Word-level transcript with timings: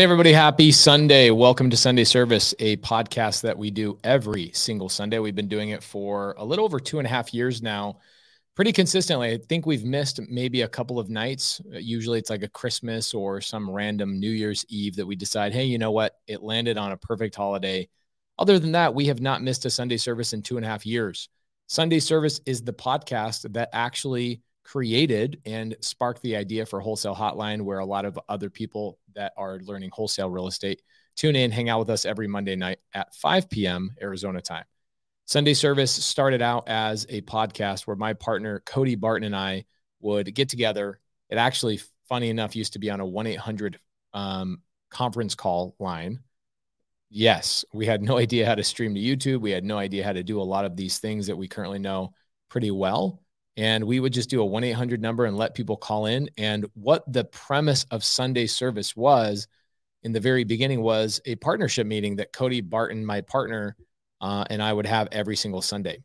Hey, 0.00 0.04
everybody. 0.04 0.32
Happy 0.32 0.72
Sunday. 0.72 1.28
Welcome 1.30 1.68
to 1.68 1.76
Sunday 1.76 2.04
Service, 2.04 2.54
a 2.58 2.78
podcast 2.78 3.42
that 3.42 3.58
we 3.58 3.70
do 3.70 3.98
every 4.02 4.50
single 4.54 4.88
Sunday. 4.88 5.18
We've 5.18 5.34
been 5.34 5.46
doing 5.46 5.68
it 5.68 5.82
for 5.82 6.34
a 6.38 6.44
little 6.46 6.64
over 6.64 6.80
two 6.80 7.00
and 7.00 7.06
a 7.06 7.10
half 7.10 7.34
years 7.34 7.60
now, 7.60 7.98
pretty 8.56 8.72
consistently. 8.72 9.32
I 9.32 9.36
think 9.36 9.66
we've 9.66 9.84
missed 9.84 10.18
maybe 10.30 10.62
a 10.62 10.68
couple 10.68 10.98
of 10.98 11.10
nights. 11.10 11.60
Usually 11.70 12.18
it's 12.18 12.30
like 12.30 12.42
a 12.42 12.48
Christmas 12.48 13.12
or 13.12 13.42
some 13.42 13.70
random 13.70 14.18
New 14.18 14.30
Year's 14.30 14.64
Eve 14.70 14.96
that 14.96 15.04
we 15.04 15.16
decide, 15.16 15.52
hey, 15.52 15.64
you 15.64 15.76
know 15.76 15.90
what? 15.90 16.14
It 16.26 16.42
landed 16.42 16.78
on 16.78 16.92
a 16.92 16.96
perfect 16.96 17.36
holiday. 17.36 17.86
Other 18.38 18.58
than 18.58 18.72
that, 18.72 18.94
we 18.94 19.04
have 19.08 19.20
not 19.20 19.42
missed 19.42 19.66
a 19.66 19.70
Sunday 19.70 19.98
service 19.98 20.32
in 20.32 20.40
two 20.40 20.56
and 20.56 20.64
a 20.64 20.68
half 20.70 20.86
years. 20.86 21.28
Sunday 21.66 22.00
Service 22.00 22.40
is 22.46 22.62
the 22.62 22.72
podcast 22.72 23.52
that 23.52 23.68
actually 23.74 24.40
created 24.70 25.40
and 25.44 25.74
sparked 25.80 26.22
the 26.22 26.36
idea 26.36 26.64
for 26.64 26.80
Wholesale 26.80 27.14
Hotline, 27.14 27.62
where 27.62 27.80
a 27.80 27.84
lot 27.84 28.04
of 28.04 28.18
other 28.28 28.48
people 28.48 28.98
that 29.16 29.32
are 29.36 29.58
learning 29.58 29.90
wholesale 29.92 30.30
real 30.30 30.46
estate 30.46 30.80
tune 31.16 31.34
in, 31.34 31.50
hang 31.50 31.68
out 31.68 31.80
with 31.80 31.90
us 31.90 32.04
every 32.04 32.28
Monday 32.28 32.54
night 32.54 32.78
at 32.94 33.12
5 33.16 33.50
p.m. 33.50 33.90
Arizona 34.00 34.40
time. 34.40 34.64
Sunday 35.24 35.54
service 35.54 35.90
started 35.90 36.40
out 36.40 36.68
as 36.68 37.04
a 37.08 37.20
podcast 37.22 37.86
where 37.86 37.96
my 37.96 38.12
partner 38.12 38.62
Cody 38.64 38.94
Barton 38.94 39.26
and 39.26 39.34
I 39.34 39.64
would 40.00 40.32
get 40.34 40.48
together. 40.48 41.00
It 41.30 41.36
actually, 41.36 41.80
funny 42.08 42.30
enough, 42.30 42.54
used 42.54 42.74
to 42.74 42.78
be 42.78 42.90
on 42.90 43.00
a 43.00 43.06
1 43.06 43.26
800 43.26 43.78
um, 44.14 44.62
conference 44.88 45.34
call 45.34 45.74
line. 45.80 46.20
Yes, 47.08 47.64
we 47.72 47.86
had 47.86 48.02
no 48.02 48.18
idea 48.24 48.46
how 48.46 48.54
to 48.54 48.62
stream 48.62 48.94
to 48.94 49.00
YouTube. 49.00 49.40
We 49.40 49.50
had 49.50 49.64
no 49.64 49.78
idea 49.78 50.04
how 50.04 50.12
to 50.12 50.22
do 50.22 50.40
a 50.40 50.42
lot 50.42 50.64
of 50.64 50.76
these 50.76 51.00
things 51.00 51.26
that 51.26 51.36
we 51.36 51.48
currently 51.48 51.80
know 51.80 52.14
pretty 52.48 52.70
well 52.70 53.20
and 53.60 53.84
we 53.84 54.00
would 54.00 54.14
just 54.14 54.30
do 54.30 54.42
a 54.42 54.46
1-800 54.46 55.00
number 55.00 55.26
and 55.26 55.36
let 55.36 55.54
people 55.54 55.76
call 55.76 56.06
in. 56.06 56.30
And 56.38 56.64
what 56.72 57.04
the 57.12 57.24
premise 57.24 57.84
of 57.90 58.02
sunday 58.02 58.46
service 58.46 58.96
was 58.96 59.46
in 60.02 60.12
the 60.12 60.20
very 60.20 60.44
beginning 60.44 60.80
was 60.80 61.20
a 61.26 61.34
partnership 61.36 61.86
meeting 61.86 62.16
that 62.16 62.32
cody 62.32 62.62
barton 62.62 63.04
my 63.04 63.20
partner 63.20 63.76
uh, 64.22 64.44
and 64.48 64.62
i 64.62 64.72
would 64.72 64.86
have 64.86 65.08
every 65.12 65.36
single 65.36 65.60
sunday. 65.60 66.02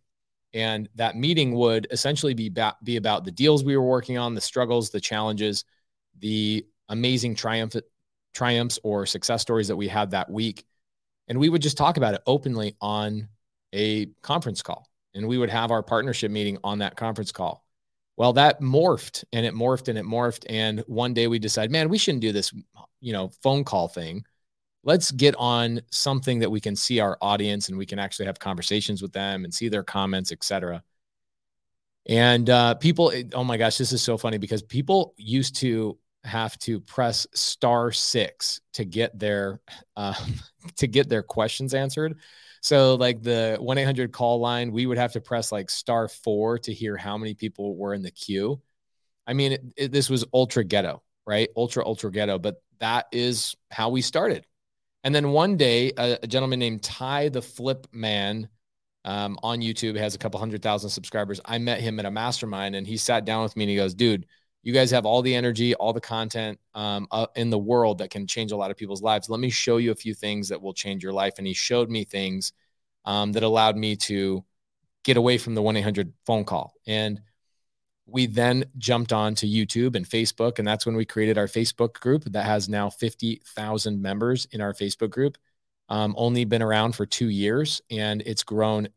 And 0.54 0.90
that 0.96 1.16
meeting 1.16 1.54
would 1.56 1.88
essentially 1.92 2.34
be, 2.34 2.50
ba- 2.50 2.76
be 2.84 2.98
about 2.98 3.26
the 3.26 3.32
deals 3.32 3.64
we 3.64 3.76
were 3.76 3.84
working 3.84 4.18
on 4.18 4.36
the 4.36 4.42
struggles 4.42 4.90
the 4.90 5.00
challenges 5.00 5.64
the 6.20 6.66
amazing 6.90 7.36
triumph 7.36 7.76
triumphs 8.34 8.80
or 8.84 9.06
success 9.06 9.42
stories 9.42 9.70
that 9.70 9.78
we 9.78 9.88
had 9.88 10.12
that 10.12 10.30
week. 10.30 10.66
And 11.30 11.40
we 11.40 11.48
would 11.48 11.62
just 11.62 11.78
talk 11.78 11.96
about 11.96 12.16
it 12.16 12.22
openly 12.28 12.76
on 12.82 13.30
a 13.74 14.08
conference 14.22 14.62
call 14.62 14.90
and 15.16 15.28
we 15.28 15.38
would 15.38 15.50
have 15.50 15.72
our 15.72 15.82
partnership 15.82 16.30
meeting 16.30 16.58
on 16.64 16.80
that 16.80 16.96
conference 16.96 17.32
call. 17.32 17.66
Well, 18.18 18.34
that 18.34 18.62
morphed 18.62 19.24
and 19.34 19.46
it 19.46 19.54
morphed 19.54 19.88
and 19.88 19.98
it 19.98 20.06
morphed. 20.06 20.46
And 20.50 20.82
one 20.88 21.14
day 21.14 21.28
we 21.28 21.40
decided, 21.40 21.72
man, 21.72 21.90
we 21.90 21.98
shouldn't 21.98 22.22
do 22.22 22.32
this, 22.32 22.54
you 23.02 23.14
know, 23.14 23.30
phone 23.42 23.64
call 23.64 23.88
thing. 23.88 24.24
Let's 24.84 25.12
get 25.12 25.36
on 25.38 25.82
something 25.90 26.40
that 26.40 26.52
we 26.52 26.62
can 26.62 26.76
see 26.76 27.00
our 27.00 27.18
audience 27.22 27.70
and 27.70 27.78
we 27.78 27.86
can 27.86 28.00
actually 28.00 28.28
have 28.28 28.40
conversations 28.40 29.02
with 29.02 29.12
them 29.12 29.44
and 29.44 29.54
see 29.54 29.68
their 29.68 29.84
comments, 29.84 30.32
etc. 30.32 30.84
And 32.06 32.50
uh, 32.50 32.76
people, 32.76 33.12
oh 33.34 33.44
my 33.44 33.58
gosh, 33.58 33.78
this 33.78 33.92
is 33.92 34.02
so 34.02 34.18
funny 34.18 34.38
because 34.38 34.62
people 34.62 35.14
used 35.18 35.56
to 35.58 35.98
have 36.24 36.58
to 36.60 36.80
press 36.80 37.28
star 37.34 37.92
six 37.92 38.62
to 38.74 38.86
get 38.86 39.18
their 39.18 39.60
uh, 39.96 40.14
to 40.78 40.88
get 40.88 41.10
their 41.10 41.24
questions 41.24 41.74
answered. 41.74 42.18
So 42.66 42.96
like 42.96 43.22
the 43.22 43.60
1-800 43.62 44.12
call 44.12 44.40
line, 44.40 44.72
we 44.72 44.88
would 44.88 44.98
have 44.98 45.12
to 45.12 45.22
press 45.22 45.52
like 45.52 45.70
star 45.70 46.08
4 46.08 46.58
to 46.58 46.74
hear 46.74 46.98
how 46.98 47.16
many 47.16 47.36
people 47.36 47.76
were 47.76 47.94
in 47.94 48.02
the 48.02 48.10
queue. 48.10 48.60
I 49.28 49.34
mean, 49.34 49.52
it, 49.52 49.62
it, 49.78 49.92
this 49.92 50.10
was 50.10 50.26
ultra 50.34 50.64
ghetto, 50.64 51.04
right? 51.28 51.48
Ultra 51.56 51.86
ultra 51.86 52.12
ghetto, 52.12 52.40
but 52.40 52.64
that 52.80 53.06
is 53.12 53.56
how 53.70 53.90
we 53.90 54.02
started. 54.02 54.48
And 55.04 55.14
then 55.14 55.30
one 55.30 55.58
day, 55.58 55.92
a, 55.96 56.18
a 56.24 56.26
gentleman 56.26 56.58
named 56.58 56.82
Ty 56.82 57.30
the 57.30 57.44
Flip 57.44 57.86
Man 57.92 58.50
um, 59.04 59.38
on 59.44 59.60
YouTube 59.60 59.96
has 59.98 60.16
a 60.16 60.18
couple 60.18 60.40
hundred 60.40 60.64
thousand 60.64 60.90
subscribers. 60.90 61.40
I 61.46 61.60
met 61.60 61.82
him 61.82 62.00
at 62.00 62.08
a 62.08 62.12
mastermind, 62.12 62.74
and 62.76 62.88
he 62.88 62.98
sat 62.98 63.26
down 63.26 63.44
with 63.44 63.56
me 63.56 63.66
and 63.66 63.70
he 63.70 63.76
goes, 63.76 63.94
"Dude, 63.94 64.26
you 64.66 64.74
guys 64.74 64.90
have 64.90 65.06
all 65.06 65.22
the 65.22 65.36
energy, 65.36 65.76
all 65.76 65.94
the 65.94 66.02
content 66.02 66.60
um, 66.74 67.08
uh, 67.12 67.28
in 67.36 67.52
the 67.52 67.58
world 67.58 68.00
that 68.00 68.10
can 68.10 68.26
change 68.26 68.52
a 68.52 68.58
lot 68.58 68.72
of 68.72 68.78
people's 68.78 69.04
lives. 69.04 69.30
Let 69.30 69.40
me 69.40 69.52
show 69.52 69.78
you 69.78 69.92
a 69.92 69.96
few 69.96 70.16
things 70.16 70.50
that 70.50 70.60
will 70.60 70.74
change 70.74 71.04
your 71.04 71.14
life. 71.14 71.36
And 71.38 71.46
he 71.46 71.54
showed 71.54 71.92
me 71.92 72.04
things 72.04 72.52
um, 73.06 73.32
that 73.34 73.44
allowed 73.44 73.78
me 73.78 73.96
to 73.98 74.44
get 75.04 75.18
away 75.18 75.38
from 75.38 75.54
the 75.54 75.62
1 75.62 75.78
800 75.78 76.12
phone 76.26 76.46
call. 76.46 76.74
And 76.88 77.22
we 78.08 78.26
then 78.26 78.66
jumped 78.80 79.14
on 79.14 79.36
to 79.36 79.46
YouTube 79.46 79.96
and 79.96 80.10
Facebook. 80.10 80.58
And 80.58 80.68
that's 80.68 80.88
when 80.88 80.96
we 80.96 81.06
created 81.06 81.38
our 81.38 81.48
Facebook 81.48 82.00
group 82.00 82.24
that 82.24 82.46
has 82.46 82.68
now 82.68 82.90
50,000 82.90 84.02
members 84.02 84.48
in 84.50 84.62
our 84.62 84.74
Facebook 84.74 85.12
group. 85.12 85.38
Um, 85.90 86.16
only 86.18 86.44
been 86.44 86.64
around 86.64 86.96
for 86.96 87.06
two 87.06 87.30
years 87.30 87.84
and 87.92 88.24
it's 88.26 88.42
grown 88.42 88.88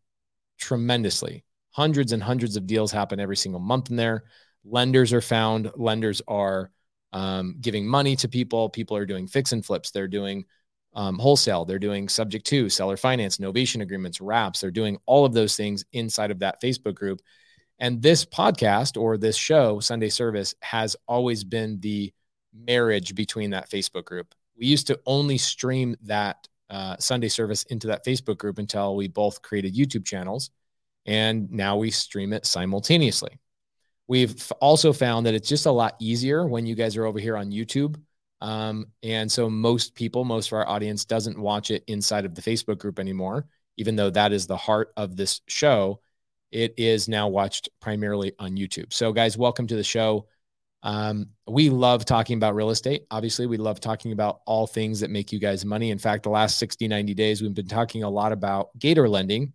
tremendously. 0.56 1.44
Hundreds 1.72 2.12
and 2.12 2.22
hundreds 2.22 2.56
of 2.56 2.66
deals 2.66 2.90
happen 2.90 3.20
every 3.20 3.36
single 3.36 3.60
month 3.60 3.90
in 3.90 3.96
there 3.96 4.24
lenders 4.64 5.12
are 5.12 5.20
found 5.20 5.70
lenders 5.76 6.20
are 6.28 6.70
um, 7.12 7.56
giving 7.60 7.86
money 7.86 8.16
to 8.16 8.28
people 8.28 8.68
people 8.68 8.96
are 8.96 9.06
doing 9.06 9.26
fix 9.26 9.52
and 9.52 9.64
flips 9.64 9.90
they're 9.90 10.08
doing 10.08 10.44
um, 10.94 11.18
wholesale 11.18 11.64
they're 11.64 11.78
doing 11.78 12.08
subject 12.08 12.46
to 12.46 12.68
seller 12.68 12.96
finance 12.96 13.38
novation 13.38 13.82
agreements 13.82 14.20
wraps 14.20 14.60
they're 14.60 14.70
doing 14.70 14.98
all 15.06 15.24
of 15.24 15.32
those 15.32 15.56
things 15.56 15.84
inside 15.92 16.30
of 16.30 16.38
that 16.40 16.60
facebook 16.60 16.94
group. 16.94 17.20
And 17.80 18.02
this 18.02 18.24
podcast 18.24 19.00
or 19.00 19.16
this 19.16 19.36
show 19.36 19.80
sunday 19.80 20.08
service 20.08 20.54
has 20.60 20.96
always 21.06 21.44
been 21.44 21.80
the 21.80 22.12
marriage 22.52 23.14
between 23.14 23.50
that 23.50 23.70
facebook 23.70 24.04
group. 24.04 24.34
We 24.58 24.66
used 24.66 24.88
to 24.88 24.98
only 25.06 25.38
stream 25.38 25.96
that 26.02 26.48
uh, 26.68 26.96
sunday 26.98 27.28
service 27.28 27.62
into 27.64 27.86
that 27.86 28.04
facebook 28.04 28.38
group 28.38 28.58
until 28.58 28.96
we 28.96 29.08
both 29.08 29.40
created 29.40 29.74
youtube 29.74 30.04
channels 30.04 30.50
and 31.06 31.50
now 31.50 31.76
we 31.76 31.90
stream 31.90 32.34
it 32.34 32.44
simultaneously 32.44 33.38
We've 34.08 34.50
also 34.60 34.94
found 34.94 35.26
that 35.26 35.34
it's 35.34 35.48
just 35.48 35.66
a 35.66 35.70
lot 35.70 35.94
easier 36.00 36.46
when 36.46 36.64
you 36.64 36.74
guys 36.74 36.96
are 36.96 37.04
over 37.04 37.18
here 37.18 37.36
on 37.36 37.52
YouTube. 37.52 38.00
Um, 38.40 38.86
and 39.02 39.30
so 39.30 39.50
most 39.50 39.94
people, 39.94 40.24
most 40.24 40.48
of 40.48 40.54
our 40.54 40.66
audience 40.66 41.04
doesn't 41.04 41.38
watch 41.38 41.70
it 41.70 41.84
inside 41.88 42.24
of 42.24 42.34
the 42.34 42.40
Facebook 42.40 42.78
group 42.78 42.98
anymore, 42.98 43.46
even 43.76 43.96
though 43.96 44.10
that 44.10 44.32
is 44.32 44.46
the 44.46 44.56
heart 44.56 44.92
of 44.96 45.16
this 45.16 45.42
show. 45.46 46.00
It 46.50 46.74
is 46.78 47.08
now 47.08 47.28
watched 47.28 47.68
primarily 47.80 48.32
on 48.38 48.56
YouTube. 48.56 48.94
So, 48.94 49.12
guys, 49.12 49.36
welcome 49.36 49.66
to 49.66 49.76
the 49.76 49.84
show. 49.84 50.26
Um, 50.82 51.26
we 51.46 51.68
love 51.68 52.06
talking 52.06 52.38
about 52.38 52.54
real 52.54 52.70
estate. 52.70 53.04
Obviously, 53.10 53.46
we 53.46 53.58
love 53.58 53.80
talking 53.80 54.12
about 54.12 54.40
all 54.46 54.66
things 54.66 55.00
that 55.00 55.10
make 55.10 55.32
you 55.32 55.38
guys 55.38 55.66
money. 55.66 55.90
In 55.90 55.98
fact, 55.98 56.22
the 56.22 56.30
last 56.30 56.58
60, 56.58 56.88
90 56.88 57.12
days, 57.12 57.42
we've 57.42 57.52
been 57.52 57.68
talking 57.68 58.04
a 58.04 58.08
lot 58.08 58.32
about 58.32 58.70
gator 58.78 59.08
lending 59.08 59.52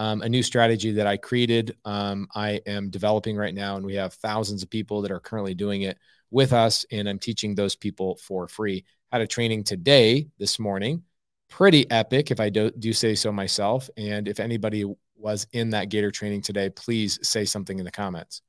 um, 0.00 0.22
a 0.22 0.28
new 0.30 0.42
strategy 0.42 0.92
that 0.92 1.06
I 1.06 1.18
created. 1.18 1.76
Um, 1.84 2.26
I 2.34 2.62
am 2.64 2.88
developing 2.88 3.36
right 3.36 3.54
now, 3.54 3.76
and 3.76 3.84
we 3.84 3.96
have 3.96 4.14
thousands 4.14 4.62
of 4.62 4.70
people 4.70 5.02
that 5.02 5.10
are 5.10 5.20
currently 5.20 5.54
doing 5.54 5.82
it 5.82 5.98
with 6.30 6.54
us. 6.54 6.86
And 6.90 7.06
I'm 7.06 7.18
teaching 7.18 7.54
those 7.54 7.76
people 7.76 8.16
for 8.16 8.48
free. 8.48 8.86
Had 9.12 9.20
a 9.20 9.26
training 9.26 9.64
today, 9.64 10.26
this 10.38 10.58
morning, 10.58 11.02
pretty 11.50 11.88
epic, 11.90 12.30
if 12.30 12.40
I 12.40 12.48
do, 12.48 12.70
do 12.70 12.94
say 12.94 13.14
so 13.14 13.30
myself. 13.30 13.90
And 13.98 14.26
if 14.26 14.40
anybody 14.40 14.86
was 15.16 15.46
in 15.52 15.68
that 15.70 15.90
Gator 15.90 16.10
training 16.10 16.40
today, 16.40 16.70
please 16.70 17.18
say 17.22 17.44
something 17.44 17.78
in 17.78 17.84
the 17.84 17.90
comments. 17.90 18.40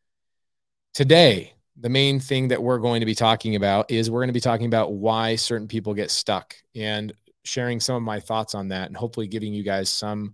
Today, 0.93 1.53
the 1.75 1.89
main 1.89 2.21
thing 2.21 2.47
that 2.47 2.63
we're 2.63 2.79
going 2.79 3.01
to 3.01 3.05
be 3.05 3.15
talking 3.15 3.57
about 3.57 3.91
is 3.91 4.09
we're 4.09 4.21
going 4.21 4.29
to 4.29 4.33
be 4.33 4.39
talking 4.39 4.67
about 4.67 4.93
why 4.93 5.35
certain 5.35 5.67
people 5.67 5.93
get 5.93 6.11
stuck 6.11 6.55
and 6.77 7.11
sharing 7.43 7.81
some 7.81 7.97
of 7.97 8.03
my 8.03 8.21
thoughts 8.21 8.55
on 8.55 8.69
that 8.69 8.87
and 8.87 8.95
hopefully 8.95 9.27
giving 9.27 9.53
you 9.53 9.63
guys 9.63 9.89
some 9.89 10.33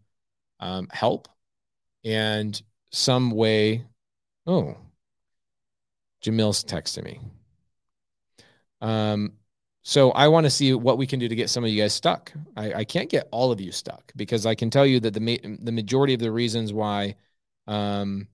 um, 0.59 0.87
help 0.91 1.27
and 2.03 2.61
some 2.91 3.31
way. 3.31 3.85
Oh, 4.45 4.77
Jamil's 6.21 6.63
texting 6.63 7.03
me. 7.03 7.19
Um, 8.81 9.33
so 9.83 10.11
I 10.11 10.27
want 10.27 10.45
to 10.45 10.49
see 10.49 10.73
what 10.73 10.97
we 10.97 11.07
can 11.07 11.19
do 11.19 11.29
to 11.29 11.35
get 11.35 11.49
some 11.49 11.63
of 11.63 11.69
you 11.69 11.81
guys 11.81 11.93
stuck. 11.93 12.33
I, 12.55 12.73
I 12.73 12.83
can't 12.83 13.09
get 13.09 13.27
all 13.31 13.51
of 13.51 13.61
you 13.61 13.71
stuck 13.71 14.11
because 14.15 14.45
I 14.45 14.53
can 14.53 14.69
tell 14.69 14.85
you 14.85 14.99
that 14.99 15.13
the 15.13 15.19
ma- 15.21 15.55
the 15.61 15.71
majority 15.71 16.13
of 16.13 16.19
the 16.19 16.31
reasons 16.31 16.73
why 16.73 17.15
um, 17.67 18.27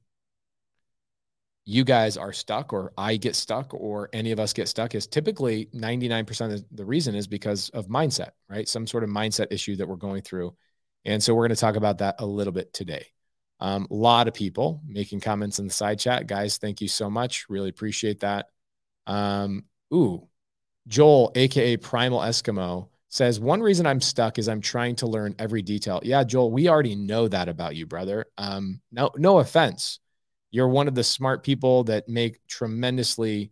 you 1.65 1.83
guys 1.83 2.17
are 2.17 2.33
stuck 2.33 2.73
or 2.73 2.91
I 2.97 3.17
get 3.17 3.35
stuck 3.35 3.73
or 3.73 4.09
any 4.13 4.31
of 4.31 4.39
us 4.39 4.51
get 4.51 4.67
stuck 4.67 4.95
is 4.95 5.07
typically 5.07 5.67
99% 5.73 6.53
of 6.53 6.65
the 6.71 6.85
reason 6.85 7.15
is 7.15 7.27
because 7.27 7.69
of 7.69 7.87
mindset, 7.87 8.31
right? 8.49 8.67
Some 8.67 8.85
sort 8.85 9.03
of 9.03 9.09
mindset 9.09 9.47
issue 9.51 9.75
that 9.77 9.87
we're 9.87 9.95
going 9.95 10.23
through 10.23 10.55
and 11.05 11.21
so 11.21 11.33
we're 11.33 11.47
going 11.47 11.55
to 11.55 11.61
talk 11.61 11.75
about 11.75 11.99
that 11.99 12.15
a 12.19 12.25
little 12.25 12.53
bit 12.53 12.73
today. 12.73 13.07
Um, 13.59 13.87
a 13.89 13.93
lot 13.93 14.27
of 14.27 14.33
people 14.33 14.81
making 14.85 15.21
comments 15.21 15.59
in 15.59 15.67
the 15.67 15.73
side 15.73 15.99
chat. 15.99 16.27
Guys, 16.27 16.57
thank 16.57 16.81
you 16.81 16.87
so 16.87 17.09
much. 17.09 17.45
Really 17.49 17.69
appreciate 17.69 18.19
that. 18.21 18.47
Um, 19.07 19.65
ooh, 19.93 20.27
Joel, 20.87 21.31
aka 21.35 21.77
Primal 21.77 22.19
Eskimo, 22.19 22.89
says 23.09 23.39
one 23.39 23.61
reason 23.61 23.85
I'm 23.85 24.01
stuck 24.01 24.39
is 24.39 24.49
I'm 24.49 24.59
trying 24.59 24.95
to 24.97 25.07
learn 25.07 25.35
every 25.37 25.61
detail. 25.61 26.01
Yeah, 26.03 26.23
Joel, 26.23 26.51
we 26.51 26.67
already 26.67 26.95
know 26.95 27.27
that 27.27 27.47
about 27.47 27.75
you, 27.75 27.85
brother. 27.85 28.25
Um, 28.37 28.81
no, 28.91 29.11
no 29.15 29.39
offense. 29.39 29.99
You're 30.49 30.67
one 30.67 30.87
of 30.87 30.95
the 30.95 31.03
smart 31.03 31.43
people 31.43 31.83
that 31.85 32.09
make 32.09 32.45
tremendously 32.47 33.51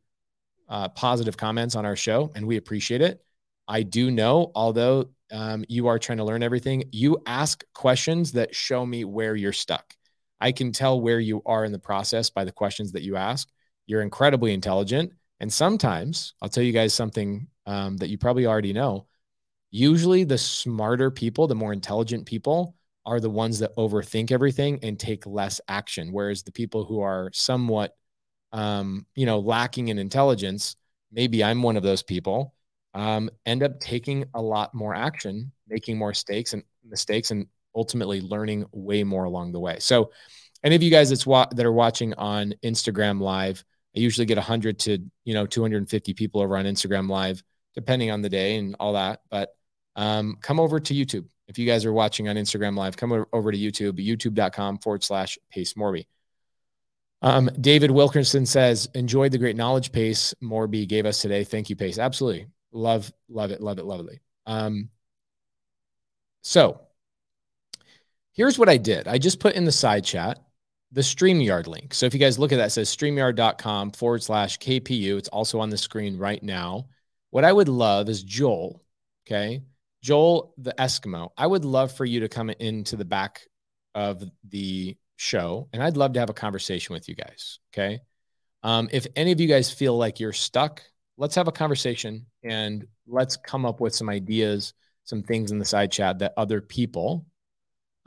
uh, 0.67 0.89
positive 0.89 1.37
comments 1.37 1.75
on 1.75 1.85
our 1.85 1.95
show, 1.95 2.31
and 2.35 2.47
we 2.47 2.57
appreciate 2.57 3.01
it. 3.01 3.23
I 3.67 3.83
do 3.83 4.09
know, 4.11 4.51
although 4.55 5.09
um, 5.31 5.63
you 5.67 5.87
are 5.87 5.99
trying 5.99 6.17
to 6.17 6.23
learn 6.23 6.43
everything, 6.43 6.83
you 6.91 7.21
ask 7.25 7.63
questions 7.73 8.33
that 8.33 8.53
show 8.53 8.85
me 8.85 9.05
where 9.05 9.35
you're 9.35 9.53
stuck. 9.53 9.95
I 10.39 10.51
can 10.51 10.71
tell 10.71 10.99
where 10.99 11.19
you 11.19 11.41
are 11.45 11.65
in 11.65 11.71
the 11.71 11.79
process 11.79 12.29
by 12.29 12.43
the 12.43 12.51
questions 12.51 12.91
that 12.93 13.03
you 13.03 13.15
ask. 13.15 13.47
You're 13.85 14.01
incredibly 14.01 14.53
intelligent. 14.53 15.13
And 15.39 15.51
sometimes 15.51 16.33
I'll 16.41 16.49
tell 16.49 16.63
you 16.63 16.73
guys 16.73 16.93
something 16.93 17.47
um, 17.65 17.97
that 17.97 18.09
you 18.09 18.17
probably 18.17 18.45
already 18.45 18.73
know. 18.73 19.07
Usually, 19.71 20.23
the 20.25 20.37
smarter 20.37 21.09
people, 21.09 21.47
the 21.47 21.55
more 21.55 21.71
intelligent 21.71 22.25
people, 22.25 22.75
are 23.05 23.19
the 23.19 23.29
ones 23.29 23.59
that 23.59 23.75
overthink 23.77 24.31
everything 24.31 24.79
and 24.83 24.99
take 24.99 25.25
less 25.25 25.61
action. 25.67 26.11
Whereas 26.11 26.43
the 26.43 26.51
people 26.51 26.85
who 26.85 27.01
are 27.01 27.31
somewhat, 27.33 27.95
um, 28.51 29.05
you 29.15 29.25
know, 29.25 29.39
lacking 29.39 29.87
in 29.87 29.97
intelligence, 29.97 30.75
maybe 31.11 31.43
I'm 31.43 31.63
one 31.63 31.77
of 31.77 31.83
those 31.83 32.03
people, 32.03 32.53
um, 32.93 33.29
end 33.45 33.63
up 33.63 33.79
taking 33.79 34.25
a 34.33 34.41
lot 34.41 34.73
more 34.73 34.93
action, 34.93 35.51
making 35.67 35.97
more 35.97 36.13
stakes 36.13 36.53
and 36.53 36.63
mistakes, 36.87 37.31
and 37.31 37.47
ultimately 37.75 38.21
learning 38.21 38.65
way 38.71 39.03
more 39.03 39.23
along 39.23 39.51
the 39.51 39.59
way. 39.59 39.77
So, 39.79 40.11
any 40.63 40.75
of 40.75 40.83
you 40.83 40.91
guys 40.91 41.09
that's 41.09 41.25
wa- 41.25 41.47
that 41.55 41.65
are 41.65 41.71
watching 41.71 42.13
on 42.15 42.53
Instagram 42.63 43.19
Live, 43.19 43.63
I 43.95 43.99
usually 43.99 44.25
get 44.25 44.37
100 44.37 44.79
to 44.79 44.99
you 45.23 45.33
know 45.33 45.45
250 45.45 46.13
people 46.13 46.41
over 46.41 46.57
on 46.57 46.65
Instagram 46.65 47.09
Live, 47.09 47.43
depending 47.75 48.11
on 48.11 48.21
the 48.21 48.29
day 48.29 48.57
and 48.57 48.75
all 48.79 48.93
that. 48.93 49.21
But 49.29 49.55
um, 49.95 50.37
come 50.41 50.59
over 50.59 50.79
to 50.79 50.93
YouTube 50.93 51.27
if 51.47 51.59
you 51.59 51.65
guys 51.65 51.85
are 51.85 51.93
watching 51.93 52.29
on 52.29 52.35
Instagram 52.35 52.77
Live. 52.77 52.95
Come 52.97 53.25
over 53.33 53.51
to 53.51 53.57
YouTube, 53.57 54.05
youtube.com 54.05 54.79
forward 54.79 55.03
slash 55.03 55.37
Pace 55.51 55.73
Morby. 55.73 56.05
Um, 57.21 57.49
David 57.59 57.91
Wilkerson 57.91 58.45
says, 58.45 58.89
enjoyed 58.95 59.31
the 59.31 59.37
great 59.37 59.55
knowledge 59.55 59.91
Pace 59.91 60.33
Morby 60.41 60.87
gave 60.87 61.05
us 61.05 61.21
today. 61.21 61.43
Thank 61.43 61.69
you, 61.69 61.75
Pace. 61.75 61.99
Absolutely. 61.99 62.47
Love, 62.71 63.11
love 63.29 63.51
it, 63.51 63.61
love 63.61 63.79
it, 63.79 63.85
lovely. 63.85 64.21
Um, 64.45 64.89
so 66.41 66.81
here's 68.33 68.57
what 68.57 68.69
I 68.69 68.77
did. 68.77 69.07
I 69.07 69.17
just 69.17 69.39
put 69.39 69.55
in 69.55 69.65
the 69.65 69.71
side 69.71 70.03
chat 70.03 70.39
the 70.91 71.01
StreamYard 71.01 71.67
link. 71.67 71.93
So 71.93 72.05
if 72.05 72.13
you 72.13 72.19
guys 72.19 72.37
look 72.37 72.51
at 72.51 72.57
that, 72.57 72.71
says 72.71 72.93
streamyard.com 72.95 73.91
forward 73.91 74.23
slash 74.23 74.59
KPU. 74.59 75.17
It's 75.17 75.29
also 75.29 75.59
on 75.59 75.69
the 75.69 75.77
screen 75.77 76.17
right 76.17 76.41
now. 76.41 76.87
What 77.29 77.45
I 77.45 77.53
would 77.53 77.69
love 77.69 78.09
is 78.09 78.23
Joel, 78.23 78.83
okay? 79.25 79.63
Joel, 80.03 80.53
the 80.57 80.73
Eskimo, 80.77 81.29
I 81.37 81.47
would 81.47 81.63
love 81.63 81.93
for 81.93 82.03
you 82.03 82.21
to 82.21 82.29
come 82.29 82.49
into 82.49 82.97
the 82.97 83.05
back 83.05 83.41
of 83.95 84.23
the 84.49 84.97
show 85.15 85.69
and 85.71 85.81
I'd 85.81 85.97
love 85.97 86.13
to 86.13 86.19
have 86.19 86.29
a 86.29 86.33
conversation 86.33 86.93
with 86.93 87.07
you 87.07 87.15
guys, 87.15 87.59
okay? 87.73 88.01
Um, 88.63 88.89
if 88.91 89.07
any 89.15 89.31
of 89.31 89.39
you 89.39 89.47
guys 89.47 89.71
feel 89.71 89.97
like 89.97 90.19
you're 90.19 90.33
stuck, 90.33 90.83
let's 91.21 91.35
have 91.35 91.47
a 91.47 91.51
conversation 91.51 92.25
and 92.43 92.87
let's 93.07 93.37
come 93.37 93.63
up 93.63 93.79
with 93.79 93.93
some 93.93 94.09
ideas, 94.09 94.73
some 95.03 95.21
things 95.21 95.51
in 95.51 95.59
the 95.59 95.65
side 95.65 95.91
chat 95.91 96.17
that 96.17 96.33
other 96.35 96.59
people 96.61 97.27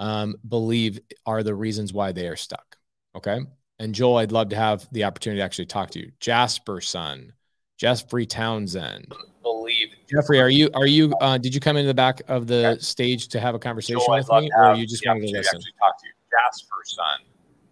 um, 0.00 0.34
believe 0.48 0.98
are 1.24 1.44
the 1.44 1.54
reasons 1.54 1.92
why 1.92 2.10
they 2.10 2.26
are 2.26 2.34
stuck. 2.34 2.76
Okay. 3.14 3.38
And 3.78 3.94
Joel, 3.94 4.16
I'd 4.16 4.32
love 4.32 4.48
to 4.48 4.56
have 4.56 4.88
the 4.90 5.04
opportunity 5.04 5.38
to 5.38 5.44
actually 5.44 5.66
talk 5.66 5.90
to 5.90 6.00
you. 6.00 6.10
Jasper 6.18 6.80
son, 6.80 7.32
Jeffrey 7.78 8.26
Townsend. 8.26 9.14
Believe 9.44 9.90
Jeffrey, 10.10 10.40
are 10.40 10.50
you 10.50 10.68
are 10.74 10.86
you 10.86 11.14
uh, 11.20 11.38
did 11.38 11.54
you 11.54 11.60
come 11.60 11.76
into 11.76 11.86
the 11.86 11.94
back 11.94 12.20
of 12.26 12.48
the 12.48 12.78
stage 12.80 13.28
to 13.28 13.38
have 13.38 13.54
a 13.54 13.60
conversation 13.60 14.00
Joel, 14.04 14.16
with 14.16 14.28
me, 14.28 14.50
or 14.56 14.74
you 14.74 14.88
just 14.88 15.06
wanted 15.06 15.28
to 15.28 15.32
listen? 15.32 15.60
To 15.60 15.66
talk 15.78 16.00
to 16.00 16.06
you. 16.06 16.12
Jasper 16.32 16.82
son, 16.84 17.20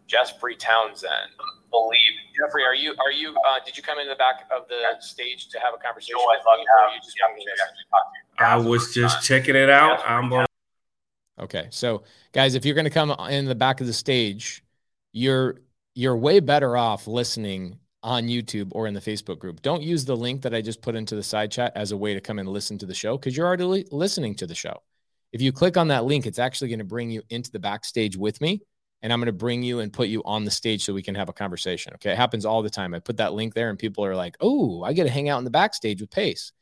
Jeffrey 0.07 0.55
Townsend. 0.55 1.31
Believe 1.73 2.13
Jeffrey, 2.37 2.65
are 2.65 2.75
you 2.75 2.95
are 3.05 3.11
you 3.11 3.31
uh, 3.31 3.65
did 3.65 3.77
you 3.77 3.83
come 3.83 3.99
in 3.99 4.07
the 4.07 4.15
back 4.15 4.47
of 4.55 4.69
the 4.69 5.01
stage 5.01 5.49
to 5.49 5.59
have 5.59 5.73
a 5.75 5.79
conversation 5.79 6.17
Joel, 6.19 6.29
with 6.29 6.41
me, 6.59 6.65
or 6.65 6.95
you 6.95 7.01
just 7.03 7.17
wanted 7.21 7.43
to 7.43 7.51
listen? 7.51 7.67
I 8.39 8.57
was 8.57 8.95
just 8.95 9.25
checking 9.25 9.57
it 9.57 9.71
out. 9.71 10.07
I'm 10.07 10.31
Okay. 11.41 11.69
So, 11.71 12.05
guys, 12.33 12.55
if 12.55 12.65
you're 12.65 12.75
going 12.75 12.85
to 12.85 12.91
come 12.91 13.11
in 13.31 13.47
the 13.47 13.55
back 13.55 13.81
of 13.81 13.87
the 13.87 13.93
stage, 13.93 14.63
you're 15.13 15.57
you're 15.95 16.17
way 16.17 16.41
better 16.41 16.77
off 16.77 17.07
listening 17.07 17.79
on 18.03 18.25
YouTube 18.25 18.69
or 18.73 18.87
in 18.87 18.95
the 18.95 19.01
Facebook 19.01 19.39
group. 19.39 19.63
Don't 19.63 19.83
use 19.83 20.05
the 20.05 20.17
link 20.17 20.43
that 20.43 20.55
I 20.55 20.61
just 20.61 20.83
put 20.83 20.95
into 20.95 21.15
the 21.15 21.23
side 21.23 21.51
chat 21.51 21.73
as 21.77 21.93
a 21.93 21.97
way 21.97 22.15
to 22.15 22.21
come 22.21 22.39
and 22.39 22.49
listen 22.49 22.79
to 22.79 22.87
the 22.87 22.95
show 22.95 23.17
because 23.17 23.37
you're 23.37 23.47
already 23.47 23.65
li- 23.65 23.87
listening 23.91 24.35
to 24.37 24.47
the 24.47 24.55
show. 24.55 24.83
If 25.33 25.41
you 25.41 25.53
click 25.53 25.77
on 25.77 25.89
that 25.89 26.05
link, 26.05 26.27
it's 26.27 26.39
actually 26.39 26.69
going 26.69 26.81
to 26.81 26.85
bring 26.85 27.11
you 27.11 27.23
into 27.31 27.51
the 27.51 27.59
backstage 27.59 28.17
with 28.17 28.41
me. 28.41 28.61
And 29.03 29.13
I'm 29.13 29.19
going 29.19 29.27
to 29.27 29.33
bring 29.33 29.63
you 29.63 29.81
and 29.81 29.93
put 29.93 30.09
you 30.09 30.23
on 30.25 30.45
the 30.45 30.51
stage 30.51 30.85
so 30.85 30.95
we 30.95 31.03
can 31.03 31.17
have 31.17 31.29
a 31.29 31.33
conversation. 31.33 31.95
Okay. 31.95 32.13
It 32.13 32.17
happens 32.17 32.45
all 32.45 32.63
the 32.63 32.71
time. 32.71 32.95
I 32.95 33.01
put 33.01 33.17
that 33.17 33.35
link 33.35 33.53
there 33.53 33.69
and 33.69 33.79
people 33.79 34.05
are 34.05 34.15
like, 34.15 34.37
oh, 34.41 34.83
I 34.83 34.93
get 34.93 35.05
to 35.05 35.11
hang 35.11 35.29
out 35.29 35.39
in 35.39 35.45
the 35.45 35.51
backstage 35.51 36.01
with 36.01 36.11
Pace. 36.11 36.53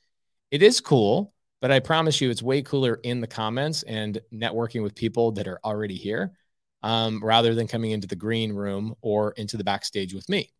It 0.51 0.63
is 0.63 0.81
cool 0.81 1.35
but 1.61 1.71
I 1.71 1.81
promise 1.81 2.21
you, 2.21 2.31
it's 2.31 2.43
way 2.43 2.63
cooler 2.63 2.95
in 3.03 3.21
the 3.21 3.27
comments 3.27 3.83
and 3.83 4.21
networking 4.33 4.83
with 4.83 4.95
people 4.95 5.33
that 5.33 5.47
are 5.47 5.61
already 5.63 5.97
here 5.97 6.33
um, 6.83 7.23
rather 7.23 7.55
than 7.55 7.69
coming 7.69 7.91
into 7.91 8.07
the 8.07 8.17
green 8.17 8.53
room 8.53 8.95
or 9.03 9.33
into 9.33 9.57
the 9.57 9.65
backstage 9.65 10.15
with 10.15 10.29
me. 10.29 10.53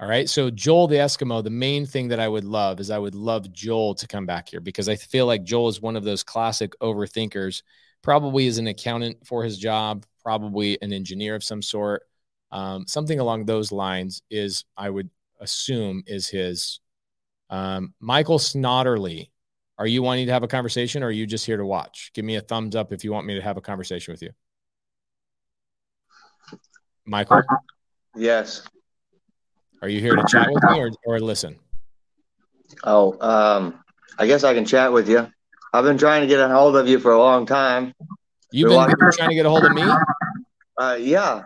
All 0.00 0.08
right. 0.08 0.30
So, 0.30 0.50
Joel 0.50 0.88
the 0.88 0.96
Eskimo, 0.96 1.44
the 1.44 1.50
main 1.50 1.84
thing 1.84 2.08
that 2.08 2.20
I 2.20 2.26
would 2.26 2.44
love 2.44 2.80
is 2.80 2.90
I 2.90 2.98
would 2.98 3.14
love 3.14 3.52
Joel 3.52 3.94
to 3.96 4.06
come 4.06 4.24
back 4.24 4.48
here 4.48 4.60
because 4.60 4.88
I 4.88 4.96
feel 4.96 5.26
like 5.26 5.44
Joel 5.44 5.68
is 5.68 5.82
one 5.82 5.94
of 5.94 6.04
those 6.04 6.22
classic 6.22 6.72
overthinkers, 6.80 7.62
probably 8.02 8.46
is 8.46 8.58
an 8.58 8.66
accountant 8.66 9.26
for 9.26 9.44
his 9.44 9.58
job, 9.58 10.04
probably 10.22 10.78
an 10.82 10.92
engineer 10.92 11.34
of 11.34 11.44
some 11.44 11.62
sort. 11.62 12.02
Um, 12.52 12.86
something 12.86 13.20
along 13.20 13.46
those 13.46 13.72
lines 13.72 14.22
is, 14.30 14.64
I 14.76 14.90
would 14.90 15.10
assume, 15.40 16.02
is 16.06 16.28
his. 16.28 16.80
Um, 17.48 17.94
Michael 18.00 18.38
Snodderly 18.38 19.30
are 19.80 19.86
you 19.86 20.02
wanting 20.02 20.26
to 20.26 20.32
have 20.34 20.42
a 20.42 20.46
conversation 20.46 21.02
or 21.02 21.06
are 21.06 21.10
you 21.10 21.26
just 21.26 21.46
here 21.46 21.56
to 21.56 21.64
watch? 21.64 22.10
Give 22.12 22.22
me 22.22 22.36
a 22.36 22.42
thumbs 22.42 22.76
up 22.76 22.92
if 22.92 23.02
you 23.02 23.12
want 23.12 23.26
me 23.26 23.36
to 23.36 23.40
have 23.40 23.56
a 23.56 23.62
conversation 23.62 24.12
with 24.12 24.20
you. 24.20 24.28
Michael? 27.06 27.40
Yes. 28.14 28.62
Are 29.80 29.88
you 29.88 30.02
here 30.02 30.16
to 30.16 30.24
chat 30.28 30.48
with 30.50 30.62
me 30.64 30.80
or, 30.80 30.90
or 31.06 31.18
listen? 31.18 31.58
Oh, 32.84 33.18
um, 33.26 33.82
I 34.18 34.26
guess 34.26 34.44
I 34.44 34.52
can 34.52 34.66
chat 34.66 34.92
with 34.92 35.08
you. 35.08 35.32
I've 35.72 35.84
been 35.84 35.98
trying 35.98 36.22
to 36.22 36.26
get 36.26 36.40
a 36.40 36.48
hold 36.48 36.76
of 36.76 36.88
you 36.88 36.98
for 36.98 37.12
a 37.12 37.18
long 37.18 37.46
time. 37.46 37.94
You've 38.52 38.70
been, 38.70 38.86
been 38.86 39.12
trying 39.12 39.28
to 39.28 39.34
get 39.34 39.46
a 39.46 39.50
hold 39.50 39.64
of 39.64 39.72
me? 39.72 39.84
Uh, 40.76 40.96
yeah. 41.00 41.44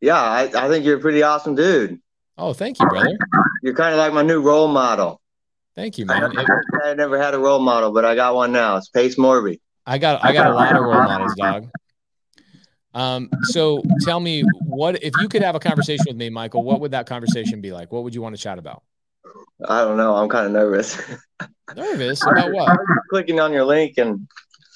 Yeah, 0.00 0.20
I, 0.20 0.50
I 0.54 0.68
think 0.68 0.84
you're 0.84 0.98
a 0.98 1.00
pretty 1.00 1.22
awesome 1.22 1.54
dude. 1.54 2.00
Oh, 2.38 2.52
thank 2.52 2.78
you, 2.78 2.86
brother. 2.86 3.18
You're 3.62 3.74
kind 3.74 3.92
of 3.92 3.98
like 3.98 4.12
my 4.12 4.22
new 4.22 4.40
role 4.40 4.68
model. 4.68 5.20
Thank 5.74 5.98
you, 5.98 6.06
man. 6.06 6.36
I, 6.36 6.46
I, 6.90 6.94
never 6.94 7.20
had 7.20 7.34
a 7.34 7.38
role 7.38 7.58
model, 7.58 7.92
but 7.92 8.04
I 8.04 8.14
got 8.14 8.34
one 8.34 8.52
now. 8.52 8.76
It's 8.76 8.88
Pace 8.88 9.16
Morby. 9.16 9.60
I 9.86 9.98
got 9.98 10.24
I 10.24 10.32
got 10.32 10.48
a 10.48 10.54
lot 10.54 10.74
of 10.74 10.82
role 10.82 11.02
models, 11.02 11.34
dog. 11.36 11.68
Um, 12.94 13.30
so 13.42 13.82
tell 14.02 14.18
me 14.18 14.42
what 14.64 15.02
if 15.02 15.12
you 15.20 15.28
could 15.28 15.42
have 15.42 15.54
a 15.54 15.60
conversation 15.60 16.04
with 16.08 16.16
me, 16.16 16.30
Michael, 16.30 16.64
what 16.64 16.80
would 16.80 16.92
that 16.92 17.06
conversation 17.06 17.60
be 17.60 17.72
like? 17.72 17.92
What 17.92 18.04
would 18.04 18.14
you 18.14 18.22
want 18.22 18.36
to 18.36 18.42
chat 18.42 18.58
about? 18.58 18.82
I 19.66 19.82
don't 19.82 19.96
know. 19.96 20.14
I'm 20.14 20.28
kind 20.28 20.46
of 20.46 20.52
nervous. 20.52 21.00
nervous 21.74 22.22
about 22.26 22.52
what? 22.52 22.78
Clicking 23.10 23.40
on 23.40 23.52
your 23.52 23.64
link 23.64 23.94
and 23.98 24.28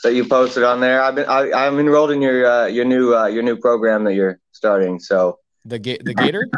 that 0.02 0.14
you 0.14 0.24
posted 0.24 0.64
on 0.64 0.80
there. 0.80 1.02
I've 1.02 1.14
been 1.14 1.28
I, 1.28 1.52
I'm 1.52 1.78
enrolled 1.78 2.10
in 2.10 2.20
your 2.20 2.46
uh, 2.46 2.66
your 2.66 2.84
new 2.84 3.14
uh, 3.14 3.26
your 3.26 3.42
new 3.42 3.56
program 3.56 4.04
that 4.04 4.14
you're 4.14 4.38
starting. 4.52 4.98
So 4.98 5.38
the 5.64 5.78
ga- 5.78 6.00
the 6.02 6.14
Gator. 6.14 6.48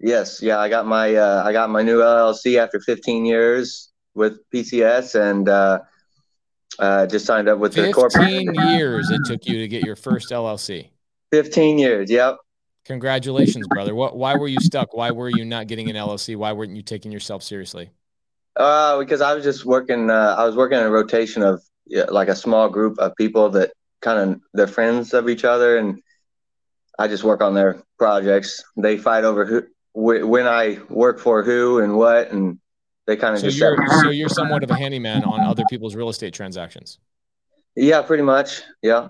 Yes, 0.00 0.42
yeah, 0.42 0.58
I 0.58 0.68
got 0.68 0.86
my 0.86 1.14
uh, 1.14 1.42
I 1.44 1.52
got 1.52 1.70
my 1.70 1.82
new 1.82 2.00
LLC 2.00 2.58
after 2.58 2.80
15 2.80 3.24
years 3.24 3.90
with 4.14 4.38
PCS 4.54 5.14
and 5.20 5.48
uh, 5.48 5.80
uh, 6.78 7.06
just 7.06 7.26
signed 7.26 7.48
up 7.48 7.58
with 7.58 7.74
15 7.74 7.90
the 7.90 7.94
corporate. 7.94 8.30
15 8.30 8.54
years 8.76 9.10
it 9.10 9.20
took 9.24 9.46
you 9.46 9.58
to 9.58 9.68
get 9.68 9.84
your 9.84 9.96
first 9.96 10.30
LLC. 10.30 10.88
15 11.32 11.78
years. 11.78 12.10
Yep. 12.10 12.36
Congratulations, 12.84 13.66
brother. 13.68 13.94
What? 13.94 14.16
Why 14.16 14.34
were 14.36 14.48
you 14.48 14.60
stuck? 14.60 14.94
Why 14.94 15.10
were 15.10 15.30
you 15.30 15.44
not 15.44 15.66
getting 15.66 15.88
an 15.88 15.96
LLC? 15.96 16.36
Why 16.36 16.52
weren't 16.52 16.76
you 16.76 16.82
taking 16.82 17.10
yourself 17.10 17.42
seriously? 17.42 17.90
Uh, 18.56 18.98
because 18.98 19.20
I 19.20 19.34
was 19.34 19.42
just 19.42 19.64
working. 19.64 20.10
Uh, 20.10 20.34
I 20.36 20.44
was 20.44 20.54
working 20.54 20.78
in 20.78 20.84
a 20.84 20.90
rotation 20.90 21.42
of 21.42 21.62
yeah, 21.86 22.04
like 22.04 22.28
a 22.28 22.36
small 22.36 22.68
group 22.68 22.98
of 22.98 23.16
people 23.16 23.48
that 23.50 23.72
kind 24.02 24.18
of 24.18 24.40
they're 24.52 24.66
friends 24.66 25.14
of 25.14 25.28
each 25.28 25.44
other, 25.44 25.78
and 25.78 26.00
I 26.98 27.08
just 27.08 27.24
work 27.24 27.42
on 27.42 27.54
their 27.54 27.82
projects. 27.98 28.62
They 28.76 28.98
fight 28.98 29.24
over 29.24 29.46
who 29.46 29.64
when 29.94 30.46
I 30.46 30.78
work 30.90 31.20
for 31.20 31.42
who 31.42 31.78
and 31.78 31.96
what, 31.96 32.30
and 32.32 32.58
they 33.06 33.16
kind 33.16 33.34
of 33.34 33.40
so 33.40 33.46
just 33.46 33.58
you're 33.58 33.76
so 34.02 34.10
you're 34.10 34.28
somewhat 34.28 34.62
of 34.62 34.70
a 34.70 34.76
handyman 34.76 35.24
on 35.24 35.40
other 35.40 35.64
people's 35.70 35.94
real 35.94 36.10
estate 36.10 36.34
transactions. 36.34 36.98
Yeah, 37.76 38.02
pretty 38.02 38.22
much. 38.22 38.62
Yeah. 38.82 39.08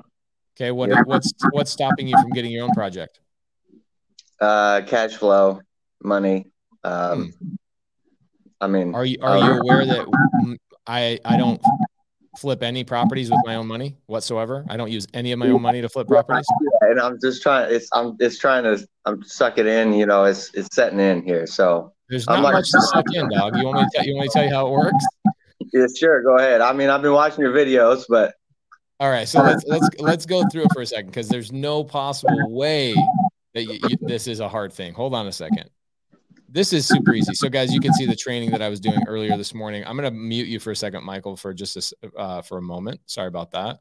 Okay. 0.56 0.70
What 0.70 0.90
yeah. 0.90 1.02
what's 1.04 1.32
what's 1.50 1.72
stopping 1.72 2.06
you 2.06 2.16
from 2.20 2.30
getting 2.30 2.52
your 2.52 2.64
own 2.64 2.72
project? 2.72 3.18
Uh, 4.40 4.82
cash 4.86 5.14
flow, 5.14 5.60
money. 6.02 6.46
Um, 6.82 7.32
hmm. 7.32 7.54
I 8.60 8.66
mean, 8.66 8.94
are 8.94 9.04
you 9.04 9.18
are 9.22 9.38
you 9.38 9.60
aware 9.60 9.84
that 9.84 10.06
I 10.86 11.18
I 11.24 11.36
don't 11.36 11.60
flip 12.38 12.62
any 12.62 12.84
properties 12.84 13.30
with 13.30 13.40
my 13.44 13.56
own 13.56 13.66
money 13.66 13.96
whatsoever. 14.06 14.64
I 14.68 14.76
don't 14.76 14.90
use 14.90 15.06
any 15.14 15.32
of 15.32 15.38
my 15.38 15.48
own 15.48 15.62
money 15.62 15.80
to 15.80 15.88
flip 15.88 16.08
properties. 16.08 16.46
And 16.80 17.00
I'm 17.00 17.18
just 17.20 17.42
trying. 17.42 17.72
It's 17.74 17.88
I'm 17.92 18.16
it's 18.20 18.38
trying 18.38 18.64
to 18.64 18.86
I'm 19.04 19.22
suck 19.22 19.58
it 19.58 19.66
in. 19.66 19.92
You 19.92 20.06
know, 20.06 20.24
it's 20.24 20.50
it's 20.54 20.74
setting 20.74 21.00
in 21.00 21.22
here. 21.24 21.46
So 21.46 21.92
there's 22.08 22.26
not 22.26 22.42
like, 22.42 22.54
much 22.54 22.70
to 22.70 22.80
suck 22.80 23.06
in, 23.12 23.28
dog. 23.28 23.56
You 23.56 23.64
want 23.64 23.78
me 23.78 23.84
to 23.84 23.90
tell 23.94 24.06
you 24.06 24.14
want 24.14 24.24
me 24.24 24.28
to 24.28 24.32
tell 24.32 24.44
you 24.44 24.54
how 24.54 24.66
it 24.66 24.70
works? 24.70 25.04
Yeah, 25.72 25.86
sure. 25.96 26.22
Go 26.22 26.36
ahead. 26.38 26.60
I 26.60 26.72
mean, 26.72 26.90
I've 26.90 27.02
been 27.02 27.12
watching 27.12 27.40
your 27.40 27.52
videos, 27.52 28.04
but 28.08 28.34
all 29.00 29.10
right. 29.10 29.28
So 29.28 29.42
let's 29.42 29.64
let's 29.66 29.88
let's 29.98 30.26
go 30.26 30.44
through 30.48 30.64
it 30.64 30.72
for 30.72 30.82
a 30.82 30.86
second 30.86 31.06
because 31.06 31.28
there's 31.28 31.52
no 31.52 31.84
possible 31.84 32.52
way 32.52 32.94
that 33.54 33.64
you, 33.64 33.78
you, 33.88 33.96
this 34.00 34.26
is 34.26 34.40
a 34.40 34.49
hard 34.49 34.73
thing. 34.73 34.92
Hold 34.94 35.14
on 35.14 35.26
a 35.26 35.32
second. 35.32 35.70
This 36.49 36.73
is 36.73 36.87
super 36.87 37.14
easy. 37.14 37.34
So, 37.34 37.49
guys, 37.49 37.73
you 37.73 37.80
can 37.80 37.92
see 37.94 38.06
the 38.06 38.14
training 38.14 38.50
that 38.50 38.62
I 38.62 38.68
was 38.68 38.78
doing 38.78 39.02
earlier 39.08 39.37
this 39.37 39.54
morning. 39.54 39.84
I'm 39.87 39.96
going 39.96 40.12
to 40.12 40.16
mute 40.16 40.46
you 40.46 40.61
for 40.61 40.70
a 40.70 40.76
second, 40.76 41.04
Michael, 41.04 41.37
for 41.37 41.52
just 41.52 41.94
a, 42.02 42.16
uh, 42.16 42.42
for 42.42 42.58
a 42.58 42.62
moment. 42.62 43.00
Sorry 43.06 43.26
about 43.26 43.50
that. 43.52 43.80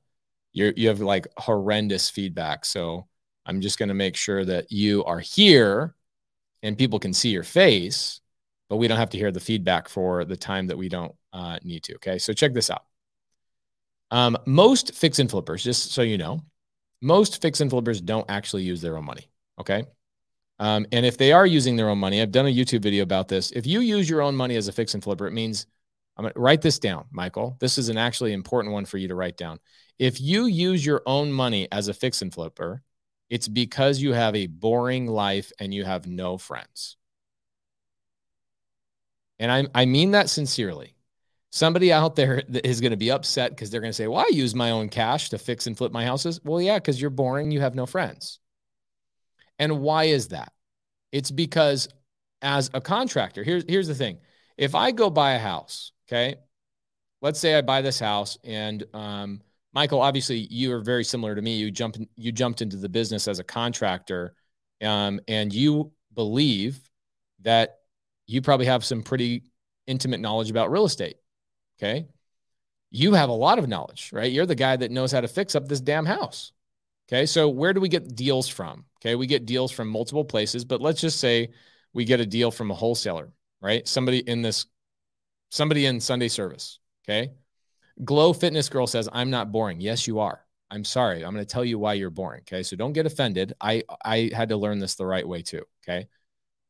You 0.54 0.74
you 0.76 0.88
have 0.88 1.02
like 1.02 1.28
horrendous 1.38 2.10
feedback, 2.10 2.66
so 2.66 3.08
I'm 3.46 3.62
just 3.62 3.78
going 3.78 3.90
to 3.90 3.96
make 3.96 4.16
sure 4.16 4.46
that 4.46 4.72
you 4.72 5.04
are 5.06 5.20
here 5.20 5.96
and 6.62 6.78
people 6.78 7.00
can 7.00 7.14
see 7.14 7.30
your 7.30 7.44
face, 7.44 8.22
but 8.70 8.78
we 8.78 8.88
don't 8.88 8.98
have 8.98 9.10
to 9.12 9.18
hear 9.18 9.32
the 9.32 9.40
feedback 9.40 9.90
for 9.90 10.26
the 10.26 10.38
time 10.38 10.68
that 10.68 10.78
we 10.78 10.90
don't 10.90 11.14
uh, 11.34 11.60
need 11.64 11.84
to. 11.84 11.96
Okay, 11.96 12.18
so 12.18 12.34
check 12.34 12.54
this 12.54 12.70
out. 12.70 12.86
Um, 14.12 14.38
most 14.46 14.96
fix 14.96 15.20
and 15.20 15.30
flippers, 15.30 15.64
just 15.64 15.92
so 15.92 16.02
you 16.02 16.18
know, 16.18 16.42
most 17.02 17.42
fix 17.42 17.60
and 17.62 17.70
flippers 17.70 18.00
don't 18.00 18.30
actually 18.30 18.64
use 18.64 18.82
their 18.82 18.98
own 18.98 19.06
money. 19.06 19.28
Okay. 19.60 19.86
Um, 20.60 20.86
and 20.92 21.06
if 21.06 21.18
they 21.18 21.32
are 21.32 21.46
using 21.46 21.76
their 21.76 21.90
own 21.90 21.98
money, 21.98 22.22
I've 22.22 22.32
done 22.32 22.46
a 22.46 22.54
YouTube 22.54 22.82
video 22.82 23.04
about 23.04 23.28
this. 23.28 23.52
If 23.52 23.66
you 23.66 23.80
use 23.80 24.10
your 24.10 24.22
own 24.22 24.36
money 24.36 24.56
as 24.56 24.68
a 24.68 24.72
fix 24.72 24.94
and 24.94 25.04
flipper, 25.04 25.28
it 25.28 25.34
means 25.34 25.66
I'm 26.16 26.24
going 26.24 26.34
to 26.34 26.40
write 26.40 26.62
this 26.62 26.80
down, 26.80 27.06
Michael. 27.12 27.58
This 27.60 27.78
is 27.78 27.90
an 27.90 27.98
actually 27.98 28.34
important 28.34 28.74
one 28.74 28.86
for 28.86 28.98
you 28.98 29.08
to 29.08 29.16
write 29.16 29.36
down. 29.36 29.60
If 29.98 30.22
you 30.22 30.46
use 30.46 30.86
your 30.86 31.02
own 31.06 31.32
money 31.32 31.68
as 31.72 31.88
a 31.88 31.94
fix 31.94 32.22
and 32.22 32.34
flipper, 32.34 32.84
it's 33.30 33.48
because 33.48 34.00
you 34.00 34.14
have 34.14 34.36
a 34.36 34.48
boring 34.48 35.08
life 35.08 35.52
and 35.60 35.74
you 35.74 35.86
have 35.86 36.06
no 36.06 36.38
friends. 36.38 36.98
And 39.40 39.52
I, 39.52 39.66
I 39.74 39.86
mean 39.86 40.12
that 40.12 40.30
sincerely. 40.30 40.96
Somebody 41.52 41.92
out 41.92 42.16
there 42.16 42.44
is 42.64 42.80
going 42.80 42.92
to 42.92 42.98
be 42.98 43.12
upset 43.12 43.52
because 43.52 43.72
they're 43.72 43.82
going 43.82 43.90
to 43.90 43.96
say, 43.96 44.08
Well, 44.08 44.20
I 44.20 44.30
use 44.32 44.54
my 44.54 44.72
own 44.72 44.90
cash 44.90 45.30
to 45.30 45.38
fix 45.38 45.68
and 45.68 45.78
flip 45.78 45.92
my 45.92 46.06
houses. 46.06 46.40
Well, 46.44 46.62
yeah, 46.62 46.78
because 46.78 47.02
you're 47.02 47.10
boring. 47.10 47.52
You 47.52 47.62
have 47.62 47.76
no 47.76 47.86
friends. 47.86 48.40
And 49.64 49.80
why 49.80 50.06
is 50.06 50.28
that? 50.28 50.52
It's 51.14 51.32
because 51.32 51.88
as 52.42 52.70
a 52.74 52.82
contractor, 52.82 53.46
here's, 53.46 53.64
here's 53.66 53.88
the 53.88 53.96
thing. 53.96 54.18
If 54.58 54.76
I 54.76 54.92
go 54.92 55.10
buy 55.10 55.36
a 55.36 55.40
house, 55.40 55.94
okay, 56.06 56.36
let's 57.22 57.40
say 57.40 57.56
I 57.56 57.62
buy 57.62 57.82
this 57.82 57.98
house 57.98 58.38
and, 58.44 58.84
um, 58.94 59.42
Michael, 59.72 60.02
obviously 60.02 60.40
you 60.52 60.74
are 60.74 60.82
very 60.82 61.06
similar 61.06 61.34
to 61.34 61.42
me. 61.42 61.56
You 61.56 61.72
jumped, 61.72 61.98
you 62.18 62.34
jumped 62.34 62.62
into 62.62 62.76
the 62.76 62.90
business 62.90 63.30
as 63.30 63.40
a 63.40 63.44
contractor, 63.44 64.36
um, 64.84 65.22
and 65.30 65.54
you 65.54 65.94
believe 66.14 66.82
that 67.44 67.78
you 68.28 68.42
probably 68.42 68.66
have 68.66 68.84
some 68.84 69.02
pretty 69.02 69.44
intimate 69.88 70.20
knowledge 70.20 70.52
about 70.52 70.72
real 70.72 70.84
estate. 70.84 71.16
Okay. 71.80 72.06
You 72.92 73.14
have 73.14 73.30
a 73.30 73.34
lot 73.34 73.60
of 73.60 73.70
knowledge, 73.70 74.10
right? 74.12 74.30
You're 74.30 74.46
the 74.46 74.56
guy 74.56 74.76
that 74.76 74.92
knows 74.92 75.14
how 75.14 75.22
to 75.22 75.28
fix 75.30 75.56
up 75.56 75.70
this 75.70 75.80
damn 75.80 76.06
house. 76.06 76.52
Okay. 77.10 77.26
So 77.26 77.50
where 77.50 77.74
do 77.74 77.82
we 77.82 77.90
get 77.90 78.16
deals 78.16 78.48
from? 78.48 78.86
Okay. 79.02 79.16
We 79.16 79.28
get 79.28 79.46
deals 79.46 79.72
from 79.72 79.90
multiple 79.90 80.26
places, 80.26 80.64
but 80.64 80.82
let's 80.82 81.02
just 81.02 81.20
say 81.20 81.50
we 81.94 82.06
get 82.06 82.20
a 82.20 82.26
deal 82.26 82.50
from 82.52 82.72
a 82.72 82.74
wholesaler, 82.74 83.32
right? 83.62 83.88
Somebody 83.88 84.20
in 84.20 84.42
this, 84.42 84.66
somebody 85.52 85.86
in 85.86 86.00
Sunday 86.00 86.30
service. 86.30 86.80
Okay. 87.04 87.32
Glow 88.04 88.34
Fitness 88.34 88.70
Girl 88.70 88.88
says, 88.88 89.08
I'm 89.12 89.30
not 89.30 89.52
boring. 89.52 89.80
Yes, 89.80 90.08
you 90.08 90.20
are. 90.20 90.46
I'm 90.72 90.84
sorry. 90.84 91.24
I'm 91.24 91.34
going 91.34 91.46
to 91.46 91.52
tell 91.52 91.66
you 91.66 91.78
why 91.78 91.94
you're 91.94 92.10
boring. 92.10 92.42
Okay. 92.42 92.64
So 92.64 92.76
don't 92.76 92.94
get 92.94 93.06
offended. 93.06 93.54
I, 93.62 93.84
I 94.04 94.32
had 94.34 94.50
to 94.50 94.58
learn 94.58 94.80
this 94.80 94.96
the 94.96 95.06
right 95.06 95.28
way 95.28 95.44
too. 95.44 95.62
Okay. 95.84 96.08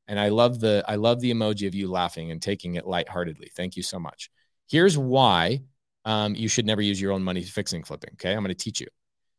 And 0.07 0.19
I 0.19 0.29
love 0.29 0.59
the, 0.59 0.83
I 0.85 0.95
love 0.95 1.21
the 1.21 1.31
emoji 1.31 1.67
of 1.67 1.75
you 1.75 1.89
laughing 1.89 2.31
and 2.31 2.41
taking 2.41 2.75
it 2.75 2.85
lightheartedly. 2.85 3.51
Thank 3.55 3.77
you 3.77 3.83
so 3.83 3.99
much. 3.99 4.29
Here's 4.67 4.97
why 4.97 5.61
um, 6.03 6.35
you 6.35 6.49
should 6.49 6.65
never 6.65 6.81
use 6.81 6.99
your 6.99 7.13
own 7.13 7.23
money 7.23 7.43
fixing 7.43 7.83
flipping. 7.83 8.09
Okay. 8.15 8.33
I'm 8.33 8.43
going 8.43 8.49
to 8.49 8.55
teach 8.55 8.81
you. 8.81 8.87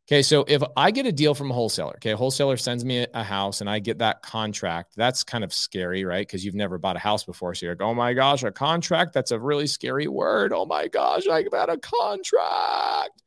Okay, 0.06 0.20
so 0.20 0.44
if 0.46 0.62
I 0.76 0.90
get 0.90 1.06
a 1.06 1.12
deal 1.12 1.34
from 1.34 1.50
a 1.50 1.54
wholesaler, 1.54 1.94
okay, 1.94 2.10
a 2.10 2.16
wholesaler 2.16 2.58
sends 2.58 2.84
me 2.84 3.06
a 3.14 3.24
house 3.24 3.62
and 3.62 3.70
I 3.70 3.78
get 3.78 4.00
that 4.00 4.20
contract, 4.20 4.92
that's 4.96 5.24
kind 5.24 5.42
of 5.42 5.52
scary, 5.54 6.04
right? 6.04 6.26
Because 6.26 6.44
you've 6.44 6.54
never 6.54 6.76
bought 6.76 6.96
a 6.96 6.98
house 6.98 7.24
before. 7.24 7.54
So 7.54 7.64
you're 7.64 7.74
like, 7.74 7.80
oh 7.80 7.94
my 7.94 8.12
gosh, 8.12 8.42
a 8.42 8.52
contract, 8.52 9.14
that's 9.14 9.30
a 9.30 9.38
really 9.38 9.66
scary 9.66 10.06
word. 10.06 10.52
Oh 10.52 10.66
my 10.66 10.88
gosh, 10.88 11.26
I 11.26 11.42
got 11.42 11.70
a 11.70 11.78
contract. 11.78 13.22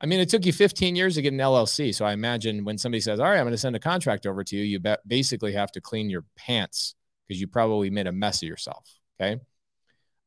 I 0.00 0.06
mean, 0.06 0.18
it 0.18 0.30
took 0.30 0.46
you 0.46 0.52
15 0.54 0.96
years 0.96 1.16
to 1.16 1.22
get 1.22 1.34
an 1.34 1.38
LLC. 1.38 1.94
So 1.94 2.06
I 2.06 2.14
imagine 2.14 2.64
when 2.64 2.78
somebody 2.78 3.02
says, 3.02 3.20
all 3.20 3.26
right, 3.26 3.36
I'm 3.36 3.44
going 3.44 3.52
to 3.52 3.58
send 3.58 3.76
a 3.76 3.80
contract 3.80 4.26
over 4.26 4.42
to 4.44 4.56
you, 4.56 4.62
you 4.62 4.96
basically 5.06 5.52
have 5.52 5.72
to 5.72 5.80
clean 5.82 6.08
your 6.08 6.24
pants 6.36 6.94
because 7.28 7.38
you 7.38 7.48
probably 7.48 7.90
made 7.90 8.06
a 8.06 8.12
mess 8.12 8.42
of 8.42 8.48
yourself. 8.48 8.88
Okay. 9.20 9.40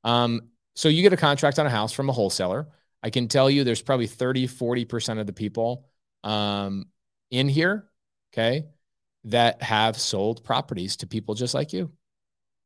Um, 0.03 0.41
so 0.75 0.89
you 0.89 1.01
get 1.01 1.13
a 1.13 1.17
contract 1.17 1.57
on 1.57 1.65
a 1.65 1.71
house 1.71 1.91
from 1.91 2.07
a 2.07 2.13
wholesaler. 2.13 2.67
I 3.03 3.09
can 3.09 3.27
tell 3.27 3.49
you 3.49 3.63
there's 3.63 3.81
probably 3.81 4.07
30, 4.07 4.47
40% 4.47 5.19
of 5.19 5.27
the 5.27 5.33
people 5.33 5.85
um, 6.23 6.85
in 7.31 7.47
here, 7.47 7.87
okay, 8.33 8.65
that 9.25 9.61
have 9.61 9.97
sold 9.97 10.43
properties 10.43 10.97
to 10.97 11.07
people 11.07 11.35
just 11.35 11.53
like 11.53 11.73
you. 11.73 11.91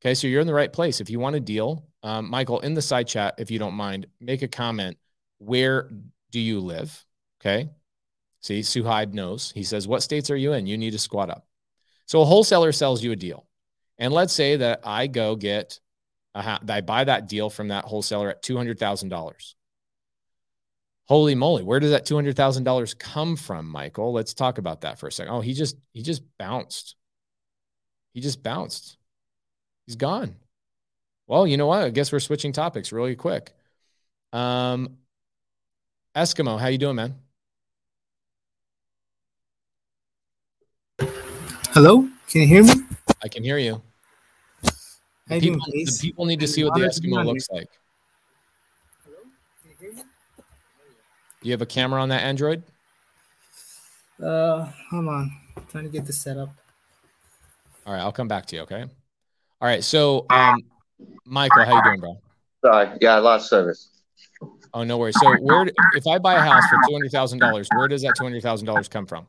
Okay, 0.02 0.16
so 0.16 0.28
you're 0.28 0.42
in 0.42 0.48
the 0.48 0.54
right 0.54 0.72
place. 0.72 1.00
If 1.00 1.10
you 1.10 1.20
want 1.20 1.36
a 1.36 1.40
deal, 1.40 1.86
um, 2.02 2.30
Michael, 2.30 2.60
in 2.62 2.74
the 2.74 2.82
side 2.82 3.08
chat, 3.08 3.36
if 3.38 3.52
you 3.52 3.60
don't 3.60 3.76
mind, 3.76 4.08
make 4.20 4.42
a 4.42 4.48
comment. 4.48 4.98
Where 5.38 5.90
do 6.32 6.40
you 6.40 6.60
live? 6.60 7.06
Okay. 7.40 7.70
See, 8.42 8.62
Suhaib 8.62 9.14
knows. 9.14 9.52
He 9.52 9.64
says, 9.64 9.88
What 9.88 10.02
states 10.02 10.32
are 10.32 10.36
you 10.36 10.54
in? 10.54 10.66
You 10.66 10.78
need 10.78 10.92
to 10.92 11.00
squat 11.00 11.30
up. 11.30 11.46
So 12.08 12.22
a 12.22 12.26
wholesaler 12.26 12.72
sells 12.72 13.04
you 13.04 13.12
a 13.12 13.16
deal. 13.16 13.48
And 14.00 14.12
let's 14.14 14.34
say 14.34 14.58
that 14.58 14.82
I 14.84 15.06
go 15.08 15.36
get, 15.36 15.80
I 16.34 16.82
buy 16.82 17.04
that 17.04 17.28
deal 17.28 17.50
from 17.50 17.68
that 17.68 17.86
wholesaler 17.86 18.30
at 18.30 18.42
$200,000. 18.44 19.54
Holy 21.12 21.36
moly, 21.36 21.62
where 21.62 21.82
does 21.82 21.92
that 21.92 22.06
$200,000 22.06 22.98
come 22.98 23.36
from, 23.36 23.68
Michael? 23.68 24.14
Let's 24.14 24.34
talk 24.34 24.60
about 24.60 24.80
that 24.80 24.98
for 24.98 25.08
a 25.08 25.12
second. 25.12 25.34
Oh, 25.34 25.42
he 25.42 25.54
just 25.54 25.76
he 25.92 26.02
just 26.02 26.24
bounced. 26.38 26.96
He 28.14 28.22
just 28.22 28.42
bounced. 28.42 28.96
He's 29.86 29.98
gone. 29.98 30.38
Well, 31.28 31.46
you 31.46 31.58
know 31.58 31.68
what? 31.68 31.84
I 31.84 31.90
guess 31.90 32.14
we're 32.14 32.22
switching 32.22 32.54
topics 32.54 32.94
really 32.94 33.18
quick. 33.18 33.52
Um 34.32 35.00
Eskimo, 36.16 36.58
how 36.58 36.68
you 36.68 36.78
doing, 36.78 36.96
man? 36.96 37.16
Hello, 41.74 42.08
can 42.30 42.42
you 42.44 42.48
hear 42.48 42.64
me? 42.64 42.86
I 43.22 43.28
can 43.28 43.44
hear 43.44 43.58
you. 43.58 43.82
The 45.28 45.42
people, 45.42 45.60
the 45.60 46.00
people 46.00 46.26
need 46.26 46.40
to 46.40 46.48
see 46.48 46.64
what 46.64 46.76
the 46.76 46.86
Eskimo 46.86 47.26
looks 47.26 47.50
like. 47.52 47.68
You 51.44 51.52
have 51.52 51.62
a 51.62 51.66
camera 51.66 52.02
on 52.02 52.10
that 52.10 52.24
Android? 52.24 52.64
Uh, 54.22 54.66
hold 54.90 55.08
on. 55.08 55.32
I'm 55.58 55.66
trying 55.66 55.84
to 55.86 55.90
get 55.90 56.06
this 56.06 56.20
set 56.20 56.38
up. 56.38 56.50
All 57.86 57.94
right, 57.94 58.02
I'll 58.02 58.12
come 58.12 58.28
back 58.28 58.46
to 58.48 58.56
you. 58.56 58.62
Okay. 58.64 58.82
All 58.82 59.68
right. 59.68 59.84
So, 59.84 60.26
um, 60.30 60.62
Michael, 61.26 61.66
how 61.66 61.76
you 61.78 61.84
doing, 61.84 62.00
bro? 62.00 62.22
Sorry, 62.64 62.98
yeah, 63.02 63.16
I 63.16 63.20
lost 63.20 63.50
service. 63.50 63.90
Oh, 64.74 64.84
no 64.84 64.98
worries. 64.98 65.20
So, 65.20 65.36
where 65.42 65.68
if 65.96 66.06
I 66.08 66.20
buy 66.20 66.36
a 66.36 66.40
house 66.40 66.64
for 66.70 66.78
two 66.88 66.94
hundred 66.94 67.12
thousand 67.12 67.40
dollars, 67.40 67.68
where 67.76 67.88
does 67.88 68.04
that 68.04 68.14
two 68.16 68.24
hundred 68.24 68.44
thousand 68.44 68.68
dollars 68.68 68.88
come 68.88 69.06
from? 69.06 69.28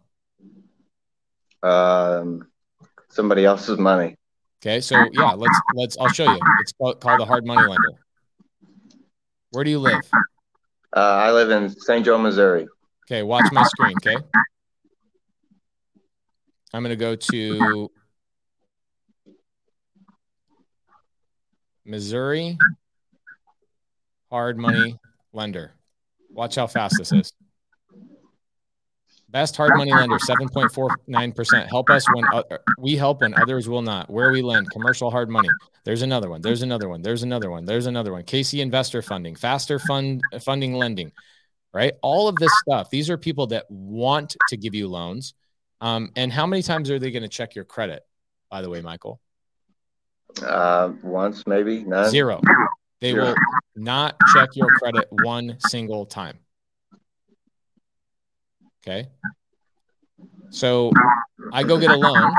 Um, 1.63 2.49
somebody 3.09 3.45
else's 3.45 3.79
money. 3.79 4.17
Okay, 4.63 4.81
so 4.81 4.97
yeah, 5.13 5.33
let's 5.33 5.61
let's. 5.75 5.97
I'll 5.99 6.09
show 6.09 6.31
you. 6.31 6.39
It's 6.61 6.73
called, 6.73 7.01
called 7.01 7.21
a 7.21 7.25
hard 7.25 7.47
money 7.47 7.67
lender. 7.67 7.89
Where 9.51 9.65
do 9.65 9.71
you 9.71 9.79
live? 9.79 10.03
Uh, 10.95 11.01
I 11.01 11.33
live 11.33 11.51
in 11.51 11.71
St. 11.71 12.05
Joe, 12.05 12.19
Missouri. 12.19 12.67
Okay, 13.07 13.23
watch 13.23 13.51
my 13.53 13.65
screen. 13.65 13.97
Okay. 13.97 14.17
I'm 16.75 16.83
going 16.83 16.91
to 16.91 16.97
go 16.97 17.17
to 17.17 17.91
Missouri 21.85 22.59
hard 24.31 24.59
money 24.59 24.99
lender. 25.35 25.73
Watch 26.31 26.55
how 26.55 26.67
fast 26.67 26.97
this 26.97 27.13
is. 27.13 27.33
Best 29.33 29.57
hard 29.57 29.73
money 29.77 29.93
lender, 29.95 30.19
7.49%. 30.19 31.67
Help 31.67 31.89
us 31.89 32.05
when 32.13 32.25
uh, 32.35 32.43
we 32.79 32.97
help 32.97 33.23
when 33.23 33.33
others 33.41 33.67
will 33.67 33.81
not. 33.81 34.11
Where 34.11 34.31
we 34.31 34.43
lend, 34.43 34.71
commercial 34.71 35.11
hard 35.11 35.31
money. 35.31 35.49
There's 35.85 36.03
another 36.03 36.29
one. 36.29 36.43
There's 36.43 36.61
another 36.61 36.87
one. 36.87 37.01
There's 37.01 37.23
another 37.23 37.51
one. 37.51 37.65
There's 37.65 37.87
another 37.87 38.13
one. 38.13 38.25
KC 38.25 38.61
Investor 38.61 39.01
Funding, 39.01 39.35
faster 39.35 39.79
fund 39.79 40.21
funding 40.43 40.75
lending, 40.75 41.13
right? 41.73 41.95
All 42.03 42.29
of 42.29 42.37
this 42.37 42.53
stuff. 42.61 42.91
These 42.91 43.09
are 43.09 43.17
people 43.17 43.47
that 43.49 43.65
want 43.71 44.37
to 44.51 44.57
give 44.59 44.75
you 44.75 44.87
loans. 44.87 45.33
Um, 45.81 46.11
and 46.15 46.31
how 46.31 46.47
many 46.47 46.63
times 46.63 46.91
are 46.91 46.99
they 46.99 47.11
going 47.11 47.23
to 47.23 47.29
check 47.29 47.55
your 47.55 47.65
credit? 47.65 48.03
By 48.51 48.61
the 48.61 48.69
way, 48.69 48.83
Michael. 48.83 49.19
Uh, 50.43 50.93
once, 51.03 51.47
maybe 51.47 51.85
none. 51.85 52.11
Zero. 52.11 52.43
They 53.01 53.13
Zero. 53.13 53.29
will 53.29 53.35
not 53.77 54.15
check 54.35 54.51
your 54.57 54.69
credit 54.69 55.09
one 55.11 55.57
single 55.59 56.05
time. 56.05 56.39
Okay. 58.87 59.09
So 60.51 60.93
I 61.53 61.63
go 61.63 61.79
get 61.79 61.91
a 61.91 61.97
loan. 61.97 62.33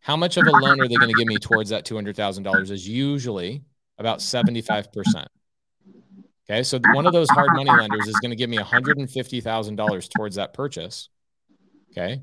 How 0.00 0.16
much 0.16 0.36
of 0.36 0.46
a 0.46 0.50
loan 0.50 0.80
are 0.80 0.88
they 0.88 0.94
going 0.94 1.08
to 1.08 1.16
give 1.16 1.26
me 1.26 1.36
towards 1.36 1.70
that 1.70 1.84
$200,000 1.84 2.70
is 2.70 2.86
usually 2.88 3.62
about 3.98 4.18
75%. 4.18 5.26
Okay. 6.48 6.62
So 6.62 6.78
one 6.92 7.06
of 7.06 7.12
those 7.12 7.28
hard 7.30 7.50
money 7.54 7.70
lenders 7.70 8.06
is 8.06 8.14
going 8.16 8.30
to 8.30 8.36
give 8.36 8.50
me 8.50 8.58
$150,000 8.58 10.08
towards 10.16 10.36
that 10.36 10.54
purchase. 10.54 11.08
Okay. 11.92 12.22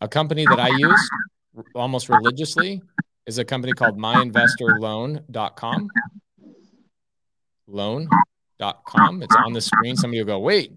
A 0.00 0.08
company 0.08 0.44
that 0.44 0.60
I 0.60 0.68
use 0.76 1.10
almost 1.74 2.08
religiously 2.08 2.82
is 3.26 3.38
a 3.38 3.44
company 3.44 3.72
called 3.72 3.98
myinvestorloan.com. 3.98 5.88
Loan.com. 7.66 9.22
It's 9.22 9.36
on 9.36 9.52
the 9.52 9.60
screen. 9.60 9.96
Somebody 9.96 10.20
will 10.20 10.26
go, 10.26 10.38
wait, 10.38 10.72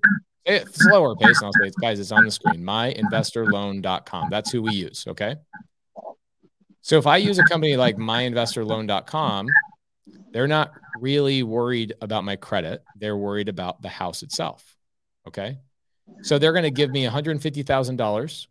it's 0.50 0.84
slower 0.84 1.16
pace. 1.16 1.42
And 1.42 1.46
I'll 1.46 1.54
say, 1.54 1.72
guys, 1.82 2.00
it's 2.00 2.12
on 2.12 2.26
the 2.26 2.32
screen. 2.32 2.64
Myinvestorloan.com. 2.64 4.30
That's 4.30 4.52
who 4.52 4.62
we 4.62 4.74
use. 4.74 5.06
Okay. 5.08 5.36
So 6.82 6.98
if 6.98 7.08
I 7.08 7.18
use 7.18 7.40
a 7.40 7.44
company 7.44 7.76
like 7.78 7.98
myinvestorloan.com, 7.98 9.48
they're 10.32 10.48
not 10.48 10.72
really 11.00 11.44
worried 11.44 11.94
about 12.02 12.24
my 12.24 12.36
credit. 12.36 12.84
They're 12.96 13.18
worried 13.18 13.50
about 13.50 13.82
the 13.82 13.90
house 13.90 14.24
itself. 14.24 14.76
Okay. 15.28 15.60
So 16.24 16.40
they're 16.40 16.54
going 16.54 16.64
to 16.64 16.72
give 16.72 16.90
me 16.90 17.06
$150,000. 17.06 18.48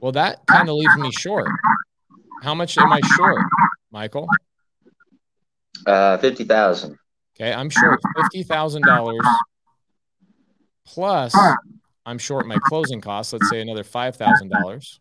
Well, 0.00 0.12
that 0.12 0.40
kind 0.46 0.68
of 0.68 0.74
leaves 0.74 0.96
me 0.96 1.12
short. 1.12 1.48
How 2.42 2.54
much 2.54 2.76
am 2.76 2.92
I 2.92 3.00
short, 3.16 3.40
Michael? 3.92 4.28
Uh, 5.86 6.16
50,000. 6.18 6.96
Okay. 7.36 7.52
I'm 7.52 7.70
short 7.70 8.00
$50,000 8.34 9.20
plus 10.86 11.34
I'm 12.04 12.18
short 12.18 12.46
my 12.46 12.58
closing 12.64 13.00
costs. 13.00 13.32
Let's 13.32 13.48
say 13.50 13.60
another 13.60 13.84
$5,000. 13.84 14.98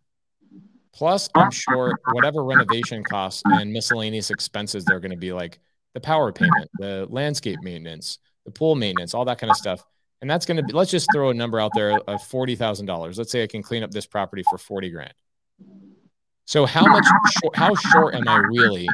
Plus, 0.94 1.30
I'm 1.36 1.52
short 1.52 2.00
whatever 2.12 2.44
renovation 2.44 3.04
costs 3.04 3.42
and 3.46 3.72
miscellaneous 3.72 4.30
expenses 4.30 4.84
they're 4.84 5.00
going 5.00 5.12
to 5.12 5.18
be 5.18 5.32
like 5.32 5.60
the 5.94 6.02
power 6.02 6.32
payment, 6.32 6.70
the 6.80 7.08
landscape 7.10 7.60
maintenance, 7.62 8.20
the 8.46 8.52
pool 8.52 8.76
maintenance, 8.76 9.14
all 9.14 9.26
that 9.26 9.40
kind 9.40 9.50
of 9.50 9.58
stuff. 9.58 9.84
And 10.22 10.30
that's 10.30 10.46
going 10.46 10.58
to 10.58 10.64
be, 10.64 10.74
let's 10.74 10.92
just 10.92 11.08
throw 11.14 11.30
a 11.30 11.34
number 11.34 11.60
out 11.60 11.72
there 11.74 11.94
of 11.94 12.22
$40,000. 12.22 13.18
Let's 13.18 13.32
say 13.32 13.42
I 13.42 13.48
can 13.48 13.64
clean 13.64 13.84
up 13.84 13.92
this 13.92 14.06
property 14.06 14.44
for 14.50 14.58
40 14.58 14.90
grand. 14.90 15.14
So 16.46 16.66
how 16.66 16.86
much, 16.86 17.06
how 17.56 17.74
short 17.74 18.14
am 18.14 18.28
I 18.28 18.38
really 18.38 18.88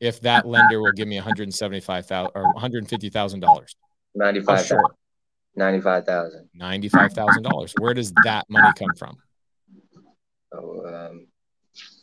if 0.00 0.20
that 0.22 0.46
lender 0.46 0.80
will 0.80 0.92
give 0.92 1.06
me 1.06 1.16
175,000 1.16 2.32
or 2.34 2.54
$150,000? 2.54 3.74
95,000. 4.14 4.80
95,000. 5.56 6.48
$95,000. 6.58 7.80
Where 7.80 7.94
does 7.94 8.12
that 8.24 8.44
money 8.48 8.68
come 8.78 8.94
from? 8.96 9.16
Oh, 10.52 10.86
um, 10.86 11.26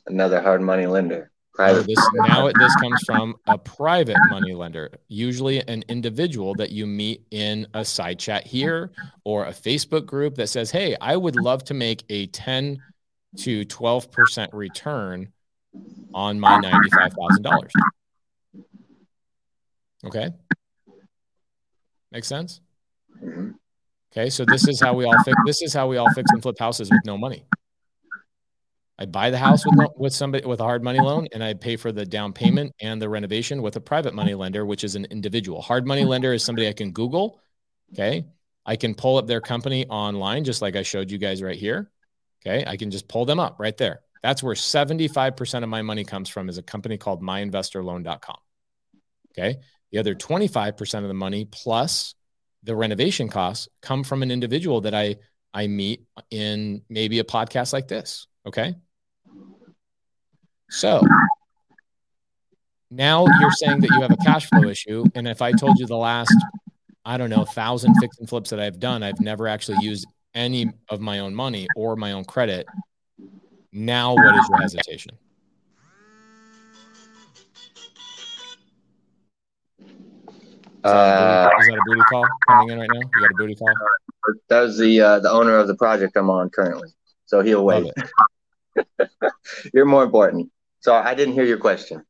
another 0.07 0.41
hard 0.41 0.61
money 0.61 0.85
lender. 0.85 1.31
Private. 1.53 1.85
this, 1.85 2.09
now 2.15 2.47
it, 2.47 2.55
this 2.57 2.75
comes 2.77 2.99
from 3.05 3.35
a 3.47 3.59
private 3.59 4.17
money 4.31 4.55
lender, 4.55 4.89
usually 5.07 5.59
an 5.67 5.83
individual 5.87 6.55
that 6.55 6.71
you 6.71 6.87
meet 6.87 7.21
in 7.29 7.67
a 7.75 7.85
side 7.85 8.17
chat 8.17 8.47
here 8.47 8.91
or 9.23 9.45
a 9.45 9.51
Facebook 9.51 10.07
group 10.07 10.33
that 10.35 10.49
says, 10.49 10.71
Hey, 10.71 10.95
I 10.99 11.15
would 11.15 11.35
love 11.35 11.63
to 11.65 11.75
make 11.75 12.05
a 12.09 12.25
10 12.25 12.79
to 13.41 13.65
12% 13.65 14.49
return 14.51 15.31
on 16.11 16.39
my 16.39 16.59
$95,000. 16.59 17.69
Okay. 20.05 20.29
Makes 22.11 22.27
sense? 22.27 22.61
Mm-hmm. 23.23 23.49
Okay. 24.11 24.29
So 24.29 24.45
this 24.45 24.67
is 24.67 24.79
how 24.79 24.93
we 24.93 25.05
all 25.05 25.23
fix, 25.23 25.37
this 25.45 25.61
is 25.61 25.73
how 25.73 25.87
we 25.87 25.97
all 25.97 26.11
fix 26.13 26.29
and 26.31 26.41
flip 26.41 26.59
houses 26.59 26.89
with 26.89 27.01
no 27.05 27.17
money. 27.17 27.45
I 28.99 29.05
buy 29.05 29.31
the 29.31 29.39
house 29.39 29.65
with 29.65 29.89
with 29.97 30.13
somebody 30.13 30.45
with 30.45 30.59
a 30.59 30.63
hard 30.63 30.83
money 30.83 30.99
loan, 30.99 31.27
and 31.33 31.43
I 31.43 31.55
pay 31.55 31.77
for 31.77 31.91
the 31.91 32.05
down 32.05 32.31
payment 32.31 32.73
and 32.79 33.01
the 33.01 33.09
renovation 33.09 33.63
with 33.63 33.75
a 33.75 33.81
private 33.81 34.13
money 34.13 34.35
lender, 34.35 34.67
which 34.67 34.83
is 34.83 34.95
an 34.95 35.05
individual. 35.05 35.63
Hard 35.63 35.87
money 35.87 36.05
lender 36.05 36.31
is 36.31 36.43
somebody 36.43 36.67
I 36.67 36.73
can 36.73 36.91
Google. 36.91 37.41
Okay, 37.91 38.25
I 38.67 38.75
can 38.75 38.93
pull 38.93 39.17
up 39.17 39.25
their 39.25 39.41
company 39.41 39.87
online, 39.87 40.43
just 40.43 40.61
like 40.61 40.75
I 40.75 40.83
showed 40.83 41.09
you 41.09 41.17
guys 41.17 41.41
right 41.41 41.57
here. 41.57 41.89
Okay, 42.45 42.63
I 42.67 42.77
can 42.77 42.91
just 42.91 43.07
pull 43.07 43.25
them 43.25 43.39
up 43.39 43.55
right 43.59 43.75
there. 43.75 44.01
That's 44.23 44.41
where 44.41 44.55
75% 44.55 45.63
of 45.63 45.69
my 45.69 45.81
money 45.81 46.05
comes 46.05 46.29
from 46.29 46.47
is 46.47 46.57
a 46.57 46.63
company 46.63 46.97
called 46.97 47.21
myinvestorloan.com. 47.21 48.37
Okay. 49.31 49.57
The 49.91 49.99
other 49.99 50.15
25% 50.15 51.01
of 51.01 51.07
the 51.07 51.13
money 51.13 51.45
plus 51.45 52.15
the 52.63 52.75
renovation 52.75 53.27
costs 53.27 53.67
come 53.81 54.03
from 54.03 54.23
an 54.23 54.31
individual 54.31 54.81
that 54.81 54.93
I 54.93 55.17
I 55.53 55.67
meet 55.67 56.03
in 56.31 56.81
maybe 56.89 57.19
a 57.19 57.23
podcast 57.23 57.73
like 57.73 57.87
this. 57.87 58.27
Okay. 58.45 58.75
So 60.69 61.01
now 62.89 63.25
you're 63.39 63.51
saying 63.51 63.81
that 63.81 63.89
you 63.91 64.01
have 64.01 64.11
a 64.11 64.17
cash 64.17 64.47
flow 64.47 64.67
issue. 64.67 65.03
And 65.13 65.27
if 65.27 65.41
I 65.41 65.51
told 65.51 65.77
you 65.77 65.85
the 65.85 65.97
last, 65.97 66.35
I 67.05 67.17
don't 67.17 67.29
know, 67.29 67.45
thousand 67.45 67.95
fix 67.95 68.17
and 68.17 68.27
flips 68.27 68.49
that 68.49 68.59
I've 68.59 68.79
done, 68.79 69.03
I've 69.03 69.19
never 69.19 69.47
actually 69.47 69.77
used 69.81 70.07
any 70.33 70.71
of 70.89 70.99
my 70.99 71.19
own 71.19 71.35
money 71.35 71.67
or 71.75 71.95
my 71.95 72.13
own 72.13 72.25
credit. 72.25 72.65
Now, 73.71 74.15
what 74.15 74.35
is 74.35 74.47
your 74.49 74.61
hesitation? 74.61 75.17
That, 80.83 81.51
uh, 81.51 81.59
is 81.59 81.67
that, 81.67 81.77
a 81.77 81.81
booty 81.85 82.01
call 82.01 82.25
coming 82.47 82.69
in 82.69 82.79
right 82.79 82.89
now? 82.93 82.99
You 82.99 83.21
got 83.21 83.31
a 83.31 83.35
booty 83.35 83.55
call? 83.55 83.73
That 84.49 84.61
was 84.61 84.77
the 84.77 85.01
uh, 85.01 85.19
the 85.19 85.31
owner 85.31 85.57
of 85.57 85.67
the 85.67 85.75
project 85.75 86.15
I'm 86.15 86.29
on 86.29 86.49
currently, 86.49 86.89
so 87.25 87.41
he'll 87.41 87.65
wait. 87.65 87.91
You're 89.73 89.85
more 89.85 90.03
important. 90.03 90.51
So 90.79 90.93
I 90.93 91.13
didn't 91.13 91.33
hear 91.33 91.45
your 91.45 91.57
question. 91.57 92.03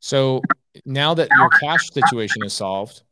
So 0.00 0.42
now 0.84 1.14
that 1.14 1.28
your 1.36 1.48
cash 1.48 1.90
situation 1.90 2.44
is 2.44 2.52
solved, 2.52 3.02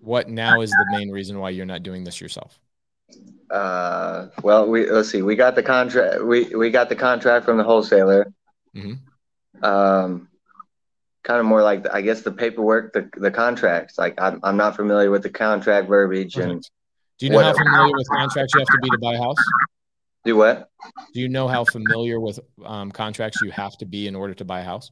what 0.00 0.28
now 0.28 0.60
is 0.60 0.70
the 0.70 0.86
main 0.90 1.10
reason 1.10 1.38
why 1.38 1.50
you're 1.50 1.66
not 1.66 1.82
doing 1.82 2.04
this 2.04 2.20
yourself? 2.20 2.58
Uh, 3.50 4.28
well, 4.42 4.68
we 4.68 4.90
let's 4.90 5.10
see. 5.10 5.22
We 5.22 5.36
got 5.36 5.54
the 5.54 5.62
contract. 5.62 6.24
We 6.24 6.54
we 6.54 6.70
got 6.70 6.88
the 6.88 6.96
contract 6.96 7.44
from 7.44 7.58
the 7.58 7.64
wholesaler. 7.64 8.32
Mm-hmm. 8.74 9.64
Um, 9.64 10.28
kind 11.22 11.40
of 11.40 11.46
more 11.46 11.62
like 11.62 11.86
I 11.92 12.00
guess 12.00 12.22
the 12.22 12.32
paperwork, 12.32 12.92
the 12.92 13.08
the 13.16 13.30
contracts. 13.30 13.98
Like 13.98 14.20
I'm 14.20 14.40
I'm 14.42 14.56
not 14.56 14.76
familiar 14.76 15.10
with 15.10 15.22
the 15.22 15.30
contract 15.30 15.88
verbiage 15.88 16.34
Perfect. 16.34 16.52
and. 16.52 16.70
Do 17.18 17.26
you 17.26 17.32
know 17.32 17.38
how 17.40 17.52
familiar 17.52 17.94
with 17.94 18.08
contracts 18.08 18.52
you 18.52 18.60
have 18.60 18.66
to 18.66 18.78
be 18.82 18.90
to 18.90 18.98
buy 18.98 19.14
a 19.14 19.18
house? 19.18 19.36
Do 20.24 20.36
what? 20.36 20.70
Do 21.14 21.20
you 21.20 21.28
know 21.28 21.46
how 21.46 21.64
familiar 21.64 22.18
with 22.18 22.40
um, 22.64 22.90
contracts 22.90 23.40
you 23.42 23.52
have 23.52 23.76
to 23.78 23.86
be 23.86 24.08
in 24.08 24.16
order 24.16 24.34
to 24.34 24.44
buy 24.44 24.60
a 24.60 24.64
house? 24.64 24.90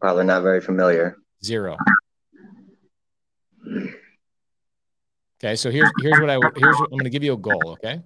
Probably 0.00 0.24
not 0.24 0.42
very 0.42 0.60
familiar. 0.60 1.16
Zero. 1.44 1.76
Okay, 5.42 5.56
so 5.56 5.70
here's 5.70 5.90
here's 6.00 6.20
what 6.20 6.30
I 6.30 6.38
here's 6.56 6.76
what, 6.78 6.90
I'm 6.92 6.98
going 6.98 7.04
to 7.04 7.10
give 7.10 7.24
you 7.24 7.32
a 7.32 7.36
goal. 7.36 7.70
Okay. 7.70 8.02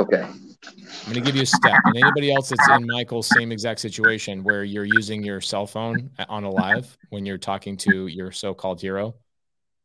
Okay. 0.00 0.22
I'm 0.22 1.12
going 1.12 1.14
to 1.14 1.20
give 1.20 1.36
you 1.36 1.42
a 1.42 1.46
step, 1.46 1.74
and 1.84 1.96
anybody 1.96 2.32
else 2.32 2.50
that's 2.50 2.68
in 2.70 2.86
Michael's 2.86 3.28
same 3.28 3.52
exact 3.52 3.80
situation 3.80 4.42
where 4.42 4.64
you're 4.64 4.84
using 4.84 5.22
your 5.22 5.40
cell 5.40 5.66
phone 5.66 6.10
on 6.28 6.44
a 6.44 6.50
live 6.50 6.96
when 7.10 7.26
you're 7.26 7.38
talking 7.38 7.76
to 7.78 8.06
your 8.06 8.30
so-called 8.30 8.80
hero, 8.80 9.14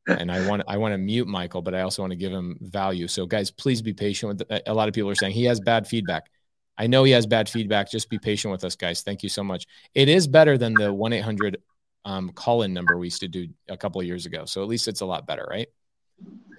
and 0.08 0.32
I 0.32 0.48
want 0.48 0.64
I 0.68 0.78
want 0.78 0.94
to 0.94 0.98
mute 0.98 1.28
Michael, 1.28 1.62
but 1.62 1.74
I 1.74 1.82
also 1.82 2.02
want 2.02 2.12
to 2.12 2.18
give 2.18 2.32
him 2.32 2.58
value. 2.62 3.08
So 3.08 3.26
guys, 3.26 3.52
please 3.52 3.82
be 3.82 3.94
patient 3.94 4.40
with. 4.40 4.62
A 4.68 4.74
lot 4.74 4.88
of 4.88 4.94
people 4.94 5.10
are 5.10 5.16
saying 5.16 5.34
he 5.34 5.46
has 5.46 5.60
bad 5.60 5.88
feedback. 5.88 6.30
I 6.78 6.88
know 6.88 7.04
he 7.04 7.12
has 7.14 7.26
bad 7.26 7.50
feedback. 7.50 7.90
Just 7.90 8.10
be 8.10 8.20
patient 8.20 8.52
with 8.52 8.64
us, 8.64 8.76
guys. 8.76 9.02
Thank 9.02 9.24
you 9.24 9.30
so 9.30 9.44
much. 9.44 9.66
It 9.94 10.10
is 10.10 10.28
better 10.28 10.58
than 10.58 10.74
the 10.74 10.94
one 10.94 11.14
eight 11.14 11.24
hundred 11.24 11.62
um, 12.04 12.30
call 12.32 12.62
in 12.64 12.74
number 12.74 12.98
we 12.98 13.08
used 13.08 13.22
to 13.22 13.28
do 13.28 13.48
a 13.70 13.78
couple 13.78 14.00
of 14.00 14.08
years 14.08 14.26
ago. 14.26 14.46
So 14.46 14.62
at 14.62 14.68
least 14.68 14.88
it's 14.88 15.02
a 15.02 15.06
lot 15.06 15.26
better, 15.26 15.48
right? 15.50 15.68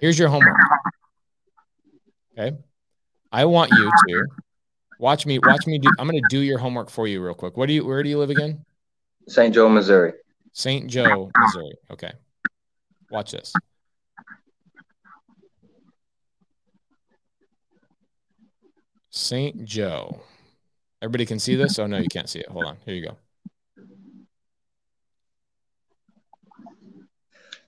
Here's 0.01 0.19
your 0.19 0.29
homework. 0.29 0.57
Okay, 2.37 2.57
I 3.31 3.45
want 3.45 3.71
you 3.71 3.91
to 4.07 4.25
watch 4.99 5.25
me. 5.25 5.39
Watch 5.39 5.67
me 5.67 5.79
do. 5.79 5.89
I'm 5.99 6.07
going 6.07 6.21
to 6.21 6.27
do 6.29 6.39
your 6.39 6.57
homework 6.57 6.89
for 6.89 7.07
you 7.07 7.23
real 7.23 7.33
quick. 7.33 7.57
What 7.57 7.67
do 7.67 7.73
you? 7.73 7.85
Where 7.85 8.03
do 8.03 8.09
you 8.09 8.17
live 8.17 8.29
again? 8.29 8.65
St. 9.27 9.53
Joe, 9.53 9.67
Missouri. 9.69 10.13
St. 10.53 10.87
Joe, 10.87 11.29
Missouri. 11.37 11.75
Okay. 11.91 12.13
Watch 13.11 13.31
this. 13.31 13.53
St. 19.09 19.65
Joe. 19.65 20.21
Everybody 21.01 21.25
can 21.25 21.39
see 21.39 21.55
this? 21.55 21.77
Oh, 21.79 21.87
no, 21.87 21.97
you 21.97 22.07
can't 22.07 22.29
see 22.29 22.39
it. 22.39 22.47
Hold 22.47 22.65
on. 22.65 22.77
Here 22.85 22.95
you 22.95 23.05
go. 23.05 23.17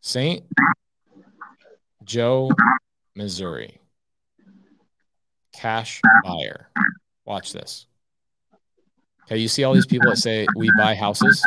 St. 0.01 0.43
Joe, 2.03 2.51
Missouri. 3.15 3.78
Cash 5.59 5.99
buyer. 6.23 6.69
Watch 7.25 7.51
this. 7.51 7.85
Okay, 9.25 9.37
you 9.37 9.49
see 9.49 9.65
all 9.65 9.73
these 9.73 9.85
people 9.85 10.09
that 10.09 10.15
say 10.15 10.47
we 10.55 10.71
buy 10.77 10.95
houses? 10.95 11.43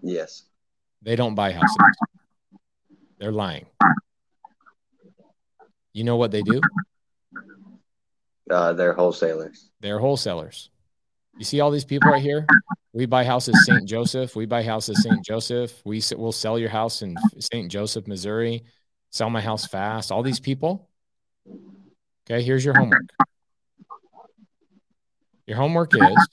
Yes. 0.00 0.44
They 1.02 1.16
don't 1.16 1.34
buy 1.34 1.50
houses. 1.50 1.76
They're 3.18 3.32
lying. 3.32 3.66
You 5.92 6.04
know 6.04 6.16
what 6.16 6.30
they 6.30 6.42
do? 6.42 6.60
Uh, 8.48 8.74
they're 8.74 8.92
wholesalers. 8.92 9.70
They're 9.80 9.98
wholesalers. 9.98 10.70
You 11.36 11.44
see 11.44 11.58
all 11.58 11.72
these 11.72 11.84
people 11.84 12.12
right 12.12 12.22
here? 12.22 12.46
We 12.92 13.06
buy 13.06 13.24
houses 13.24 13.66
St. 13.66 13.88
Joseph. 13.88 14.36
We 14.36 14.46
buy 14.46 14.62
houses 14.62 15.02
St. 15.02 15.24
Joseph. 15.24 15.82
We 15.84 16.00
will 16.16 16.32
sell 16.32 16.60
your 16.60 16.68
house 16.68 17.02
in 17.02 17.16
St. 17.40 17.72
Joseph, 17.72 18.06
Missouri. 18.06 18.62
sell 19.10 19.30
my 19.30 19.40
house 19.40 19.66
fast, 19.66 20.12
all 20.12 20.22
these 20.22 20.38
people. 20.38 20.88
Okay, 22.30 22.42
here's 22.42 22.64
your 22.64 22.74
homework. 22.74 23.08
Your 25.48 25.56
homework 25.56 25.96
is 25.96 26.28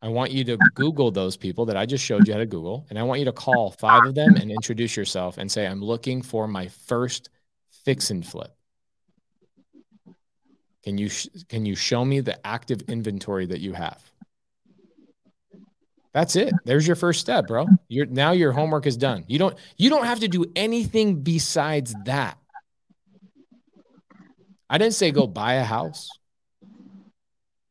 I 0.00 0.08
want 0.08 0.30
you 0.30 0.44
to 0.44 0.56
Google 0.72 1.10
those 1.10 1.36
people 1.36 1.66
that 1.66 1.76
I 1.76 1.84
just 1.84 2.02
showed 2.02 2.26
you 2.26 2.32
how 2.32 2.38
to 2.38 2.46
Google, 2.46 2.86
and 2.88 2.98
I 2.98 3.02
want 3.02 3.18
you 3.18 3.26
to 3.26 3.32
call 3.32 3.70
five 3.72 4.06
of 4.06 4.14
them 4.14 4.36
and 4.36 4.50
introduce 4.50 4.96
yourself 4.96 5.36
and 5.36 5.52
say, 5.52 5.66
I'm 5.66 5.82
looking 5.82 6.22
for 6.22 6.48
my 6.48 6.68
first 6.68 7.28
fix 7.84 8.10
and 8.10 8.26
flip. 8.26 8.50
Can 10.82 10.96
you 10.96 11.10
can 11.50 11.66
you 11.66 11.76
show 11.76 12.02
me 12.02 12.20
the 12.20 12.46
active 12.46 12.80
inventory 12.88 13.44
that 13.44 13.60
you 13.60 13.74
have? 13.74 14.02
That's 16.14 16.34
it. 16.34 16.54
There's 16.64 16.86
your 16.86 16.96
first 16.96 17.20
step, 17.20 17.46
bro. 17.46 17.66
You're 17.88 18.06
now 18.06 18.32
your 18.32 18.52
homework 18.52 18.86
is 18.86 18.96
done. 18.96 19.24
You 19.26 19.38
don't 19.38 19.58
you 19.76 19.90
don't 19.90 20.06
have 20.06 20.20
to 20.20 20.28
do 20.28 20.46
anything 20.56 21.22
besides 21.22 21.94
that. 22.06 22.38
I 24.68 24.78
didn't 24.78 24.94
say 24.94 25.10
go 25.10 25.26
buy 25.26 25.54
a 25.54 25.64
house. 25.64 26.08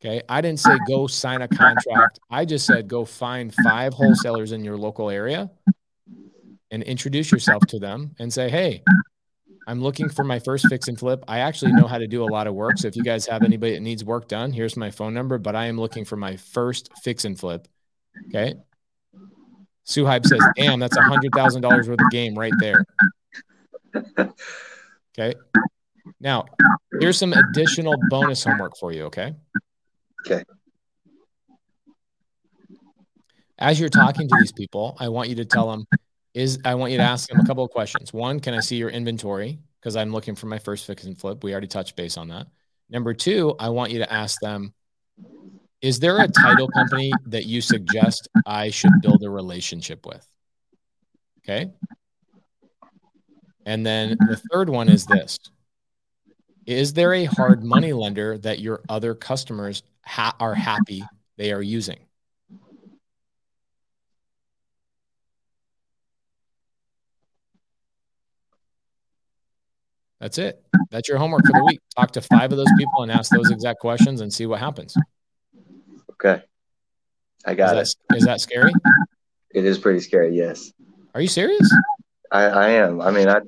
Okay. 0.01 0.21
I 0.29 0.41
didn't 0.41 0.59
say 0.59 0.77
go 0.87 1.07
sign 1.07 1.41
a 1.41 1.47
contract. 1.47 2.19
I 2.29 2.45
just 2.45 2.65
said 2.65 2.87
go 2.87 3.05
find 3.05 3.53
five 3.63 3.93
wholesalers 3.93 4.51
in 4.51 4.63
your 4.63 4.77
local 4.77 5.09
area 5.09 5.49
and 6.71 6.83
introduce 6.83 7.31
yourself 7.31 7.65
to 7.67 7.79
them 7.79 8.15
and 8.19 8.31
say, 8.31 8.49
hey, 8.49 8.83
I'm 9.67 9.81
looking 9.81 10.09
for 10.09 10.23
my 10.23 10.39
first 10.39 10.67
fix 10.69 10.87
and 10.87 10.99
flip. 10.99 11.23
I 11.27 11.39
actually 11.39 11.73
know 11.73 11.87
how 11.87 11.97
to 11.97 12.07
do 12.07 12.23
a 12.23 12.29
lot 12.31 12.45
of 12.45 12.53
work. 12.53 12.77
So 12.77 12.87
if 12.87 12.95
you 12.95 13.03
guys 13.03 13.25
have 13.25 13.41
anybody 13.43 13.73
that 13.73 13.81
needs 13.81 14.03
work 14.03 14.27
done, 14.27 14.51
here's 14.51 14.77
my 14.77 14.91
phone 14.91 15.13
number, 15.13 15.37
but 15.37 15.55
I 15.55 15.65
am 15.65 15.79
looking 15.79 16.05
for 16.05 16.17
my 16.17 16.37
first 16.37 16.91
fix 17.03 17.25
and 17.25 17.39
flip. 17.39 17.67
Okay. 18.27 18.55
Suhaib 19.87 20.25
says, 20.25 20.41
damn, 20.55 20.79
that's 20.79 20.97
a 20.97 21.01
hundred 21.01 21.31
thousand 21.33 21.61
dollars 21.61 21.87
worth 21.87 22.01
of 22.01 22.11
game 22.11 22.35
right 22.35 22.53
there. 22.59 22.85
Okay. 25.17 25.33
Now, 26.19 26.45
here's 26.99 27.17
some 27.17 27.33
additional 27.33 27.95
bonus 28.09 28.43
homework 28.43 28.77
for 28.77 28.91
you. 28.91 29.03
Okay. 29.05 29.33
Okay. 30.25 30.43
As 33.57 33.79
you're 33.79 33.89
talking 33.89 34.27
to 34.27 34.35
these 34.39 34.51
people, 34.51 34.97
I 34.99 35.09
want 35.09 35.29
you 35.29 35.35
to 35.35 35.45
tell 35.45 35.69
them 35.71 35.85
is 36.33 36.59
I 36.65 36.75
want 36.75 36.91
you 36.91 36.97
to 36.97 37.03
ask 37.03 37.29
them 37.29 37.39
a 37.39 37.45
couple 37.45 37.63
of 37.63 37.71
questions. 37.71 38.11
One, 38.11 38.39
can 38.39 38.53
I 38.53 38.59
see 38.59 38.75
your 38.75 38.89
inventory? 38.89 39.59
Because 39.79 39.95
I'm 39.95 40.11
looking 40.11 40.35
for 40.35 40.47
my 40.47 40.59
first 40.59 40.85
fix 40.85 41.05
and 41.05 41.17
flip. 41.17 41.43
We 41.43 41.53
already 41.53 41.67
touched 41.67 41.95
base 41.95 42.17
on 42.17 42.27
that. 42.29 42.47
Number 42.89 43.13
two, 43.13 43.55
I 43.57 43.69
want 43.69 43.91
you 43.91 43.99
to 43.99 44.11
ask 44.11 44.39
them, 44.41 44.73
is 45.81 45.99
there 45.99 46.19
a 46.19 46.27
title 46.27 46.67
company 46.67 47.13
that 47.27 47.45
you 47.45 47.61
suggest 47.61 48.27
I 48.45 48.69
should 48.69 49.01
build 49.01 49.23
a 49.23 49.29
relationship 49.29 50.05
with? 50.05 50.27
Okay. 51.39 51.71
And 53.65 53.85
then 53.85 54.17
the 54.27 54.41
third 54.51 54.69
one 54.69 54.89
is 54.89 55.05
this 55.05 55.37
Is 56.65 56.93
there 56.93 57.13
a 57.13 57.25
hard 57.25 57.63
money 57.63 57.93
lender 57.93 58.37
that 58.39 58.59
your 58.59 58.81
other 58.89 59.13
customers 59.13 59.83
ha- 60.03 60.35
are 60.39 60.55
happy 60.55 61.03
they 61.37 61.51
are 61.51 61.61
using? 61.61 61.99
That's 70.19 70.39
it. 70.39 70.63
That's 70.89 71.07
your 71.07 71.19
homework 71.19 71.45
for 71.45 71.51
the 71.53 71.63
week. 71.65 71.81
Talk 71.95 72.11
to 72.13 72.21
five 72.21 72.51
of 72.51 72.57
those 72.57 72.71
people 72.79 73.03
and 73.03 73.11
ask 73.11 73.31
those 73.31 73.51
exact 73.51 73.79
questions 73.79 74.21
and 74.21 74.33
see 74.33 74.47
what 74.47 74.59
happens. 74.59 74.95
Okay. 76.13 76.41
I 77.45 77.53
got 77.53 77.77
is 77.77 77.91
it. 77.91 77.97
That, 78.09 78.17
is 78.17 78.25
that 78.25 78.41
scary? 78.41 78.71
It 79.53 79.65
is 79.65 79.77
pretty 79.77 79.99
scary. 79.99 80.35
Yes. 80.35 80.71
Are 81.13 81.21
you 81.21 81.27
serious? 81.27 81.71
I, 82.31 82.43
I 82.43 82.67
am. 82.69 83.01
I 83.01 83.11
mean, 83.11 83.27
I, 83.27 83.41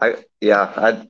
I, 0.00 0.16
yeah, 0.40 0.72
I, 0.76 1.08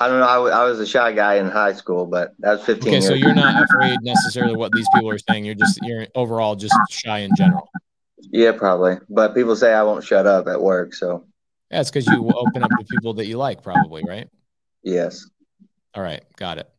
I 0.00 0.08
don't 0.08 0.20
know. 0.20 0.26
I, 0.26 0.62
I 0.62 0.64
was 0.64 0.78
a 0.80 0.86
shy 0.86 1.12
guy 1.12 1.36
in 1.36 1.46
high 1.46 1.72
school, 1.72 2.06
but 2.06 2.34
that's 2.38 2.64
15 2.64 2.88
Okay, 2.88 3.00
so 3.00 3.14
you're 3.14 3.34
not 3.34 3.62
afraid 3.64 3.98
necessarily 4.02 4.54
what 4.54 4.72
these 4.72 4.86
people 4.94 5.10
are 5.10 5.18
saying. 5.18 5.44
You're 5.44 5.54
just 5.54 5.78
you're 5.82 6.06
overall 6.14 6.54
just 6.54 6.74
shy 6.90 7.20
in 7.20 7.34
general. 7.36 7.68
Yeah, 8.18 8.52
probably. 8.52 8.96
But 9.08 9.34
people 9.34 9.56
say 9.56 9.72
I 9.72 9.82
won't 9.82 10.04
shut 10.04 10.26
up 10.26 10.48
at 10.48 10.60
work. 10.60 10.94
So, 10.94 11.24
Yeah, 11.70 11.80
it's 11.80 11.90
because 11.90 12.06
you 12.06 12.28
open 12.34 12.62
up 12.62 12.70
to 12.70 12.84
people 12.84 13.14
that 13.14 13.26
you 13.26 13.38
like, 13.38 13.62
probably, 13.62 14.02
right? 14.06 14.28
yes. 14.82 15.28
All 15.94 16.02
right, 16.02 16.22
got 16.36 16.58
it. 16.58 16.70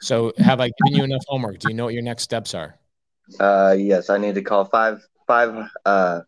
So, 0.00 0.32
have 0.38 0.60
I 0.60 0.70
given 0.82 0.98
you 0.98 1.04
enough 1.04 1.22
homework? 1.28 1.58
Do 1.58 1.68
you 1.68 1.74
know 1.74 1.84
what 1.84 1.94
your 1.94 2.02
next 2.02 2.22
steps 2.22 2.54
are? 2.54 2.78
Uh, 3.38 3.74
yes, 3.76 4.08
I 4.08 4.16
need 4.18 4.34
to 4.36 4.42
call 4.42 4.64
five, 4.64 5.06
five, 5.26 5.68
uh, 5.84 6.20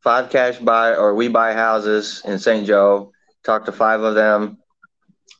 five 0.00 0.30
cash 0.30 0.58
buy 0.58 0.94
or 0.96 1.14
we 1.14 1.28
buy 1.28 1.52
houses 1.52 2.22
in 2.24 2.38
St. 2.38 2.66
Joe. 2.66 3.12
Talk 3.44 3.64
to 3.66 3.72
five 3.72 4.00
of 4.00 4.14
them. 4.14 4.58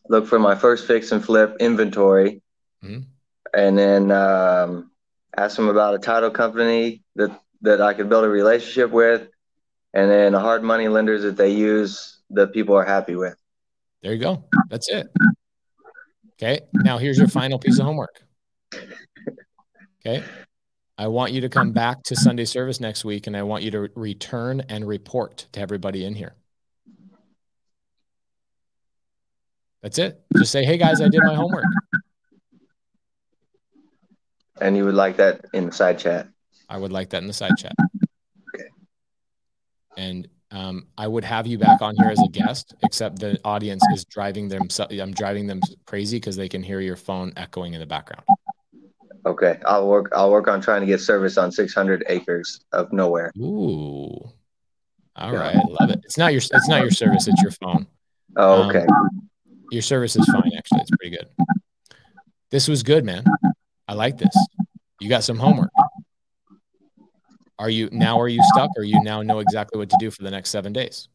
Look 0.09 0.27
for 0.27 0.39
my 0.39 0.55
first 0.55 0.87
fix 0.87 1.13
and 1.13 1.25
flip 1.25 1.57
inventory, 1.61 2.43
Mhm. 2.85 3.05
and 3.55 3.79
then 3.79 4.11
um, 4.11 4.91
ask 5.37 5.57
them 5.57 5.69
about 5.69 5.95
a 5.95 5.99
title 5.99 6.31
company 6.31 7.03
that 7.17 7.39
that 7.63 7.81
I 7.81 7.95
could 7.95 8.09
build 8.09 8.25
a 8.25 8.29
relationship 8.29 8.91
with, 8.91 9.29
and 9.95 10.11
then 10.11 10.33
hard 10.33 10.63
money 10.65 10.89
lenders 10.89 11.23
that 11.23 11.37
they 11.37 11.51
use 11.51 12.19
that 12.31 12.53
people 12.53 12.75
are 12.75 12.85
happy 12.85 13.15
with. 13.15 13.37
There 14.03 14.13
you 14.13 14.19
go. 14.21 14.45
That's 14.69 14.89
it. 14.91 15.07
Okay. 16.33 16.61
Now 16.75 16.99
here's 16.99 17.19
your 17.19 17.29
final 17.29 17.59
piece 17.61 17.79
of 17.79 17.85
homework. 17.87 18.21
Okay. 20.05 20.25
I 20.99 21.07
want 21.07 21.33
you 21.33 21.41
to 21.43 21.49
come 21.49 21.71
back 21.73 22.03
to 22.05 22.17
Sunday 22.17 22.45
service 22.45 22.81
next 22.81 23.05
week 23.05 23.29
and 23.29 23.37
I 23.37 23.45
want 23.45 23.63
you 23.63 23.71
to 23.71 23.89
return 23.95 24.63
and 24.69 24.87
report 24.87 25.47
to 25.53 25.61
everybody 25.61 26.05
in 26.05 26.15
here. 26.15 26.35
That's 29.83 29.99
it. 29.99 30.23
Just 30.35 30.53
say, 30.53 30.65
hey 30.65 30.79
guys, 30.79 31.01
I 31.01 31.09
did 31.09 31.23
my 31.25 31.35
homework. 31.35 31.65
And 34.61 34.77
you 34.77 34.85
would 34.85 34.95
like 34.95 35.17
that 35.17 35.45
in 35.53 35.67
the 35.67 35.73
side 35.73 35.99
chat. 35.99 36.29
I 36.69 36.79
would 36.79 36.93
like 36.93 37.11
that 37.11 37.23
in 37.23 37.27
the 37.27 37.33
side 37.33 37.57
chat. 37.57 37.75
Okay. 38.55 38.69
And 39.97 40.29
um, 40.53 40.87
I 40.97 41.09
would 41.09 41.25
have 41.25 41.47
you 41.47 41.59
back 41.59 41.83
on 41.83 41.97
here 41.97 42.11
as 42.11 42.23
a 42.23 42.29
guest, 42.29 42.75
except 42.81 43.19
the 43.19 43.41
audience 43.45 43.89
is 43.89 44.05
driving 44.05 44.49
them. 44.49 44.69
I'm 44.91 45.13
driving 45.13 45.47
them 45.47 45.63
crazy 45.87 46.19
because 46.19 46.37
they 46.37 46.49
can 46.49 46.63
hear 46.63 46.81
your 46.81 46.97
phone 46.97 47.33
echoing 47.37 47.75
in 47.75 47.81
the 47.81 47.87
background. 47.87 48.25
Okay, 49.25 49.61
I'll 49.67 49.89
work. 49.89 50.13
I'll 50.15 50.31
work 50.31 50.49
on 50.49 50.61
trying 50.61 50.81
to 50.81 50.87
get 50.87 51.01
service 51.01 51.39
on 51.39 51.51
600 51.51 52.05
acres 52.09 52.61
of 52.73 52.93
nowhere. 52.93 53.33
Ooh. 53.39 54.31
All 55.17 55.33
Yeah. 55.33 55.39
right, 55.39 55.67
love 55.67 55.91
it. 55.91 56.01
It's 56.05 56.19
not 56.19 56.33
your 56.33 56.43
it's 56.53 56.69
not 56.69 56.83
your 56.83 56.91
service, 56.91 57.27
it's 57.27 57.43
your 57.43 57.53
phone. 57.53 57.87
Oh, 58.37 58.63
Um, 58.63 58.69
okay. 58.69 58.87
Your 59.73 59.81
service 59.83 60.17
is 60.17 60.27
fine 60.27 60.53
actually. 60.57 60.81
It's 60.83 60.91
pretty 60.91 61.17
good. 61.17 61.29
This 62.51 62.69
was 62.69 62.83
good, 62.83 63.07
man. 63.07 63.25
I 63.89 63.95
like 63.95 64.19
this. 64.19 64.37
You 65.01 65.09
got 65.09 65.25
some 65.25 65.39
homework. 65.39 65.71
Are 67.59 67.71
you 67.71 67.89
now 67.91 68.21
are 68.21 68.29
you 68.29 68.43
stuck 68.53 68.71
or 68.77 68.83
you 68.83 69.03
now 69.03 69.23
know 69.23 69.39
exactly 69.39 69.79
what 69.79 69.89
to 69.89 69.97
do 69.99 70.11
for 70.11 70.23
the 70.23 70.31
next 70.31 70.51
7 70.51 70.75
days? 70.75 71.09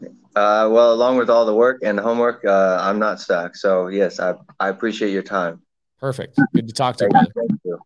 Uh, 0.00 0.68
well, 0.70 0.94
along 0.94 1.18
with 1.18 1.28
all 1.28 1.44
the 1.44 1.54
work 1.54 1.80
and 1.82 1.98
the 1.98 2.02
homework, 2.02 2.44
uh, 2.46 2.78
I'm 2.80 2.98
not 2.98 3.20
stuck. 3.20 3.54
So 3.56 3.88
yes, 3.88 4.20
I 4.20 4.34
I 4.58 4.70
appreciate 4.70 5.10
your 5.10 5.22
time. 5.22 5.60
Perfect. 6.00 6.38
Good 6.54 6.66
to 6.68 6.72
talk 6.72 6.96
to 6.98 7.04
you, 7.04 7.10
Thank 7.12 7.32
brother. 7.32 7.32
you. 7.36 7.48
Thank 7.48 7.60
you. 7.64 7.78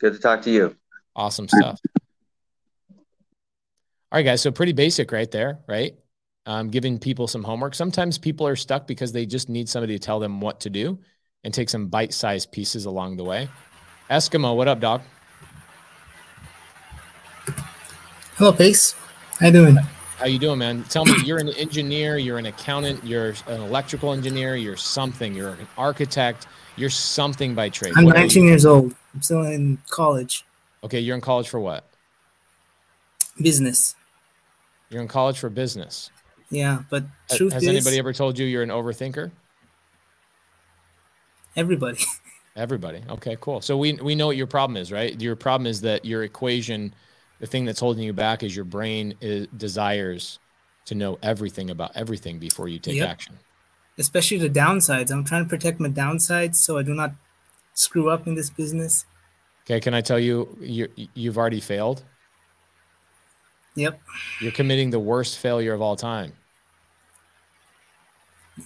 Good 0.00 0.14
to 0.14 0.18
talk 0.18 0.40
to 0.42 0.50
you. 0.50 0.74
Awesome 1.14 1.48
stuff. 1.48 1.80
All 2.90 2.96
right, 4.12 4.22
guys. 4.22 4.40
So 4.40 4.50
pretty 4.52 4.72
basic 4.72 5.12
right 5.12 5.30
there, 5.30 5.58
right? 5.66 5.96
Um, 6.48 6.68
giving 6.70 6.98
people 6.98 7.26
some 7.26 7.42
homework. 7.42 7.74
Sometimes 7.74 8.18
people 8.18 8.46
are 8.46 8.54
stuck 8.54 8.86
because 8.86 9.10
they 9.10 9.26
just 9.26 9.48
need 9.48 9.68
somebody 9.68 9.94
to 9.94 9.98
tell 9.98 10.20
them 10.20 10.40
what 10.40 10.60
to 10.60 10.70
do 10.70 10.96
and 11.42 11.52
take 11.52 11.68
some 11.68 11.88
bite-sized 11.88 12.52
pieces 12.52 12.84
along 12.84 13.16
the 13.16 13.24
way. 13.24 13.48
Eskimo, 14.08 14.54
what 14.54 14.68
up, 14.68 14.78
dog? 14.78 15.02
Hello, 18.36 18.52
Pace. 18.52 18.94
How 19.40 19.46
you 19.46 19.52
doing? 19.52 19.76
How 20.18 20.26
you 20.26 20.38
doing, 20.38 20.58
man? 20.58 20.84
Tell 20.84 21.04
me, 21.04 21.14
you're 21.24 21.38
an 21.38 21.48
engineer, 21.50 22.16
you're 22.16 22.38
an 22.38 22.46
accountant, 22.46 23.04
you're 23.04 23.34
an 23.48 23.60
electrical 23.60 24.12
engineer, 24.12 24.56
you're 24.56 24.76
something, 24.76 25.34
you're 25.34 25.50
an 25.50 25.68
architect, 25.76 26.46
you're 26.76 26.90
something 26.90 27.54
by 27.54 27.68
trade. 27.68 27.92
I'm 27.96 28.04
What 28.04 28.14
19 28.14 28.44
years 28.44 28.64
old. 28.64 28.94
I'm 29.14 29.22
still 29.22 29.42
in 29.42 29.78
college. 29.90 30.44
Okay, 30.84 31.00
you're 31.00 31.14
in 31.16 31.20
college 31.20 31.48
for 31.48 31.60
what? 31.60 31.84
Business. 33.40 33.94
You're 34.90 35.02
in 35.02 35.08
college 35.08 35.38
for 35.38 35.50
business. 35.50 36.10
Yeah, 36.50 36.82
but 36.90 37.04
truth 37.28 37.52
Has 37.54 37.62
is, 37.64 37.68
anybody 37.68 37.98
ever 37.98 38.12
told 38.12 38.38
you 38.38 38.46
you're 38.46 38.62
an 38.62 38.68
overthinker? 38.70 39.32
everybody. 41.56 41.98
Everybody. 42.56 43.02
Okay, 43.10 43.36
cool. 43.38 43.60
So 43.60 43.76
we 43.76 43.92
we 43.94 44.14
know 44.14 44.28
what 44.28 44.36
your 44.38 44.46
problem 44.46 44.78
is, 44.78 44.90
right? 44.90 45.20
Your 45.20 45.36
problem 45.36 45.66
is 45.66 45.82
that 45.82 46.06
your 46.06 46.22
equation, 46.24 46.94
the 47.38 47.46
thing 47.46 47.66
that's 47.66 47.80
holding 47.80 48.02
you 48.02 48.14
back 48.14 48.42
is 48.42 48.56
your 48.56 48.64
brain 48.64 49.14
is, 49.20 49.46
desires 49.48 50.38
to 50.86 50.94
know 50.94 51.18
everything 51.22 51.68
about 51.68 51.92
everything 51.94 52.38
before 52.38 52.66
you 52.68 52.78
take 52.78 52.96
Yep. 52.96 53.10
action. 53.10 53.38
especially 53.98 54.38
the 54.38 54.48
downsides. 54.48 55.10
I'm 55.10 55.24
trying 55.24 55.44
to 55.44 55.48
protect 55.50 55.80
my 55.80 55.88
downsides 55.90 56.56
so 56.56 56.78
I 56.78 56.82
do 56.82 56.94
not 56.94 57.12
screw 57.74 58.08
up 58.10 58.26
in 58.26 58.34
this 58.36 58.48
business. 58.48 59.04
Okay, 59.66 59.80
can 59.80 59.92
I 59.92 60.00
tell 60.00 60.18
you 60.18 60.56
you 60.60 60.88
you've 61.14 61.36
already 61.36 61.60
failed? 61.60 62.04
Yep. 63.76 64.00
You're 64.40 64.52
committing 64.52 64.90
the 64.90 64.98
worst 64.98 65.38
failure 65.38 65.72
of 65.72 65.80
all 65.80 65.96
time. 65.96 66.32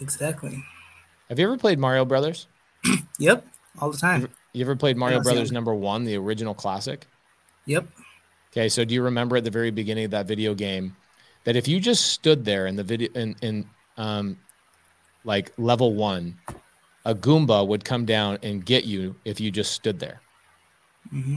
Exactly. 0.01 0.64
Have 1.29 1.38
you 1.38 1.46
ever 1.46 1.59
played 1.59 1.79
Mario 1.79 2.05
Brothers? 2.05 2.46
Yep, 3.18 3.46
all 3.79 3.90
the 3.90 3.99
time. 3.99 4.29
You 4.55 4.62
ever 4.62 4.75
played 4.75 4.96
Mario 4.96 5.20
Brothers 5.20 5.53
number 5.53 5.75
one, 5.75 6.05
the 6.05 6.16
original 6.16 6.55
classic? 6.55 7.07
Yep. 7.66 7.87
Okay, 8.51 8.70
so 8.70 8.83
do 8.83 8.94
you 8.94 9.03
remember 9.03 9.37
at 9.37 9.44
the 9.44 9.51
very 9.51 9.70
beginning 9.70 10.07
of 10.07 10.11
that 10.12 10.27
video 10.27 10.55
game 10.55 10.96
that 11.44 11.55
if 11.55 11.68
you 11.68 11.79
just 11.81 12.07
stood 12.07 12.46
there 12.46 12.66
in 12.66 12.77
the 12.77 12.83
video 12.83 13.11
in 13.14 13.37
in 13.42 13.66
um 13.99 14.38
like 15.25 15.53
level 15.59 15.92
one, 15.94 16.38
a 17.05 17.14
Goomba 17.14 17.66
would 17.66 17.85
come 17.85 18.07
down 18.07 18.38
and 18.42 18.64
get 18.64 18.85
you 18.85 19.16
if 19.27 19.38
you 19.38 19.51
just 19.51 19.73
stood 19.73 20.01
there. 20.01 20.23
hmm 21.11 21.37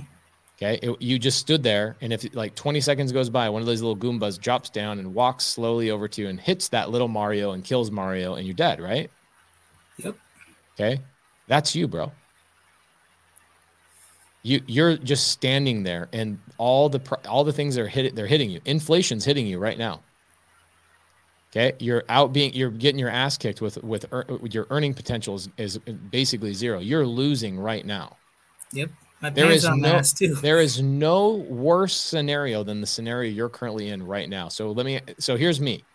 Okay, 0.64 0.80
It- 0.82 1.02
you 1.02 1.20
just 1.20 1.40
stood 1.40 1.62
there, 1.62 1.98
and 2.00 2.14
if 2.14 2.34
like 2.34 2.56
20 2.56 2.80
seconds 2.80 3.12
goes 3.12 3.30
by, 3.30 3.50
one 3.50 3.62
of 3.62 3.66
those 3.66 3.82
little 3.82 3.98
Goombas 3.98 4.40
drops 4.40 4.70
down 4.70 4.98
and 5.00 5.14
walks 5.14 5.44
slowly 5.46 5.92
over 5.92 6.08
to 6.08 6.22
you 6.22 6.30
and 6.30 6.40
hits 6.40 6.70
that 6.70 6.90
little 6.90 7.10
Mario 7.10 7.52
and 7.52 7.64
kills 7.66 7.92
Mario, 7.92 8.36
and 8.36 8.48
you're 8.48 8.56
dead, 8.56 8.80
right? 8.80 9.12
Yep. 9.98 10.16
Okay, 10.76 11.02
that's 11.48 11.76
you, 11.76 11.88
bro. 11.88 12.12
You 14.44 14.62
you're 14.68 14.96
just 14.98 15.30
standing 15.30 15.84
there, 15.84 16.08
and 16.14 16.40
all 16.58 16.88
the 16.88 17.02
all 17.28 17.44
the 17.44 17.54
things 17.54 17.78
are 17.78 17.88
hit 17.88 18.16
they're 18.16 18.28
hitting 18.28 18.50
you. 18.50 18.62
Inflation's 18.66 19.26
hitting 19.26 19.46
you 19.48 19.60
right 19.60 19.78
now. 19.78 20.02
Okay, 21.52 21.74
you're 21.80 22.04
out 22.10 22.32
being 22.34 22.54
you're 22.54 22.72
getting 22.72 23.00
your 23.00 23.10
ass 23.10 23.38
kicked 23.38 23.62
with 23.62 23.82
with, 23.84 24.06
with 24.12 24.54
your 24.54 24.68
earning 24.70 24.94
potential 24.94 25.36
is, 25.36 25.50
is 25.58 25.78
basically 25.78 26.54
zero. 26.54 26.80
You're 26.80 27.06
losing 27.06 27.60
right 27.60 27.86
now. 27.86 28.18
Yep. 28.72 28.90
My 29.24 29.30
There 29.30 29.50
is 29.52 29.64
no-. 29.68 30.02
There 30.42 30.60
is 30.60 30.82
no 30.82 31.30
worse 31.30 31.96
scenario 31.96 32.62
than 32.64 32.82
the 32.82 32.88
scenario 32.88 33.32
you're 33.32 33.48
currently 33.50 33.88
in 33.88 34.04
right 34.06 34.28
now. 34.28 34.50
So 34.50 34.72
let 34.72 34.86
me 34.86 35.00
so 35.18 35.38
here's 35.38 35.62
me. 35.62 35.86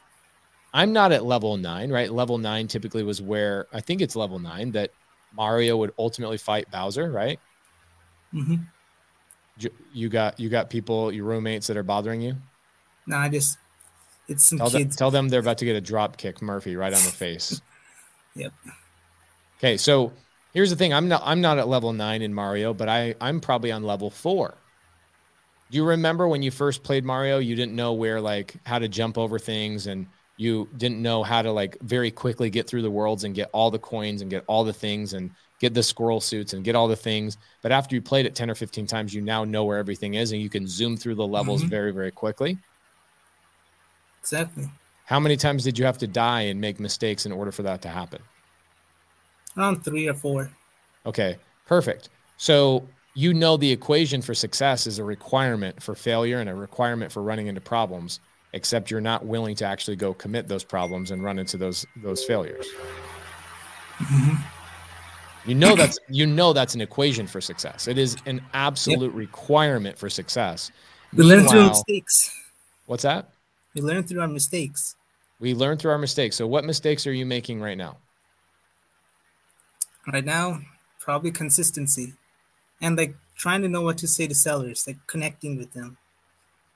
I'm 0.73 0.93
not 0.95 1.13
at 1.13 1.25
level 1.25 1.57
9, 1.59 1.91
right? 1.91 2.11
Level 2.11 2.39
9 2.39 2.69
typically 2.69 3.03
was 3.03 3.21
where 3.21 3.67
I 3.73 3.81
think 3.81 4.01
it's 4.01 4.17
level 4.17 4.39
9 4.39 4.73
that 4.73 4.93
Mario 5.35 5.77
would 5.77 5.93
ultimately 5.99 6.39
fight 6.39 6.71
Bowser, 6.71 7.11
right? 7.11 7.39
Mm-hmm. 8.33 8.57
J- 9.59 9.71
You 9.93 10.09
got 10.09 10.41
you 10.41 10.49
got 10.49 10.71
people, 10.71 11.13
your 11.13 11.25
roommates 11.27 11.67
that 11.67 11.77
are 11.77 11.83
bothering 11.83 12.23
you. 12.23 12.35
No, 13.07 13.17
I 13.19 13.29
just 13.29 13.59
it's 14.27 14.47
some 14.49 14.57
Tell 14.59 14.71
them, 14.71 14.83
kids. 14.85 14.97
tell 14.97 15.11
them 15.11 15.29
they're 15.29 15.41
about 15.41 15.59
to 15.59 15.65
get 15.67 15.77
a 15.77 15.81
drop 15.83 16.17
kick 16.17 16.41
Murphy 16.41 16.77
right 16.77 16.95
on 16.95 17.03
the 17.03 17.11
face. 17.11 17.61
Yep. 18.35 18.53
Okay, 19.59 19.77
so 19.77 20.13
here's 20.53 20.71
the 20.71 20.77
thing. 20.77 20.93
I'm 20.93 21.09
not 21.09 21.23
I'm 21.25 21.41
not 21.41 21.59
at 21.59 21.69
level 21.69 21.93
9 21.93 22.23
in 22.23 22.35
Mario, 22.35 22.75
but 22.75 22.89
I 22.89 23.15
I'm 23.21 23.41
probably 23.41 23.73
on 23.73 23.83
level 23.83 24.11
4. 24.11 24.63
Do 25.71 25.77
you 25.77 25.85
remember 25.85 26.27
when 26.27 26.43
you 26.43 26.51
first 26.51 26.83
played 26.83 27.05
Mario, 27.05 27.39
you 27.39 27.55
didn't 27.55 27.77
know 27.77 27.93
where 27.93 28.21
like 28.21 28.57
how 28.65 28.79
to 28.79 28.89
jump 28.89 29.19
over 29.19 29.39
things 29.39 29.87
and 29.87 30.09
you 30.39 30.71
didn't 30.77 31.03
know 31.03 31.23
how 31.23 31.43
to 31.43 31.53
like 31.53 31.77
very 31.83 32.11
quickly 32.11 32.49
get 32.49 32.67
through 32.69 32.83
the 32.83 32.91
worlds 32.91 33.25
and 33.25 33.35
get 33.35 33.51
all 33.53 33.71
the 33.71 33.79
coins 33.79 34.23
and 34.23 34.31
get 34.31 34.45
all 34.47 34.65
the 34.65 34.73
things 34.73 35.13
and 35.13 35.35
get 35.61 35.75
the 35.75 35.83
squirrel 35.83 36.21
suits 36.21 36.53
and 36.55 36.65
get 36.65 36.77
all 36.77 36.89
the 36.89 36.97
things. 36.97 37.37
But 37.63 37.73
after 37.73 37.95
you 37.95 38.01
played 38.01 38.25
it 38.25 38.35
10 38.35 38.49
or 38.51 38.55
15 38.55 38.87
times, 38.87 39.13
you 39.13 39.21
now 39.21 39.45
know 39.45 39.65
where 39.65 39.79
everything 39.79 40.15
is 40.15 40.33
and 40.33 40.41
you 40.41 40.49
can 40.49 40.67
zoom 40.67 40.97
through 40.97 41.17
the 41.17 41.27
levels 41.27 41.65
Mhm. 41.65 41.69
very, 41.69 41.93
very 41.93 42.13
quickly. 42.13 42.59
Exactly. 44.23 44.69
How 45.05 45.19
many 45.21 45.37
times 45.37 45.65
did 45.65 45.79
you 45.79 45.87
have 45.87 45.99
to 45.99 46.07
die 46.07 46.43
and 46.43 46.61
make 46.61 46.79
mistakes 46.81 47.27
in 47.27 47.33
order 47.33 47.51
for 47.53 47.65
that 47.65 47.83
to 47.83 47.89
happen? 47.89 48.23
Around 49.59 49.85
three 49.85 50.09
or 50.09 50.15
four. 50.15 50.51
Okay, 51.05 51.37
perfect. 51.67 52.11
So 52.37 52.87
you 53.15 53.35
know 53.35 53.57
the 53.57 53.71
equation 53.71 54.23
for 54.23 54.33
success 54.35 54.87
is 54.87 55.01
a 55.01 55.05
requirement 55.05 55.83
for 55.83 55.97
failure 55.97 56.39
and 56.39 56.49
a 56.49 56.55
requirement 56.55 57.11
for 57.11 57.23
running 57.23 57.49
into 57.49 57.61
problems, 57.61 58.21
except 58.53 58.91
you're 58.91 59.01
not 59.01 59.27
willing 59.27 59.57
to 59.57 59.65
actually 59.65 59.97
go 59.97 60.15
commit 60.15 60.47
those 60.47 60.63
problems 60.63 61.11
and 61.11 61.25
run 61.25 61.41
into 61.41 61.57
those 61.57 61.85
those 61.97 62.25
failures. 62.25 62.67
Mm-hmm. 63.99 65.51
You 65.51 65.55
know 65.57 65.75
that's 65.75 65.99
you 66.09 66.27
know 66.27 66.53
that's 66.53 66.77
an 66.77 66.81
equation 66.81 67.27
for 67.27 67.41
success. 67.41 67.89
It 67.89 67.99
is 67.99 68.17
an 68.27 68.41
absolute 68.55 69.13
requirement 69.13 69.99
for 69.99 70.09
success. 70.09 70.71
We 71.13 71.25
learn 71.25 71.49
through 71.49 71.71
mistakes. 71.71 72.31
What's 72.87 73.03
that? 73.03 73.31
We 73.75 73.81
learn 73.81 74.05
through 74.05 74.21
our 74.21 74.29
mistakes. 74.29 74.95
We 75.41 75.55
learn 75.55 75.79
through 75.79 75.91
our 75.91 75.99
mistakes. 75.99 76.37
So 76.37 76.47
what 76.47 76.65
mistakes 76.65 77.07
are 77.07 77.13
you 77.13 77.27
making 77.27 77.61
right 77.61 77.77
now? 77.79 77.97
Right 80.11 80.25
now, 80.25 80.61
probably 81.01 81.31
consistency, 81.31 82.15
and 82.81 82.97
like 82.97 83.15
trying 83.37 83.63
to 83.63 83.69
know 83.69 83.83
what 83.83 83.99
to 83.99 84.09
say 84.09 84.27
to 84.27 84.35
sellers, 84.35 84.87
like 84.87 84.97
connecting 85.07 85.59
with 85.59 85.73
them, 85.75 85.99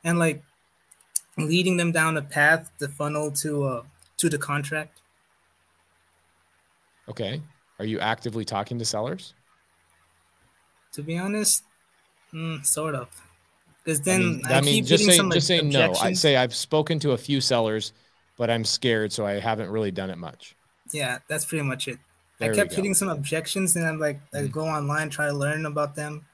and 0.04 0.18
like 0.18 0.42
leading 1.38 1.78
them 1.78 1.92
down 1.92 2.16
a 2.16 2.22
path, 2.22 2.70
the 2.78 2.88
funnel 2.88 3.30
to 3.30 3.64
uh 3.64 3.82
to 4.18 4.28
the 4.28 4.38
contract. 4.38 5.00
Okay. 7.08 7.42
Are 7.78 7.84
you 7.84 7.98
actively 7.98 8.44
talking 8.44 8.78
to 8.78 8.84
sellers? 8.84 9.34
To 10.92 11.02
be 11.02 11.16
honest, 11.16 11.64
mm, 12.32 12.64
sort 12.64 12.94
of. 12.94 13.08
Because 13.82 14.00
I 14.00 14.04
then 14.04 14.20
mean, 14.20 14.42
I, 14.46 14.58
I 14.58 14.60
mean, 14.60 14.74
keep 14.74 14.84
just 14.86 15.04
getting 15.04 15.10
say 15.10 15.16
some 15.16 15.30
just 15.30 15.46
say 15.46 15.60
no. 15.62 15.94
I 16.00 16.12
say 16.12 16.36
I've 16.36 16.54
spoken 16.54 16.98
to 17.00 17.12
a 17.12 17.18
few 17.18 17.40
sellers, 17.40 17.92
but 18.36 18.50
I'm 18.50 18.64
scared, 18.64 19.12
so 19.12 19.26
I 19.26 19.40
haven't 19.40 19.70
really 19.70 19.90
done 19.90 20.10
it 20.10 20.18
much. 20.18 20.54
Yeah, 20.92 21.18
that's 21.28 21.44
pretty 21.44 21.64
much 21.64 21.88
it. 21.88 21.98
There 22.42 22.52
I 22.52 22.57
kept 22.57 22.74
hitting 22.74 22.94
some 22.94 23.09
objections, 23.09 23.76
and 23.76 23.87
I'm 23.87 23.98
like, 23.98 24.20
I 24.35 24.38
Mhm. 24.38 24.52
go 24.52 24.66
online, 24.66 25.11
try 25.11 25.26
to 25.26 25.33
learn 25.33 25.66
about 25.66 25.94
them, 25.94 26.26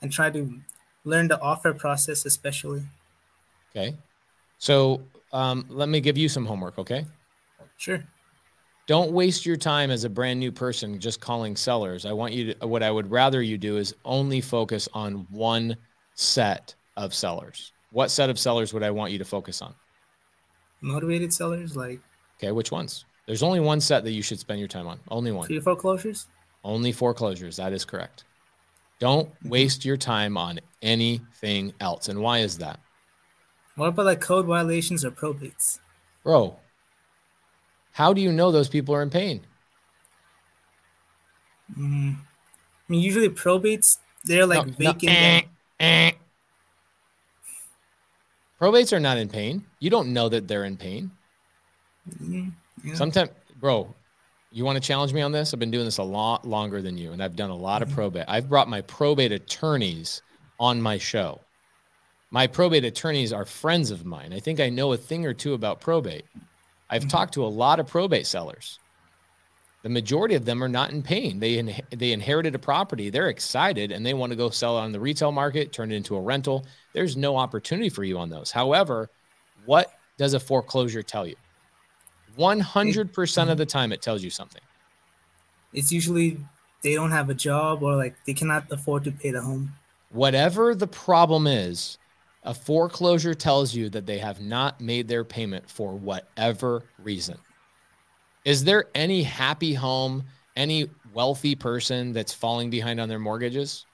and 0.00 0.12
try 0.12 0.30
to 0.30 0.60
learn 1.04 1.28
the 1.28 1.40
offer 1.40 1.72
process, 1.72 2.24
especially. 2.26 2.82
Okay. 3.70 3.96
So 4.58 5.02
um, 5.32 5.64
let 5.68 5.88
me 5.88 6.00
give 6.00 6.18
you 6.18 6.28
some 6.28 6.44
homework. 6.44 6.78
Okay. 6.78 7.06
Sure. 7.78 8.04
Don't 8.86 9.12
waste 9.12 9.46
your 9.46 9.56
time 9.56 9.90
as 9.90 10.04
a 10.04 10.10
brand 10.10 10.38
new 10.40 10.52
person 10.52 11.00
just 11.00 11.20
calling 11.20 11.56
sellers. 11.56 12.04
I 12.04 12.12
want 12.12 12.34
you 12.34 12.52
to. 12.54 12.66
What 12.66 12.82
I 12.82 12.90
would 12.90 13.10
rather 13.10 13.40
you 13.40 13.56
do 13.56 13.76
is 13.78 13.94
only 14.04 14.40
focus 14.40 14.88
on 14.92 15.26
one 15.30 15.76
set 16.14 16.74
of 16.96 17.14
sellers. 17.14 17.72
What 17.90 18.10
set 18.10 18.28
of 18.28 18.38
sellers 18.38 18.74
would 18.74 18.82
I 18.82 18.90
want 18.90 19.12
you 19.12 19.18
to 19.18 19.24
focus 19.24 19.62
on? 19.62 19.74
Motivated 20.80 21.32
sellers, 21.32 21.76
like 21.76 22.00
Okay, 22.38 22.50
which 22.52 22.72
ones? 22.72 23.04
There's 23.32 23.42
only 23.42 23.60
one 23.60 23.80
set 23.80 24.04
that 24.04 24.10
you 24.10 24.20
should 24.20 24.38
spend 24.38 24.58
your 24.58 24.68
time 24.68 24.86
on. 24.86 25.00
Only 25.08 25.32
one. 25.32 25.46
three 25.46 25.58
foreclosures. 25.58 26.26
Only 26.62 26.92
foreclosures. 26.92 27.56
That 27.56 27.72
is 27.72 27.82
correct. 27.82 28.24
Don't 28.98 29.30
waste 29.42 29.86
your 29.86 29.96
time 29.96 30.36
on 30.36 30.60
anything 30.82 31.72
else. 31.80 32.10
And 32.10 32.20
why 32.20 32.40
is 32.40 32.58
that? 32.58 32.78
What 33.76 33.86
about 33.86 34.04
like 34.04 34.20
code 34.20 34.44
violations 34.44 35.02
or 35.02 35.12
probates? 35.12 35.78
Bro, 36.22 36.58
how 37.92 38.12
do 38.12 38.20
you 38.20 38.30
know 38.30 38.52
those 38.52 38.68
people 38.68 38.94
are 38.94 39.00
in 39.00 39.08
pain? 39.08 39.46
Mm. 41.74 42.16
I 42.16 42.92
mean, 42.92 43.00
usually 43.00 43.30
probates, 43.30 43.96
they're 44.24 44.44
like 44.44 44.66
No, 44.66 44.74
no, 44.78 44.92
vacant. 44.92 45.10
eh, 45.10 45.42
eh. 45.80 46.12
Probates 48.60 48.92
are 48.92 49.00
not 49.00 49.16
in 49.16 49.30
pain. 49.30 49.64
You 49.78 49.88
don't 49.88 50.12
know 50.12 50.28
that 50.28 50.48
they're 50.48 50.66
in 50.66 50.76
pain. 50.76 51.12
Mm, 52.22 52.52
yeah. 52.84 52.94
Sometimes, 52.94 53.30
bro, 53.60 53.94
you 54.50 54.64
want 54.64 54.76
to 54.76 54.86
challenge 54.86 55.12
me 55.12 55.20
on 55.22 55.32
this? 55.32 55.52
I've 55.52 55.60
been 55.60 55.70
doing 55.70 55.84
this 55.84 55.98
a 55.98 56.02
lot 56.02 56.46
longer 56.46 56.82
than 56.82 56.98
you, 56.98 57.12
and 57.12 57.22
I've 57.22 57.36
done 57.36 57.50
a 57.50 57.56
lot 57.56 57.82
of 57.82 57.88
mm-hmm. 57.88 57.96
probate. 57.96 58.24
I've 58.28 58.48
brought 58.48 58.68
my 58.68 58.82
probate 58.82 59.32
attorneys 59.32 60.22
on 60.60 60.80
my 60.80 60.98
show. 60.98 61.40
My 62.30 62.46
probate 62.46 62.84
attorneys 62.84 63.32
are 63.32 63.44
friends 63.44 63.90
of 63.90 64.04
mine. 64.04 64.32
I 64.32 64.40
think 64.40 64.60
I 64.60 64.68
know 64.68 64.92
a 64.92 64.96
thing 64.96 65.26
or 65.26 65.34
two 65.34 65.54
about 65.54 65.80
probate. 65.80 66.24
I've 66.88 67.02
mm-hmm. 67.02 67.08
talked 67.08 67.34
to 67.34 67.44
a 67.44 67.48
lot 67.48 67.80
of 67.80 67.86
probate 67.86 68.26
sellers. 68.26 68.78
The 69.82 69.88
majority 69.88 70.36
of 70.36 70.44
them 70.44 70.62
are 70.62 70.68
not 70.68 70.92
in 70.92 71.02
pain. 71.02 71.40
They 71.40 71.58
in, 71.58 71.74
they 71.90 72.12
inherited 72.12 72.54
a 72.54 72.58
property, 72.58 73.10
they're 73.10 73.28
excited, 73.28 73.90
and 73.90 74.06
they 74.06 74.14
want 74.14 74.30
to 74.30 74.36
go 74.36 74.48
sell 74.48 74.78
it 74.78 74.82
on 74.82 74.92
the 74.92 75.00
retail 75.00 75.32
market, 75.32 75.72
turn 75.72 75.90
it 75.90 75.96
into 75.96 76.14
a 76.14 76.20
rental. 76.20 76.64
There's 76.92 77.16
no 77.16 77.36
opportunity 77.36 77.88
for 77.88 78.04
you 78.04 78.18
on 78.18 78.30
those. 78.30 78.52
However, 78.52 79.10
what 79.66 79.92
does 80.18 80.34
a 80.34 80.40
foreclosure 80.40 81.02
tell 81.02 81.26
you? 81.26 81.36
100% 82.38 83.50
of 83.50 83.58
the 83.58 83.66
time, 83.66 83.92
it 83.92 84.02
tells 84.02 84.22
you 84.22 84.30
something. 84.30 84.62
it's 85.72 85.90
usually 85.90 86.38
they 86.82 86.94
don't 86.94 87.10
have 87.12 87.30
a 87.30 87.34
job 87.34 87.82
or 87.82 87.96
like 87.96 88.14
they 88.26 88.34
cannot 88.34 88.70
afford 88.70 89.04
to 89.04 89.12
pay 89.12 89.30
the 89.30 89.40
home. 89.40 89.72
Whatever 90.10 90.74
the 90.74 90.86
problem 90.86 91.46
is, 91.46 91.98
a 92.42 92.52
foreclosure 92.52 93.34
tells 93.34 93.74
you 93.74 93.88
that 93.90 94.04
they 94.04 94.18
have 94.18 94.40
not 94.40 94.80
made 94.80 95.08
their 95.08 95.24
payment 95.24 95.70
for 95.70 95.94
whatever 95.94 96.82
reason. 96.98 97.38
Is 98.44 98.64
there 98.64 98.86
any 98.94 99.22
happy 99.22 99.74
home, 99.74 100.24
any 100.56 100.90
wealthy 101.14 101.54
person 101.54 102.12
that's 102.12 102.32
falling 102.32 102.68
behind 102.68 103.00
on 103.00 103.08
their 103.08 103.20
mortgages? 103.20 103.86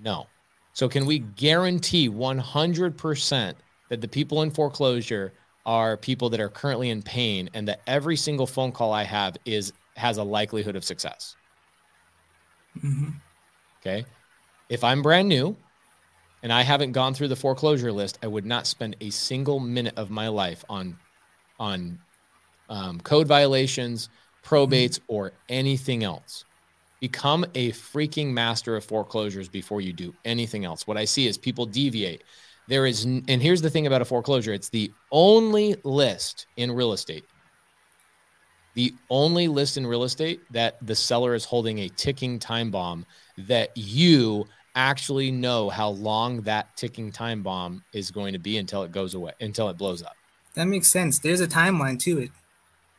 No. 0.00 0.26
So, 0.72 0.88
can 0.88 1.06
we 1.06 1.20
guarantee 1.20 2.08
100% 2.08 3.54
that 3.88 4.00
the 4.00 4.08
people 4.08 4.42
in 4.42 4.50
foreclosure 4.50 5.32
are 5.70 5.96
people 5.96 6.30
that 6.30 6.40
are 6.40 6.48
currently 6.48 6.90
in 6.90 7.00
pain 7.00 7.48
and 7.54 7.68
that 7.68 7.82
every 7.86 8.16
single 8.16 8.48
phone 8.48 8.72
call 8.72 8.92
I 8.92 9.04
have 9.04 9.36
is 9.44 9.72
has 9.94 10.16
a 10.16 10.24
likelihood 10.24 10.74
of 10.74 10.84
success? 10.84 11.36
Mhm. 12.76 13.20
Okay. 13.80 14.04
If 14.68 14.82
I'm 14.82 15.00
brand 15.00 15.28
new 15.28 15.56
and 16.42 16.52
I 16.52 16.62
haven't 16.62 16.90
gone 16.90 17.14
through 17.14 17.28
the 17.28 17.36
foreclosure 17.36 17.92
list, 17.92 18.18
I 18.20 18.26
would 18.26 18.44
not 18.44 18.66
spend 18.66 18.96
a 19.00 19.10
single 19.10 19.60
minute 19.60 19.94
of 19.96 20.10
my 20.10 20.26
life 20.26 20.64
on 20.68 20.98
on 21.60 22.00
um, 22.68 23.00
code 23.02 23.28
violations, 23.28 24.08
probates, 24.44 24.98
mm-hmm. 24.98 25.14
or 25.14 25.32
anything 25.48 26.02
else. 26.02 26.46
Become 27.00 27.44
a 27.54 27.70
freaking 27.70 28.32
master 28.32 28.74
of 28.76 28.84
foreclosures 28.84 29.48
before 29.48 29.80
you 29.80 29.92
do 29.92 30.16
anything 30.24 30.64
else. 30.64 30.84
What 30.88 30.96
I 30.96 31.04
see 31.04 31.28
is 31.28 31.38
people 31.38 31.64
deviate. 31.66 32.24
There 32.70 32.86
is, 32.86 33.04
and 33.04 33.42
here's 33.42 33.62
the 33.62 33.68
thing 33.68 33.88
about 33.88 34.00
a 34.00 34.04
foreclosure 34.04 34.52
it's 34.52 34.68
the 34.68 34.92
only 35.10 35.74
list 35.82 36.46
in 36.56 36.70
real 36.70 36.92
estate, 36.92 37.24
the 38.74 38.94
only 39.10 39.48
list 39.48 39.76
in 39.76 39.84
real 39.84 40.04
estate 40.04 40.40
that 40.52 40.78
the 40.80 40.94
seller 40.94 41.34
is 41.34 41.44
holding 41.44 41.80
a 41.80 41.88
ticking 41.88 42.38
time 42.38 42.70
bomb 42.70 43.04
that 43.36 43.76
you 43.76 44.46
actually 44.76 45.32
know 45.32 45.68
how 45.68 45.88
long 45.88 46.42
that 46.42 46.76
ticking 46.76 47.10
time 47.10 47.42
bomb 47.42 47.82
is 47.92 48.12
going 48.12 48.34
to 48.34 48.38
be 48.38 48.56
until 48.56 48.84
it 48.84 48.92
goes 48.92 49.14
away, 49.14 49.32
until 49.40 49.68
it 49.68 49.76
blows 49.76 50.00
up. 50.04 50.14
That 50.54 50.66
makes 50.66 50.88
sense. 50.88 51.18
There's 51.18 51.40
a 51.40 51.48
timeline 51.48 51.98
to 52.04 52.20
it. 52.20 52.30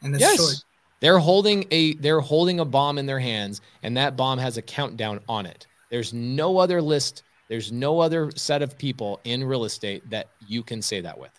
And 0.03 0.13
it's 0.13 0.21
yes. 0.21 0.35
short. 0.35 0.55
They're 0.99 1.19
holding 1.19 1.65
a 1.71 1.93
they're 1.95 2.19
holding 2.19 2.59
a 2.59 2.65
bomb 2.65 2.97
in 2.97 3.05
their 3.05 3.19
hands, 3.19 3.61
and 3.83 3.95
that 3.95 4.17
bomb 4.17 4.37
has 4.37 4.57
a 4.57 4.61
countdown 4.61 5.21
on 5.29 5.45
it. 5.45 5.65
There's 5.89 6.13
no 6.13 6.57
other 6.57 6.81
list, 6.81 7.23
there's 7.51 7.69
no 7.69 7.99
other 7.99 8.31
set 8.37 8.61
of 8.61 8.77
people 8.77 9.19
in 9.25 9.43
real 9.43 9.65
estate 9.65 10.09
that 10.09 10.29
you 10.47 10.63
can 10.63 10.81
say 10.81 11.01
that 11.01 11.19
with. 11.19 11.31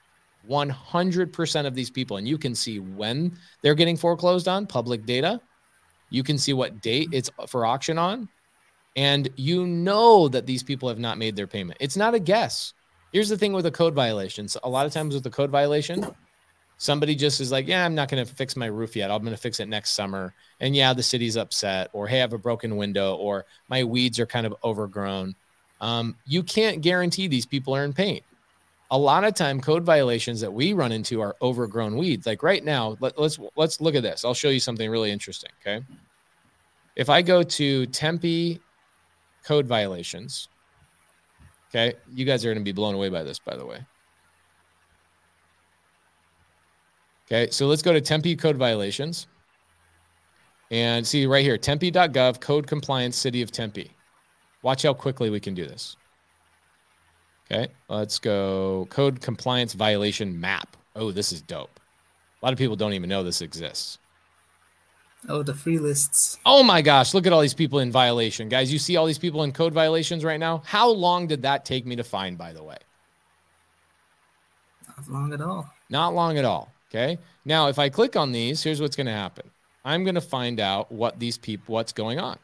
100% 0.46 1.66
of 1.66 1.75
these 1.75 1.88
people, 1.88 2.18
and 2.18 2.29
you 2.29 2.37
can 2.37 2.55
see 2.55 2.81
when 2.81 3.35
they're 3.62 3.75
getting 3.75 3.96
foreclosed 3.96 4.46
on 4.46 4.66
public 4.66 5.07
data. 5.07 5.40
You 6.11 6.22
can 6.22 6.37
see 6.37 6.53
what 6.53 6.83
date 6.83 7.09
it's 7.12 7.31
for 7.48 7.64
auction 7.64 7.96
on, 7.96 8.29
and 8.94 9.31
you 9.37 9.66
know 9.66 10.29
that 10.29 10.44
these 10.44 10.62
people 10.62 10.87
have 10.90 10.98
not 10.98 11.16
made 11.16 11.35
their 11.35 11.46
payment. 11.46 11.79
It's 11.81 11.96
not 11.96 12.12
a 12.12 12.18
guess. 12.18 12.75
Here's 13.14 13.31
the 13.31 13.38
thing 13.38 13.55
with 13.55 13.64
a 13.64 13.70
code 13.70 13.94
violation. 13.94 14.48
So 14.48 14.61
a 14.64 14.68
lot 14.68 14.85
of 14.85 14.92
times 14.92 15.14
with 15.14 15.25
a 15.25 15.31
code 15.31 15.51
violation, 15.51 16.07
somebody 16.77 17.14
just 17.14 17.40
is 17.40 17.51
like, 17.51 17.66
yeah, 17.66 17.87
I'm 17.87 17.94
not 17.94 18.11
going 18.11 18.22
to 18.22 18.35
fix 18.35 18.55
my 18.55 18.66
roof 18.66 18.96
yet. 18.96 19.11
I'm 19.11 19.22
going 19.22 19.35
to 19.35 19.40
fix 19.40 19.61
it 19.61 19.68
next 19.68 19.92
summer. 19.92 20.35
And 20.61 20.77
yeah, 20.77 20.92
the 20.92 21.03
city's 21.03 21.38
upset, 21.38 21.88
or 21.94 22.07
hey, 22.07 22.18
I 22.18 22.20
have 22.20 22.35
a 22.35 22.38
broken 22.38 22.77
window, 22.77 23.14
or 23.14 23.46
my 23.70 23.85
weeds 23.85 24.20
are 24.20 24.27
kind 24.27 24.44
of 24.44 24.55
overgrown. 24.62 25.37
Um, 25.82 26.16
you 26.24 26.44
can't 26.44 26.80
guarantee 26.80 27.26
these 27.26 27.44
people 27.44 27.74
are 27.74 27.84
in 27.84 27.92
pain. 27.92 28.20
A 28.92 28.98
lot 28.98 29.24
of 29.24 29.34
time, 29.34 29.60
code 29.60 29.82
violations 29.82 30.40
that 30.40 30.52
we 30.52 30.74
run 30.74 30.92
into 30.92 31.20
are 31.20 31.34
overgrown 31.42 31.96
weeds. 31.96 32.24
Like 32.24 32.42
right 32.42 32.64
now, 32.64 32.96
let, 33.00 33.18
let's 33.18 33.38
let's 33.56 33.80
look 33.80 33.94
at 33.94 34.02
this. 34.02 34.24
I'll 34.24 34.32
show 34.34 34.50
you 34.50 34.60
something 34.60 34.88
really 34.88 35.10
interesting. 35.10 35.50
Okay, 35.60 35.84
if 36.94 37.10
I 37.10 37.20
go 37.20 37.42
to 37.42 37.86
Tempe 37.86 38.60
code 39.44 39.66
violations, 39.66 40.48
okay, 41.70 41.94
you 42.14 42.24
guys 42.24 42.44
are 42.44 42.48
going 42.48 42.58
to 42.58 42.64
be 42.64 42.72
blown 42.72 42.94
away 42.94 43.08
by 43.08 43.22
this, 43.22 43.38
by 43.38 43.56
the 43.56 43.66
way. 43.66 43.78
Okay, 47.26 47.50
so 47.50 47.66
let's 47.66 47.82
go 47.82 47.94
to 47.94 48.00
Tempe 48.00 48.36
code 48.36 48.56
violations 48.56 49.26
and 50.70 51.04
see 51.04 51.26
right 51.26 51.44
here 51.44 51.56
tempe.gov 51.56 52.40
code 52.40 52.66
compliance 52.66 53.16
city 53.16 53.42
of 53.42 53.50
Tempe. 53.50 53.90
Watch 54.62 54.83
how 54.83 54.94
quickly 54.94 55.31
we 55.31 55.40
can 55.40 55.55
do 55.55 55.66
this. 55.66 55.96
Okay, 57.51 57.68
let's 57.88 58.18
go 58.18 58.87
code 58.90 59.20
compliance 59.20 59.75
violation 59.75 60.40
map. 60.40 60.77
Oh, 60.96 61.11
this 61.11 61.33
is 61.33 61.42
dope. 61.42 61.81
A 62.40 62.44
lot 62.44 62.53
of 62.53 62.59
people 62.59 62.77
don't 62.77 62.92
even 62.92 63.09
know 63.09 63.22
this 63.22 63.42
exists. 63.42 63.98
Oh, 65.29 65.42
the 65.42 65.55
free 65.55 65.79
lists. 65.79 66.38
Oh 66.44 66.62
my 66.62 66.83
gosh, 66.83 67.14
look 67.14 67.27
at 67.27 67.33
all 67.33 67.40
these 67.40 67.55
people 67.55 67.79
in 67.79 67.92
violation. 67.92 68.48
Guys, 68.48 68.72
you 68.72 68.79
see 68.79 68.96
all 68.96 69.07
these 69.07 69.18
people 69.18 69.44
in 69.44 69.53
code 69.53 69.72
violations 69.72 70.25
right 70.25 70.40
now? 70.40 70.62
How 70.64 70.88
long 70.88 71.27
did 71.27 71.42
that 71.42 71.64
take 71.64 71.87
me 71.87 71.94
to 71.96 72.05
find, 72.05 72.37
by 72.37 72.53
the 72.53 72.62
way? 72.62 72.79
Not 74.88 75.09
long 75.09 75.33
at 75.33 75.40
all. 75.40 75.70
Not 75.90 76.14
long 76.14 76.38
at 76.38 76.44
all. 76.44 76.72
Okay. 76.90 77.18
Now, 77.44 77.68
if 77.68 77.79
I 77.79 77.88
click 77.88 78.16
on 78.16 78.33
these, 78.33 78.62
here's 78.62 78.81
what's 78.81 78.96
going 78.96 79.07
to 79.07 79.12
happen. 79.12 79.48
I'm 79.85 80.05
going 80.05 80.14
to 80.14 80.20
find 80.20 80.61
out 80.61 80.90
what 80.90 81.18
these 81.18 81.38
people, 81.38 81.75
what's 81.75 81.92
going 81.92 82.18
on. 82.18 82.38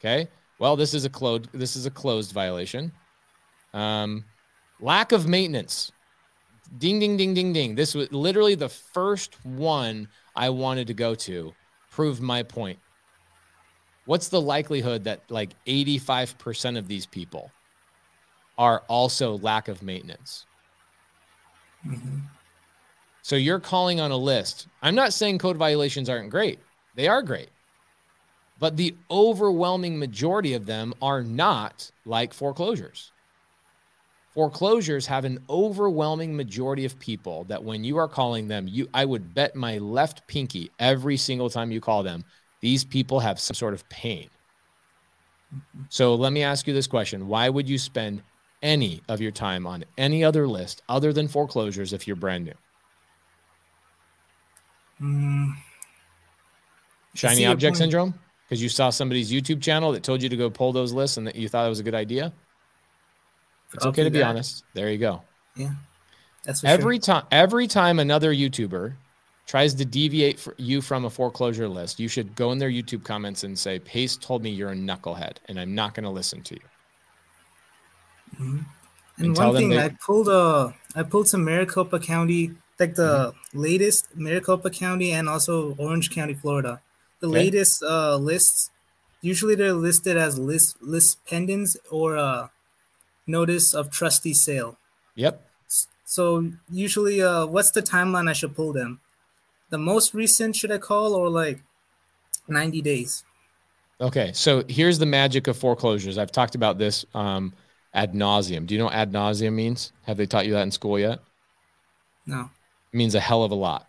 Okay. 0.00 0.28
Well, 0.58 0.76
this 0.76 0.94
is 0.94 1.04
a 1.04 1.10
closed, 1.10 1.48
this 1.52 1.76
is 1.76 1.86
a 1.86 1.90
closed 1.90 2.32
violation. 2.32 2.92
Um, 3.74 4.24
lack 4.80 5.12
of 5.12 5.28
maintenance. 5.28 5.92
Ding, 6.78 6.98
ding, 6.98 7.16
ding, 7.16 7.34
ding, 7.34 7.52
ding. 7.52 7.74
This 7.74 7.94
was 7.94 8.10
literally 8.12 8.54
the 8.54 8.68
first 8.68 9.44
one 9.44 10.08
I 10.34 10.50
wanted 10.50 10.86
to 10.88 10.94
go 10.94 11.14
to. 11.14 11.52
Prove 11.90 12.20
my 12.20 12.42
point. 12.42 12.78
What's 14.06 14.28
the 14.28 14.40
likelihood 14.40 15.04
that 15.04 15.22
like 15.30 15.50
85% 15.66 16.78
of 16.78 16.88
these 16.88 17.06
people 17.06 17.50
are 18.56 18.82
also 18.88 19.38
lack 19.38 19.68
of 19.68 19.82
maintenance? 19.82 20.46
Mm-hmm. 21.86 22.18
So 23.22 23.34
you're 23.36 23.60
calling 23.60 24.00
on 24.00 24.12
a 24.12 24.16
list. 24.16 24.68
I'm 24.82 24.94
not 24.94 25.12
saying 25.12 25.38
code 25.38 25.56
violations 25.56 26.08
aren't 26.08 26.30
great, 26.30 26.60
they 26.94 27.08
are 27.08 27.22
great. 27.22 27.50
But 28.58 28.76
the 28.76 28.94
overwhelming 29.10 29.98
majority 29.98 30.54
of 30.54 30.66
them 30.66 30.94
are 31.02 31.22
not 31.22 31.90
like 32.04 32.32
foreclosures. 32.32 33.12
Foreclosures 34.32 35.06
have 35.06 35.24
an 35.24 35.38
overwhelming 35.48 36.36
majority 36.36 36.84
of 36.84 36.98
people 36.98 37.44
that 37.44 37.62
when 37.62 37.84
you 37.84 37.96
are 37.96 38.08
calling 38.08 38.48
them, 38.48 38.68
you 38.68 38.88
I 38.92 39.04
would 39.04 39.34
bet 39.34 39.56
my 39.56 39.78
left 39.78 40.26
pinky 40.26 40.70
every 40.78 41.16
single 41.16 41.48
time 41.48 41.70
you 41.70 41.80
call 41.80 42.02
them, 42.02 42.24
these 42.60 42.84
people 42.84 43.20
have 43.20 43.40
some 43.40 43.54
sort 43.54 43.72
of 43.72 43.88
pain. 43.88 44.28
So 45.88 46.14
let 46.14 46.32
me 46.32 46.42
ask 46.42 46.66
you 46.66 46.74
this 46.74 46.86
question. 46.86 47.28
Why 47.28 47.48
would 47.48 47.68
you 47.68 47.78
spend 47.78 48.22
any 48.62 49.00
of 49.08 49.20
your 49.20 49.30
time 49.30 49.66
on 49.66 49.84
any 49.96 50.24
other 50.24 50.46
list 50.46 50.82
other 50.88 51.12
than 51.12 51.28
foreclosures 51.28 51.92
if 51.92 52.06
you're 52.06 52.16
brand 52.16 52.44
new? 52.44 52.54
Mm. 55.00 55.54
Shiny 57.14 57.46
object 57.46 57.76
syndrome? 57.76 58.14
Because 58.48 58.62
you 58.62 58.68
saw 58.68 58.90
somebody's 58.90 59.32
YouTube 59.32 59.60
channel 59.60 59.92
that 59.92 60.02
told 60.02 60.22
you 60.22 60.28
to 60.28 60.36
go 60.36 60.48
pull 60.48 60.72
those 60.72 60.92
lists 60.92 61.16
and 61.16 61.26
that 61.26 61.34
you 61.34 61.48
thought 61.48 61.66
it 61.66 61.68
was 61.68 61.80
a 61.80 61.82
good 61.82 61.94
idea? 61.94 62.32
It's 63.74 63.84
I'll 63.84 63.90
okay 63.90 64.04
to 64.04 64.10
be 64.10 64.18
that. 64.18 64.28
honest. 64.28 64.64
There 64.74 64.90
you 64.90 64.98
go. 64.98 65.22
Yeah. 65.56 65.72
That's 66.44 66.62
every 66.62 66.96
sure. 66.96 67.02
time 67.02 67.24
every 67.32 67.66
time 67.66 67.98
another 67.98 68.32
YouTuber 68.32 68.94
tries 69.46 69.74
to 69.74 69.84
deviate 69.84 70.38
for 70.38 70.54
you 70.58 70.80
from 70.80 71.04
a 71.04 71.10
foreclosure 71.10 71.68
list, 71.68 71.98
you 71.98 72.08
should 72.08 72.34
go 72.36 72.52
in 72.52 72.58
their 72.58 72.70
YouTube 72.70 73.04
comments 73.04 73.44
and 73.44 73.58
say, 73.58 73.78
Pace 73.80 74.16
told 74.16 74.42
me 74.42 74.50
you're 74.50 74.70
a 74.70 74.76
knucklehead 74.76 75.36
and 75.46 75.58
I'm 75.58 75.74
not 75.74 75.94
going 75.94 76.04
to 76.04 76.10
listen 76.10 76.42
to 76.42 76.54
you. 76.54 76.60
Mm-hmm. 78.34 78.58
And, 79.18 79.26
and 79.26 79.36
one 79.36 79.56
thing 79.56 79.70
they- 79.70 79.84
I 79.84 79.88
pulled 80.04 80.28
uh 80.28 80.70
I 80.94 81.02
pulled 81.02 81.28
some 81.28 81.44
Maricopa 81.44 81.98
County 81.98 82.52
like 82.78 82.94
the 82.94 83.32
mm-hmm. 83.32 83.58
latest 83.58 84.16
Maricopa 84.16 84.70
County 84.70 85.12
and 85.12 85.28
also 85.28 85.74
Orange 85.78 86.10
County, 86.10 86.34
Florida. 86.34 86.80
The 87.26 87.32
okay. 87.32 87.44
latest 87.44 87.82
uh, 87.82 88.16
lists 88.16 88.70
usually 89.20 89.56
they're 89.56 89.72
listed 89.72 90.16
as 90.16 90.38
list 90.38 90.76
lis 90.80 91.16
pendens 91.28 91.76
or 91.90 92.16
uh, 92.16 92.48
notice 93.26 93.74
of 93.74 93.90
trustee 93.90 94.34
sale. 94.34 94.78
Yep. 95.16 95.42
So 96.04 96.52
usually, 96.70 97.20
uh, 97.20 97.46
what's 97.46 97.72
the 97.72 97.82
timeline 97.82 98.30
I 98.30 98.32
should 98.32 98.54
pull 98.54 98.72
them? 98.72 99.00
The 99.70 99.78
most 99.78 100.14
recent 100.14 100.54
should 100.54 100.70
I 100.70 100.78
call 100.78 101.14
or 101.14 101.28
like 101.28 101.62
ninety 102.46 102.80
days? 102.80 103.24
Okay, 104.00 104.30
so 104.32 104.62
here's 104.68 104.98
the 104.98 105.06
magic 105.06 105.48
of 105.48 105.56
foreclosures. 105.56 106.18
I've 106.18 106.30
talked 106.30 106.54
about 106.54 106.78
this 106.78 107.04
um, 107.14 107.54
ad 107.92 108.14
nauseam. 108.14 108.66
Do 108.66 108.74
you 108.74 108.78
know 108.78 108.84
what 108.84 108.94
ad 108.94 109.12
nauseam 109.12 109.56
means? 109.56 109.92
Have 110.02 110.16
they 110.16 110.26
taught 110.26 110.46
you 110.46 110.52
that 110.52 110.62
in 110.62 110.70
school 110.70 110.98
yet? 110.98 111.18
No 112.26 112.50
means 112.96 113.14
a 113.14 113.20
hell 113.20 113.42
of 113.42 113.50
a 113.50 113.54
lot. 113.54 113.86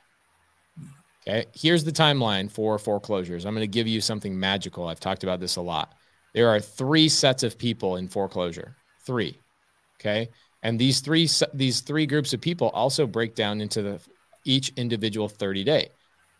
Okay. 1.28 1.46
Here's 1.54 1.84
the 1.84 1.92
timeline 1.92 2.50
for 2.50 2.80
foreclosures. 2.80 3.46
I'm 3.46 3.54
going 3.54 3.64
to 3.64 3.68
give 3.68 3.88
you 3.88 4.00
something 4.00 4.40
magical. 4.40 4.88
I've 4.88 5.00
talked 5.00 5.24
about 5.24 5.40
this 5.40 5.58
a 5.58 5.62
lot. 5.62 5.94
There 6.34 6.50
are 6.50 6.60
three 6.60 7.10
sets 7.10 7.44
of 7.44 7.58
people 7.58 7.98
in 7.98 8.08
foreclosure. 8.08 8.76
Three. 9.06 9.40
Okay. 10.00 10.30
And 10.64 10.80
these 10.80 11.02
three 11.02 11.30
these 11.54 11.82
three 11.82 12.06
groups 12.06 12.34
of 12.34 12.42
people 12.42 12.70
also 12.70 13.06
break 13.06 13.36
down 13.36 13.62
into 13.62 13.82
the 13.82 14.00
each 14.46 14.70
individual 14.78 15.28
30 15.28 15.64
day. 15.64 15.90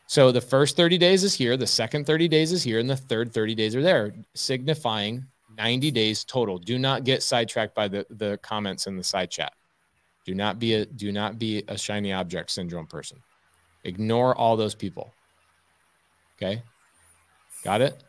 So 0.08 0.32
the 0.32 0.42
first 0.42 0.78
30 0.78 0.98
days 0.98 1.26
is 1.26 1.34
here, 1.34 1.58
the 1.58 1.68
second 1.68 2.06
30 2.06 2.30
days 2.30 2.54
is 2.54 2.64
here, 2.64 2.80
and 2.80 2.90
the 2.90 2.96
third 2.96 3.34
30 3.34 3.56
days 3.56 3.76
are 3.76 3.82
there, 3.82 4.14
signifying 4.36 5.26
90 5.58 5.92
days 5.92 6.24
total. 6.24 6.58
Do 6.58 6.80
not 6.80 7.04
get 7.04 7.22
sidetracked 7.22 7.76
by 7.76 7.90
the, 7.90 8.06
the 8.10 8.40
comments 8.42 8.88
in 8.88 8.96
the 8.96 9.04
side 9.04 9.30
chat. 9.30 9.52
Do 10.26 10.34
not 10.34 10.60
be 10.60 10.76
a 10.76 10.86
do 10.86 11.12
not 11.12 11.38
be 11.38 11.64
a 11.68 11.78
shiny 11.78 12.14
object 12.14 12.52
syndrome 12.52 12.88
person. 12.88 13.22
Ignore 13.84 14.36
all 14.36 14.58
those 14.58 14.76
people. 14.76 15.14
Okay? 16.36 16.62
Got 17.64 17.82
it? 17.82 18.04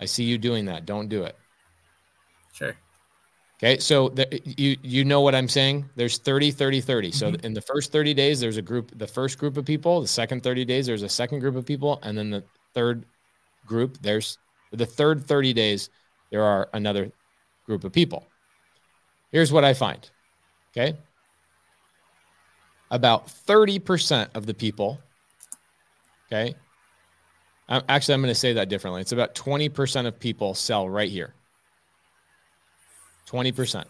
I 0.00 0.04
see 0.04 0.24
you 0.24 0.38
doing 0.38 0.66
that. 0.66 0.86
Don't 0.86 1.08
do 1.08 1.24
it. 1.24 1.36
Sure. 2.52 2.74
Okay, 3.58 3.78
so 3.78 4.08
the, 4.10 4.40
you 4.44 4.76
you 4.82 5.04
know 5.04 5.20
what 5.20 5.34
I'm 5.34 5.48
saying? 5.48 5.88
There's 5.96 6.18
30 6.18 6.52
30 6.52 6.80
30. 6.80 7.10
So 7.10 7.32
mm-hmm. 7.32 7.44
in 7.44 7.54
the 7.54 7.60
first 7.60 7.90
30 7.90 8.14
days 8.14 8.38
there's 8.38 8.56
a 8.56 8.62
group 8.62 8.96
the 8.96 9.06
first 9.06 9.38
group 9.38 9.56
of 9.56 9.64
people, 9.64 10.00
the 10.00 10.06
second 10.06 10.44
30 10.44 10.64
days 10.64 10.86
there's 10.86 11.02
a 11.02 11.08
second 11.08 11.40
group 11.40 11.56
of 11.56 11.66
people 11.66 11.98
and 12.04 12.16
then 12.16 12.30
the 12.30 12.44
third 12.72 13.04
group 13.66 13.98
there's 14.00 14.38
the 14.72 14.86
third 14.86 15.24
30 15.24 15.52
days 15.52 15.90
there 16.30 16.44
are 16.44 16.68
another 16.72 17.10
group 17.66 17.82
of 17.82 17.92
people. 17.92 18.26
Here's 19.32 19.52
what 19.52 19.64
I 19.64 19.74
find. 19.74 20.08
Okay. 20.70 20.96
About 22.90 23.28
30% 23.28 24.28
of 24.34 24.46
the 24.46 24.54
people, 24.54 24.98
okay, 26.26 26.54
actually, 27.68 28.14
I'm 28.14 28.22
going 28.22 28.30
to 28.30 28.34
say 28.34 28.54
that 28.54 28.68
differently. 28.68 29.00
It's 29.00 29.12
about 29.12 29.34
20% 29.34 30.06
of 30.06 30.18
people 30.18 30.54
sell 30.54 30.88
right 30.88 31.10
here. 31.10 31.34
20%. 33.28 33.84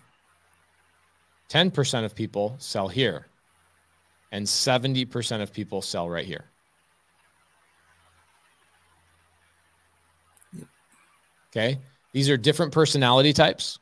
10% 1.48 2.04
of 2.04 2.14
people 2.14 2.56
sell 2.58 2.88
here. 2.88 3.26
And 4.32 4.44
70% 4.44 5.40
of 5.40 5.52
people 5.52 5.80
sell 5.80 6.08
right 6.08 6.26
here. 6.26 6.44
Okay. 11.50 11.78
These 12.12 12.28
are 12.28 12.36
different 12.36 12.72
personality 12.72 13.32
types. 13.32 13.78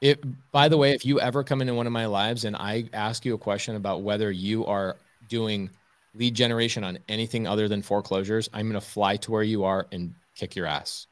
It, 0.00 0.22
by 0.52 0.68
the 0.68 0.76
way, 0.76 0.92
if 0.92 1.06
you 1.06 1.20
ever 1.20 1.42
come 1.42 1.60
into 1.60 1.74
one 1.74 1.86
of 1.86 1.92
my 1.92 2.06
lives 2.06 2.44
and 2.44 2.54
I 2.54 2.84
ask 2.92 3.24
you 3.24 3.34
a 3.34 3.38
question 3.38 3.76
about 3.76 4.02
whether 4.02 4.30
you 4.30 4.66
are 4.66 4.96
doing 5.28 5.70
lead 6.14 6.34
generation 6.34 6.84
on 6.84 6.98
anything 7.08 7.46
other 7.46 7.68
than 7.68 7.82
foreclosures, 7.82 8.48
I'm 8.52 8.68
going 8.68 8.80
to 8.80 8.86
fly 8.86 9.16
to 9.18 9.30
where 9.30 9.42
you 9.42 9.64
are 9.64 9.86
and 9.92 10.14
kick 10.34 10.54
your 10.54 10.66
ass. 10.66 11.06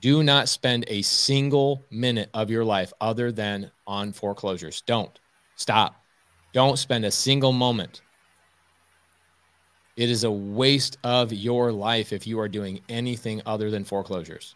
Do 0.00 0.22
not 0.22 0.48
spend 0.48 0.84
a 0.88 1.02
single 1.02 1.82
minute 1.90 2.30
of 2.34 2.50
your 2.50 2.64
life 2.64 2.92
other 3.00 3.32
than 3.32 3.70
on 3.86 4.12
foreclosures. 4.12 4.82
Don't 4.86 5.18
stop. 5.56 5.96
Don't 6.52 6.78
spend 6.78 7.04
a 7.04 7.10
single 7.10 7.52
moment. 7.52 8.02
It 9.96 10.10
is 10.10 10.24
a 10.24 10.30
waste 10.30 10.98
of 11.02 11.32
your 11.32 11.72
life 11.72 12.12
if 12.12 12.26
you 12.26 12.38
are 12.38 12.48
doing 12.48 12.80
anything 12.88 13.40
other 13.46 13.70
than 13.70 13.84
foreclosures. 13.84 14.54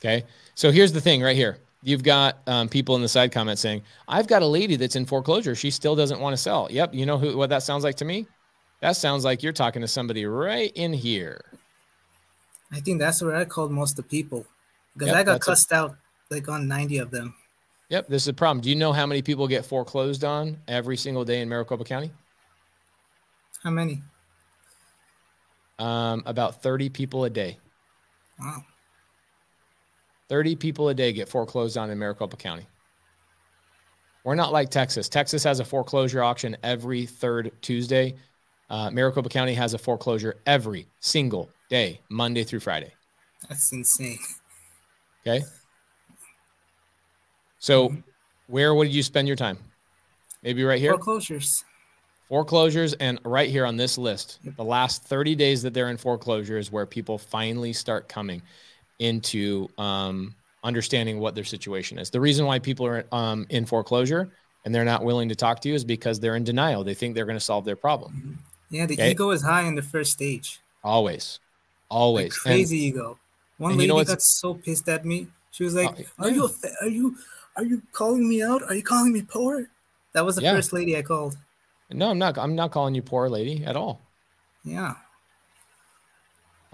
Okay. 0.00 0.24
So 0.54 0.70
here's 0.70 0.92
the 0.92 1.00
thing 1.00 1.22
right 1.22 1.36
here. 1.36 1.58
You've 1.82 2.02
got 2.02 2.38
um, 2.46 2.68
people 2.68 2.96
in 2.96 3.02
the 3.02 3.08
side 3.08 3.30
comment 3.30 3.58
saying, 3.58 3.82
I've 4.08 4.26
got 4.26 4.42
a 4.42 4.46
lady 4.46 4.76
that's 4.76 4.96
in 4.96 5.04
foreclosure. 5.04 5.54
She 5.54 5.70
still 5.70 5.94
doesn't 5.94 6.20
want 6.20 6.32
to 6.32 6.38
sell. 6.38 6.68
Yep. 6.70 6.94
You 6.94 7.04
know 7.04 7.18
who, 7.18 7.36
what 7.36 7.50
that 7.50 7.62
sounds 7.62 7.84
like 7.84 7.96
to 7.96 8.04
me? 8.04 8.26
That 8.80 8.96
sounds 8.96 9.24
like 9.24 9.42
you're 9.42 9.52
talking 9.52 9.82
to 9.82 9.88
somebody 9.88 10.24
right 10.26 10.72
in 10.74 10.92
here. 10.92 11.40
I 12.72 12.80
think 12.80 13.00
that's 13.00 13.22
what 13.22 13.34
I 13.34 13.44
called 13.44 13.70
most 13.70 13.92
of 13.92 13.96
the 13.96 14.02
people 14.02 14.46
because 14.94 15.08
yep, 15.08 15.16
I 15.16 15.22
got 15.22 15.40
cussed 15.40 15.72
a- 15.72 15.76
out 15.76 15.96
like 16.30 16.48
on 16.48 16.66
90 16.66 16.98
of 16.98 17.10
them. 17.10 17.34
Yep, 17.90 18.08
this 18.08 18.22
is 18.22 18.28
a 18.28 18.32
problem. 18.32 18.62
Do 18.62 18.70
you 18.70 18.76
know 18.76 18.92
how 18.92 19.06
many 19.06 19.22
people 19.22 19.46
get 19.46 19.64
foreclosed 19.64 20.24
on 20.24 20.58
every 20.66 20.96
single 20.96 21.24
day 21.24 21.40
in 21.40 21.48
Maricopa 21.48 21.84
County? 21.84 22.10
How 23.62 23.70
many? 23.70 24.02
Um, 25.78 26.22
about 26.26 26.62
30 26.62 26.88
people 26.88 27.24
a 27.24 27.30
day. 27.30 27.58
Wow. 28.38 28.64
30 30.34 30.56
people 30.56 30.88
a 30.88 30.94
day 30.94 31.12
get 31.12 31.28
foreclosed 31.28 31.78
on 31.78 31.90
in 31.90 31.96
Maricopa 31.96 32.36
County. 32.36 32.66
We're 34.24 34.34
not 34.34 34.50
like 34.52 34.68
Texas. 34.68 35.08
Texas 35.08 35.44
has 35.44 35.60
a 35.60 35.64
foreclosure 35.64 36.24
auction 36.24 36.56
every 36.64 37.06
third 37.06 37.52
Tuesday. 37.62 38.16
Uh, 38.68 38.90
Maricopa 38.90 39.28
County 39.28 39.54
has 39.54 39.74
a 39.74 39.78
foreclosure 39.78 40.34
every 40.44 40.88
single 40.98 41.50
day, 41.70 42.00
Monday 42.08 42.42
through 42.42 42.58
Friday. 42.58 42.92
That's 43.48 43.72
insane. 43.72 44.18
Okay. 45.24 45.44
So, 47.60 47.96
where 48.48 48.74
would 48.74 48.92
you 48.92 49.04
spend 49.04 49.28
your 49.28 49.36
time? 49.36 49.56
Maybe 50.42 50.64
right 50.64 50.80
here? 50.80 50.94
Foreclosures. 50.94 51.62
Foreclosures, 52.28 52.94
and 52.94 53.20
right 53.24 53.50
here 53.50 53.66
on 53.66 53.76
this 53.76 53.96
list, 53.96 54.40
the 54.56 54.64
last 54.64 55.04
30 55.04 55.36
days 55.36 55.62
that 55.62 55.74
they're 55.74 55.90
in 55.90 55.96
foreclosure 55.96 56.58
is 56.58 56.72
where 56.72 56.86
people 56.86 57.18
finally 57.18 57.72
start 57.72 58.08
coming 58.08 58.42
into 58.98 59.68
um, 59.78 60.34
understanding 60.62 61.20
what 61.20 61.34
their 61.34 61.44
situation 61.44 61.98
is. 61.98 62.10
The 62.10 62.20
reason 62.20 62.46
why 62.46 62.58
people 62.58 62.86
are 62.86 63.06
um, 63.12 63.46
in 63.50 63.66
foreclosure 63.66 64.30
and 64.64 64.74
they're 64.74 64.84
not 64.84 65.04
willing 65.04 65.28
to 65.28 65.34
talk 65.34 65.60
to 65.60 65.68
you 65.68 65.74
is 65.74 65.84
because 65.84 66.20
they're 66.20 66.36
in 66.36 66.44
denial. 66.44 66.84
They 66.84 66.94
think 66.94 67.14
they're 67.14 67.26
going 67.26 67.38
to 67.38 67.44
solve 67.44 67.64
their 67.64 67.76
problem. 67.76 68.38
Yeah, 68.70 68.86
the 68.86 68.94
okay? 68.94 69.10
ego 69.10 69.30
is 69.30 69.42
high 69.42 69.62
in 69.62 69.74
the 69.74 69.82
first 69.82 70.12
stage. 70.12 70.60
Always, 70.82 71.38
always 71.88 72.32
like 72.32 72.32
crazy 72.32 72.88
and, 72.88 72.96
ego. 72.96 73.18
One 73.58 73.76
lady 73.76 73.92
got 73.92 74.22
so 74.22 74.54
pissed 74.54 74.88
at 74.88 75.04
me. 75.04 75.28
She 75.50 75.64
was 75.64 75.74
like, 75.74 76.00
uh, 76.18 76.24
"Are 76.24 76.30
you? 76.30 76.50
Are 76.80 76.88
you? 76.88 77.16
Are 77.56 77.64
you 77.64 77.82
calling 77.92 78.28
me 78.28 78.42
out? 78.42 78.62
Are 78.64 78.74
you 78.74 78.82
calling 78.82 79.12
me 79.12 79.22
poor? 79.22 79.68
That 80.12 80.24
was 80.24 80.36
the 80.36 80.42
yeah. 80.42 80.54
first 80.54 80.72
lady 80.72 80.96
I 80.96 81.02
called. 81.02 81.36
No, 81.92 82.10
I'm 82.10 82.18
not. 82.18 82.36
I'm 82.38 82.56
not 82.56 82.72
calling 82.72 82.94
you 82.94 83.02
poor 83.02 83.28
lady 83.28 83.64
at 83.64 83.76
all. 83.76 84.00
Yeah. 84.64 84.94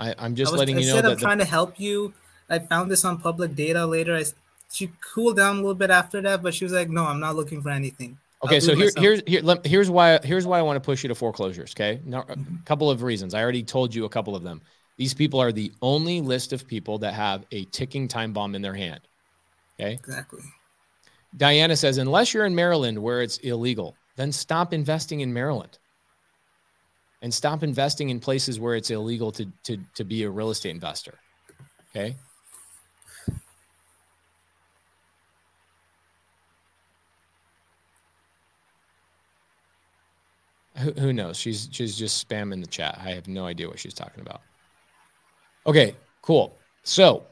I, 0.00 0.14
I'm 0.18 0.34
just 0.34 0.50
was, 0.50 0.58
letting 0.58 0.78
you 0.78 0.86
know 0.86 1.02
that 1.02 1.12
I'm 1.12 1.18
trying 1.18 1.38
to 1.38 1.44
help 1.44 1.78
you. 1.78 2.14
I 2.48 2.58
found 2.58 2.90
this 2.90 3.04
on 3.04 3.18
public 3.18 3.54
data 3.54 3.84
later. 3.84 4.16
I, 4.16 4.24
she 4.72 4.90
cooled 5.00 5.36
down 5.36 5.56
a 5.56 5.58
little 5.58 5.74
bit 5.74 5.90
after 5.90 6.20
that, 6.22 6.42
but 6.42 6.54
she 6.54 6.64
was 6.64 6.72
like, 6.72 6.88
"No, 6.88 7.04
I'm 7.04 7.20
not 7.20 7.36
looking 7.36 7.60
for 7.62 7.68
anything." 7.68 8.18
Okay, 8.42 8.60
so 8.60 8.74
here, 8.74 8.90
here's 8.96 9.22
here, 9.26 9.42
here's 9.64 9.90
why 9.90 10.18
here's 10.22 10.46
why 10.46 10.58
I 10.58 10.62
want 10.62 10.76
to 10.76 10.80
push 10.80 11.04
you 11.04 11.08
to 11.08 11.14
foreclosures. 11.14 11.72
Okay, 11.72 12.00
now 12.04 12.22
a 12.22 12.24
mm-hmm. 12.36 12.56
couple 12.64 12.90
of 12.90 13.02
reasons. 13.02 13.34
I 13.34 13.42
already 13.42 13.62
told 13.62 13.94
you 13.94 14.06
a 14.06 14.08
couple 14.08 14.34
of 14.34 14.42
them. 14.42 14.62
These 14.96 15.12
people 15.12 15.40
are 15.40 15.52
the 15.52 15.72
only 15.82 16.20
list 16.22 16.52
of 16.54 16.66
people 16.66 16.98
that 16.98 17.12
have 17.14 17.44
a 17.52 17.64
ticking 17.66 18.08
time 18.08 18.32
bomb 18.32 18.54
in 18.54 18.62
their 18.62 18.74
hand. 18.74 19.00
Okay, 19.78 19.94
exactly. 19.94 20.42
Diana 21.36 21.76
says, 21.76 21.98
unless 21.98 22.34
you're 22.34 22.44
in 22.44 22.54
Maryland 22.54 22.98
where 22.98 23.22
it's 23.22 23.38
illegal, 23.38 23.94
then 24.16 24.32
stop 24.32 24.72
investing 24.74 25.20
in 25.20 25.32
Maryland 25.32 25.78
and 27.22 27.32
stop 27.32 27.62
investing 27.62 28.08
in 28.08 28.20
places 28.20 28.58
where 28.58 28.74
it's 28.74 28.90
illegal 28.90 29.30
to, 29.32 29.46
to, 29.64 29.78
to 29.94 30.04
be 30.04 30.22
a 30.22 30.30
real 30.30 30.50
estate 30.50 30.70
investor. 30.70 31.18
Okay. 31.94 32.16
Who, 40.98 41.12
knows? 41.12 41.36
She's 41.36 41.68
she's 41.72 41.94
just 41.94 42.26
spamming 42.26 42.62
the 42.62 42.66
chat. 42.66 42.98
I 43.04 43.10
have 43.10 43.28
no 43.28 43.44
idea 43.44 43.68
what 43.68 43.78
she's 43.78 43.92
talking 43.92 44.22
about. 44.22 44.40
Okay, 45.66 45.94
cool. 46.22 46.56
So 46.84 47.26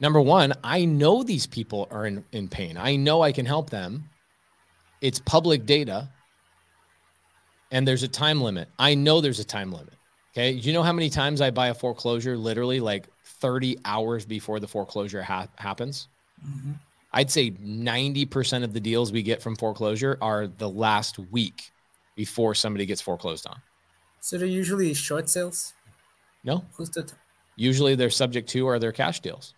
Number 0.00 0.20
one, 0.20 0.52
I 0.62 0.84
know 0.84 1.22
these 1.22 1.46
people 1.46 1.88
are 1.90 2.06
in, 2.06 2.24
in 2.32 2.48
pain. 2.48 2.76
I 2.76 2.96
know 2.96 3.22
I 3.22 3.32
can 3.32 3.46
help 3.46 3.70
them. 3.70 4.04
It's 5.00 5.18
public 5.20 5.66
data. 5.66 6.10
And 7.74 7.86
there's 7.86 8.04
a 8.04 8.08
time 8.08 8.40
limit. 8.40 8.68
I 8.78 8.94
know 8.94 9.20
there's 9.20 9.40
a 9.40 9.44
time 9.44 9.72
limit. 9.72 9.94
Okay. 10.32 10.58
Do 10.58 10.66
you 10.66 10.72
know 10.72 10.84
how 10.84 10.92
many 10.92 11.10
times 11.10 11.40
I 11.40 11.50
buy 11.50 11.68
a 11.68 11.74
foreclosure 11.74 12.36
literally 12.36 12.78
like 12.78 13.08
30 13.24 13.78
hours 13.84 14.24
before 14.24 14.60
the 14.60 14.68
foreclosure 14.68 15.22
ha- 15.22 15.48
happens? 15.56 16.08
Mm-hmm. 16.46 16.72
I'd 17.12 17.30
say 17.32 17.50
90% 17.50 18.62
of 18.62 18.72
the 18.72 18.80
deals 18.80 19.10
we 19.10 19.22
get 19.22 19.42
from 19.42 19.56
foreclosure 19.56 20.16
are 20.20 20.46
the 20.46 20.68
last 20.68 21.18
week 21.18 21.72
before 22.14 22.54
somebody 22.54 22.86
gets 22.86 23.00
foreclosed 23.00 23.46
on. 23.48 23.60
So 24.20 24.38
they're 24.38 24.46
usually 24.46 24.94
short 24.94 25.28
sales? 25.28 25.74
No. 26.44 26.64
Usually 27.56 27.96
they're 27.96 28.08
subject 28.08 28.48
to 28.50 28.66
or 28.66 28.78
they're 28.78 28.92
cash 28.92 29.18
deals. 29.18 29.52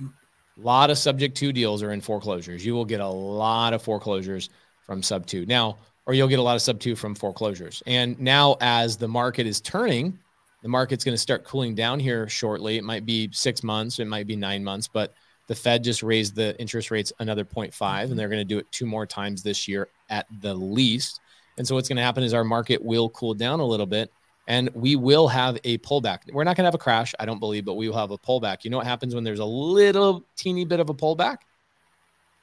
A 0.00 0.60
lot 0.60 0.90
of 0.90 0.98
subject 0.98 1.36
to 1.38 1.52
deals 1.52 1.82
are 1.82 1.92
in 1.92 2.00
foreclosures. 2.00 2.64
You 2.64 2.74
will 2.74 2.84
get 2.84 3.00
a 3.00 3.08
lot 3.08 3.72
of 3.72 3.82
foreclosures 3.82 4.50
from 4.82 5.02
sub 5.02 5.26
two 5.26 5.46
now, 5.46 5.78
or 6.06 6.14
you'll 6.14 6.28
get 6.28 6.38
a 6.38 6.42
lot 6.42 6.54
of 6.54 6.62
sub 6.62 6.80
two 6.80 6.96
from 6.96 7.14
foreclosures. 7.14 7.82
And 7.86 8.18
now, 8.20 8.56
as 8.60 8.96
the 8.96 9.08
market 9.08 9.46
is 9.46 9.60
turning, 9.60 10.18
the 10.62 10.68
market's 10.68 11.04
going 11.04 11.14
to 11.14 11.20
start 11.20 11.44
cooling 11.44 11.74
down 11.74 12.00
here 12.00 12.28
shortly. 12.28 12.76
It 12.76 12.84
might 12.84 13.04
be 13.04 13.28
six 13.32 13.62
months, 13.62 13.98
it 13.98 14.06
might 14.06 14.26
be 14.26 14.36
nine 14.36 14.64
months, 14.64 14.88
but 14.88 15.14
the 15.48 15.54
Fed 15.54 15.84
just 15.84 16.02
raised 16.02 16.34
the 16.34 16.58
interest 16.58 16.90
rates 16.90 17.12
another 17.20 17.44
0.5, 17.44 18.10
and 18.10 18.18
they're 18.18 18.28
going 18.28 18.40
to 18.40 18.44
do 18.44 18.58
it 18.58 18.70
two 18.72 18.86
more 18.86 19.06
times 19.06 19.42
this 19.42 19.68
year 19.68 19.88
at 20.10 20.26
the 20.40 20.54
least. 20.54 21.20
And 21.58 21.66
so, 21.66 21.74
what's 21.74 21.88
going 21.88 21.96
to 21.96 22.02
happen 22.02 22.22
is 22.22 22.34
our 22.34 22.44
market 22.44 22.82
will 22.82 23.08
cool 23.10 23.34
down 23.34 23.60
a 23.60 23.66
little 23.66 23.86
bit 23.86 24.10
and 24.48 24.70
we 24.74 24.96
will 24.96 25.28
have 25.28 25.58
a 25.64 25.78
pullback. 25.78 26.32
We're 26.32 26.44
not 26.44 26.56
going 26.56 26.64
to 26.64 26.68
have 26.68 26.74
a 26.74 26.78
crash, 26.78 27.14
I 27.18 27.26
don't 27.26 27.40
believe, 27.40 27.64
but 27.64 27.74
we 27.74 27.88
will 27.88 27.96
have 27.96 28.10
a 28.10 28.18
pullback. 28.18 28.58
You 28.62 28.70
know 28.70 28.76
what 28.76 28.86
happens 28.86 29.14
when 29.14 29.24
there's 29.24 29.40
a 29.40 29.44
little 29.44 30.24
teeny 30.36 30.64
bit 30.64 30.80
of 30.80 30.88
a 30.88 30.94
pullback? 30.94 31.38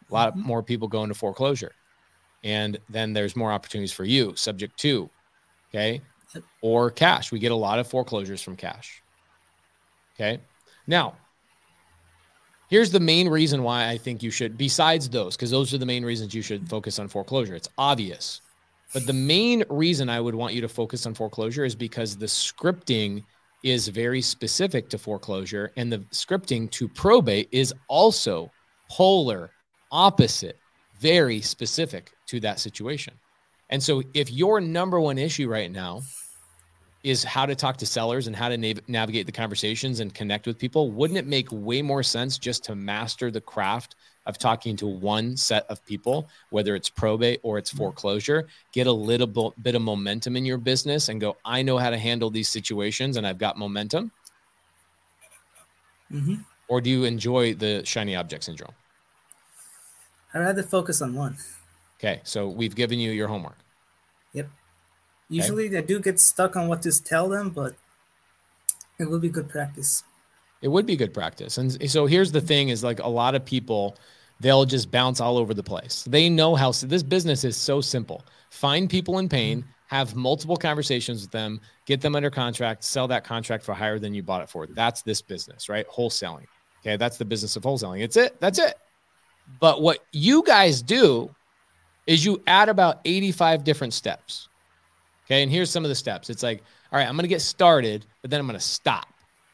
A 0.10 0.14
lot 0.14 0.34
mm-hmm. 0.34 0.46
more 0.46 0.62
people 0.62 0.88
go 0.88 1.04
into 1.04 1.16
foreclosure. 1.16 1.72
And 2.44 2.78
then 2.90 3.14
there's 3.14 3.36
more 3.36 3.52
opportunities 3.52 3.94
for 3.94 4.04
you, 4.04 4.36
subject 4.36 4.78
to, 4.80 5.10
okay, 5.70 6.02
or 6.62 6.92
cash. 6.92 7.32
We 7.32 7.40
get 7.40 7.52
a 7.52 7.56
lot 7.56 7.80
of 7.80 7.88
foreclosures 7.88 8.42
from 8.42 8.56
cash. 8.56 9.02
Okay. 10.16 10.40
Now, 10.86 11.16
here's 12.70 12.92
the 12.92 13.00
main 13.00 13.30
reason 13.30 13.64
why 13.64 13.88
I 13.90 13.98
think 13.98 14.22
you 14.22 14.30
should, 14.30 14.58
besides 14.58 15.10
those, 15.10 15.36
because 15.36 15.52
those 15.52 15.74
are 15.74 15.78
the 15.78 15.86
main 15.86 16.04
reasons 16.04 16.34
you 16.34 16.42
should 16.42 16.68
focus 16.68 17.00
on 17.00 17.08
foreclosure. 17.08 17.56
It's 17.56 17.70
obvious. 17.78 18.42
But 18.94 19.08
the 19.08 19.14
main 19.14 19.64
reason 19.70 20.10
I 20.10 20.20
would 20.20 20.36
want 20.36 20.54
you 20.54 20.62
to 20.62 20.68
focus 20.68 21.06
on 21.06 21.14
foreclosure 21.14 21.66
is 21.66 21.76
because 21.76 22.16
the 22.18 22.28
scripting 22.28 23.24
is 23.64 23.88
very 23.88 24.22
specific 24.22 24.90
to 24.90 24.98
foreclosure, 24.98 25.72
and 25.78 25.92
the 25.92 26.00
scripting 26.12 26.70
to 26.72 26.88
probate 26.90 27.48
is 27.52 27.74
also 27.88 28.52
polar 28.90 29.52
opposite, 29.92 30.60
very 31.04 31.42
specific 31.42 32.12
to 32.28 32.40
that 32.40 32.60
situation. 32.60 33.14
And 33.70 33.82
so, 33.82 34.04
if 34.14 34.32
your 34.32 34.62
number 34.62 35.00
one 35.00 35.18
issue 35.18 35.48
right 35.50 35.72
now 35.72 36.02
is 37.04 37.24
how 37.24 37.46
to 37.46 37.54
talk 37.54 37.76
to 37.78 37.86
sellers 37.86 38.28
and 38.28 38.36
how 38.36 38.48
to 38.48 38.58
nav- 38.58 38.88
navigate 38.88 39.26
the 39.26 39.32
conversations 39.32 40.00
and 40.00 40.14
connect 40.16 40.48
with 40.48 40.58
people. 40.58 40.90
Wouldn't 40.92 41.20
it 41.20 41.28
make 41.28 41.48
way 41.52 41.82
more 41.82 42.02
sense 42.02 42.38
just 42.38 42.64
to 42.66 42.76
master 42.76 43.30
the 43.30 43.42
craft 43.42 43.96
of 44.26 44.38
talking 44.38 44.78
to 44.78 44.88
one 44.88 45.36
set 45.36 45.66
of 45.68 45.86
people, 45.86 46.30
whether 46.50 46.76
it's 46.76 46.90
probate 46.90 47.42
or 47.44 47.58
it's 47.58 47.70
foreclosure, 47.70 48.48
get 48.72 48.88
a 48.88 48.92
little 48.92 49.54
bit 49.62 49.76
of 49.76 49.82
momentum 49.82 50.38
in 50.38 50.46
your 50.46 50.58
business 50.58 51.10
and 51.10 51.20
go, 51.20 51.36
I 51.44 51.62
know 51.62 51.78
how 51.78 51.90
to 51.90 51.98
handle 51.98 52.30
these 52.30 52.48
situations 52.48 53.18
and 53.18 53.28
I've 53.28 53.38
got 53.38 53.58
momentum? 53.58 54.12
Mm-hmm. 56.10 56.36
Or 56.70 56.80
do 56.80 56.90
you 56.90 57.04
enjoy 57.04 57.54
the 57.54 57.84
shiny 57.84 58.16
object 58.16 58.46
syndrome? 58.46 58.74
I'd 60.34 60.40
rather 60.40 60.64
focus 60.64 61.02
on 61.02 61.14
one. 61.14 61.38
Okay. 62.00 62.22
So 62.24 62.50
we've 62.50 62.76
given 62.76 63.00
you 63.00 63.12
your 63.12 63.28
homework. 63.28 63.58
Yep. 64.34 64.50
Usually 65.30 65.68
okay. 65.68 65.78
I 65.78 65.82
do 65.82 66.00
get 66.00 66.20
stuck 66.20 66.56
on 66.56 66.68
what 66.68 66.82
to 66.84 67.04
tell 67.04 67.30
them, 67.30 67.50
but 67.50 67.76
it 69.00 69.10
will 69.10 69.20
be 69.20 69.30
good 69.30 69.50
practice. 69.50 70.04
It 70.62 70.68
would 70.68 70.86
be 70.86 70.96
good 70.96 71.14
practice. 71.14 71.58
And 71.58 71.90
so 71.90 72.06
here's 72.06 72.32
the 72.32 72.42
thing 72.42 72.70
is 72.70 72.84
like 72.84 73.00
a 73.00 73.08
lot 73.08 73.36
of 73.36 73.44
people, 73.44 73.98
they'll 74.40 74.66
just 74.66 74.92
bounce 74.92 75.20
all 75.20 75.38
over 75.38 75.54
the 75.54 75.64
place. 75.64 76.06
They 76.08 76.30
know 76.30 76.56
how 76.56 76.72
so 76.72 76.88
this 76.88 77.04
business 77.04 77.44
is 77.44 77.58
so 77.58 77.82
simple. 77.82 78.24
Find 78.50 78.90
people 78.90 79.20
in 79.20 79.28
pain, 79.28 79.66
have 79.88 80.16
multiple 80.16 80.56
conversations 80.56 81.22
with 81.22 81.32
them, 81.32 81.60
get 81.86 82.02
them 82.02 82.16
under 82.16 82.30
contract, 82.30 82.84
sell 82.84 83.08
that 83.10 83.24
contract 83.24 83.64
for 83.64 83.74
higher 83.74 84.00
than 84.00 84.14
you 84.14 84.24
bought 84.24 84.42
it 84.42 84.50
for. 84.50 84.68
That's 84.68 85.02
this 85.02 85.22
business, 85.22 85.68
right? 85.70 85.88
Wholesaling. 85.88 86.46
Okay. 86.82 86.98
That's 86.98 87.18
the 87.18 87.26
business 87.26 87.56
of 87.56 87.64
wholesaling. 87.64 88.02
It's 88.02 88.18
it. 88.18 88.40
That's 88.40 88.60
it. 88.60 88.76
But 89.60 89.82
what 89.82 90.00
you 90.12 90.44
guys 90.44 90.82
do 90.82 91.34
is 92.08 92.26
you 92.26 92.42
add 92.48 92.70
about 92.70 93.00
85 93.06 93.64
different 93.64 93.94
steps. 93.94 94.50
Okay. 95.26 95.42
And 95.42 95.52
here's 95.52 95.70
some 95.70 95.86
of 95.86 95.90
the 95.90 95.96
steps. 95.96 96.30
It's 96.30 96.44
like, 96.44 96.64
all 96.92 97.00
right, 97.00 97.08
I'm 97.08 97.16
going 97.16 97.24
to 97.24 97.30
get 97.30 97.42
started, 97.42 98.06
but 98.22 98.30
then 98.30 98.40
I'm 98.40 98.48
going 98.48 98.60
to 98.60 98.66
stop. 98.66 99.08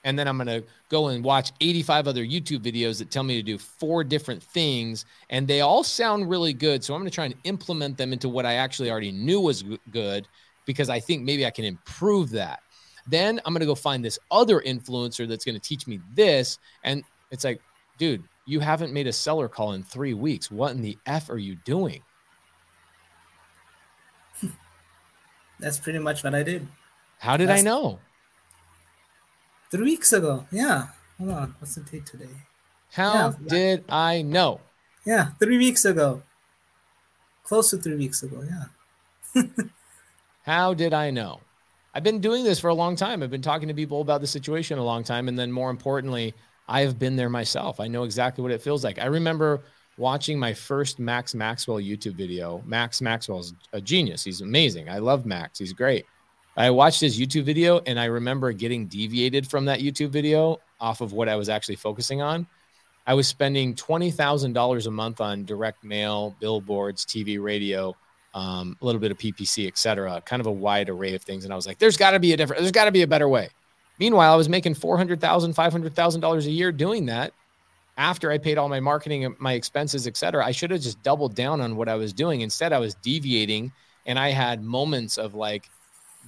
And 0.06 0.18
then 0.18 0.28
I'm 0.28 0.38
going 0.38 0.48
to 0.48 0.64
go 0.90 1.10
and 1.10 1.24
watch 1.24 1.52
85 1.60 2.08
other 2.08 2.24
YouTube 2.24 2.60
videos 2.60 3.00
that 3.00 3.12
tell 3.12 3.24
me 3.24 3.36
to 3.36 3.44
do 3.44 3.58
four 3.58 4.04
different 4.04 4.42
things. 4.42 5.06
And 5.30 5.48
they 5.48 5.62
all 5.62 5.84
sound 5.84 6.30
really 6.30 6.54
good. 6.54 6.84
So 6.84 6.94
I'm 6.94 7.02
going 7.02 7.10
to 7.10 7.16
try 7.16 7.26
and 7.26 7.36
implement 7.44 7.98
them 7.98 8.14
into 8.14 8.30
what 8.30 8.46
I 8.46 8.56
actually 8.56 8.90
already 8.90 9.12
knew 9.12 9.42
was 9.42 9.64
good 9.92 10.28
because 10.66 10.90
I 10.90 11.00
think 11.00 11.24
maybe 11.24 11.46
I 11.46 11.52
can 11.52 11.66
improve 11.66 12.30
that. 12.32 12.62
Then 13.08 13.42
I'm 13.46 13.54
going 13.54 13.62
to 13.62 13.66
go 13.66 13.76
find 13.76 14.04
this 14.04 14.20
other 14.32 14.62
influencer 14.62 15.28
that's 15.28 15.44
going 15.44 15.56
to 15.56 15.62
teach 15.62 15.86
me 15.86 16.00
this. 16.14 16.60
And 16.84 17.04
it's 17.32 17.44
like, 17.44 17.62
dude, 17.98 18.24
you 18.50 18.60
haven't 18.62 18.92
made 18.92 19.06
a 19.06 19.14
seller 19.14 19.48
call 19.48 19.74
in 19.74 19.84
three 19.84 20.16
weeks. 20.16 20.50
What 20.50 20.72
in 20.72 20.82
the 20.82 20.98
F 21.06 21.30
are 21.30 21.38
you 21.38 21.56
doing? 21.56 22.02
That's 25.60 25.78
pretty 25.78 26.00
much 26.00 26.24
what 26.24 26.34
I 26.34 26.42
did. 26.42 26.68
How 27.20 27.38
did 27.38 27.52
I 27.52 27.62
know? 27.62 28.00
Three 29.70 29.84
weeks 29.84 30.14
ago. 30.14 30.48
Yeah. 30.52 30.88
Hold 31.20 31.30
on. 31.30 31.56
What's 31.60 31.76
the 31.76 31.82
date 31.82 32.08
today? 32.08 32.30
How 32.92 33.14
yeah. 33.14 33.34
did 33.48 33.86
I 33.90 34.24
know? 34.24 34.62
Yeah, 35.06 35.28
three 35.40 35.60
weeks 35.60 35.86
ago. 35.86 36.24
Close 37.44 37.70
to 37.70 37.78
three 37.78 37.98
weeks 37.98 38.24
ago. 38.24 38.44
Yeah. 39.36 39.44
How 40.44 40.74
did 40.74 40.94
I 40.94 41.12
know? 41.12 41.42
I've 41.94 42.04
been 42.04 42.20
doing 42.20 42.44
this 42.44 42.60
for 42.60 42.70
a 42.70 42.74
long 42.74 42.96
time. 42.96 43.22
I've 43.22 43.30
been 43.30 43.44
talking 43.44 43.68
to 43.68 43.74
people 43.76 44.02
about 44.02 44.22
the 44.22 44.28
situation 44.28 44.80
a 44.80 44.84
long 44.84 45.04
time. 45.04 45.28
And 45.28 45.38
then 45.38 45.52
more 45.52 45.70
importantly, 45.70 46.34
I 46.70 46.82
have 46.82 47.00
been 47.00 47.16
there 47.16 47.30
myself. 47.30 47.80
I 47.80 47.88
know 47.88 48.04
exactly 48.04 48.44
what 48.44 48.52
it 48.52 48.62
feels 48.62 48.84
like. 48.84 49.00
I 49.00 49.06
remember 49.06 49.64
watching 49.98 50.38
my 50.38 50.54
first 50.54 51.00
Max 51.00 51.34
Maxwell 51.34 51.80
YouTube 51.80 52.14
video. 52.14 52.62
Max 52.66 53.02
Maxwell's 53.02 53.56
a 53.74 53.82
genius. 53.82 54.24
He's 54.24 54.42
amazing. 54.42 54.88
I 54.88 55.00
love 55.00 55.26
Max. 55.26 55.58
He's 55.58 55.74
great. 55.74 56.06
I 56.56 56.70
watched 56.70 57.02
his 57.02 57.20
YouTube 57.20 57.44
video 57.44 57.80
and 57.88 58.00
I 58.00 58.06
remember 58.06 58.52
getting 58.52 58.86
deviated 58.86 59.50
from 59.50 59.66
that 59.66 59.80
YouTube 59.80 60.10
video 60.10 60.60
off 60.80 61.02
of 61.02 61.12
what 61.12 61.28
I 61.28 61.36
was 61.36 61.50
actually 61.50 61.76
focusing 61.78 62.22
on. 62.22 62.46
I 63.08 63.16
was 63.16 63.28
spending 63.28 63.74
$20,000 63.74 64.86
a 64.86 64.92
month 64.92 65.22
on 65.22 65.46
direct 65.46 65.84
mail, 65.84 66.36
billboards, 66.40 67.04
TV, 67.06 67.42
radio, 67.42 67.96
um, 68.36 68.78
a 68.80 68.86
little 68.86 69.02
bit 69.02 69.10
of 69.10 69.18
PPC, 69.18 69.68
et 69.68 69.78
cetera, 69.78 70.22
kind 70.24 70.40
of 70.40 70.46
a 70.46 70.52
wide 70.52 70.90
array 70.90 71.16
of 71.16 71.24
things. 71.24 71.46
And 71.46 71.52
I 71.52 71.56
was 71.56 71.66
like, 71.66 71.80
there's 71.80 71.98
got 71.98 72.12
to 72.12 72.20
be 72.20 72.34
a 72.34 72.38
different, 72.38 72.62
there's 72.62 72.72
got 72.72 72.86
to 72.86 72.92
be 72.92 73.02
a 73.02 73.08
better 73.08 73.28
way. 73.28 73.50
Meanwhile, 74.00 74.34
I 74.34 74.38
was 74.38 74.50
making 74.50 74.76
$400,000, 74.76 75.20
$500,000 75.20 76.46
a 76.46 76.52
year 76.52 76.72
doing 76.72 77.06
that 77.08 77.34
after 78.00 78.32
I 78.32 78.38
paid 78.38 78.58
all 78.58 78.70
my 78.70 78.80
marketing, 78.80 79.36
my 79.40 79.54
expenses, 79.54 80.08
et 80.08 80.16
cetera, 80.16 80.46
I 80.46 80.52
should 80.52 80.72
have 80.72 80.80
just 80.80 81.04
doubled 81.04 81.36
down 81.36 81.60
on 81.60 81.76
what 81.76 81.90
I 81.90 81.96
was 81.96 82.14
doing. 82.14 82.40
Instead, 82.40 82.72
I 82.72 82.80
was 82.80 82.96
deviating 82.96 83.74
and 84.06 84.18
I 84.18 84.30
had 84.30 84.64
moments 84.64 85.18
of 85.18 85.36
like 85.36 85.70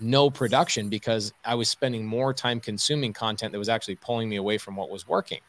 no 0.02 0.30
production 0.30 0.90
because 0.90 1.32
I 1.46 1.56
was 1.56 1.70
spending 1.70 2.06
more 2.06 2.34
time 2.34 2.60
consuming 2.60 3.14
content 3.14 3.54
that 3.54 3.58
was 3.58 3.70
actually 3.70 3.96
pulling 3.96 4.28
me 4.28 4.36
away 4.36 4.58
from 4.58 4.76
what 4.76 4.90
was 4.90 5.08
working. 5.08 5.40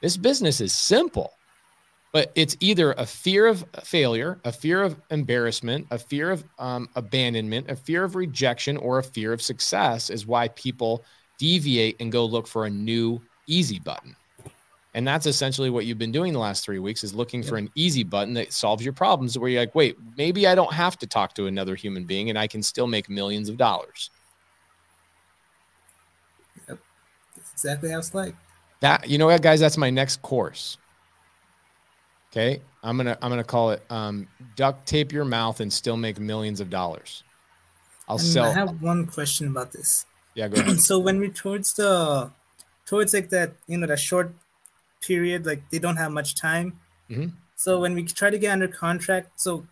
This 0.00 0.16
business 0.16 0.58
is 0.62 0.72
simple, 0.72 1.34
but 2.12 2.32
it's 2.34 2.56
either 2.60 2.92
a 2.92 3.06
fear 3.06 3.46
of 3.46 3.64
failure, 3.84 4.40
a 4.44 4.52
fear 4.52 4.82
of 4.82 5.00
embarrassment, 5.10 5.86
a 5.90 5.98
fear 5.98 6.30
of 6.30 6.44
um, 6.58 6.88
abandonment, 6.96 7.70
a 7.70 7.76
fear 7.76 8.02
of 8.02 8.16
rejection, 8.16 8.76
or 8.76 8.98
a 8.98 9.02
fear 9.02 9.32
of 9.32 9.40
success 9.40 10.10
is 10.10 10.26
why 10.26 10.48
people 10.48 11.04
deviate 11.38 11.96
and 12.00 12.10
go 12.10 12.24
look 12.24 12.46
for 12.46 12.66
a 12.66 12.70
new 12.70 13.20
easy 13.46 13.78
button. 13.78 14.16
And 14.92 15.06
that's 15.06 15.26
essentially 15.26 15.70
what 15.70 15.86
you've 15.86 15.98
been 15.98 16.10
doing 16.10 16.32
the 16.32 16.40
last 16.40 16.64
three 16.64 16.80
weeks 16.80 17.04
is 17.04 17.14
looking 17.14 17.44
for 17.44 17.56
an 17.56 17.70
easy 17.76 18.02
button 18.02 18.34
that 18.34 18.52
solves 18.52 18.82
your 18.84 18.92
problems 18.92 19.38
where 19.38 19.48
you're 19.48 19.60
like, 19.60 19.74
wait, 19.74 19.96
maybe 20.16 20.48
I 20.48 20.56
don't 20.56 20.72
have 20.72 20.98
to 20.98 21.06
talk 21.06 21.32
to 21.34 21.46
another 21.46 21.76
human 21.76 22.04
being 22.04 22.28
and 22.28 22.36
I 22.36 22.48
can 22.48 22.60
still 22.60 22.88
make 22.88 23.08
millions 23.08 23.48
of 23.48 23.56
dollars. 23.56 24.10
Yep. 26.68 26.78
That's 27.36 27.52
exactly 27.52 27.90
how 27.90 27.98
it's 27.98 28.14
like. 28.14 28.34
That 28.80 29.08
you 29.08 29.16
know 29.18 29.26
what, 29.26 29.42
guys, 29.42 29.60
that's 29.60 29.76
my 29.76 29.90
next 29.90 30.22
course. 30.22 30.76
Okay. 32.32 32.60
I'm 32.82 32.96
gonna 32.96 33.18
I'm 33.20 33.30
gonna 33.30 33.44
call 33.44 33.72
it 33.72 33.82
um, 33.90 34.26
duct 34.56 34.86
tape 34.86 35.12
your 35.12 35.24
mouth 35.24 35.60
and 35.60 35.72
still 35.72 35.96
make 35.96 36.18
millions 36.18 36.60
of 36.60 36.70
dollars. 36.70 37.22
I'll 38.08 38.16
and 38.16 38.24
sell. 38.24 38.44
I 38.46 38.52
have 38.52 38.80
one 38.80 39.06
question 39.06 39.48
about 39.48 39.72
this. 39.72 40.06
Yeah, 40.36 40.46
go 40.46 40.60
ahead. 40.60 40.78
so 40.80 41.00
when 41.00 41.18
we 41.18 41.28
towards 41.28 41.74
the 41.74 42.30
towards 42.86 43.12
like 43.12 43.30
that, 43.30 43.54
you 43.66 43.76
know, 43.76 43.88
that 43.88 43.98
short 43.98 44.32
period 45.00 45.46
like 45.46 45.62
they 45.70 45.78
don't 45.78 45.96
have 45.96 46.12
much 46.12 46.34
time 46.34 46.78
mm-hmm. 47.10 47.28
so 47.56 47.80
when 47.80 47.94
we 47.94 48.04
try 48.04 48.30
to 48.30 48.38
get 48.38 48.52
under 48.52 48.68
contract 48.68 49.40
so 49.40 49.66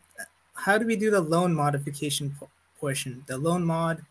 how 0.54 0.78
do 0.78 0.86
we 0.86 0.96
do 0.96 1.10
the 1.10 1.20
loan 1.20 1.54
modification 1.54 2.34
portion 2.80 3.22
the 3.26 3.36
loan 3.36 3.64
mod 3.64 4.04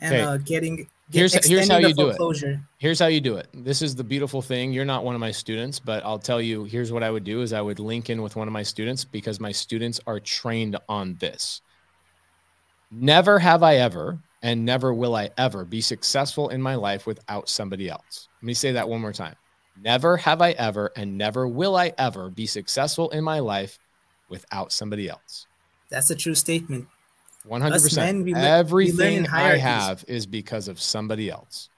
and 0.00 0.14
okay. 0.14 0.22
uh, 0.22 0.36
getting 0.38 0.76
get, 0.76 0.88
here's 1.10 1.46
here's 1.46 1.68
how 1.68 1.78
you 1.78 1.94
do 1.94 2.08
it. 2.08 2.58
here's 2.78 2.98
how 2.98 3.06
you 3.06 3.20
do 3.20 3.36
it. 3.36 3.48
This 3.52 3.82
is 3.82 3.94
the 3.94 4.04
beautiful 4.04 4.42
thing. 4.42 4.72
You're 4.72 4.84
not 4.84 5.04
one 5.04 5.14
of 5.14 5.20
my 5.20 5.30
students 5.30 5.80
but 5.80 6.04
i'll 6.04 6.18
tell 6.18 6.40
you 6.40 6.64
here's 6.64 6.92
what 6.92 7.02
i 7.02 7.10
would 7.10 7.24
do 7.24 7.42
is 7.42 7.52
i 7.52 7.60
would 7.60 7.78
link 7.78 8.10
in 8.10 8.22
with 8.22 8.36
one 8.36 8.48
of 8.48 8.52
my 8.52 8.62
students 8.62 9.04
because 9.04 9.40
my 9.40 9.52
students 9.52 10.00
are 10.06 10.20
trained 10.20 10.76
on 10.88 11.16
this. 11.16 11.62
Never 12.90 13.38
have 13.38 13.62
i 13.62 13.76
ever 13.76 14.18
and 14.42 14.64
never 14.64 14.92
will 14.92 15.14
i 15.14 15.30
ever 15.38 15.64
be 15.64 15.80
successful 15.80 16.48
in 16.50 16.60
my 16.60 16.74
life 16.74 17.06
without 17.06 17.48
somebody 17.48 17.88
else. 17.88 18.28
Let 18.40 18.46
me 18.46 18.54
say 18.54 18.72
that 18.72 18.88
one 18.88 19.00
more 19.00 19.12
time. 19.12 19.36
Never 19.80 20.16
have 20.18 20.42
I 20.42 20.50
ever, 20.52 20.92
and 20.96 21.16
never 21.16 21.48
will 21.48 21.76
I 21.76 21.92
ever 21.98 22.30
be 22.30 22.46
successful 22.46 23.10
in 23.10 23.24
my 23.24 23.38
life 23.38 23.78
without 24.28 24.72
somebody 24.72 25.08
else. 25.08 25.46
That's 25.90 26.10
a 26.10 26.14
true 26.14 26.34
statement. 26.34 26.88
100%. 27.48 27.96
Men, 27.96 28.22
we 28.24 28.34
Everything 28.34 29.22
we 29.22 29.28
I 29.28 29.56
have 29.56 30.04
is 30.08 30.26
because 30.26 30.68
of 30.68 30.80
somebody 30.80 31.30
else. 31.30 31.68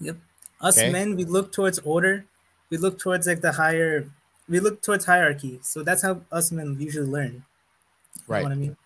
Yep. 0.00 0.16
Us 0.60 0.78
okay? 0.78 0.90
men, 0.90 1.16
we 1.16 1.24
look 1.24 1.52
towards 1.52 1.78
order. 1.80 2.24
We 2.70 2.76
look 2.76 2.98
towards 2.98 3.26
like 3.26 3.40
the 3.40 3.52
higher, 3.52 4.10
we 4.48 4.58
look 4.58 4.82
towards 4.82 5.04
hierarchy. 5.04 5.60
So 5.62 5.82
that's 5.82 6.02
how 6.02 6.22
us 6.32 6.50
men 6.50 6.76
usually 6.80 7.06
learn. 7.06 7.44
You 8.16 8.22
right. 8.26 8.42
what 8.42 8.52
I 8.52 8.56
mean? 8.56 8.76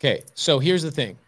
Okay. 0.00 0.24
So 0.34 0.58
here's 0.58 0.82
the 0.82 0.90
thing 0.90 1.18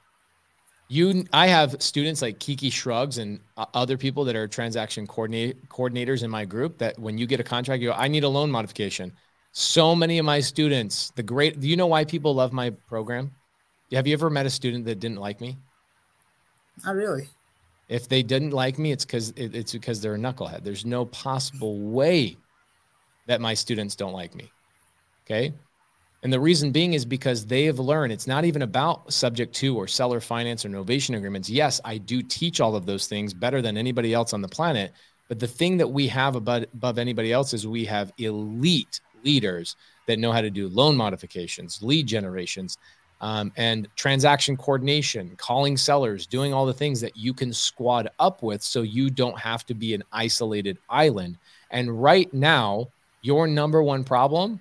you 0.90 1.24
i 1.32 1.46
have 1.46 1.80
students 1.80 2.20
like 2.20 2.38
kiki 2.40 2.68
shrugs 2.68 3.18
and 3.18 3.40
other 3.74 3.96
people 3.96 4.24
that 4.24 4.34
are 4.36 4.48
transaction 4.48 5.06
coordinate, 5.06 5.68
coordinators 5.68 6.24
in 6.24 6.30
my 6.30 6.44
group 6.44 6.76
that 6.78 6.98
when 6.98 7.16
you 7.16 7.26
get 7.26 7.40
a 7.40 7.44
contract 7.44 7.80
you 7.80 7.88
go 7.88 7.94
i 7.94 8.08
need 8.08 8.24
a 8.24 8.28
loan 8.28 8.50
modification 8.50 9.12
so 9.52 9.94
many 9.94 10.18
of 10.18 10.26
my 10.26 10.40
students 10.40 11.12
the 11.14 11.22
great 11.22 11.60
do 11.60 11.68
you 11.68 11.76
know 11.76 11.86
why 11.86 12.04
people 12.04 12.34
love 12.34 12.52
my 12.52 12.70
program 12.88 13.30
have 13.96 14.06
you 14.06 14.12
ever 14.12 14.30
met 14.30 14.46
a 14.46 14.50
student 14.50 14.84
that 14.84 15.00
didn't 15.00 15.18
like 15.18 15.40
me 15.40 15.56
not 16.84 16.94
really 16.94 17.28
if 17.88 18.08
they 18.08 18.22
didn't 18.22 18.50
like 18.50 18.78
me 18.78 18.92
it's 18.92 19.04
because 19.04 19.30
it, 19.30 19.54
it's 19.54 19.72
because 19.72 20.00
they're 20.00 20.14
a 20.14 20.18
knucklehead 20.18 20.62
there's 20.62 20.84
no 20.84 21.04
possible 21.06 21.78
way 21.78 22.36
that 23.26 23.40
my 23.40 23.54
students 23.54 23.94
don't 23.94 24.12
like 24.12 24.34
me 24.34 24.50
okay 25.26 25.52
and 26.22 26.32
the 26.32 26.40
reason 26.40 26.70
being 26.70 26.92
is 26.92 27.04
because 27.04 27.46
they 27.46 27.64
have 27.64 27.78
learned 27.78 28.12
it's 28.12 28.26
not 28.26 28.44
even 28.44 28.62
about 28.62 29.12
subject 29.12 29.54
to 29.56 29.76
or 29.76 29.86
seller 29.86 30.20
finance 30.20 30.64
or 30.64 30.68
novation 30.68 31.16
agreements. 31.16 31.48
Yes, 31.48 31.80
I 31.84 31.96
do 31.98 32.22
teach 32.22 32.60
all 32.60 32.76
of 32.76 32.84
those 32.84 33.06
things 33.06 33.32
better 33.32 33.62
than 33.62 33.78
anybody 33.78 34.12
else 34.12 34.34
on 34.34 34.42
the 34.42 34.48
planet. 34.48 34.92
But 35.28 35.38
the 35.38 35.46
thing 35.46 35.78
that 35.78 35.88
we 35.88 36.08
have 36.08 36.36
above, 36.36 36.64
above 36.74 36.98
anybody 36.98 37.32
else 37.32 37.54
is 37.54 37.66
we 37.66 37.84
have 37.86 38.12
elite 38.18 39.00
leaders 39.24 39.76
that 40.06 40.18
know 40.18 40.32
how 40.32 40.40
to 40.40 40.50
do 40.50 40.68
loan 40.68 40.96
modifications, 40.96 41.82
lead 41.82 42.06
generations, 42.06 42.76
um, 43.20 43.52
and 43.56 43.88
transaction 43.96 44.56
coordination, 44.56 45.34
calling 45.36 45.76
sellers, 45.76 46.26
doing 46.26 46.54
all 46.54 46.64
the 46.64 46.72
things 46.72 47.00
that 47.00 47.16
you 47.16 47.34
can 47.34 47.52
squad 47.52 48.08
up 48.18 48.42
with 48.42 48.62
so 48.62 48.82
you 48.82 49.10
don't 49.10 49.38
have 49.38 49.66
to 49.66 49.74
be 49.74 49.94
an 49.94 50.02
isolated 50.12 50.78
island. 50.88 51.36
And 51.70 52.02
right 52.02 52.32
now, 52.32 52.88
your 53.22 53.46
number 53.46 53.82
one 53.82 54.04
problem 54.04 54.60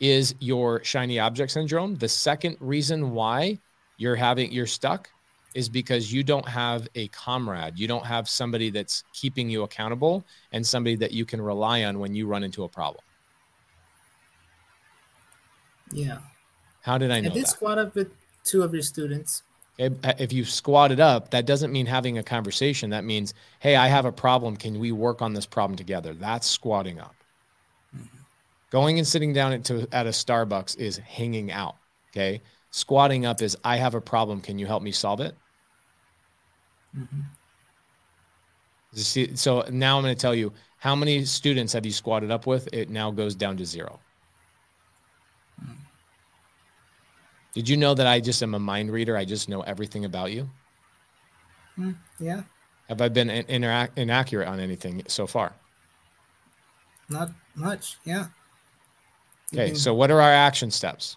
is 0.00 0.34
your 0.40 0.82
shiny 0.84 1.18
object 1.18 1.52
syndrome. 1.52 1.96
The 1.96 2.08
second 2.08 2.56
reason 2.60 3.10
why 3.10 3.58
you're 3.98 4.16
having 4.16 4.50
you're 4.52 4.66
stuck 4.66 5.10
is 5.54 5.68
because 5.68 6.12
you 6.12 6.22
don't 6.22 6.48
have 6.48 6.88
a 6.94 7.08
comrade. 7.08 7.78
You 7.78 7.88
don't 7.88 8.06
have 8.06 8.28
somebody 8.28 8.70
that's 8.70 9.02
keeping 9.12 9.50
you 9.50 9.64
accountable 9.64 10.24
and 10.52 10.64
somebody 10.64 10.96
that 10.96 11.12
you 11.12 11.24
can 11.24 11.40
rely 11.40 11.84
on 11.84 11.98
when 11.98 12.14
you 12.14 12.26
run 12.26 12.44
into 12.44 12.64
a 12.64 12.68
problem. 12.68 13.02
Yeah. 15.90 16.18
How 16.88 16.96
did 16.96 17.10
I 17.10 17.20
know? 17.20 17.28
I 17.28 17.34
did 17.34 17.42
that? 17.42 17.50
squad 17.50 17.76
up 17.76 17.94
with 17.94 18.10
two 18.44 18.62
of 18.62 18.72
your 18.72 18.82
students. 18.82 19.42
If 19.78 20.32
you 20.32 20.46
squatted 20.46 21.00
up, 21.00 21.30
that 21.32 21.44
doesn't 21.44 21.70
mean 21.70 21.84
having 21.84 22.16
a 22.16 22.22
conversation. 22.22 22.88
That 22.88 23.04
means, 23.04 23.34
hey, 23.60 23.76
I 23.76 23.88
have 23.88 24.06
a 24.06 24.10
problem. 24.10 24.56
Can 24.56 24.78
we 24.78 24.90
work 24.90 25.20
on 25.20 25.34
this 25.34 25.44
problem 25.44 25.76
together? 25.76 26.14
That's 26.14 26.46
squatting 26.46 26.98
up. 26.98 27.14
Mm-hmm. 27.94 28.18
Going 28.70 28.96
and 28.96 29.06
sitting 29.06 29.34
down 29.34 29.52
at, 29.52 29.64
to, 29.64 29.86
at 29.92 30.06
a 30.06 30.10
Starbucks 30.10 30.78
is 30.78 30.96
hanging 30.96 31.52
out. 31.52 31.76
Okay. 32.10 32.40
Squatting 32.70 33.26
up 33.26 33.42
is, 33.42 33.54
I 33.62 33.76
have 33.76 33.94
a 33.94 34.00
problem. 34.00 34.40
Can 34.40 34.58
you 34.58 34.64
help 34.64 34.82
me 34.82 34.90
solve 34.90 35.20
it? 35.20 35.36
Mm-hmm. 36.96 37.20
See, 38.94 39.36
so 39.36 39.62
now 39.70 39.98
I'm 39.98 40.04
going 40.04 40.16
to 40.16 40.20
tell 40.20 40.34
you 40.34 40.54
how 40.78 40.96
many 40.96 41.26
students 41.26 41.74
have 41.74 41.84
you 41.84 41.92
squatted 41.92 42.30
up 42.30 42.46
with? 42.46 42.66
It 42.72 42.88
now 42.88 43.10
goes 43.10 43.34
down 43.34 43.58
to 43.58 43.66
zero. 43.66 44.00
Did 47.58 47.68
you 47.68 47.76
know 47.76 47.92
that 47.92 48.06
I 48.06 48.20
just 48.20 48.40
am 48.40 48.54
a 48.54 48.58
mind 48.60 48.92
reader? 48.92 49.16
I 49.16 49.24
just 49.24 49.48
know 49.48 49.62
everything 49.62 50.04
about 50.04 50.30
you. 50.30 50.48
Mm, 51.76 51.96
yeah. 52.20 52.42
Have 52.88 53.00
I 53.00 53.08
been 53.08 53.28
interact 53.28 53.98
inaccurate 53.98 54.46
on 54.46 54.60
anything 54.60 55.02
so 55.08 55.26
far? 55.26 55.56
Not 57.08 57.32
much. 57.56 57.96
Yeah. 58.04 58.26
Okay. 59.52 59.74
So, 59.74 59.92
what 59.92 60.12
are 60.12 60.20
our 60.20 60.30
action 60.30 60.70
steps? 60.70 61.16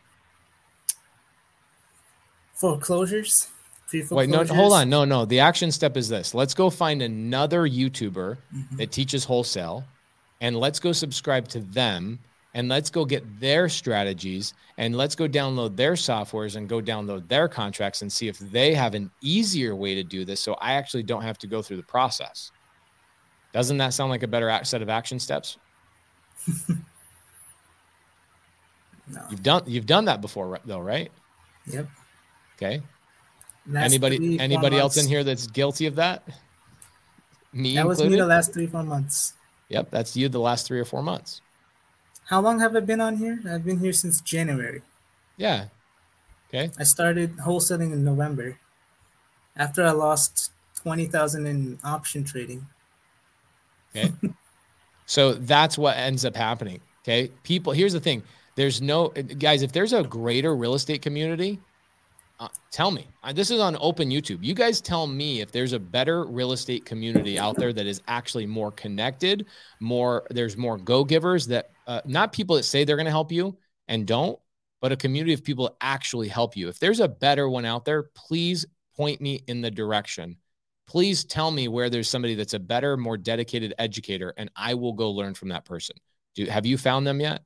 Foreclosures. 2.55 3.49
Wait, 4.09 4.27
no, 4.27 4.43
hold 4.43 4.73
on. 4.73 4.89
No, 4.89 5.05
no. 5.05 5.25
The 5.25 5.41
action 5.41 5.71
step 5.71 5.95
is 5.95 6.09
this. 6.09 6.33
Let's 6.33 6.55
go 6.55 6.71
find 6.71 7.03
another 7.03 7.67
YouTuber 7.69 8.37
mm-hmm. 8.51 8.77
that 8.77 8.91
teaches 8.91 9.25
wholesale 9.25 9.85
and 10.39 10.57
let's 10.57 10.79
go 10.79 10.91
subscribe 10.91 11.47
to 11.49 11.59
them 11.59 12.17
and 12.53 12.67
let's 12.67 12.89
go 12.89 13.05
get 13.05 13.39
their 13.39 13.69
strategies 13.69 14.53
and 14.77 14.95
let's 14.95 15.15
go 15.15 15.27
download 15.27 15.75
their 15.75 15.93
softwares 15.93 16.55
and 16.55 16.67
go 16.67 16.81
download 16.81 17.27
their 17.27 17.47
contracts 17.47 18.01
and 18.01 18.11
see 18.11 18.27
if 18.27 18.37
they 18.39 18.73
have 18.73 18.93
an 18.93 19.09
easier 19.21 19.75
way 19.75 19.95
to 19.95 20.03
do 20.03 20.25
this 20.25 20.41
so 20.41 20.53
I 20.55 20.73
actually 20.73 21.03
don't 21.03 21.21
have 21.21 21.37
to 21.39 21.47
go 21.47 21.61
through 21.61 21.77
the 21.77 21.83
process. 21.83 22.51
Doesn't 23.53 23.77
that 23.77 23.93
sound 23.93 24.09
like 24.09 24.23
a 24.23 24.27
better 24.27 24.59
set 24.63 24.81
of 24.81 24.89
action 24.89 25.19
steps? 25.19 25.57
no. 26.67 26.75
You've 29.29 29.43
done 29.43 29.63
you've 29.67 29.85
done 29.85 30.05
that 30.05 30.21
before 30.21 30.59
though, 30.65 30.79
right? 30.79 31.11
Yep. 31.67 31.87
Okay. 32.55 32.81
Anybody 33.75 34.39
anybody 34.39 34.77
else 34.77 34.97
in 34.97 35.07
here 35.07 35.23
that's 35.23 35.47
guilty 35.47 35.85
of 35.85 35.95
that? 35.95 36.27
Me 37.53 37.75
that 37.75 37.81
included? 37.81 38.03
was 38.03 38.11
me 38.11 38.17
the 38.17 38.25
last 38.25 38.53
three 38.53 38.67
four 38.67 38.83
months. 38.83 39.33
Yep, 39.69 39.91
that's 39.91 40.15
you 40.17 40.29
the 40.29 40.39
last 40.39 40.67
three 40.67 40.79
or 40.79 40.85
four 40.85 41.03
months. 41.03 41.41
How 42.31 42.39
long 42.39 42.61
have 42.61 42.77
I 42.77 42.79
been 42.79 43.01
on 43.01 43.17
here? 43.17 43.41
I've 43.45 43.65
been 43.65 43.79
here 43.79 43.91
since 43.91 44.21
January. 44.21 44.81
Yeah. 45.35 45.65
Okay. 46.47 46.71
I 46.79 46.83
started 46.83 47.35
wholesaling 47.35 47.91
in 47.91 48.05
November 48.05 48.57
after 49.57 49.85
I 49.85 49.91
lost 49.91 50.51
20,000 50.81 51.45
in 51.45 51.77
option 51.83 52.23
trading. 52.23 52.65
Okay. 53.93 54.13
so 55.05 55.33
that's 55.33 55.77
what 55.77 55.97
ends 55.97 56.23
up 56.23 56.33
happening. 56.33 56.79
Okay. 57.03 57.29
People, 57.43 57.73
here's 57.73 57.91
the 57.91 57.99
thing 57.99 58.23
there's 58.55 58.81
no, 58.81 59.09
guys, 59.09 59.61
if 59.61 59.73
there's 59.73 59.91
a 59.91 60.03
greater 60.03 60.55
real 60.55 60.75
estate 60.75 61.01
community, 61.01 61.59
uh, 62.39 62.47
tell 62.71 62.91
me. 62.91 63.07
Uh, 63.23 63.31
this 63.31 63.51
is 63.51 63.59
on 63.59 63.77
open 63.79 64.09
YouTube. 64.09 64.39
You 64.41 64.55
guys 64.55 64.79
tell 64.81 65.05
me 65.05 65.41
if 65.41 65.51
there's 65.51 65.73
a 65.73 65.79
better 65.79 66.25
real 66.25 66.53
estate 66.53 66.85
community 66.85 67.37
out 67.37 67.55
there 67.57 67.71
that 67.71 67.85
is 67.85 68.01
actually 68.07 68.45
more 68.47 68.71
connected, 68.71 69.45
more 69.79 70.23
there's 70.31 70.57
more 70.57 70.77
go 70.77 71.03
givers 71.03 71.45
that 71.47 71.71
uh, 71.91 72.01
not 72.05 72.31
people 72.31 72.55
that 72.55 72.63
say 72.63 72.85
they're 72.85 72.95
going 72.95 73.05
to 73.05 73.11
help 73.11 73.33
you 73.33 73.57
and 73.89 74.07
don't, 74.07 74.39
but 74.81 74.93
a 74.93 74.95
community 74.95 75.33
of 75.33 75.43
people 75.43 75.65
that 75.65 75.75
actually 75.81 76.29
help 76.29 76.55
you. 76.55 76.69
If 76.69 76.79
there's 76.79 77.01
a 77.01 77.07
better 77.07 77.49
one 77.49 77.65
out 77.65 77.83
there, 77.83 78.03
please 78.15 78.65
point 78.95 79.19
me 79.19 79.43
in 79.47 79.59
the 79.59 79.69
direction. 79.69 80.37
Please 80.87 81.25
tell 81.25 81.51
me 81.51 81.67
where 81.67 81.89
there's 81.89 82.09
somebody 82.09 82.35
that's 82.35 82.53
a 82.53 82.59
better, 82.59 82.95
more 82.95 83.17
dedicated 83.17 83.73
educator, 83.77 84.33
and 84.37 84.49
I 84.55 84.73
will 84.73 84.93
go 84.93 85.11
learn 85.11 85.33
from 85.33 85.49
that 85.49 85.65
person. 85.65 85.97
Do 86.33 86.45
have 86.45 86.65
you 86.65 86.77
found 86.77 87.05
them 87.05 87.19
yet? 87.19 87.41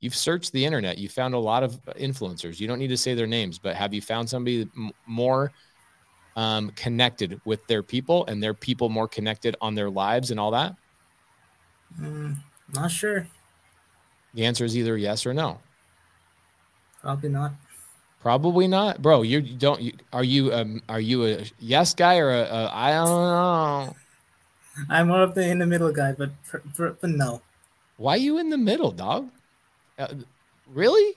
you've 0.00 0.14
searched 0.14 0.52
the 0.52 0.62
internet 0.62 0.98
you 0.98 1.08
found 1.08 1.32
a 1.32 1.38
lot 1.38 1.62
of 1.62 1.80
influencers 1.94 2.60
you 2.60 2.66
don't 2.66 2.80
need 2.80 2.88
to 2.88 2.96
say 2.96 3.14
their 3.14 3.28
names 3.28 3.58
but 3.58 3.74
have 3.74 3.94
you 3.94 4.02
found 4.02 4.28
somebody 4.28 4.68
m- 4.76 4.90
more 5.06 5.50
um, 6.36 6.70
connected 6.72 7.40
with 7.46 7.64
their 7.68 7.82
people 7.82 8.26
and 8.26 8.42
their 8.42 8.52
people 8.52 8.90
more 8.90 9.08
connected 9.08 9.56
on 9.62 9.74
their 9.74 9.88
lives 9.88 10.30
and 10.30 10.38
all 10.38 10.50
that 10.50 10.74
mm, 11.98 12.36
not 12.74 12.90
sure 12.90 13.26
the 14.34 14.44
answer 14.44 14.64
is 14.64 14.76
either 14.76 14.96
yes 14.96 15.26
or 15.26 15.34
no 15.34 15.58
probably 17.02 17.28
not 17.28 17.52
probably 18.20 18.68
not 18.68 19.00
bro 19.00 19.22
you 19.22 19.40
don't 19.40 19.80
you, 19.80 19.92
are 20.12 20.24
you 20.24 20.52
um, 20.52 20.82
are 20.88 21.00
you 21.00 21.26
a 21.26 21.44
yes 21.58 21.94
guy 21.94 22.18
or 22.18 22.30
I 22.30 22.92
don't 22.92 23.08
know 23.08 23.96
i'm 24.90 25.08
more 25.08 25.22
of 25.22 25.34
the 25.34 25.46
in 25.48 25.58
the 25.58 25.66
middle 25.66 25.92
guy 25.92 26.12
but 26.12 26.30
for 26.42 26.94
for 27.00 27.06
no 27.06 27.42
why 27.96 28.14
are 28.14 28.18
you 28.18 28.38
in 28.38 28.50
the 28.50 28.58
middle 28.58 28.90
dog 28.90 29.30
uh, 29.98 30.08
really? 30.72 31.14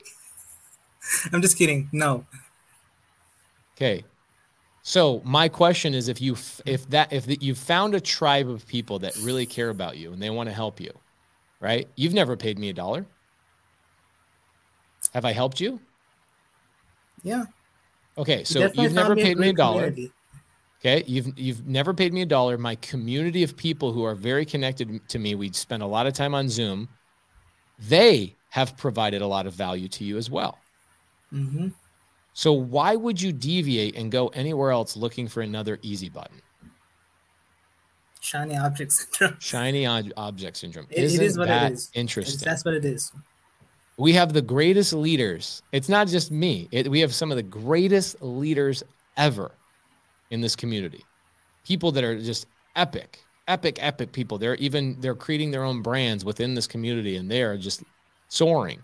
I'm 1.33 1.41
just 1.41 1.57
kidding. 1.57 1.89
No. 1.91 2.25
Okay. 3.75 4.03
So 4.83 5.21
my 5.25 5.49
question 5.49 5.93
is, 5.93 6.07
if 6.07 6.21
you 6.21 6.37
if 6.65 6.89
that 6.89 7.11
if 7.11 7.25
you 7.43 7.55
found 7.55 7.93
a 7.93 7.99
tribe 7.99 8.49
of 8.49 8.65
people 8.67 8.99
that 8.99 9.15
really 9.17 9.45
care 9.45 9.69
about 9.69 9.97
you 9.97 10.13
and 10.13 10.21
they 10.21 10.29
want 10.29 10.47
to 10.47 10.55
help 10.55 10.79
you, 10.79 10.91
right? 11.59 11.87
You've 11.95 12.13
never 12.13 12.35
paid 12.35 12.59
me 12.59 12.69
a 12.69 12.73
dollar. 12.73 13.05
Have 15.13 15.25
I 15.25 15.31
helped 15.31 15.59
you? 15.59 15.79
Yeah. 17.23 17.45
Okay, 18.17 18.43
so 18.43 18.69
you've 18.73 18.93
never 18.93 19.15
paid 19.15 19.37
me 19.37 19.49
a 19.49 19.53
dollar. 19.53 19.93
Okay, 20.79 21.03
you've 21.07 21.37
you've 21.37 21.67
never 21.67 21.93
paid 21.93 22.13
me 22.13 22.21
a 22.21 22.25
dollar. 22.25 22.57
My 22.57 22.75
community 22.75 23.43
of 23.43 23.57
people 23.57 23.91
who 23.91 24.03
are 24.03 24.15
very 24.15 24.45
connected 24.45 25.07
to 25.09 25.19
me, 25.19 25.35
we 25.35 25.51
spend 25.51 25.83
a 25.83 25.87
lot 25.87 26.07
of 26.07 26.13
time 26.13 26.35
on 26.35 26.49
Zoom. 26.49 26.87
They 27.79 28.35
have 28.49 28.77
provided 28.77 29.21
a 29.21 29.27
lot 29.27 29.47
of 29.47 29.53
value 29.53 29.87
to 29.87 30.03
you 30.03 30.17
as 30.17 30.29
well. 30.29 30.57
Mm-hmm. 31.33 31.69
So 32.33 32.53
why 32.53 32.95
would 32.95 33.21
you 33.21 33.31
deviate 33.31 33.95
and 33.95 34.11
go 34.11 34.27
anywhere 34.29 34.71
else 34.71 34.95
looking 34.95 35.27
for 35.27 35.41
another 35.41 35.79
easy 35.81 36.09
button? 36.09 36.41
Shiny 38.27 38.57
object 38.57 38.91
syndrome. 38.91 39.37
Shiny 39.39 39.85
object 39.85 40.57
syndrome. 40.57 40.85
It, 40.89 41.05
Isn't 41.05 41.21
it 41.21 41.25
is 41.25 41.37
what 41.37 41.47
that 41.47 41.71
it 41.71 41.75
is. 41.75 41.89
Interesting. 41.93 42.43
That's 42.43 42.65
what 42.65 42.73
it 42.73 42.83
is. 42.83 43.13
We 43.95 44.11
have 44.13 44.33
the 44.33 44.41
greatest 44.41 44.91
leaders. 44.91 45.63
It's 45.71 45.87
not 45.87 46.09
just 46.09 46.29
me. 46.29 46.67
It, 46.73 46.89
we 46.91 46.99
have 46.99 47.15
some 47.15 47.31
of 47.31 47.37
the 47.37 47.43
greatest 47.43 48.21
leaders 48.21 48.83
ever 49.15 49.51
in 50.29 50.41
this 50.41 50.57
community. 50.57 51.05
People 51.63 51.89
that 51.93 52.03
are 52.03 52.19
just 52.19 52.47
epic, 52.75 53.23
epic, 53.47 53.77
epic 53.79 54.11
people. 54.11 54.37
They're 54.37 54.55
even 54.55 54.97
they're 54.99 55.15
creating 55.15 55.51
their 55.51 55.63
own 55.63 55.81
brands 55.81 56.25
within 56.25 56.53
this 56.53 56.67
community, 56.67 57.15
and 57.15 57.31
they 57.31 57.43
are 57.43 57.55
just 57.55 57.81
soaring. 58.27 58.81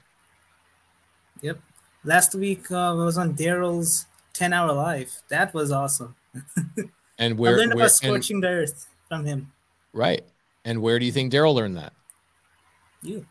Yep. 1.42 1.60
Last 2.06 2.34
week 2.34 2.72
uh, 2.72 2.92
I 2.92 2.94
was 2.94 3.18
on 3.18 3.34
Daryl's 3.36 4.06
10 4.32 4.54
hour 4.54 4.72
live. 4.72 5.12
That 5.28 5.54
was 5.54 5.70
awesome. 5.70 6.16
and 7.20 7.38
where 7.38 7.56
I 7.56 7.58
learned 7.58 7.74
about 7.74 7.92
scorching 7.92 8.40
the 8.40 8.48
earth 8.48 8.88
from 9.14 9.26
him. 9.26 9.52
Right. 9.94 10.24
And 10.66 10.82
where 10.82 10.98
do 10.98 11.06
you 11.06 11.12
think 11.12 11.32
Daryl 11.32 11.54
learned 11.54 11.78
that? 11.78 11.94
You. 13.02 13.26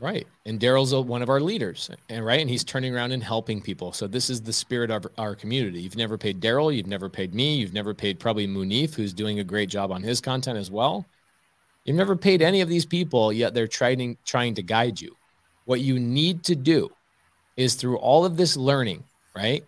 Right. 0.00 0.26
And 0.46 0.58
Daryl's 0.58 0.94
one 0.94 1.22
of 1.22 1.28
our 1.28 1.40
leaders. 1.40 1.90
And 2.08 2.24
right. 2.24 2.40
And 2.40 2.50
he's 2.50 2.64
turning 2.64 2.94
around 2.94 3.12
and 3.12 3.22
helping 3.22 3.60
people. 3.60 3.92
So 3.92 4.06
this 4.06 4.30
is 4.30 4.40
the 4.40 4.52
spirit 4.52 4.90
of 4.90 5.06
our 5.16 5.34
community. 5.34 5.80
You've 5.80 5.96
never 5.96 6.18
paid 6.18 6.40
Daryl. 6.40 6.74
You've 6.74 6.86
never 6.86 7.08
paid 7.08 7.34
me. 7.34 7.56
You've 7.56 7.74
never 7.74 7.94
paid 7.94 8.18
probably 8.18 8.46
Munif, 8.46 8.94
who's 8.94 9.12
doing 9.12 9.38
a 9.38 9.44
great 9.44 9.68
job 9.68 9.92
on 9.92 10.02
his 10.02 10.20
content 10.20 10.58
as 10.58 10.70
well. 10.70 11.04
You've 11.84 11.96
never 11.96 12.16
paid 12.16 12.42
any 12.42 12.60
of 12.60 12.68
these 12.68 12.84
people, 12.84 13.32
yet 13.32 13.54
they're 13.54 13.66
trying 13.66 14.18
trying 14.24 14.54
to 14.54 14.62
guide 14.62 15.00
you. 15.00 15.16
What 15.64 15.80
you 15.80 15.98
need 15.98 16.44
to 16.44 16.54
do 16.54 16.90
is 17.56 17.74
through 17.74 17.96
all 17.96 18.24
of 18.24 18.36
this 18.36 18.56
learning, 18.56 19.04
right? 19.34 19.64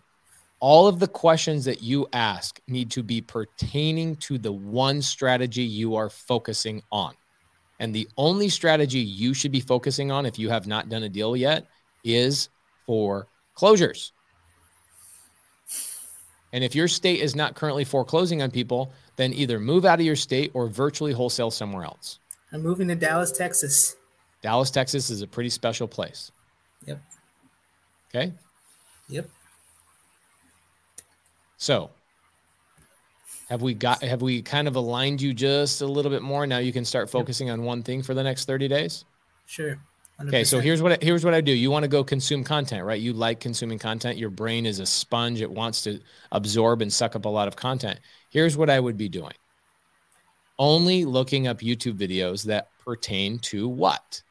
All 0.60 0.86
of 0.86 0.98
the 0.98 1.08
questions 1.08 1.64
that 1.64 1.82
you 1.82 2.06
ask 2.12 2.60
need 2.68 2.90
to 2.90 3.02
be 3.02 3.20
pertaining 3.20 4.16
to 4.16 4.36
the 4.36 4.52
one 4.52 5.00
strategy 5.00 5.62
you 5.62 5.96
are 5.96 6.10
focusing 6.10 6.82
on. 6.92 7.14
And 7.78 7.94
the 7.94 8.06
only 8.18 8.50
strategy 8.50 8.98
you 8.98 9.32
should 9.32 9.52
be 9.52 9.60
focusing 9.60 10.10
on 10.12 10.26
if 10.26 10.38
you 10.38 10.50
have 10.50 10.66
not 10.66 10.90
done 10.90 11.04
a 11.04 11.08
deal 11.08 11.34
yet 11.34 11.66
is 12.04 12.50
for 12.86 13.26
closures. 13.56 14.12
And 16.52 16.62
if 16.62 16.74
your 16.74 16.88
state 16.88 17.20
is 17.20 17.34
not 17.34 17.54
currently 17.54 17.84
foreclosing 17.84 18.42
on 18.42 18.50
people, 18.50 18.92
then 19.16 19.32
either 19.32 19.58
move 19.58 19.86
out 19.86 20.00
of 20.00 20.04
your 20.04 20.16
state 20.16 20.50
or 20.52 20.66
virtually 20.66 21.12
wholesale 21.12 21.50
somewhere 21.50 21.84
else. 21.84 22.18
I'm 22.52 22.62
moving 22.62 22.88
to 22.88 22.96
Dallas, 22.96 23.32
Texas. 23.32 23.96
Dallas, 24.42 24.70
Texas 24.70 25.10
is 25.10 25.22
a 25.22 25.26
pretty 25.26 25.50
special 25.50 25.86
place. 25.86 26.32
Yep. 26.86 27.00
Okay. 28.08 28.32
Yep. 29.08 29.28
So, 31.60 31.90
have 33.50 33.60
we 33.60 33.74
got 33.74 34.02
have 34.02 34.22
we 34.22 34.40
kind 34.40 34.66
of 34.66 34.76
aligned 34.76 35.20
you 35.20 35.34
just 35.34 35.82
a 35.82 35.86
little 35.86 36.10
bit 36.10 36.22
more? 36.22 36.46
Now 36.46 36.56
you 36.56 36.72
can 36.72 36.86
start 36.86 37.10
focusing 37.10 37.48
yep. 37.48 37.58
on 37.58 37.64
one 37.64 37.82
thing 37.82 38.02
for 38.02 38.14
the 38.14 38.22
next 38.22 38.46
30 38.46 38.66
days? 38.66 39.04
Sure. 39.44 39.78
100%. 40.18 40.28
Okay, 40.28 40.42
so 40.42 40.58
here's 40.58 40.80
what 40.80 40.92
I, 40.92 40.98
here's 41.02 41.22
what 41.22 41.34
I 41.34 41.42
do. 41.42 41.52
You 41.52 41.70
want 41.70 41.82
to 41.82 41.88
go 41.88 42.02
consume 42.02 42.44
content, 42.44 42.82
right? 42.86 42.98
You 42.98 43.12
like 43.12 43.40
consuming 43.40 43.78
content. 43.78 44.16
Your 44.16 44.30
brain 44.30 44.64
is 44.64 44.78
a 44.78 44.86
sponge; 44.86 45.42
it 45.42 45.50
wants 45.50 45.82
to 45.82 46.00
absorb 46.32 46.80
and 46.80 46.90
suck 46.90 47.14
up 47.14 47.26
a 47.26 47.28
lot 47.28 47.46
of 47.46 47.56
content. 47.56 48.00
Here's 48.30 48.56
what 48.56 48.70
I 48.70 48.80
would 48.80 48.96
be 48.96 49.10
doing: 49.10 49.34
only 50.58 51.04
looking 51.04 51.46
up 51.46 51.58
YouTube 51.58 51.98
videos 51.98 52.42
that 52.44 52.68
pertain 52.86 53.38
to 53.40 53.68
what? 53.68 54.22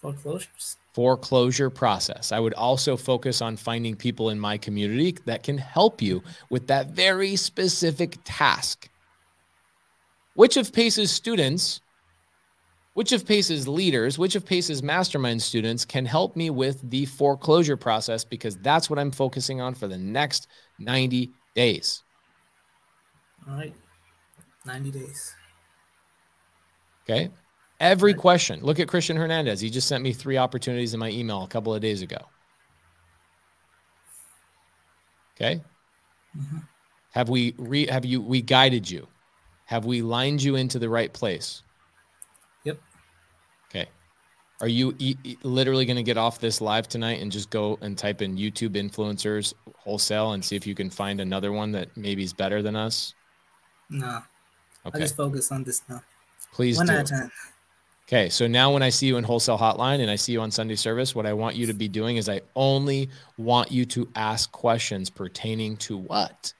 Foreclosures. 0.00 0.76
Foreclosure 0.96 1.68
process. 1.68 2.32
I 2.32 2.40
would 2.40 2.54
also 2.54 2.96
focus 2.96 3.42
on 3.42 3.58
finding 3.58 3.94
people 3.94 4.30
in 4.30 4.40
my 4.40 4.56
community 4.56 5.14
that 5.26 5.42
can 5.42 5.58
help 5.58 6.00
you 6.00 6.22
with 6.48 6.66
that 6.68 6.92
very 6.92 7.36
specific 7.36 8.16
task. 8.24 8.88
Which 10.32 10.56
of 10.56 10.72
PACE's 10.72 11.10
students 11.10 11.82
which 12.94 13.12
of 13.12 13.26
Pace's 13.26 13.68
leaders, 13.68 14.18
which 14.18 14.36
of 14.36 14.46
Pace's 14.46 14.82
mastermind 14.82 15.42
students 15.42 15.84
can 15.84 16.06
help 16.06 16.34
me 16.34 16.48
with 16.48 16.80
the 16.88 17.04
foreclosure 17.04 17.76
process? 17.76 18.24
Because 18.24 18.56
that's 18.56 18.88
what 18.88 18.98
I'm 18.98 19.10
focusing 19.10 19.60
on 19.60 19.74
for 19.74 19.86
the 19.86 19.98
next 19.98 20.48
90 20.78 21.30
days. 21.54 22.02
All 23.46 23.54
right. 23.54 23.74
90 24.64 24.92
days. 24.92 25.34
Okay. 27.04 27.28
Every 27.80 28.12
right. 28.12 28.20
question. 28.20 28.60
Look 28.62 28.80
at 28.80 28.88
Christian 28.88 29.16
Hernandez. 29.16 29.60
He 29.60 29.70
just 29.70 29.86
sent 29.88 30.02
me 30.02 30.12
three 30.12 30.38
opportunities 30.38 30.94
in 30.94 31.00
my 31.00 31.10
email 31.10 31.42
a 31.42 31.48
couple 31.48 31.74
of 31.74 31.80
days 31.80 32.02
ago. 32.02 32.18
Okay. 35.36 35.60
Mm-hmm. 36.36 36.58
Have 37.10 37.28
we 37.28 37.54
re, 37.58 37.86
have 37.86 38.04
you 38.04 38.20
we 38.20 38.40
guided 38.40 38.90
you? 38.90 39.06
Have 39.66 39.84
we 39.84 40.00
lined 40.00 40.42
you 40.42 40.56
into 40.56 40.78
the 40.78 40.88
right 40.88 41.12
place? 41.12 41.62
Yep. 42.64 42.78
Okay. 43.68 43.88
Are 44.60 44.68
you 44.68 44.94
e- 44.98 45.16
e- 45.24 45.36
literally 45.42 45.84
going 45.84 45.96
to 45.96 46.02
get 46.02 46.16
off 46.16 46.40
this 46.40 46.60
live 46.60 46.88
tonight 46.88 47.20
and 47.20 47.30
just 47.30 47.50
go 47.50 47.78
and 47.82 47.98
type 47.98 48.22
in 48.22 48.36
YouTube 48.36 48.70
influencers 48.70 49.54
wholesale 49.76 50.32
and 50.32 50.44
see 50.44 50.56
if 50.56 50.66
you 50.66 50.74
can 50.74 50.88
find 50.88 51.20
another 51.20 51.52
one 51.52 51.72
that 51.72 51.94
maybe 51.96 52.22
is 52.22 52.32
better 52.32 52.62
than 52.62 52.76
us? 52.76 53.14
No. 53.90 54.22
Okay. 54.86 54.98
I 54.98 55.00
just 55.00 55.16
focus 55.16 55.50
on 55.52 55.64
this 55.64 55.82
now. 55.88 56.02
Please 56.52 56.76
one 56.76 56.86
do. 56.86 56.92
at 56.92 57.10
a 57.10 57.12
time. 57.12 57.30
Okay, 58.08 58.28
so 58.28 58.46
now 58.46 58.72
when 58.72 58.82
I 58.82 58.90
see 58.90 59.06
you 59.08 59.16
in 59.16 59.24
wholesale 59.24 59.58
hotline 59.58 60.00
and 60.00 60.08
I 60.08 60.14
see 60.14 60.32
you 60.32 60.40
on 60.40 60.52
Sunday 60.52 60.76
service, 60.76 61.14
what 61.14 61.26
I 61.26 61.32
want 61.32 61.56
you 61.56 61.66
to 61.66 61.74
be 61.74 61.88
doing 61.88 62.18
is 62.18 62.28
I 62.28 62.40
only 62.54 63.10
want 63.36 63.72
you 63.72 63.84
to 63.86 64.08
ask 64.14 64.50
questions 64.52 65.10
pertaining 65.10 65.76
to 65.78 65.96
what? 65.96 66.52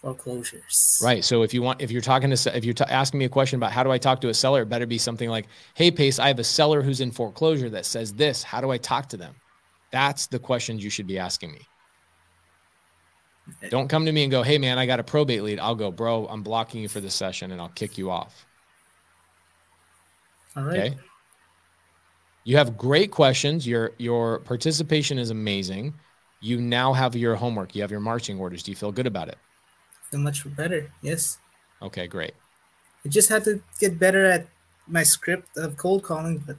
foreclosures. 0.00 1.00
Right. 1.02 1.24
So 1.24 1.42
if 1.42 1.52
you 1.52 1.62
want, 1.62 1.80
if 1.80 1.90
you're 1.90 2.00
talking 2.00 2.34
to, 2.34 2.56
if 2.56 2.64
you're 2.64 2.74
t- 2.74 2.84
asking 2.88 3.18
me 3.18 3.26
a 3.26 3.28
question 3.28 3.56
about 3.58 3.72
how 3.72 3.82
do 3.82 3.90
I 3.90 3.98
talk 3.98 4.20
to 4.22 4.28
a 4.28 4.34
seller, 4.34 4.62
it 4.62 4.68
better 4.68 4.86
be 4.86 4.98
something 4.98 5.28
like, 5.28 5.46
"Hey, 5.74 5.90
Pace, 5.90 6.18
I 6.18 6.28
have 6.28 6.38
a 6.38 6.44
seller 6.44 6.82
who's 6.82 7.00
in 7.00 7.10
foreclosure 7.10 7.70
that 7.70 7.86
says 7.86 8.12
this. 8.14 8.42
How 8.42 8.60
do 8.60 8.70
I 8.70 8.78
talk 8.78 9.08
to 9.10 9.16
them?" 9.16 9.34
That's 9.92 10.26
the 10.26 10.38
questions 10.38 10.82
you 10.82 10.90
should 10.90 11.06
be 11.06 11.18
asking 11.18 11.52
me. 11.52 11.60
Don't 13.68 13.88
come 13.88 14.06
to 14.06 14.12
me 14.12 14.22
and 14.22 14.30
go, 14.30 14.42
"Hey, 14.42 14.58
man, 14.58 14.78
I 14.78 14.86
got 14.86 15.00
a 15.00 15.04
probate 15.04 15.42
lead." 15.42 15.58
I'll 15.58 15.74
go, 15.74 15.90
"Bro, 15.90 16.28
I'm 16.28 16.42
blocking 16.42 16.80
you 16.80 16.88
for 16.88 17.00
this 17.00 17.14
session, 17.14 17.52
and 17.52 17.60
I'll 17.60 17.68
kick 17.68 17.98
you 17.98 18.10
off." 18.10 18.46
All 20.56 20.64
right. 20.64 20.78
Okay. 20.78 20.96
You 22.44 22.56
have 22.56 22.76
great 22.76 23.10
questions. 23.10 23.66
Your 23.66 23.92
your 23.98 24.40
participation 24.40 25.18
is 25.18 25.30
amazing. 25.30 25.94
You 26.40 26.60
now 26.60 26.92
have 26.92 27.14
your 27.14 27.36
homework. 27.36 27.74
You 27.74 27.82
have 27.82 27.90
your 27.90 28.00
marching 28.00 28.38
orders. 28.38 28.62
Do 28.62 28.70
you 28.72 28.76
feel 28.76 28.92
good 28.92 29.06
about 29.06 29.28
it? 29.28 29.38
much 30.12 30.44
better. 30.56 30.90
Yes. 31.02 31.38
Okay, 31.82 32.06
great. 32.06 32.32
I 33.04 33.08
just 33.08 33.28
had 33.28 33.44
to 33.44 33.62
get 33.78 33.98
better 33.98 34.24
at 34.24 34.48
my 34.86 35.02
script 35.02 35.56
of 35.56 35.76
cold 35.76 36.02
calling, 36.02 36.38
but 36.38 36.56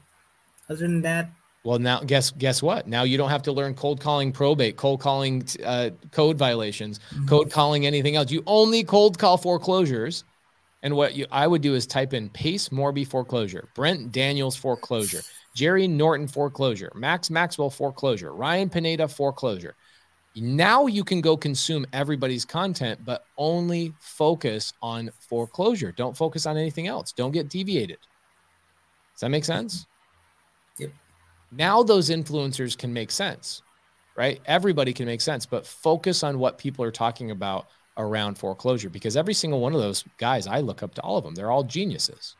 other 0.69 0.79
than 0.79 1.01
that. 1.01 1.31
Well, 1.63 1.77
now 1.77 1.99
guess 1.99 2.31
guess 2.31 2.63
what? 2.63 2.87
Now 2.87 3.03
you 3.03 3.17
don't 3.17 3.29
have 3.29 3.43
to 3.43 3.51
learn 3.51 3.75
cold 3.75 3.99
calling 3.99 4.31
probate, 4.31 4.77
cold 4.77 4.99
calling 4.99 5.45
uh, 5.63 5.91
code 6.11 6.37
violations, 6.37 6.99
mm-hmm. 7.13 7.27
code 7.27 7.51
calling 7.51 7.85
anything 7.85 8.15
else. 8.15 8.31
You 8.31 8.41
only 8.47 8.83
cold 8.83 9.19
call 9.19 9.37
foreclosures. 9.37 10.23
And 10.83 10.95
what 10.95 11.13
you, 11.13 11.27
I 11.31 11.45
would 11.45 11.61
do 11.61 11.75
is 11.75 11.85
type 11.85 12.13
in 12.13 12.29
Pace 12.29 12.69
Morby 12.69 13.07
foreclosure, 13.07 13.69
Brent 13.75 14.11
Daniels 14.11 14.55
foreclosure, 14.55 15.21
Jerry 15.53 15.87
Norton 15.87 16.27
foreclosure, 16.27 16.91
Max 16.95 17.29
Maxwell 17.29 17.69
foreclosure, 17.69 18.33
Ryan 18.33 18.69
Pineda 18.69 19.07
foreclosure. 19.07 19.75
Now 20.35 20.87
you 20.87 21.03
can 21.03 21.21
go 21.21 21.35
consume 21.35 21.85
everybody's 21.91 22.45
content, 22.45 23.01
but 23.03 23.25
only 23.37 23.93
focus 23.99 24.73
on 24.81 25.11
foreclosure. 25.19 25.91
Don't 25.91 26.15
focus 26.15 26.45
on 26.45 26.57
anything 26.57 26.87
else. 26.87 27.11
Don't 27.11 27.31
get 27.31 27.49
deviated. 27.49 27.99
Does 29.13 29.21
that 29.21 29.29
make 29.29 29.45
sense? 29.45 29.85
Yep. 30.79 30.91
Now 31.51 31.83
those 31.83 32.09
influencers 32.09 32.77
can 32.77 32.93
make 32.93 33.11
sense, 33.11 33.61
right? 34.15 34.39
Everybody 34.45 34.93
can 34.93 35.05
make 35.05 35.21
sense, 35.21 35.45
but 35.45 35.67
focus 35.67 36.23
on 36.23 36.39
what 36.39 36.57
people 36.57 36.85
are 36.85 36.91
talking 36.91 37.31
about 37.31 37.67
around 38.01 38.37
foreclosure 38.37 38.89
because 38.89 39.15
every 39.15 39.33
single 39.33 39.59
one 39.59 39.73
of 39.73 39.81
those 39.81 40.03
guys, 40.17 40.47
I 40.47 40.59
look 40.59 40.83
up 40.83 40.93
to 40.95 41.01
all 41.01 41.17
of 41.17 41.23
them. 41.23 41.35
They're 41.35 41.51
all 41.51 41.63
geniuses. 41.63 42.35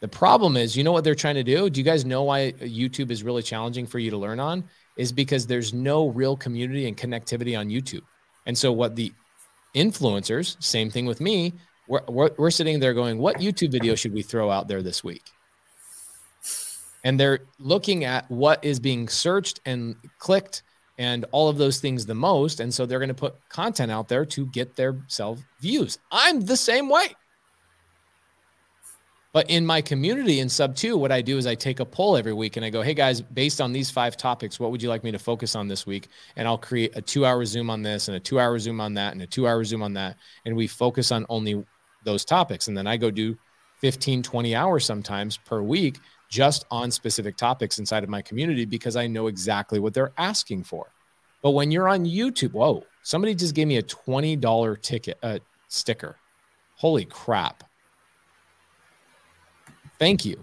The 0.00 0.08
problem 0.08 0.56
is, 0.56 0.76
you 0.76 0.82
know 0.82 0.92
what 0.92 1.04
they're 1.04 1.14
trying 1.14 1.36
to 1.36 1.44
do? 1.44 1.70
Do 1.70 1.80
you 1.80 1.84
guys 1.84 2.04
know 2.04 2.24
why 2.24 2.52
YouTube 2.52 3.10
is 3.10 3.22
really 3.22 3.42
challenging 3.42 3.86
for 3.86 3.98
you 3.98 4.10
to 4.10 4.16
learn 4.16 4.40
on? 4.40 4.64
is 4.96 5.12
because 5.12 5.46
there's 5.46 5.72
no 5.72 6.08
real 6.08 6.36
community 6.36 6.86
and 6.86 6.96
connectivity 6.96 7.58
on 7.58 7.68
YouTube. 7.68 8.02
And 8.46 8.56
so, 8.56 8.72
what 8.72 8.96
the 8.96 9.12
influencers, 9.74 10.62
same 10.62 10.90
thing 10.90 11.06
with 11.06 11.20
me, 11.20 11.54
we're, 11.88 12.02
we're, 12.08 12.30
we're, 12.36 12.50
sitting 12.50 12.80
there 12.80 12.94
going, 12.94 13.18
What 13.18 13.38
YouTube 13.38 13.72
video 13.72 13.94
should 13.94 14.12
we 14.12 14.22
throw 14.22 14.50
out 14.50 14.68
there 14.68 14.82
this 14.82 15.02
week? 15.02 15.22
And 17.04 17.18
they're 17.18 17.40
looking 17.58 18.04
at 18.04 18.30
what 18.30 18.64
is 18.64 18.78
being 18.78 19.08
searched 19.08 19.60
and 19.66 19.96
clicked 20.18 20.62
and 20.98 21.24
all 21.32 21.48
of 21.48 21.58
those 21.58 21.80
things 21.80 22.06
the 22.06 22.14
most. 22.14 22.60
And 22.60 22.72
so, 22.72 22.86
they're 22.86 22.98
going 22.98 23.08
to 23.08 23.14
put 23.14 23.34
content 23.48 23.90
out 23.90 24.08
there 24.08 24.24
to 24.26 24.46
get 24.46 24.76
their 24.76 24.96
self 25.06 25.40
views. 25.60 25.98
I'm 26.10 26.40
the 26.40 26.56
same 26.56 26.88
way. 26.88 27.14
But 29.32 29.48
in 29.48 29.64
my 29.64 29.80
community 29.80 30.40
in 30.40 30.48
sub 30.50 30.76
two, 30.76 30.98
what 30.98 31.10
I 31.10 31.22
do 31.22 31.38
is 31.38 31.46
I 31.46 31.54
take 31.54 31.80
a 31.80 31.86
poll 31.86 32.18
every 32.18 32.34
week 32.34 32.56
and 32.58 32.66
I 32.66 32.70
go, 32.70 32.82
hey 32.82 32.92
guys, 32.92 33.22
based 33.22 33.62
on 33.62 33.72
these 33.72 33.90
five 33.90 34.14
topics, 34.16 34.60
what 34.60 34.70
would 34.70 34.82
you 34.82 34.90
like 34.90 35.02
me 35.02 35.10
to 35.10 35.18
focus 35.18 35.56
on 35.56 35.68
this 35.68 35.86
week? 35.86 36.08
And 36.36 36.46
I'll 36.46 36.58
create 36.58 36.92
a 36.96 37.00
two 37.00 37.24
hour 37.24 37.42
Zoom 37.46 37.70
on 37.70 37.82
this 37.82 38.08
and 38.08 38.16
a 38.16 38.20
two 38.20 38.38
hour 38.38 38.58
Zoom 38.58 38.78
on 38.80 38.92
that 38.94 39.14
and 39.14 39.22
a 39.22 39.26
two 39.26 39.48
hour 39.48 39.64
Zoom 39.64 39.82
on 39.82 39.94
that. 39.94 40.18
And 40.44 40.54
we 40.54 40.66
focus 40.66 41.10
on 41.12 41.24
only 41.30 41.64
those 42.04 42.26
topics. 42.26 42.68
And 42.68 42.76
then 42.76 42.86
I 42.86 42.98
go 42.98 43.10
do 43.10 43.34
15, 43.80 44.22
20 44.22 44.54
hours 44.54 44.84
sometimes 44.84 45.38
per 45.38 45.62
week 45.62 45.98
just 46.32 46.64
on 46.70 46.90
specific 46.90 47.36
topics 47.36 47.78
inside 47.78 48.02
of 48.02 48.08
my 48.08 48.22
community 48.22 48.64
because 48.64 48.96
I 48.96 49.06
know 49.06 49.26
exactly 49.26 49.78
what 49.78 49.92
they're 49.92 50.14
asking 50.16 50.64
for. 50.64 50.90
But 51.42 51.50
when 51.50 51.70
you're 51.70 51.90
on 51.90 52.06
YouTube, 52.06 52.52
whoa, 52.52 52.84
somebody 53.02 53.34
just 53.34 53.54
gave 53.54 53.68
me 53.68 53.76
a 53.76 53.82
$20 53.82 54.80
ticket, 54.80 55.18
uh, 55.22 55.40
sticker. 55.68 56.16
Holy 56.76 57.04
crap. 57.04 57.64
Thank 59.98 60.24
you. 60.24 60.42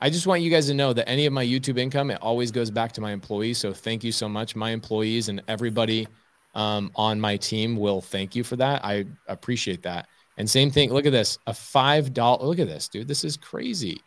I 0.00 0.08
just 0.08 0.26
want 0.26 0.40
you 0.40 0.50
guys 0.50 0.68
to 0.68 0.74
know 0.74 0.94
that 0.94 1.06
any 1.06 1.26
of 1.26 1.34
my 1.34 1.44
YouTube 1.44 1.78
income, 1.78 2.10
it 2.10 2.18
always 2.22 2.50
goes 2.50 2.70
back 2.70 2.92
to 2.92 3.02
my 3.02 3.12
employees. 3.12 3.58
So 3.58 3.74
thank 3.74 4.02
you 4.02 4.10
so 4.10 4.26
much. 4.26 4.56
My 4.56 4.70
employees 4.70 5.28
and 5.28 5.42
everybody 5.48 6.08
um, 6.54 6.90
on 6.94 7.20
my 7.20 7.36
team 7.36 7.76
will 7.76 8.00
thank 8.00 8.34
you 8.34 8.42
for 8.42 8.56
that. 8.56 8.82
I 8.82 9.04
appreciate 9.26 9.82
that. 9.82 10.08
And 10.38 10.48
same 10.48 10.70
thing. 10.70 10.90
Look 10.94 11.04
at 11.04 11.12
this 11.12 11.38
a 11.46 11.52
$5. 11.52 12.40
Look 12.40 12.58
at 12.58 12.68
this, 12.68 12.88
dude. 12.88 13.06
This 13.06 13.22
is 13.22 13.36
crazy. 13.36 14.00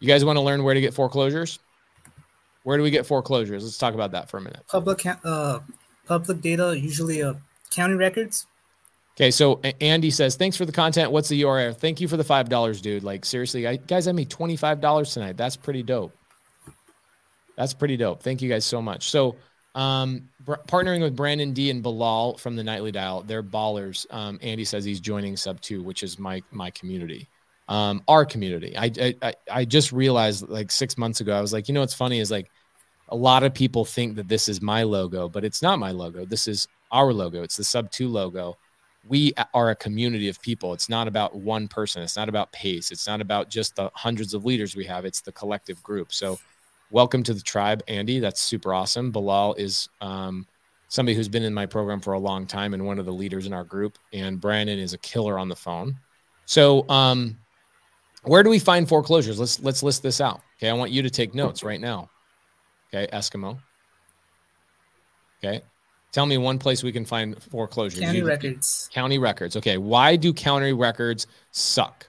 You 0.00 0.06
guys 0.06 0.24
want 0.24 0.36
to 0.36 0.40
learn 0.40 0.62
where 0.62 0.74
to 0.74 0.80
get 0.80 0.94
foreclosures? 0.94 1.58
Where 2.62 2.76
do 2.76 2.82
we 2.82 2.90
get 2.90 3.06
foreclosures? 3.06 3.64
Let's 3.64 3.78
talk 3.78 3.94
about 3.94 4.12
that 4.12 4.28
for 4.28 4.38
a 4.38 4.40
minute. 4.40 4.62
Public, 4.68 5.04
uh, 5.24 5.60
public 6.06 6.40
data, 6.40 6.78
usually 6.78 7.22
uh, 7.22 7.34
county 7.70 7.94
records. 7.94 8.46
Okay, 9.16 9.32
so 9.32 9.60
Andy 9.80 10.10
says, 10.10 10.36
"Thanks 10.36 10.56
for 10.56 10.64
the 10.64 10.70
content. 10.70 11.10
What's 11.10 11.28
the 11.28 11.42
URL? 11.42 11.76
Thank 11.76 12.00
you 12.00 12.06
for 12.06 12.16
the 12.16 12.22
five 12.22 12.48
dollars, 12.48 12.80
dude. 12.80 13.02
Like 13.02 13.24
seriously, 13.24 13.66
I, 13.66 13.74
guys, 13.76 14.06
I 14.06 14.12
made 14.12 14.30
twenty 14.30 14.54
five 14.54 14.80
dollars 14.80 15.12
tonight. 15.12 15.36
That's 15.36 15.56
pretty 15.56 15.82
dope. 15.82 16.16
That's 17.56 17.74
pretty 17.74 17.96
dope. 17.96 18.22
Thank 18.22 18.42
you 18.42 18.48
guys 18.48 18.64
so 18.64 18.80
much. 18.80 19.10
So, 19.10 19.34
um, 19.74 20.28
br- 20.44 20.62
partnering 20.68 21.00
with 21.00 21.16
Brandon 21.16 21.52
D 21.52 21.68
and 21.70 21.82
Bilal 21.82 22.38
from 22.38 22.54
the 22.54 22.62
Nightly 22.62 22.92
Dial, 22.92 23.22
they're 23.22 23.42
ballers. 23.42 24.06
Um, 24.14 24.38
Andy 24.40 24.64
says 24.64 24.84
he's 24.84 25.00
joining 25.00 25.36
Sub 25.36 25.60
Two, 25.60 25.82
which 25.82 26.04
is 26.04 26.20
my 26.20 26.40
my 26.52 26.70
community, 26.70 27.26
um, 27.68 28.02
our 28.08 28.24
community. 28.24 28.76
I, 28.76 29.14
I 29.22 29.34
I 29.50 29.64
just 29.64 29.92
realized 29.92 30.48
like 30.48 30.70
six 30.70 30.96
months 30.96 31.20
ago, 31.20 31.36
I 31.36 31.40
was 31.40 31.52
like, 31.52 31.68
you 31.68 31.74
know, 31.74 31.80
what's 31.80 31.94
funny 31.94 32.18
is 32.18 32.30
like 32.30 32.50
a 33.08 33.16
lot 33.16 33.42
of 33.42 33.54
people 33.54 33.84
think 33.84 34.16
that 34.16 34.28
this 34.28 34.48
is 34.48 34.60
my 34.60 34.82
logo, 34.82 35.28
but 35.28 35.44
it's 35.44 35.62
not 35.62 35.78
my 35.78 35.90
logo. 35.90 36.24
This 36.24 36.48
is 36.48 36.68
our 36.90 37.12
logo. 37.12 37.42
It's 37.42 37.56
the 37.56 37.64
Sub 37.64 37.90
2 37.90 38.08
logo. 38.08 38.56
We 39.06 39.32
are 39.54 39.70
a 39.70 39.76
community 39.76 40.28
of 40.28 40.40
people. 40.42 40.74
It's 40.74 40.88
not 40.88 41.08
about 41.08 41.34
one 41.34 41.68
person. 41.68 42.02
It's 42.02 42.16
not 42.16 42.28
about 42.28 42.52
pace. 42.52 42.90
It's 42.90 43.06
not 43.06 43.20
about 43.20 43.48
just 43.48 43.76
the 43.76 43.90
hundreds 43.94 44.34
of 44.34 44.44
leaders 44.44 44.76
we 44.76 44.84
have. 44.84 45.04
It's 45.04 45.20
the 45.20 45.32
collective 45.32 45.82
group. 45.82 46.12
So, 46.12 46.38
welcome 46.90 47.22
to 47.22 47.32
the 47.32 47.40
tribe, 47.40 47.82
Andy. 47.88 48.18
That's 48.18 48.40
super 48.40 48.74
awesome. 48.74 49.10
Bilal 49.10 49.54
is 49.54 49.88
um, 50.00 50.46
somebody 50.88 51.14
who's 51.14 51.28
been 51.28 51.42
in 51.42 51.54
my 51.54 51.64
program 51.64 52.00
for 52.00 52.14
a 52.14 52.18
long 52.18 52.46
time 52.46 52.74
and 52.74 52.84
one 52.84 52.98
of 52.98 53.06
the 53.06 53.12
leaders 53.12 53.46
in 53.46 53.52
our 53.52 53.64
group. 53.64 53.98
And 54.12 54.40
Brandon 54.40 54.78
is 54.78 54.92
a 54.92 54.98
killer 54.98 55.38
on 55.38 55.48
the 55.48 55.56
phone. 55.56 55.96
So, 56.44 56.86
um, 56.90 57.38
where 58.28 58.42
do 58.42 58.50
we 58.50 58.58
find 58.58 58.88
foreclosures? 58.88 59.38
Let's 59.38 59.60
let's 59.60 59.82
list 59.82 60.02
this 60.02 60.20
out. 60.20 60.40
Okay, 60.58 60.68
I 60.68 60.72
want 60.72 60.90
you 60.90 61.02
to 61.02 61.10
take 61.10 61.34
notes 61.34 61.62
right 61.62 61.80
now. 61.80 62.10
Okay, 62.92 63.08
Eskimo. 63.12 63.58
Okay. 65.42 65.62
Tell 66.10 66.26
me 66.26 66.38
one 66.38 66.58
place 66.58 66.82
we 66.82 66.92
can 66.92 67.04
find 67.04 67.40
foreclosures. 67.42 68.00
County 68.00 68.18
you, 68.18 68.26
records. 68.26 68.88
County 68.92 69.18
records. 69.18 69.56
Okay. 69.56 69.76
Why 69.76 70.16
do 70.16 70.32
county 70.32 70.72
records 70.72 71.26
suck? 71.50 72.08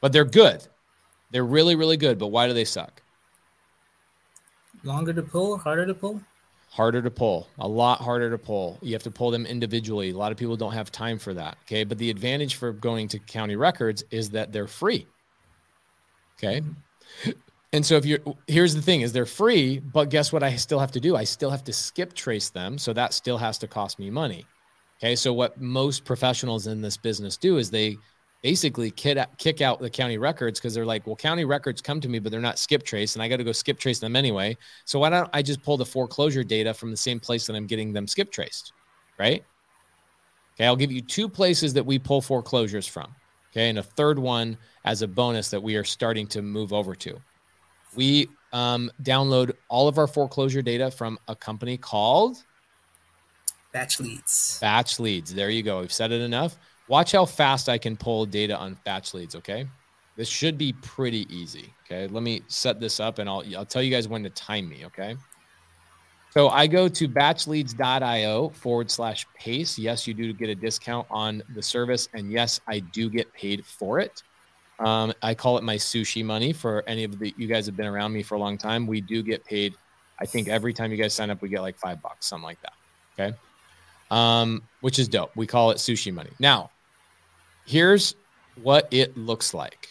But 0.00 0.12
they're 0.12 0.24
good. 0.24 0.66
They're 1.30 1.44
really, 1.44 1.76
really 1.76 1.96
good. 1.96 2.18
But 2.18 2.28
why 2.28 2.46
do 2.46 2.52
they 2.52 2.64
suck? 2.64 3.02
Longer 4.84 5.12
to 5.12 5.22
pull, 5.22 5.56
harder 5.56 5.86
to 5.86 5.94
pull? 5.94 6.20
Harder 6.72 7.02
to 7.02 7.10
pull, 7.10 7.48
a 7.58 7.68
lot 7.68 8.00
harder 8.00 8.30
to 8.30 8.38
pull. 8.38 8.78
You 8.80 8.94
have 8.94 9.02
to 9.02 9.10
pull 9.10 9.30
them 9.30 9.44
individually. 9.44 10.08
A 10.08 10.16
lot 10.16 10.32
of 10.32 10.38
people 10.38 10.56
don't 10.56 10.72
have 10.72 10.90
time 10.90 11.18
for 11.18 11.34
that. 11.34 11.58
Okay. 11.66 11.84
But 11.84 11.98
the 11.98 12.08
advantage 12.08 12.54
for 12.54 12.72
going 12.72 13.08
to 13.08 13.18
county 13.18 13.56
records 13.56 14.02
is 14.10 14.30
that 14.30 14.52
they're 14.52 14.66
free. 14.66 15.06
Okay. 16.38 16.62
And 17.74 17.84
so 17.84 17.96
if 17.96 18.06
you're 18.06 18.20
here's 18.46 18.74
the 18.74 18.80
thing 18.80 19.02
is 19.02 19.12
they're 19.12 19.26
free, 19.26 19.80
but 19.80 20.08
guess 20.08 20.32
what 20.32 20.42
I 20.42 20.56
still 20.56 20.78
have 20.78 20.92
to 20.92 21.00
do? 21.00 21.14
I 21.14 21.24
still 21.24 21.50
have 21.50 21.62
to 21.64 21.74
skip 21.74 22.14
trace 22.14 22.48
them. 22.48 22.78
So 22.78 22.94
that 22.94 23.12
still 23.12 23.36
has 23.36 23.58
to 23.58 23.68
cost 23.68 23.98
me 23.98 24.08
money. 24.08 24.46
Okay. 24.98 25.14
So 25.14 25.34
what 25.34 25.60
most 25.60 26.06
professionals 26.06 26.68
in 26.68 26.80
this 26.80 26.96
business 26.96 27.36
do 27.36 27.58
is 27.58 27.70
they 27.70 27.98
basically 28.42 28.90
kick 28.90 29.60
out 29.60 29.78
the 29.78 29.90
county 29.90 30.18
records 30.18 30.58
because 30.58 30.74
they're 30.74 30.84
like, 30.84 31.06
well, 31.06 31.16
county 31.16 31.44
records 31.44 31.80
come 31.80 32.00
to 32.00 32.08
me, 32.08 32.18
but 32.18 32.32
they're 32.32 32.40
not 32.40 32.58
skip 32.58 32.82
trace, 32.82 33.14
and 33.14 33.22
I 33.22 33.28
got 33.28 33.36
to 33.36 33.44
go 33.44 33.52
skip 33.52 33.78
trace 33.78 34.00
them 34.00 34.16
anyway. 34.16 34.56
So 34.84 34.98
why 34.98 35.10
don't 35.10 35.30
I 35.32 35.42
just 35.42 35.62
pull 35.62 35.76
the 35.76 35.86
foreclosure 35.86 36.42
data 36.42 36.74
from 36.74 36.90
the 36.90 36.96
same 36.96 37.20
place 37.20 37.46
that 37.46 37.54
I'm 37.54 37.66
getting 37.66 37.92
them 37.92 38.06
skip 38.06 38.32
traced? 38.32 38.72
Right. 39.18 39.44
Okay. 40.54 40.66
I'll 40.66 40.76
give 40.76 40.92
you 40.92 41.00
two 41.00 41.28
places 41.28 41.72
that 41.74 41.86
we 41.86 41.98
pull 41.98 42.20
foreclosures 42.20 42.86
from. 42.86 43.14
Okay. 43.52 43.68
And 43.68 43.78
a 43.78 43.82
third 43.82 44.18
one 44.18 44.58
as 44.84 45.02
a 45.02 45.08
bonus 45.08 45.50
that 45.50 45.62
we 45.62 45.76
are 45.76 45.84
starting 45.84 46.26
to 46.28 46.42
move 46.42 46.72
over 46.72 46.94
to. 46.96 47.20
We 47.94 48.28
um, 48.52 48.90
download 49.02 49.52
all 49.68 49.86
of 49.86 49.98
our 49.98 50.06
foreclosure 50.06 50.62
data 50.62 50.90
from 50.90 51.18
a 51.28 51.36
company 51.36 51.76
called 51.76 52.38
Batch 53.72 54.00
Leads. 54.00 54.58
Batch 54.60 54.98
Leads. 54.98 55.34
There 55.34 55.50
you 55.50 55.62
go. 55.62 55.80
We've 55.80 55.92
said 55.92 56.10
it 56.12 56.20
enough. 56.20 56.58
Watch 56.88 57.12
how 57.12 57.24
fast 57.24 57.68
I 57.68 57.78
can 57.78 57.96
pull 57.96 58.26
data 58.26 58.56
on 58.56 58.78
Batch 58.84 59.14
Leads. 59.14 59.34
Okay. 59.36 59.66
This 60.16 60.28
should 60.28 60.58
be 60.58 60.74
pretty 60.74 61.26
easy. 61.34 61.72
Okay. 61.86 62.06
Let 62.08 62.22
me 62.22 62.42
set 62.48 62.80
this 62.80 63.00
up 63.00 63.18
and 63.18 63.28
I'll, 63.28 63.42
I'll 63.56 63.66
tell 63.66 63.82
you 63.82 63.90
guys 63.90 64.08
when 64.08 64.22
to 64.24 64.30
time 64.30 64.68
me. 64.68 64.84
Okay. 64.86 65.16
So 66.30 66.48
I 66.48 66.66
go 66.66 66.88
to 66.88 67.08
batchleads.io 67.08 68.48
forward 68.50 68.90
slash 68.90 69.26
pace. 69.34 69.78
Yes, 69.78 70.06
you 70.06 70.14
do 70.14 70.32
get 70.32 70.48
a 70.48 70.54
discount 70.54 71.06
on 71.10 71.42
the 71.54 71.62
service. 71.62 72.08
And 72.14 72.32
yes, 72.32 72.58
I 72.66 72.78
do 72.78 73.10
get 73.10 73.30
paid 73.34 73.66
for 73.66 74.00
it. 74.00 74.22
Um, 74.78 75.12
I 75.22 75.34
call 75.34 75.58
it 75.58 75.64
my 75.64 75.76
sushi 75.76 76.24
money 76.24 76.52
for 76.52 76.82
any 76.86 77.04
of 77.04 77.18
the 77.18 77.34
you 77.36 77.46
guys 77.46 77.66
have 77.66 77.76
been 77.76 77.86
around 77.86 78.12
me 78.12 78.22
for 78.22 78.34
a 78.34 78.38
long 78.38 78.56
time. 78.56 78.86
We 78.86 79.00
do 79.00 79.22
get 79.22 79.44
paid. 79.44 79.74
I 80.18 80.24
think 80.24 80.48
every 80.48 80.72
time 80.72 80.90
you 80.90 80.96
guys 80.96 81.12
sign 81.14 81.30
up, 81.30 81.42
we 81.42 81.48
get 81.48 81.60
like 81.60 81.78
five 81.78 82.00
bucks, 82.00 82.26
something 82.26 82.44
like 82.44 82.60
that. 82.62 82.72
Okay. 83.18 83.36
Um, 84.12 84.62
which 84.82 84.98
is 84.98 85.08
dope. 85.08 85.34
We 85.34 85.46
call 85.46 85.70
it 85.70 85.78
sushi 85.78 86.12
money. 86.12 86.30
Now, 86.38 86.70
here's 87.64 88.14
what 88.62 88.86
it 88.90 89.16
looks 89.16 89.54
like. 89.54 89.88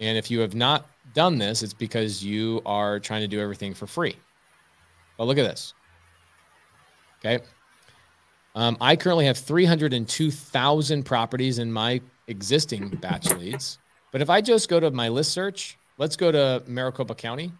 And 0.00 0.16
if 0.16 0.30
you 0.30 0.40
have 0.40 0.54
not 0.54 0.86
done 1.12 1.36
this, 1.36 1.62
it's 1.62 1.74
because 1.74 2.24
you 2.24 2.62
are 2.64 2.98
trying 2.98 3.20
to 3.20 3.28
do 3.28 3.40
everything 3.40 3.74
for 3.74 3.86
free. 3.86 4.16
But 5.18 5.24
look 5.24 5.36
at 5.36 5.42
this. 5.42 5.74
Okay. 7.18 7.44
Um, 8.54 8.76
I 8.80 8.96
currently 8.96 9.26
have 9.26 9.36
302,000 9.36 11.02
properties 11.02 11.58
in 11.58 11.70
my 11.70 12.00
existing 12.28 12.88
batch 12.88 13.30
leads. 13.34 13.78
But 14.12 14.22
if 14.22 14.30
I 14.30 14.40
just 14.40 14.68
go 14.68 14.80
to 14.80 14.90
my 14.90 15.08
list 15.08 15.32
search, 15.32 15.76
let's 15.98 16.16
go 16.16 16.32
to 16.32 16.62
Maricopa 16.66 17.14
County. 17.14 17.52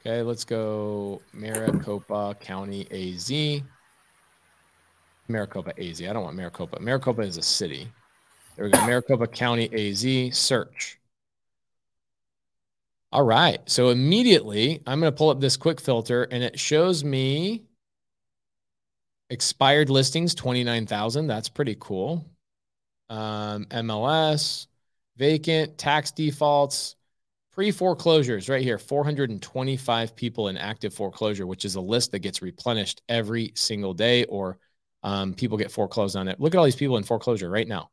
Okay, 0.00 0.22
let's 0.22 0.44
go 0.44 1.20
Maricopa 1.32 2.36
County 2.40 2.86
AZ. 2.90 3.62
Maricopa 5.28 5.72
AZ. 5.78 6.02
I 6.02 6.12
don't 6.12 6.24
want 6.24 6.36
Maricopa. 6.36 6.80
Maricopa 6.80 7.22
is 7.22 7.36
a 7.36 7.42
city. 7.42 7.88
There 8.56 8.64
we 8.64 8.70
go. 8.70 8.86
Maricopa 8.86 9.26
County 9.26 9.70
AZ 9.72 10.36
search. 10.36 10.98
All 13.12 13.24
right. 13.24 13.60
So 13.68 13.90
immediately 13.90 14.82
I'm 14.86 15.00
going 15.00 15.12
to 15.12 15.16
pull 15.16 15.30
up 15.30 15.40
this 15.40 15.56
quick 15.56 15.80
filter 15.80 16.24
and 16.24 16.42
it 16.42 16.58
shows 16.58 17.04
me 17.04 17.64
expired 19.28 19.90
listings 19.90 20.34
29,000. 20.34 21.26
That's 21.26 21.48
pretty 21.48 21.76
cool 21.78 22.24
um, 23.10 23.66
MLS, 23.66 24.68
vacant, 25.16 25.76
tax 25.76 26.12
defaults, 26.12 26.96
pre 27.60 27.70
foreclosures 27.70 28.48
right 28.48 28.62
here 28.62 28.78
425 28.78 30.16
people 30.16 30.48
in 30.48 30.56
active 30.56 30.94
foreclosure, 30.94 31.46
which 31.46 31.66
is 31.66 31.74
a 31.74 31.80
list 31.82 32.10
that 32.12 32.20
gets 32.20 32.40
replenished 32.40 33.02
every 33.06 33.52
single 33.54 33.92
day 33.92 34.24
or 34.24 34.56
um, 35.02 35.34
people 35.34 35.58
get 35.58 35.70
foreclosed 35.70 36.16
on 36.16 36.26
it. 36.26 36.40
Look 36.40 36.54
at 36.54 36.58
all 36.58 36.64
these 36.64 36.74
people 36.74 36.96
in 36.96 37.02
foreclosure 37.02 37.50
right 37.50 37.68
now. 37.68 37.90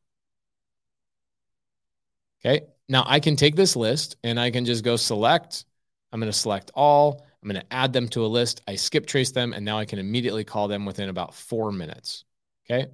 Okay. 2.39 2.67
Now 2.87 3.03
I 3.05 3.19
can 3.19 3.35
take 3.35 3.57
this 3.57 3.75
list 3.75 4.15
and 4.23 4.39
I 4.39 4.51
can 4.51 4.63
just 4.63 4.85
go 4.85 4.95
select. 4.95 5.65
I'm 6.13 6.21
going 6.21 6.31
to 6.31 6.37
select 6.37 6.71
all. 6.73 7.25
I'm 7.43 7.49
going 7.49 7.61
to 7.61 7.73
add 7.73 7.91
them 7.91 8.07
to 8.11 8.25
a 8.25 8.27
list. 8.27 8.61
I 8.69 8.75
skip 8.75 9.05
trace 9.05 9.31
them 9.31 9.51
and 9.51 9.65
now 9.65 9.77
I 9.77 9.83
can 9.83 9.99
immediately 9.99 10.45
call 10.45 10.69
them 10.69 10.85
within 10.85 11.09
about 11.09 11.33
four 11.33 11.73
minutes. 11.73 12.23
Okay. 12.71 12.87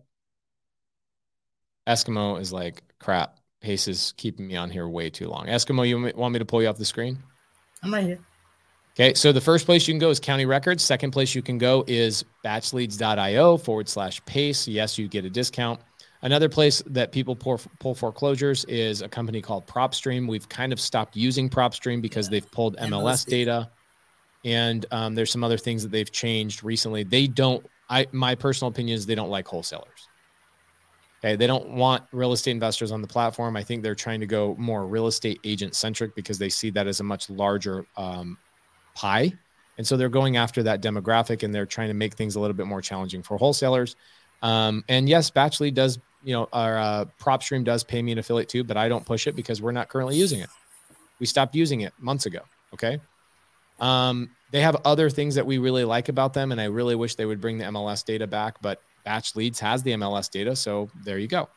Eskimo 1.87 2.41
is 2.41 2.51
like, 2.51 2.81
crap, 2.97 3.37
Pace 3.63 3.87
is 3.87 4.13
keeping 4.17 4.45
me 4.45 4.57
on 4.57 4.69
here 4.69 4.87
way 4.89 5.09
too 5.09 5.29
long. 5.29 5.47
Eskimo, 5.47 5.87
you 5.87 6.11
want 6.15 6.33
me 6.33 6.39
to 6.39 6.45
pull 6.45 6.61
you 6.61 6.67
off 6.67 6.77
the 6.77 6.85
screen? 6.85 7.17
I'm 7.81 7.93
right 7.93 8.03
here. 8.03 8.19
Okay, 8.95 9.13
so 9.15 9.31
the 9.31 9.41
first 9.41 9.65
place 9.65 9.87
you 9.87 9.93
can 9.93 9.99
go 9.99 10.09
is 10.09 10.19
County 10.19 10.45
Records. 10.45 10.83
Second 10.83 11.11
place 11.11 11.33
you 11.33 11.41
can 11.41 11.57
go 11.57 11.83
is 11.87 12.25
batchleads.io 12.45 13.57
forward 13.57 13.89
slash 13.89 14.23
pace. 14.25 14.67
Yes, 14.67 14.99
you 14.99 15.07
get 15.07 15.25
a 15.25 15.29
discount. 15.29 15.79
Another 16.21 16.47
place 16.47 16.83
that 16.87 17.11
people 17.11 17.35
pull, 17.35 17.59
pull 17.79 17.95
foreclosures 17.95 18.65
is 18.65 19.01
a 19.01 19.09
company 19.09 19.41
called 19.41 19.65
PropStream. 19.65 20.27
We've 20.27 20.47
kind 20.47 20.71
of 20.71 20.79
stopped 20.79 21.15
using 21.15 21.49
PropStream 21.49 22.01
because 22.01 22.29
they've 22.29 22.49
pulled 22.51 22.77
MLS 22.77 23.25
data, 23.25 23.71
and 24.43 24.85
um, 24.91 25.15
there's 25.15 25.31
some 25.31 25.43
other 25.43 25.57
things 25.57 25.83
that 25.83 25.91
they've 25.91 26.11
changed 26.11 26.63
recently. 26.63 27.03
They 27.03 27.27
don't. 27.27 27.65
I 27.89 28.07
my 28.11 28.35
personal 28.35 28.71
opinion 28.71 28.95
is 28.95 29.05
they 29.05 29.15
don't 29.15 29.29
like 29.29 29.47
wholesalers. 29.47 30.07
Okay, 31.23 31.37
they 31.37 31.47
don't 31.47 31.69
want 31.69 32.03
real 32.11 32.33
estate 32.33 32.51
investors 32.51 32.91
on 32.91 33.01
the 33.01 33.07
platform. 33.07 33.55
I 33.55 33.63
think 33.63 33.81
they're 33.81 33.95
trying 33.95 34.19
to 34.19 34.25
go 34.25 34.55
more 34.57 34.85
real 34.85 35.07
estate 35.07 35.39
agent 35.45 35.73
centric 35.73 36.15
because 36.15 36.37
they 36.37 36.49
see 36.49 36.69
that 36.71 36.85
as 36.85 36.99
a 36.99 37.03
much 37.03 37.29
larger 37.29 37.85
um, 37.95 38.37
pie. 38.93 39.31
And 39.77 39.87
so 39.87 39.95
they're 39.95 40.09
going 40.09 40.35
after 40.35 40.61
that 40.63 40.81
demographic 40.81 41.43
and 41.43 41.55
they're 41.55 41.65
trying 41.65 41.87
to 41.87 41.93
make 41.93 42.15
things 42.15 42.35
a 42.35 42.41
little 42.41 42.53
bit 42.53 42.67
more 42.67 42.81
challenging 42.81 43.23
for 43.23 43.37
wholesalers. 43.37 43.95
Um, 44.41 44.83
and 44.89 45.07
yes, 45.07 45.29
Batch 45.29 45.61
Leads 45.61 45.75
does, 45.75 45.99
you 46.25 46.33
know, 46.33 46.49
our 46.51 46.77
uh, 46.77 47.05
PropStream 47.21 47.63
does 47.63 47.85
pay 47.85 48.01
me 48.01 48.11
an 48.11 48.17
affiliate 48.17 48.49
too, 48.49 48.65
but 48.65 48.75
I 48.75 48.89
don't 48.89 49.05
push 49.05 49.25
it 49.25 49.35
because 49.35 49.61
we're 49.61 49.71
not 49.71 49.87
currently 49.87 50.17
using 50.17 50.41
it. 50.41 50.49
We 51.19 51.25
stopped 51.25 51.55
using 51.55 51.81
it 51.81 51.93
months 51.99 52.25
ago. 52.25 52.41
Okay. 52.73 52.99
Um, 53.79 54.29
they 54.51 54.59
have 54.59 54.75
other 54.83 55.09
things 55.09 55.35
that 55.35 55.45
we 55.45 55.57
really 55.57 55.85
like 55.85 56.09
about 56.09 56.33
them, 56.33 56.51
and 56.51 56.59
I 56.59 56.65
really 56.65 56.95
wish 56.95 57.15
they 57.15 57.25
would 57.25 57.39
bring 57.39 57.57
the 57.57 57.65
MLS 57.65 58.03
data 58.05 58.27
back, 58.27 58.61
but 58.61 58.81
Batch 59.03 59.35
Leads 59.35 59.59
has 59.59 59.83
the 59.83 59.91
MLS 59.91 60.29
data, 60.29 60.55
so 60.55 60.89
there 61.03 61.19
you 61.19 61.27
go. 61.27 61.49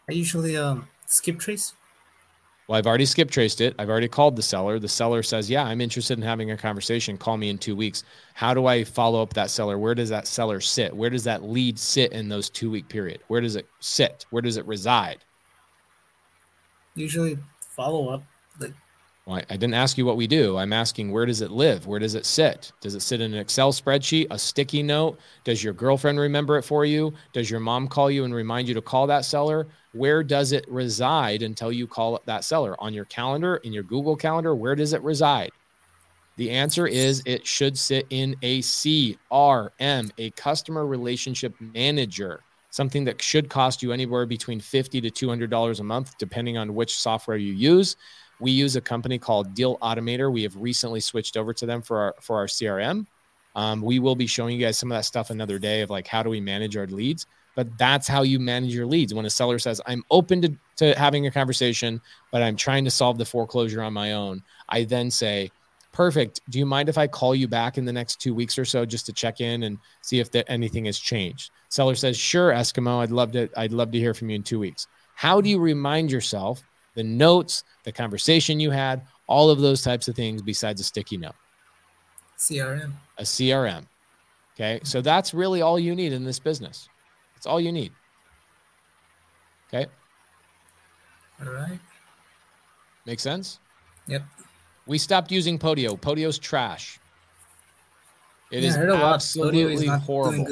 I 0.07 0.13
usually 0.13 0.55
um 0.55 0.87
skip 1.07 1.39
trace. 1.39 1.73
Well, 2.69 2.79
I've 2.79 2.87
already 2.87 3.07
skip 3.07 3.31
traced 3.31 3.61
it. 3.61 3.75
I've 3.79 3.91
already 3.91 4.09
called 4.09 4.37
the 4.37 4.43
seller. 4.43 4.79
The 4.79 4.89
seller 4.89 5.23
says, 5.23 5.51
Yeah, 5.51 5.65
I'm 5.65 5.81
interested 5.81 6.17
in 6.17 6.23
having 6.23 6.51
a 6.53 6.57
conversation. 6.57 7.19
Call 7.19 7.37
me 7.37 7.49
in 7.49 7.59
two 7.59 7.75
weeks. 7.75 8.05
How 8.35 8.55
do 8.55 8.67
I 8.67 8.85
follow 8.85 9.21
up 9.21 9.35
that 9.35 9.51
seller? 9.51 9.79
Where 9.79 9.95
does 9.95 10.09
that 10.11 10.27
seller 10.29 10.61
sit? 10.61 10.95
Where 10.95 11.11
does 11.11 11.25
that 11.25 11.43
lead 11.43 11.79
sit 11.79 12.13
in 12.13 12.29
those 12.29 12.49
two 12.49 12.71
week 12.71 12.89
period? 12.89 13.21
Where 13.29 13.41
does 13.41 13.57
it 13.57 13.69
sit? 13.81 14.27
Where 14.31 14.43
does 14.43 14.57
it 14.57 14.67
reside? 14.67 15.25
Usually 16.95 17.37
follow 17.59 18.11
up. 18.11 18.23
Like 18.61 18.75
well, 19.27 19.41
I, 19.49 19.57
didn't 19.57 19.75
ask 19.75 19.97
you 19.97 20.05
what 20.05 20.17
we 20.17 20.27
do. 20.27 20.57
I'm 20.57 20.73
asking 20.73 21.13
where 21.13 21.27
does 21.27 21.43
it 21.43 21.51
live? 21.51 21.87
Where 21.87 22.01
does 22.01 22.15
it 22.15 22.27
sit? 22.27 22.73
Does 22.81 22.95
it 22.95 23.03
sit 23.03 23.21
in 23.21 23.33
an 23.33 23.39
Excel 23.39 23.73
spreadsheet, 23.73 24.27
a 24.31 24.39
sticky 24.39 24.83
note? 24.83 25.19
Does 25.45 25.63
your 25.63 25.73
girlfriend 25.73 26.19
remember 26.19 26.59
it 26.59 26.63
for 26.63 26.85
you? 26.85 27.15
Does 27.33 27.49
your 27.49 27.61
mom 27.61 27.87
call 27.87 28.11
you 28.11 28.25
and 28.25 28.35
remind 28.35 28.67
you 28.67 28.75
to 28.75 28.83
call 28.83 29.07
that 29.07 29.25
seller? 29.25 29.69
where 29.93 30.23
does 30.23 30.53
it 30.53 30.65
reside 30.69 31.43
until 31.43 31.71
you 31.71 31.87
call 31.87 32.21
that 32.27 32.45
seller 32.45 32.75
on 32.81 32.95
your 32.95 33.05
calendar, 33.07 33.57
in 33.57 33.73
your 33.73 33.83
Google 33.83 34.17
Calendar? 34.17 34.55
Where 34.55 34.75
does 34.75 34.93
it 34.93 35.03
reside? 35.03 35.51
The 36.37 36.51
answer 36.51 36.87
is 36.87 37.23
it 37.27 37.47
should 37.47 37.79
sit 37.79 38.07
in 38.09 38.35
a 38.43 38.61
CRM, 38.61 40.11
a 40.17 40.31
customer 40.31 40.87
relationship 40.87 41.55
manager, 41.61 42.41
something 42.71 43.05
that 43.05 43.21
should 43.21 43.51
cost 43.51 43.83
you 43.83 43.93
anywhere 43.93 44.25
between 44.25 44.61
50 44.61 45.03
to 45.03 45.11
$200 45.11 45.81
a 45.81 45.85
month, 45.85 46.17
depending 46.19 46.57
on 46.57 46.75
which 46.75 46.95
software 46.97 47.37
you 47.37 47.53
use. 47.53 47.97
We 48.43 48.51
use 48.51 48.77
a 48.77 48.81
company 48.81 49.19
called 49.19 49.55
Deal 49.55 49.79
Automator. 49.79 50.31
We 50.31 50.43
have 50.43 50.57
recently 50.57 51.01
switched 51.01 51.37
over 51.37 51.55
to 51.55 51.65
them 51.65 51.81
for 51.81 51.99
our, 51.99 52.15
for 52.21 52.37
our 52.37 52.47
CRM. 52.47 53.07
Um, 53.55 53.83
we 53.83 53.99
will 53.99 54.17
be 54.17 54.27
showing 54.27 54.59
you 54.59 54.67
guys 54.67 54.79
some 54.79 54.91
of 54.93 54.99
that 54.99 55.05
stuff 55.05 55.31
another 55.31 55.59
day 55.59 55.81
of 55.83 55.91
like 55.91 56.07
how 56.07 56.23
do 56.23 56.31
we 56.31 56.41
manage 56.41 56.77
our 56.77 56.87
leads 56.87 57.27
but 57.55 57.77
that's 57.79 58.09
how 58.09 58.23
you 58.23 58.39
manage 58.39 58.75
your 58.75 58.87
leads. 58.87 59.13
When 59.13 59.27
a 59.27 59.31
seller 59.31 59.59
says, 59.59 59.81
I'm 59.87 60.05
open 60.11 60.43
to, 60.43 60.57
to 60.77 60.99
having 60.99 61.27
a 61.27 61.31
conversation, 61.31 62.01
but 62.31 62.43
I'm 62.43 62.57
trying 62.57 62.85
to 62.85 62.91
solve 62.91 63.19
the 63.19 63.25
foreclosure 63.25 63.83
on 63.83 63.93
my 63.93 64.13
own, 64.13 64.43
I 64.69 64.85
then 64.85 65.11
say, 65.11 65.51
Perfect. 65.93 66.41
Do 66.49 66.59
you 66.59 66.65
mind 66.65 66.89
if 66.89 66.97
I 66.97 67.07
call 67.07 67.35
you 67.35 67.47
back 67.47 67.77
in 67.77 67.85
the 67.85 67.93
next 67.93 68.19
two 68.19 68.35
weeks 68.35 68.57
or 68.59 68.65
so 68.65 68.87
just 68.87 69.05
to 69.05 69.13
check 69.13 69.43
in 69.43 69.65
and 69.65 69.77
see 70.01 70.21
if 70.21 70.31
there, 70.31 70.43
anything 70.47 70.87
has 70.87 70.99
changed? 70.99 71.51
Seller 71.69 71.95
says, 71.95 72.17
Sure, 72.17 72.51
Eskimo. 72.51 73.01
I'd 73.01 73.11
love 73.11 73.33
to. 73.33 73.51
I'd 73.59 73.73
love 73.73 73.91
to 73.91 73.99
hear 73.99 74.15
from 74.15 74.31
you 74.31 74.37
in 74.37 74.43
two 74.43 74.59
weeks. 74.59 74.87
How 75.15 75.43
do 75.43 75.51
you 75.51 75.59
remind 75.59 76.11
yourself 76.11 76.65
the 76.95 77.03
notes, 77.03 77.65
the 77.85 77.93
conversation 77.93 78.61
you 78.61 78.71
had, 78.71 79.03
all 79.27 79.51
of 79.51 79.61
those 79.61 79.83
types 79.83 80.09
of 80.09 80.17
things 80.17 80.43
besides 80.43 80.81
a 80.81 80.85
sticky 80.85 81.17
note? 81.17 81.35
CRM. 82.39 82.93
A 83.19 83.23
CRM. 83.23 83.87
Okay. 84.55 84.81
So 84.85 85.01
that's 85.01 85.33
really 85.33 85.63
all 85.63 85.79
you 85.79 85.95
need 85.95 86.13
in 86.13 86.25
this 86.25 86.39
business. 86.39 86.89
It's 87.37 87.47
all 87.47 87.61
you 87.61 87.73
need. 87.73 87.93
Okay. 89.73 89.87
All 91.41 91.53
right. 91.53 91.79
Make 93.07 93.21
sense? 93.21 93.59
Yep. 94.07 94.23
We 94.87 94.99
stopped 94.99 95.31
using 95.31 95.59
Podio. 95.59 95.99
Podio's 95.99 96.39
trash. 96.39 96.99
It 98.51 98.63
yeah, 98.63 98.69
is 98.69 98.77
absolutely 98.77 99.87
is 99.87 100.03
horrible. 100.03 100.47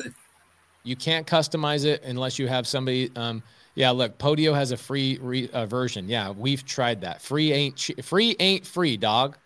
You 0.85 0.97
can't 0.97 1.27
customize 1.27 1.85
it 1.85 2.03
unless 2.03 2.39
you 2.39 2.49
have 2.49 2.67
somebody. 2.67 3.11
Um, 3.15 3.43
yeah, 3.75 3.91
look, 3.91 4.19
Podio 4.19 4.55
has 4.55 4.73
a 4.73 4.77
free 4.77 5.19
re, 5.21 5.49
uh, 5.53 5.67
version. 5.67 6.09
Yeah, 6.09 6.31
we've 6.31 6.65
tried 6.65 7.03
that. 7.03 7.23
Free 7.23 7.53
ain't 7.53 7.91
free 8.03 8.37
ain't 8.39 8.67
free, 8.67 8.97
dog. 8.97 9.37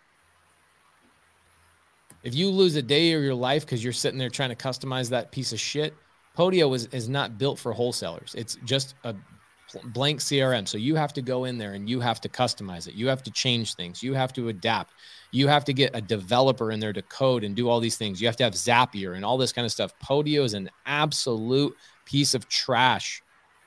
If 2.23 2.33
you 2.33 2.49
lose 2.49 2.75
a 2.75 2.81
day 2.81 3.13
of 3.13 3.21
your 3.21 3.35
life 3.35 3.65
because 3.65 3.83
you're 3.83 3.93
sitting 3.93 4.17
there 4.17 4.29
trying 4.29 4.49
to 4.49 4.55
customize 4.55 5.09
that 5.11 5.31
piece 5.31 5.53
of 5.53 5.59
shit, 5.59 5.93
Podio 6.35 6.75
is, 6.75 6.87
is 6.87 7.07
not 7.07 7.37
built 7.37 7.59
for 7.59 7.71
wholesalers. 7.71 8.33
It's 8.35 8.57
just 8.65 8.95
a 9.03 9.15
blank 9.93 10.19
CRM. 10.19 10.67
So 10.67 10.77
you 10.77 10.95
have 10.95 11.13
to 11.13 11.21
go 11.21 11.45
in 11.45 11.57
there 11.57 11.73
and 11.73 11.89
you 11.89 11.99
have 11.99 12.19
to 12.21 12.29
customize 12.29 12.87
it. 12.87 12.95
You 12.95 13.07
have 13.07 13.23
to 13.23 13.31
change 13.31 13.75
things. 13.75 14.01
You 14.01 14.13
have 14.13 14.33
to 14.33 14.49
adapt. 14.49 14.93
You 15.31 15.47
have 15.47 15.65
to 15.65 15.73
get 15.73 15.91
a 15.93 16.01
developer 16.01 16.71
in 16.71 16.79
there 16.79 16.93
to 16.93 17.01
code 17.03 17.43
and 17.43 17.55
do 17.55 17.69
all 17.69 17.79
these 17.79 17.97
things. 17.97 18.21
You 18.21 18.27
have 18.27 18.37
to 18.37 18.43
have 18.43 18.53
Zapier 18.53 19.15
and 19.15 19.23
all 19.23 19.37
this 19.37 19.53
kind 19.53 19.65
of 19.65 19.71
stuff. 19.71 19.93
Podio 19.99 20.43
is 20.43 20.53
an 20.53 20.69
absolute 20.85 21.75
piece 22.05 22.33
of 22.33 22.47
trash. 22.47 23.21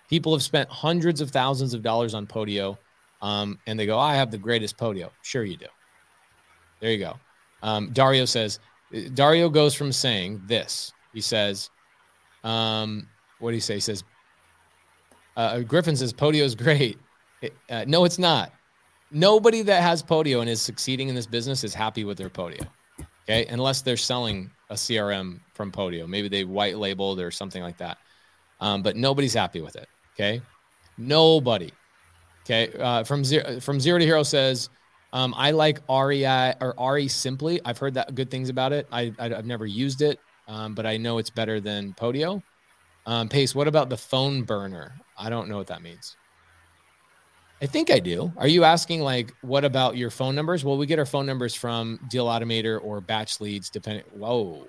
People 0.09 0.33
have 0.33 0.43
spent 0.43 0.69
hundreds 0.69 1.21
of 1.21 1.31
thousands 1.31 1.75
of 1.75 1.83
dollars 1.83 2.15
on 2.15 2.27
Podio, 2.27 2.79
um, 3.21 3.59
and 3.67 3.79
they 3.79 3.87
go, 3.87 3.99
"I 3.99 4.15
have 4.15 4.31
the 4.31 4.39
greatest 4.39 4.77
Podio." 4.77 5.11
Sure, 5.23 5.45
you 5.45 5.57
do. 5.57 5.67
There 6.81 6.91
you 6.91 6.99
go. 6.99 7.15
Um, 7.63 7.91
Dario 7.93 8.25
says. 8.25 8.61
Dario 9.13 9.51
goes 9.51 9.75
from 9.75 9.93
saying 9.93 10.41
this. 10.47 10.93
He 11.13 11.21
says, 11.21 11.71
um, 12.45 13.07
what 13.39 13.51
do 13.51 13.55
you 13.55 13.61
say? 13.61 13.75
He 13.75 13.81
says, 13.81 14.05
uh, 15.37 15.61
Griffin 15.61 15.97
says 15.97 16.13
Podio 16.13 16.43
is 16.43 16.55
great. 16.55 16.99
It, 17.43 17.55
uh, 17.71 17.85
no, 17.87 18.05
it's 18.05 18.19
not. 18.19 18.53
Nobody 19.11 19.63
that 19.63 19.83
has 19.83 20.03
Podio 20.03 20.41
and 20.41 20.51
is 20.51 20.61
succeeding 20.61 21.09
in 21.09 21.15
this 21.15 21.27
business 21.27 21.65
is 21.65 21.75
happy 21.75 22.05
with 22.05 22.19
their 22.19 22.31
Podio. 22.31 22.67
Okay. 23.25 23.47
Unless 23.47 23.83
they're 23.83 23.97
selling 23.97 24.51
a 24.71 24.75
CRM 24.75 25.41
from 25.55 25.71
Podio. 25.71 26.09
Maybe 26.09 26.29
they 26.29 26.45
white 26.45 26.79
labeled 26.79 27.21
or 27.21 27.31
something 27.31 27.63
like 27.63 27.79
that. 27.79 27.99
Um, 28.61 28.83
but 28.83 28.97
nobody's 28.97 29.35
happy 29.35 29.61
with 29.61 29.77
it. 29.77 29.89
Okay. 30.19 30.43
Nobody. 30.97 31.71
Okay. 32.45 32.73
Uh, 32.79 33.05
from 33.05 33.25
zero 33.25 33.61
from 33.61 33.79
zero 33.79 33.99
to 33.99 34.05
hero 34.05 34.23
says, 34.23 34.71
um, 35.13 35.35
I 35.37 35.53
like 35.53 35.81
REI 35.89 36.55
or 36.61 36.75
REsimpli. 36.75 37.61
I've 37.65 37.79
heard 37.79 37.95
that 37.95 38.15
good 38.15 38.31
things 38.31 38.49
about 38.49 38.73
it. 38.73 38.89
I, 38.91 39.13
I 39.19 39.29
have 39.29 39.47
never 39.47 39.67
used 39.67 40.03
it 40.03 40.19
um, 40.49 40.75
but 40.75 40.87
I 40.87 40.97
know 40.97 41.19
it's 41.19 41.31
better 41.31 41.61
than 41.61 41.93
Podio. 41.93 42.43
Um, 43.07 43.29
Pace, 43.29 43.55
what 43.55 43.69
about 43.69 43.91
the 43.91 43.97
PhoneBurner? 43.97 44.93
I 45.17 45.31
don't 45.31 45.49
know 45.49 45.59
what 45.59 45.69
that 45.69 45.83
means. 45.83 46.17
I 47.61 47.67
think 47.67 47.91
I 47.91 47.99
do. 47.99 48.33
Are 48.37 48.49
you 48.49 48.65
asking 48.65 49.03
like 49.03 49.35
what 49.43 49.65
about 49.65 49.97
your 49.97 50.11
phone 50.11 50.35
numbers? 50.35 50.65
Well, 50.65 50.79
we 50.79 50.87
get 50.87 50.99
our 50.99 51.07
phone 51.07 51.27
numbers 51.27 51.55
from 51.55 51.99
Deal 52.09 52.27
Automator 52.27 52.83
or 52.83 53.01
Batch 53.01 53.41
Leads, 53.41 53.69
depending. 53.69 54.05
Whoa. 54.13 54.67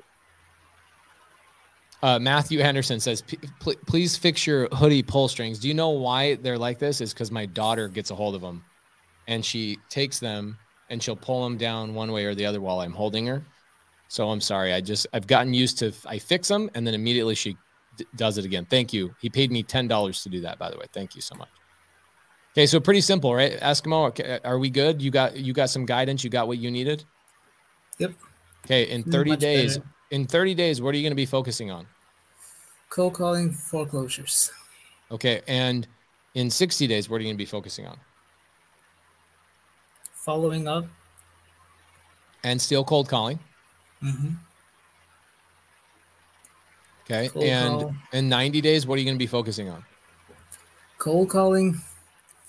Uh, 2.01 2.17
Matthew 2.17 2.59
Henderson 2.59 2.99
says, 2.99 3.23
please 3.85 4.15
fix 4.15 4.47
your 4.47 4.69
hoodie 4.69 5.03
pull 5.03 5.27
strings. 5.27 5.59
Do 5.59 5.67
you 5.67 5.73
know 5.73 5.89
why 5.89 6.35
they're 6.35 6.57
like 6.57 6.79
this? 6.79 7.01
Is 7.01 7.13
because 7.13 7.29
my 7.29 7.45
daughter 7.45 7.89
gets 7.89 8.09
a 8.09 8.15
hold 8.15 8.35
of 8.35 8.41
them 8.41 8.63
and 9.27 9.45
she 9.45 9.77
takes 9.89 10.19
them 10.19 10.57
and 10.89 11.03
she'll 11.03 11.15
pull 11.15 11.43
them 11.43 11.57
down 11.57 11.93
one 11.93 12.11
way 12.11 12.25
or 12.25 12.33
the 12.35 12.45
other 12.45 12.61
while 12.61 12.79
I'm 12.79 12.93
holding 12.93 13.27
her. 13.27 13.43
So 14.07 14.29
I'm 14.29 14.41
sorry. 14.41 14.73
I 14.73 14.81
just 14.81 15.07
I've 15.13 15.27
gotten 15.27 15.53
used 15.53 15.77
to 15.79 15.93
I 16.05 16.19
fix 16.19 16.47
them 16.47 16.69
and 16.73 16.87
then 16.87 16.93
immediately 16.93 17.35
she 17.35 17.57
d- 17.97 18.05
does 18.15 18.37
it 18.37 18.45
again. 18.45 18.65
Thank 18.65 18.93
you. 18.93 19.13
He 19.19 19.29
paid 19.29 19.51
me 19.51 19.61
ten 19.61 19.87
dollars 19.87 20.23
to 20.23 20.29
do 20.29 20.41
that. 20.41 20.57
By 20.57 20.71
the 20.71 20.77
way, 20.77 20.85
thank 20.93 21.15
you 21.15 21.21
so 21.21 21.35
much. 21.35 21.49
Okay, 22.53 22.65
so 22.65 22.79
pretty 22.79 23.01
simple, 23.01 23.35
right? 23.35 23.59
Eskimo, 23.59 24.41
are 24.43 24.57
we 24.57 24.69
good? 24.69 25.01
You 25.01 25.11
got 25.11 25.35
you 25.35 25.53
got 25.53 25.69
some 25.69 25.85
guidance. 25.85 26.23
You 26.23 26.31
got 26.31 26.47
what 26.47 26.57
you 26.57 26.71
needed. 26.71 27.05
Yep. 27.99 28.13
Okay, 28.65 28.89
in 28.89 29.03
30 29.03 29.31
Much 29.31 29.39
days, 29.39 29.77
better. 29.77 29.89
In 30.11 30.25
30 30.25 30.55
days, 30.55 30.81
what 30.81 30.93
are 30.93 30.97
you 30.97 31.03
going 31.03 31.11
to 31.11 31.15
be 31.15 31.25
focusing 31.25 31.71
on? 31.71 31.85
Cold 32.89 33.13
calling 33.13 33.51
foreclosures. 33.51 34.51
Okay, 35.11 35.41
and 35.47 35.87
in 36.35 36.49
60 36.49 36.87
days, 36.87 37.09
what 37.09 37.17
are 37.17 37.19
you 37.21 37.27
going 37.27 37.35
to 37.35 37.41
be 37.41 37.45
focusing 37.45 37.85
on? 37.85 37.97
Following 40.13 40.67
up. 40.67 40.85
And 42.43 42.61
still 42.61 42.83
cold 42.83 43.09
calling. 43.09 43.39
Mm-hmm. 44.01 44.29
Okay. 47.03 47.29
Cold 47.29 47.45
and 47.45 47.81
call. 47.81 47.95
in 48.13 48.29
90 48.29 48.61
days, 48.61 48.87
what 48.87 48.95
are 48.95 48.99
you 48.99 49.05
going 49.05 49.17
to 49.17 49.19
be 49.19 49.27
focusing 49.27 49.69
on? 49.69 49.83
Cold 50.99 51.29
calling, 51.29 51.81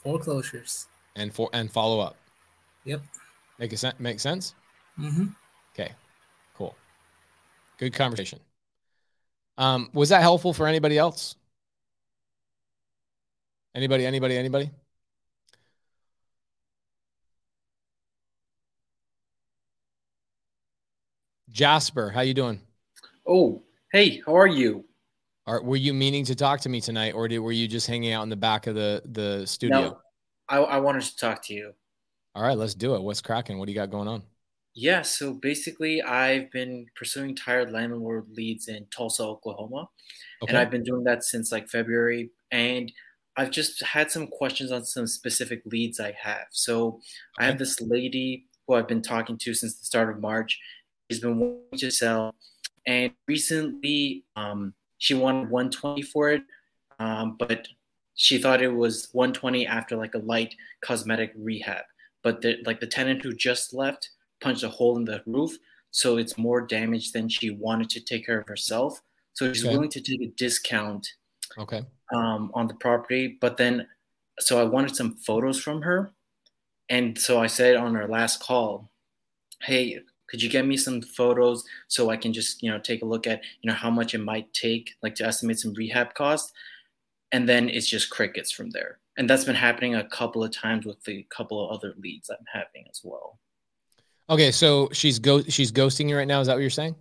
foreclosures, 0.02 0.86
and 1.16 1.32
for 1.32 1.48
and 1.52 1.70
follow 1.70 2.00
up. 2.00 2.16
Yep. 2.84 3.02
Make 3.58 3.72
it 3.72 3.94
make 3.98 4.20
sense? 4.20 4.54
Mm-hmm. 4.98 5.26
Good 7.81 7.95
conversation. 7.95 8.41
Um, 9.57 9.89
was 9.95 10.11
that 10.11 10.20
helpful 10.20 10.53
for 10.53 10.66
anybody 10.66 10.99
else? 10.99 11.35
Anybody? 13.74 14.05
Anybody? 14.05 14.37
Anybody? 14.37 14.70
Jasper, 21.49 22.11
how 22.11 22.20
you 22.20 22.35
doing? 22.35 22.61
Oh, 23.26 23.62
hey, 23.93 24.20
how 24.26 24.37
are 24.37 24.47
you? 24.47 24.85
Are, 25.47 25.62
were 25.62 25.76
you 25.76 25.95
meaning 25.95 26.26
to 26.26 26.35
talk 26.35 26.61
to 26.61 26.68
me 26.68 26.83
tonight, 26.83 27.14
or 27.14 27.28
did, 27.28 27.39
were 27.39 27.51
you 27.51 27.66
just 27.66 27.87
hanging 27.87 28.12
out 28.12 28.24
in 28.24 28.28
the 28.28 28.37
back 28.37 28.66
of 28.66 28.74
the 28.74 29.03
the 29.07 29.47
studio? 29.47 29.81
No, 29.81 29.99
I, 30.51 30.59
I 30.59 30.81
wanted 30.81 31.03
to 31.03 31.16
talk 31.16 31.43
to 31.47 31.55
you. 31.55 31.72
All 32.35 32.43
right, 32.43 32.59
let's 32.59 32.74
do 32.74 32.95
it. 32.95 33.03
What's 33.03 33.22
cracking? 33.22 33.59
What 33.59 33.66
do 33.66 33.72
you 33.72 33.78
got 33.78 33.91
going 33.91 34.07
on? 34.07 34.22
Yeah, 34.74 35.02
so 35.02 35.34
basically, 35.34 36.00
I've 36.00 36.50
been 36.52 36.86
pursuing 36.94 37.34
tired 37.34 37.72
landlord 37.72 38.26
leads 38.32 38.68
in 38.68 38.86
Tulsa, 38.86 39.24
Oklahoma, 39.24 39.88
okay. 40.42 40.48
and 40.48 40.58
I've 40.58 40.70
been 40.70 40.84
doing 40.84 41.04
that 41.04 41.24
since 41.24 41.50
like 41.50 41.68
February. 41.68 42.30
And 42.52 42.92
I've 43.36 43.50
just 43.50 43.82
had 43.82 44.10
some 44.10 44.28
questions 44.28 44.70
on 44.70 44.84
some 44.84 45.06
specific 45.06 45.62
leads 45.64 45.98
I 45.98 46.14
have. 46.20 46.46
So 46.50 47.00
I 47.38 47.46
have 47.46 47.58
this 47.58 47.80
lady 47.80 48.46
who 48.66 48.74
I've 48.74 48.88
been 48.88 49.02
talking 49.02 49.38
to 49.38 49.54
since 49.54 49.76
the 49.76 49.84
start 49.84 50.10
of 50.10 50.20
March. 50.20 50.58
She's 51.10 51.20
been 51.20 51.38
wanting 51.38 51.78
to 51.78 51.90
sell, 51.90 52.34
and 52.86 53.12
recently 53.26 54.24
um, 54.36 54.74
she 54.98 55.14
wanted 55.14 55.50
120 55.50 56.02
for 56.02 56.30
it, 56.30 56.42
um, 57.00 57.36
but 57.38 57.66
she 58.14 58.38
thought 58.38 58.62
it 58.62 58.72
was 58.72 59.08
120 59.12 59.66
after 59.66 59.96
like 59.96 60.14
a 60.14 60.18
light 60.18 60.54
cosmetic 60.80 61.32
rehab. 61.36 61.82
But 62.22 62.42
the, 62.42 62.58
like 62.66 62.78
the 62.78 62.86
tenant 62.86 63.22
who 63.22 63.32
just 63.32 63.74
left 63.74 64.10
punched 64.41 64.62
a 64.62 64.68
hole 64.68 64.97
in 64.97 65.05
the 65.05 65.22
roof, 65.26 65.57
so 65.91 66.16
it's 66.16 66.38
more 66.38 66.61
damage 66.61 67.12
than 67.12 67.28
she 67.28 67.51
wanted 67.51 67.91
to 67.91 68.01
take 68.01 68.26
care 68.26 68.41
of 68.41 68.49
herself. 68.49 69.01
So 69.32 69.53
she's 69.53 69.64
okay. 69.64 69.74
willing 69.74 69.91
to 69.91 70.01
take 70.01 70.20
a 70.20 70.32
discount 70.36 71.07
okay 71.59 71.84
um, 72.12 72.51
on 72.55 72.66
the 72.66 72.74
property. 72.74 73.38
But 73.41 73.57
then, 73.57 73.86
so 74.38 74.61
I 74.61 74.64
wanted 74.64 74.97
some 74.97 75.14
photos 75.14 75.61
from 75.61 75.82
her, 75.82 76.12
and 76.88 77.18
so 77.18 77.41
I 77.41 77.47
said 77.47 77.76
on 77.76 77.97
our 77.97 78.09
last 78.09 78.41
call, 78.41 78.91
"Hey, 79.62 80.01
could 80.28 80.43
you 80.43 80.49
get 80.49 80.66
me 80.66 80.76
some 80.76 81.03
photos 81.03 81.64
so 81.88 82.11
I 82.11 82.16
can 82.16 82.32
just 82.32 82.62
you 82.62 82.70
know 82.70 82.78
take 82.78 83.03
a 83.03 83.07
look 83.07 83.26
at 83.26 83.43
you 83.62 83.68
know 83.68 83.76
how 83.76 83.91
much 83.91 84.14
it 84.14 84.18
might 84.18 84.53
take, 84.53 84.91
like 85.03 85.14
to 85.16 85.26
estimate 85.26 85.59
some 85.59 85.74
rehab 85.74 86.14
costs?" 86.14 86.53
And 87.32 87.49
then 87.49 87.68
it's 87.68 87.88
just 87.88 88.11
crickets 88.11 88.51
from 88.51 88.70
there. 88.70 88.99
And 89.16 89.28
that's 89.28 89.45
been 89.45 89.55
happening 89.55 89.95
a 89.95 90.09
couple 90.09 90.43
of 90.43 90.51
times 90.51 90.86
with 90.86 91.03
the 91.05 91.24
couple 91.30 91.64
of 91.64 91.70
other 91.76 91.95
leads 91.99 92.30
I'm 92.30 92.38
having 92.53 92.86
as 92.91 93.03
well. 93.05 93.38
Okay, 94.31 94.53
so 94.53 94.89
she's 94.93 95.18
go 95.18 95.43
she's 95.43 95.72
ghosting 95.72 96.09
you 96.09 96.16
right 96.16 96.28
now. 96.28 96.41
Is 96.41 96.47
that 96.47 96.55
what 96.55 96.61
you're 96.61 96.70
saying? 96.70 96.95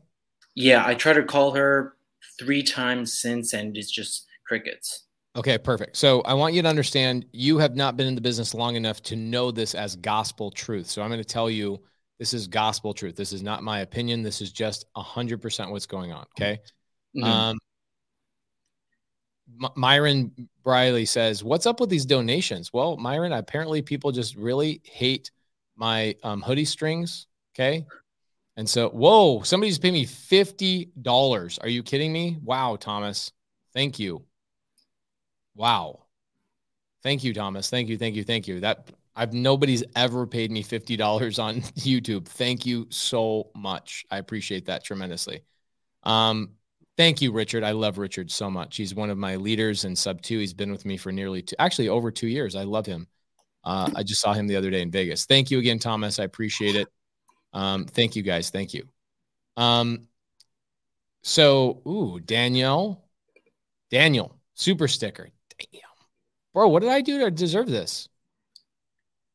Yeah, 0.56 0.84
I 0.86 0.96
tried 0.96 1.14
to 1.14 1.24
call 1.24 1.52
her 1.52 1.94
three 2.40 2.64
times 2.64 3.18
since, 3.18 3.54
and 3.54 3.78
it's 3.78 3.92
just 3.92 4.26
crickets. 4.48 5.06
Okay, 5.36 5.60
perfect. 5.60 5.96
So 5.96 6.22
I 6.22 6.34
want 6.34 6.56
you 6.56 6.64
to 6.64 6.68
understand 6.68 7.26
you 7.32 7.60
have 7.60 7.76
not 7.76 7.96
been 7.96 8.08
in 8.08 8.16
the 8.16 8.22
business 8.22 8.56
long 8.56 8.76
enough 8.76 9.02
to 9.04 9.16
know 9.16 9.52
this 9.52 9.76
as 9.76 9.96
gospel 9.96 10.50
truth. 10.50 10.88
So 10.88 11.04
I'm 11.04 11.10
going 11.10 11.22
to 11.22 11.24
tell 11.24 11.52
you 11.52 11.80
this 12.18 12.34
is 12.34 12.48
gospel 12.48 12.96
truth. 12.96 13.16
This 13.16 13.32
is 13.32 13.44
not 13.44 13.64
my 13.64 13.82
opinion. 13.82 14.24
This 14.24 14.42
is 14.42 14.52
just 14.52 14.86
100% 14.98 15.70
what's 15.70 15.86
going 15.86 16.12
on. 16.12 16.26
Okay. 16.36 16.60
Mm-hmm. 17.16 17.24
Um, 17.24 17.58
M- 19.64 19.72
Myron 19.76 20.50
Briley 20.64 21.06
says, 21.06 21.44
What's 21.44 21.68
up 21.68 21.80
with 21.80 21.90
these 21.90 22.06
donations? 22.06 22.74
Well, 22.74 22.98
Myron, 22.98 23.32
apparently 23.32 23.84
people 23.84 24.12
just 24.12 24.36
really 24.36 24.82
hate 24.84 25.30
my 25.80 26.16
um, 26.24 26.42
hoodie 26.42 26.66
strings. 26.66 27.26
Okay. 27.56 27.86
And 28.58 28.70
so, 28.70 28.90
whoa, 28.90 29.42
somebody's 29.44 29.80
paying 29.80 29.94
me 29.94 30.06
$50. 30.06 31.60
Are 31.62 31.70
you 31.70 31.82
kidding 31.82 32.12
me? 32.12 32.38
Wow, 32.44 32.76
Thomas. 32.76 33.32
Thank 33.74 34.00
you. 34.00 34.26
Wow. 35.56 36.06
Thank 37.02 37.24
you, 37.24 37.34
Thomas. 37.34 37.70
Thank 37.70 37.88
you. 37.88 37.98
Thank 37.98 38.16
you. 38.16 38.26
Thank 38.26 38.48
you. 38.48 38.60
That 38.60 38.90
I've 39.16 39.34
nobody's 39.34 39.84
ever 39.96 40.28
paid 40.28 40.52
me 40.52 40.64
$50 40.64 41.42
on 41.42 41.56
YouTube. 41.62 42.26
Thank 42.26 42.66
you 42.66 42.88
so 42.90 43.50
much. 43.56 44.06
I 44.12 44.18
appreciate 44.18 44.66
that 44.66 44.84
tremendously. 44.84 45.44
Um, 46.04 46.52
thank 46.98 47.22
you, 47.22 47.32
Richard. 47.32 47.64
I 47.64 47.72
love 47.72 47.98
Richard 47.98 48.30
so 48.30 48.50
much. 48.50 48.76
He's 48.76 48.94
one 48.94 49.10
of 49.10 49.18
my 49.18 49.38
leaders 49.38 49.86
in 49.86 49.96
sub 49.96 50.22
two. 50.22 50.40
He's 50.40 50.54
been 50.54 50.72
with 50.72 50.86
me 50.86 50.98
for 50.98 51.14
nearly 51.14 51.42
two, 51.42 51.56
actually 51.60 51.88
over 51.88 52.12
two 52.12 52.28
years. 52.28 52.56
I 52.56 52.64
love 52.64 52.86
him. 52.86 53.08
Uh, 53.64 53.90
I 53.96 54.04
just 54.04 54.22
saw 54.22 54.34
him 54.34 54.48
the 54.48 54.56
other 54.56 54.70
day 54.70 54.82
in 54.82 54.92
Vegas. 54.92 55.26
Thank 55.26 55.52
you 55.52 55.60
again, 55.60 55.80
Thomas. 55.80 56.20
I 56.20 56.24
appreciate 56.24 56.76
it. 56.76 56.88
Um, 57.54 57.86
thank 57.86 58.16
you 58.16 58.24
guys. 58.24 58.50
Thank 58.50 58.74
you. 58.74 58.88
Um, 59.58 60.08
so, 61.24 61.82
ooh, 61.86 62.20
Danielle, 62.20 63.04
Daniel, 63.92 64.38
super 64.54 64.88
sticker. 64.88 65.30
Damn. 65.72 65.82
Bro, 66.54 66.70
what 66.70 66.82
did 66.82 66.90
I 66.90 67.02
do 67.02 67.20
to 67.20 67.32
deserve 67.32 67.68
this? 67.68 68.08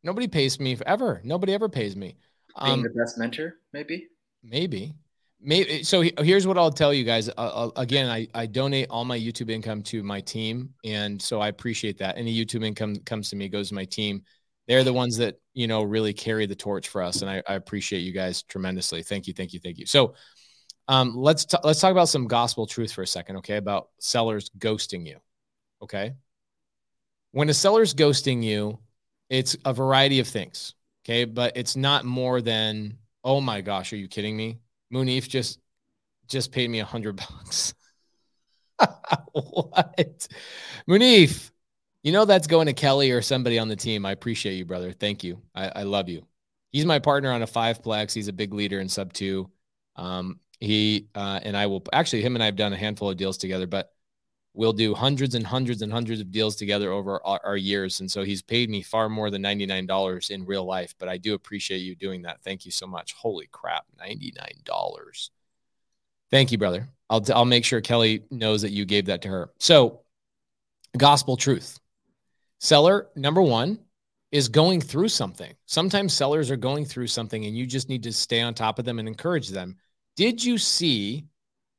Nobody 0.02 0.28
pays 0.28 0.58
me 0.58 0.76
ever. 0.86 1.20
Nobody 1.24 1.52
ever 1.52 1.68
pays 1.68 1.96
me. 1.96 2.16
Being 2.62 2.72
um, 2.74 2.82
the 2.82 2.90
best 2.90 3.18
mentor, 3.18 3.56
maybe. 3.72 4.08
Maybe. 4.42 4.94
Maybe. 5.46 5.84
So 5.84 6.00
here's 6.00 6.46
what 6.46 6.56
I'll 6.56 6.72
tell 6.72 6.94
you 6.94 7.04
guys. 7.04 7.28
Uh, 7.28 7.32
uh, 7.36 7.70
again, 7.76 8.08
I, 8.08 8.26
I 8.34 8.46
donate 8.46 8.88
all 8.88 9.04
my 9.04 9.18
YouTube 9.18 9.50
income 9.50 9.82
to 9.82 10.02
my 10.02 10.20
team, 10.22 10.70
and 10.84 11.20
so 11.20 11.38
I 11.38 11.48
appreciate 11.48 11.98
that. 11.98 12.16
Any 12.16 12.34
YouTube 12.34 12.64
income 12.64 12.96
comes 12.96 13.28
to 13.30 13.36
me 13.36 13.48
goes 13.48 13.68
to 13.68 13.74
my 13.74 13.84
team. 13.84 14.22
They're 14.66 14.84
the 14.84 14.92
ones 14.92 15.18
that 15.18 15.36
you 15.52 15.66
know 15.66 15.82
really 15.82 16.14
carry 16.14 16.46
the 16.46 16.54
torch 16.54 16.88
for 16.88 17.02
us, 17.02 17.20
and 17.20 17.30
I, 17.30 17.42
I 17.46 17.54
appreciate 17.54 18.00
you 18.00 18.12
guys 18.12 18.42
tremendously. 18.42 19.02
Thank 19.02 19.26
you, 19.26 19.34
thank 19.34 19.52
you, 19.52 19.60
thank 19.60 19.78
you. 19.78 19.84
So, 19.84 20.14
um, 20.88 21.14
let's 21.14 21.44
t- 21.44 21.58
let's 21.62 21.80
talk 21.80 21.92
about 21.92 22.08
some 22.08 22.26
gospel 22.26 22.66
truth 22.66 22.92
for 22.92 23.02
a 23.02 23.06
second, 23.06 23.36
okay? 23.36 23.58
About 23.58 23.88
sellers 24.00 24.50
ghosting 24.58 25.06
you. 25.06 25.18
Okay. 25.82 26.12
When 27.32 27.50
a 27.50 27.54
seller's 27.54 27.94
ghosting 27.94 28.42
you, 28.42 28.78
it's 29.28 29.56
a 29.66 29.74
variety 29.74 30.20
of 30.20 30.28
things. 30.28 30.74
Okay. 31.04 31.26
But 31.26 31.56
it's 31.56 31.76
not 31.76 32.04
more 32.06 32.40
than, 32.40 32.96
oh 33.22 33.42
my 33.42 33.60
gosh, 33.60 33.92
are 33.92 33.96
you 33.96 34.08
kidding 34.08 34.36
me? 34.36 34.60
Munif 34.94 35.28
just 35.28 35.58
just 36.28 36.52
paid 36.52 36.70
me 36.70 36.80
a 36.80 36.84
hundred 36.84 37.16
bucks. 37.16 37.74
what? 39.32 40.28
Munif, 40.88 41.50
you 42.02 42.12
know 42.12 42.24
that's 42.24 42.46
going 42.46 42.66
to 42.66 42.72
Kelly 42.72 43.10
or 43.10 43.20
somebody 43.20 43.58
on 43.58 43.68
the 43.68 43.76
team. 43.76 44.06
I 44.06 44.12
appreciate 44.12 44.54
you, 44.54 44.64
brother. 44.64 44.92
Thank 44.92 45.24
you. 45.24 45.42
I, 45.54 45.68
I 45.68 45.82
love 45.82 46.08
you. 46.08 46.26
He's 46.70 46.86
my 46.86 46.98
partner 46.98 47.32
on 47.32 47.42
a 47.42 47.46
five 47.46 47.82
plex. 47.82 48.12
He's 48.14 48.28
a 48.28 48.32
big 48.32 48.54
leader 48.54 48.80
in 48.80 48.88
sub 48.88 49.12
two. 49.12 49.50
Um, 49.96 50.40
he 50.60 51.08
uh, 51.14 51.40
and 51.42 51.56
I 51.56 51.66
will 51.66 51.82
actually 51.92 52.22
him 52.22 52.36
and 52.36 52.42
I 52.42 52.46
have 52.46 52.56
done 52.56 52.72
a 52.72 52.76
handful 52.76 53.10
of 53.10 53.16
deals 53.16 53.36
together, 53.36 53.66
but 53.66 53.90
we'll 54.54 54.72
do 54.72 54.94
hundreds 54.94 55.34
and 55.34 55.46
hundreds 55.46 55.82
and 55.82 55.92
hundreds 55.92 56.20
of 56.20 56.30
deals 56.30 56.56
together 56.56 56.92
over 56.92 57.20
our, 57.26 57.40
our, 57.44 57.56
years. 57.56 58.00
And 58.00 58.10
so 58.10 58.22
he's 58.22 58.40
paid 58.40 58.70
me 58.70 58.82
far 58.82 59.08
more 59.08 59.28
than 59.28 59.42
$99 59.42 60.30
in 60.30 60.46
real 60.46 60.64
life, 60.64 60.94
but 60.98 61.08
I 61.08 61.18
do 61.18 61.34
appreciate 61.34 61.78
you 61.78 61.96
doing 61.96 62.22
that. 62.22 62.40
Thank 62.42 62.64
you 62.64 62.70
so 62.70 62.86
much. 62.86 63.12
Holy 63.14 63.48
crap, 63.50 63.84
$99. 64.00 65.30
Thank 66.30 66.52
you, 66.52 66.58
brother. 66.58 66.88
I'll, 67.10 67.22
I'll 67.34 67.44
make 67.44 67.64
sure 67.64 67.80
Kelly 67.80 68.22
knows 68.30 68.62
that 68.62 68.70
you 68.70 68.84
gave 68.84 69.06
that 69.06 69.22
to 69.22 69.28
her. 69.28 69.50
So, 69.58 70.00
gospel 70.96 71.36
truth. 71.36 71.78
Seller, 72.60 73.08
number 73.16 73.42
one, 73.42 73.78
is 74.30 74.48
going 74.48 74.80
through 74.80 75.08
something. 75.08 75.52
Sometimes 75.66 76.14
sellers 76.14 76.50
are 76.50 76.56
going 76.56 76.84
through 76.84 77.06
something 77.08 77.44
and 77.44 77.56
you 77.56 77.66
just 77.66 77.88
need 77.88 78.02
to 78.04 78.12
stay 78.12 78.40
on 78.40 78.54
top 78.54 78.78
of 78.78 78.84
them 78.84 78.98
and 78.98 79.06
encourage 79.06 79.48
them. 79.48 79.76
Did 80.16 80.42
you 80.42 80.58
see 80.58 81.26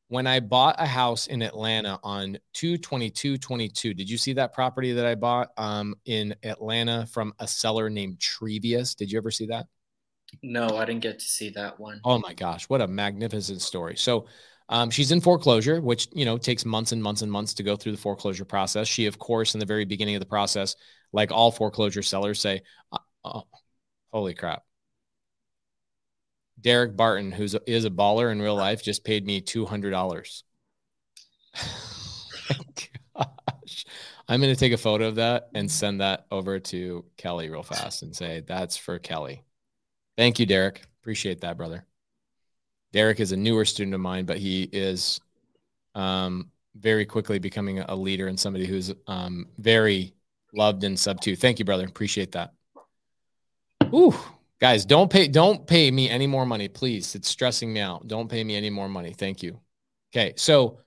when 0.08 0.28
I 0.28 0.40
bought 0.40 0.76
a 0.78 0.86
house 0.86 1.28
in 1.28 1.42
Atlanta 1.42 2.00
on 2.04 2.38
22222, 2.54 3.94
did 3.94 4.10
you 4.10 4.18
see 4.18 4.34
that 4.34 4.54
property 4.54 4.94
that 4.94 5.06
I 5.06 5.16
bought 5.16 5.50
um, 5.58 5.96
in 6.06 6.36
Atlanta 6.44 7.08
from 7.08 7.34
a 7.40 7.48
seller 7.48 7.90
named 7.90 8.20
Trevius? 8.20 8.96
Did 8.96 9.12
you 9.12 9.18
ever 9.18 9.32
see 9.32 9.48
that? 9.48 9.66
No, 10.44 10.68
I 10.78 10.86
didn't 10.86 11.02
get 11.02 11.20
to 11.20 11.26
see 11.26 11.50
that 11.52 11.80
one. 11.80 12.02
Oh 12.04 12.20
my 12.20 12.34
gosh, 12.34 12.70
what 12.70 12.82
a 12.82 12.88
magnificent 12.88 13.62
story. 13.62 13.96
So 13.96 14.28
um, 14.70 14.90
she's 14.90 15.12
in 15.12 15.22
foreclosure, 15.22 15.82
which 15.82 16.08
you 16.14 16.26
know 16.26 16.38
takes 16.38 16.66
months 16.66 16.92
and 16.92 17.02
months 17.02 17.22
and 17.22 17.32
months 17.32 17.54
to 17.56 17.64
go 17.64 17.76
through 17.76 17.94
the 17.94 17.98
foreclosure 17.98 18.46
process. 18.46 18.88
She, 18.88 19.06
of 19.06 19.20
course, 19.20 19.54
in 19.54 19.60
the 19.60 19.66
very 19.66 19.86
beginning 19.86 20.16
of 20.16 20.20
the 20.20 20.26
process, 20.26 20.76
like 21.14 21.32
all 21.32 21.52
foreclosure 21.52 22.02
sellers, 22.02 22.40
say, 22.40 22.62
oh, 23.24 23.44
"Holy 24.12 24.34
crap, 24.34 24.64
Derek 26.60 26.96
Barton, 26.96 27.32
who's 27.32 27.56
is 27.68 27.86
a 27.86 27.90
baller 27.90 28.32
in 28.32 28.42
real 28.42 28.56
life, 28.56 28.84
just 28.84 29.04
paid 29.04 29.26
me 29.26 29.42
two 29.42 29.66
hundred 29.66 29.92
dollars. 29.92 30.44
Gosh, 33.16 33.86
I'm 34.28 34.42
gonna 34.42 34.56
take 34.56 34.74
a 34.74 34.78
photo 34.78 35.08
of 35.08 35.16
that 35.16 35.50
and 35.54 35.70
send 35.70 36.02
that 36.02 36.26
over 36.32 36.60
to 36.60 37.06
Kelly 37.18 37.50
real 37.50 37.64
fast 37.64 38.04
and 38.04 38.16
say 38.16 38.44
that's 38.46 38.78
for 38.78 39.00
Kelly. 39.00 39.44
Thank 40.18 40.40
you, 40.40 40.46
Derek. 40.46 40.82
Appreciate 41.02 41.42
that, 41.42 41.58
brother. 41.58 41.86
Derek 42.94 43.20
is 43.20 43.32
a 43.32 43.38
newer 43.38 43.66
student 43.66 43.94
of 43.94 44.02
mine, 44.02 44.26
but 44.26 44.38
he 44.38 44.64
is 44.72 45.20
um, 45.96 46.50
very 46.76 47.06
quickly 47.06 47.40
becoming 47.40 47.80
a 47.80 47.96
leader 47.96 48.28
and 48.28 48.40
somebody 48.40 48.66
who's 48.66 48.94
um, 49.08 49.48
very 49.58 50.14
loved 50.54 50.84
in 50.84 50.96
sub 50.96 51.20
two. 51.20 51.36
Thank 51.36 51.60
you, 51.60 51.66
brother. 51.66 51.86
Appreciate 51.86 52.32
that. 52.32 52.54
Ooh, 53.94 54.16
Guys, 54.62 54.86
don't 54.86 55.12
pay 55.12 55.28
don't 55.28 55.68
pay 55.68 55.92
me 55.92 56.10
any 56.10 56.28
more 56.28 56.46
money, 56.46 56.68
please. 56.68 57.16
It's 57.16 57.28
stressing 57.28 57.74
me 57.74 57.82
out. 57.82 58.08
Don't 58.08 58.30
pay 58.30 58.44
me 58.44 58.56
any 58.56 58.70
more 58.70 58.88
money. 58.88 59.14
Thank 59.14 59.44
you. 59.44 59.60
Okay. 60.14 60.34
So 60.38 60.80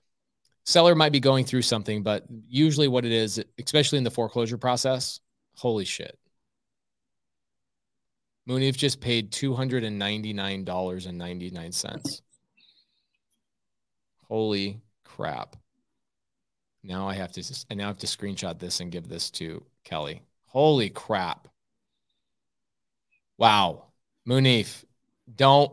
seller 0.65 0.95
might 0.95 1.11
be 1.11 1.19
going 1.19 1.45
through 1.45 1.61
something, 1.63 2.01
but 2.01 2.25
usually 2.47 2.87
what 2.87 3.05
it 3.05 3.11
is, 3.11 3.43
especially 3.63 3.99
in 3.99 4.03
the 4.03 4.11
foreclosure 4.11 4.57
process, 4.57 5.19
holy 5.55 5.85
shit. 5.85 6.17
Munif 8.49 8.75
just 8.75 8.99
paid 8.99 9.31
$299.99. 9.31 12.21
Holy 14.27 14.81
crap. 15.03 15.55
Now 16.83 17.07
I 17.07 17.13
have 17.13 17.31
to 17.33 17.43
I 17.69 17.75
now 17.75 17.85
have 17.87 17.99
to 17.99 18.07
screenshot 18.07 18.57
this 18.57 18.79
and 18.79 18.91
give 18.91 19.07
this 19.07 19.29
to 19.31 19.63
Kelly. 19.83 20.23
Holy 20.45 20.89
crap. 20.89 21.48
Wow. 23.39 23.85
Munif, 24.27 24.83
don't 25.33 25.71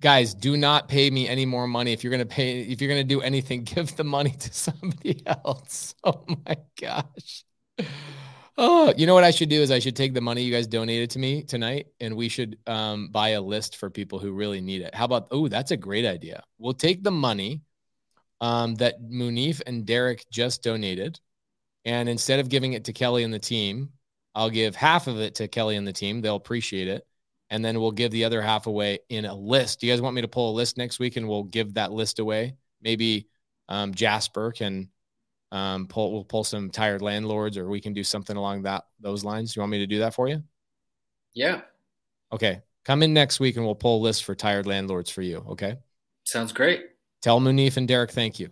guys, 0.00 0.32
do 0.32 0.56
not 0.56 0.88
pay 0.88 1.10
me 1.10 1.28
any 1.28 1.44
more 1.44 1.66
money. 1.66 1.92
If 1.92 2.04
you're 2.04 2.12
gonna 2.12 2.24
pay, 2.24 2.60
if 2.60 2.80
you're 2.80 2.88
gonna 2.88 3.04
do 3.04 3.20
anything, 3.20 3.64
give 3.64 3.94
the 3.96 4.04
money 4.04 4.30
to 4.30 4.54
somebody 4.54 5.22
else. 5.26 5.94
Oh 6.04 6.24
my 6.46 6.56
gosh. 6.80 7.44
Oh, 8.56 8.94
you 8.96 9.06
know 9.06 9.14
what 9.14 9.24
I 9.24 9.30
should 9.30 9.48
do 9.48 9.60
is 9.60 9.70
I 9.70 9.78
should 9.80 9.96
take 9.96 10.14
the 10.14 10.20
money 10.20 10.42
you 10.42 10.52
guys 10.52 10.66
donated 10.66 11.10
to 11.10 11.18
me 11.18 11.42
tonight 11.42 11.86
and 11.98 12.14
we 12.14 12.28
should 12.28 12.58
um, 12.66 13.08
buy 13.08 13.30
a 13.30 13.40
list 13.40 13.76
for 13.76 13.90
people 13.90 14.18
who 14.18 14.32
really 14.32 14.60
need 14.60 14.82
it. 14.82 14.94
How 14.94 15.06
about, 15.06 15.28
oh, 15.30 15.48
that's 15.48 15.70
a 15.70 15.76
great 15.78 16.04
idea. 16.04 16.42
We'll 16.58 16.74
take 16.74 17.02
the 17.02 17.10
money 17.10 17.62
um, 18.40 18.74
that 18.76 19.00
Munif 19.02 19.62
and 19.66 19.86
Derek 19.86 20.26
just 20.30 20.62
donated. 20.62 21.18
And 21.86 22.06
instead 22.08 22.38
of 22.38 22.50
giving 22.50 22.74
it 22.74 22.84
to 22.84 22.92
Kelly 22.92 23.24
and 23.24 23.32
the 23.32 23.38
team, 23.38 23.90
I'll 24.34 24.50
give 24.50 24.76
half 24.76 25.06
of 25.06 25.20
it 25.20 25.36
to 25.36 25.48
Kelly 25.48 25.76
and 25.76 25.86
the 25.86 25.92
team. 25.92 26.20
They'll 26.20 26.36
appreciate 26.36 26.88
it. 26.88 27.06
And 27.50 27.64
then 27.64 27.80
we'll 27.80 27.90
give 27.90 28.12
the 28.12 28.24
other 28.24 28.40
half 28.40 28.66
away 28.66 29.00
in 29.08 29.24
a 29.24 29.34
list. 29.34 29.80
Do 29.80 29.86
you 29.86 29.92
guys 29.92 30.00
want 30.00 30.14
me 30.14 30.22
to 30.22 30.28
pull 30.28 30.50
a 30.50 30.54
list 30.54 30.76
next 30.76 31.00
week 31.00 31.16
and 31.16 31.28
we'll 31.28 31.42
give 31.42 31.74
that 31.74 31.90
list 31.90 32.20
away? 32.20 32.54
Maybe 32.80 33.26
um, 33.68 33.92
Jasper 33.92 34.52
can 34.52 34.88
um, 35.52 35.88
pull 35.88 36.12
we'll 36.12 36.24
pull 36.24 36.44
some 36.44 36.70
tired 36.70 37.02
landlords, 37.02 37.56
or 37.56 37.68
we 37.68 37.80
can 37.80 37.92
do 37.92 38.04
something 38.04 38.36
along 38.36 38.62
that 38.62 38.84
those 39.00 39.24
lines. 39.24 39.52
Do 39.52 39.58
you 39.58 39.62
want 39.62 39.72
me 39.72 39.78
to 39.78 39.86
do 39.86 39.98
that 39.98 40.14
for 40.14 40.28
you? 40.28 40.44
Yeah. 41.34 41.62
Okay. 42.32 42.60
Come 42.84 43.02
in 43.02 43.12
next 43.12 43.40
week 43.40 43.56
and 43.56 43.64
we'll 43.64 43.74
pull 43.74 43.98
a 43.98 44.02
list 44.02 44.24
for 44.24 44.34
tired 44.34 44.66
landlords 44.66 45.10
for 45.10 45.22
you. 45.22 45.44
Okay. 45.50 45.76
Sounds 46.24 46.52
great. 46.52 46.84
Tell 47.20 47.40
Munif 47.40 47.76
and 47.76 47.86
Derek 47.86 48.10
thank 48.10 48.38
you. 48.38 48.50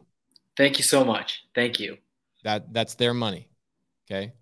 Thank 0.57 0.79
you 0.79 0.85
so 0.85 1.05
much. 1.05 1.45
Thank 1.55 1.81
you. 1.81 1.99
That 2.45 2.73
that's 2.73 2.95
their 2.95 3.15
money. 3.15 3.49
Okay. 4.11 4.33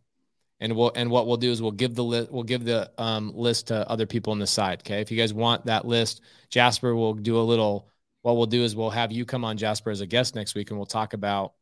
And 0.61 0.75
we'll 0.75 0.93
and 0.95 1.11
what 1.11 1.27
we'll 1.27 1.37
do 1.37 1.51
is 1.51 1.61
we'll 1.61 1.71
give 1.71 1.95
the 1.95 2.05
list 2.05 2.33
we'll 2.33 2.43
give 2.43 2.65
the 2.65 2.91
um, 2.99 3.33
list 3.35 3.69
to 3.69 3.89
other 3.91 4.07
people 4.07 4.33
on 4.33 4.39
the 4.39 4.47
side. 4.47 4.81
Okay. 4.81 5.01
If 5.01 5.11
you 5.11 5.19
guys 5.19 5.35
want 5.35 5.67
that 5.67 5.87
list, 5.87 6.23
Jasper 6.51 6.95
will 6.95 7.15
do 7.15 7.39
a 7.39 7.43
little. 7.43 7.89
What 8.23 8.37
we'll 8.37 8.47
do 8.47 8.65
is 8.65 8.75
we'll 8.75 8.91
have 8.91 9.13
you 9.13 9.25
come 9.25 9.45
on 9.45 9.57
Jasper 9.57 9.91
as 9.91 10.01
a 10.01 10.07
guest 10.07 10.35
next 10.35 10.55
week 10.55 10.71
and 10.71 10.79
we'll 10.79 10.87
talk 10.87 11.13
about 11.13 11.53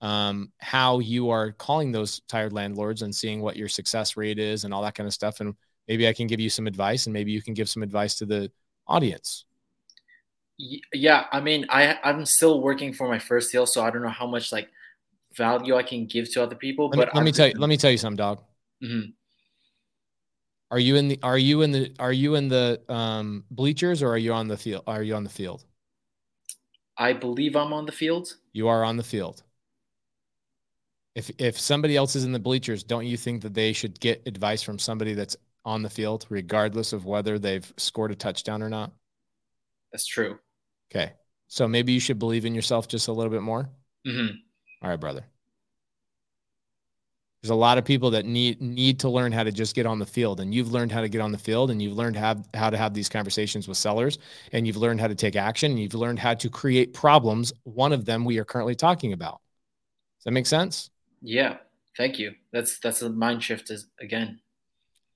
um, 0.00 0.52
how 0.58 0.98
you 0.98 1.30
are 1.30 1.52
calling 1.52 1.90
those 1.90 2.20
tired 2.28 2.52
landlords 2.52 3.02
and 3.02 3.14
seeing 3.14 3.40
what 3.40 3.56
your 3.56 3.68
success 3.68 4.16
rate 4.16 4.38
is 4.38 4.64
and 4.64 4.72
all 4.72 4.82
that 4.82 4.94
kind 4.94 5.06
of 5.06 5.14
stuff. 5.14 5.40
And 5.40 5.54
maybe 5.88 6.06
I 6.06 6.12
can 6.12 6.26
give 6.26 6.40
you 6.40 6.50
some 6.50 6.66
advice 6.66 7.06
and 7.06 7.12
maybe 7.12 7.32
you 7.32 7.42
can 7.42 7.54
give 7.54 7.68
some 7.68 7.82
advice 7.82 8.14
to 8.16 8.26
the 8.26 8.52
audience. 8.86 9.44
Yeah. 10.92 11.24
I 11.32 11.40
mean, 11.40 11.66
I, 11.68 11.98
I'm 12.04 12.24
still 12.26 12.60
working 12.60 12.92
for 12.92 13.08
my 13.08 13.18
first 13.18 13.50
deal, 13.50 13.66
so 13.66 13.82
I 13.82 13.90
don't 13.90 14.02
know 14.02 14.08
how 14.08 14.26
much 14.26 14.52
like 14.52 14.68
value 15.36 15.76
I 15.76 15.82
can 15.82 16.06
give 16.06 16.32
to 16.32 16.42
other 16.42 16.54
people, 16.54 16.88
let 16.88 16.96
but 16.96 17.08
me, 17.08 17.12
let 17.14 17.24
me 17.24 17.32
tell 17.32 17.48
you, 17.48 17.54
let 17.58 17.68
me 17.68 17.76
tell 17.76 17.90
you 17.90 17.98
something, 17.98 18.16
dog. 18.16 18.40
Mm-hmm. 18.82 19.10
Are 20.70 20.78
you 20.78 20.96
in 20.96 21.08
the, 21.08 21.18
are 21.22 21.38
you 21.38 21.62
in 21.62 21.72
the, 21.72 21.94
are 21.98 22.12
you 22.12 22.34
in 22.34 22.48
the 22.48 22.80
um, 22.88 23.44
bleachers 23.50 24.02
or 24.02 24.08
are 24.08 24.18
you 24.18 24.32
on 24.32 24.48
the 24.48 24.56
field? 24.56 24.82
Are 24.86 25.02
you 25.02 25.14
on 25.14 25.24
the 25.24 25.30
field? 25.30 25.64
I 26.96 27.12
believe 27.12 27.56
I'm 27.56 27.72
on 27.72 27.86
the 27.86 27.92
field. 27.92 28.34
You 28.52 28.68
are 28.68 28.84
on 28.84 28.96
the 28.96 29.02
field 29.02 29.42
if 31.14 31.30
if 31.38 31.58
somebody 31.58 31.96
else 31.96 32.16
is 32.16 32.24
in 32.24 32.32
the 32.32 32.38
bleachers, 32.38 32.82
don't 32.82 33.06
you 33.06 33.16
think 33.16 33.42
that 33.42 33.54
they 33.54 33.72
should 33.72 33.98
get 34.00 34.22
advice 34.26 34.62
from 34.62 34.78
somebody 34.78 35.14
that's 35.14 35.36
on 35.64 35.82
the 35.82 35.90
field, 35.90 36.26
regardless 36.28 36.92
of 36.92 37.06
whether 37.06 37.38
they've 37.38 37.72
scored 37.76 38.10
a 38.10 38.14
touchdown 38.14 38.62
or 38.62 38.68
not? 38.68 38.92
That's 39.92 40.06
true. 40.06 40.38
Okay, 40.90 41.12
so 41.46 41.68
maybe 41.68 41.92
you 41.92 42.00
should 42.00 42.18
believe 42.18 42.44
in 42.44 42.54
yourself 42.54 42.88
just 42.88 43.08
a 43.08 43.12
little 43.12 43.30
bit 43.30 43.42
more. 43.42 43.68
Mm-hmm. 44.06 44.36
All 44.84 44.90
right, 44.90 45.00
brother. 45.00 45.24
There's 47.42 47.50
a 47.50 47.54
lot 47.54 47.78
of 47.78 47.86
people 47.86 48.10
that 48.10 48.26
need 48.26 48.60
need 48.60 49.00
to 49.00 49.08
learn 49.08 49.32
how 49.32 49.42
to 49.42 49.52
just 49.52 49.74
get 49.74 49.86
on 49.86 49.98
the 49.98 50.06
field, 50.06 50.40
and 50.40 50.54
you've 50.54 50.72
learned 50.72 50.92
how 50.92 51.00
to 51.00 51.08
get 51.08 51.22
on 51.22 51.32
the 51.32 51.38
field, 51.38 51.70
and 51.70 51.80
you've 51.80 51.96
learned 51.96 52.16
how, 52.16 52.42
how 52.52 52.68
to 52.68 52.76
have 52.76 52.92
these 52.92 53.08
conversations 53.08 53.66
with 53.66 53.78
sellers, 53.78 54.18
and 54.52 54.66
you've 54.66 54.76
learned 54.76 55.00
how 55.00 55.08
to 55.08 55.14
take 55.14 55.36
action, 55.36 55.70
and 55.70 55.80
you've 55.80 55.94
learned 55.94 56.18
how 56.18 56.34
to 56.34 56.50
create 56.50 56.92
problems. 56.92 57.52
One 57.62 57.94
of 57.94 58.04
them 58.04 58.26
we 58.26 58.38
are 58.38 58.44
currently 58.44 58.74
talking 58.74 59.14
about. 59.14 59.40
Does 60.18 60.24
that 60.24 60.30
make 60.32 60.46
sense? 60.46 60.90
Yeah, 61.22 61.56
thank 61.96 62.18
you. 62.18 62.32
That's 62.52 62.78
that's 62.78 63.00
a 63.00 63.08
mind 63.08 63.42
shift 63.42 63.70
is 63.70 63.86
again. 64.00 64.40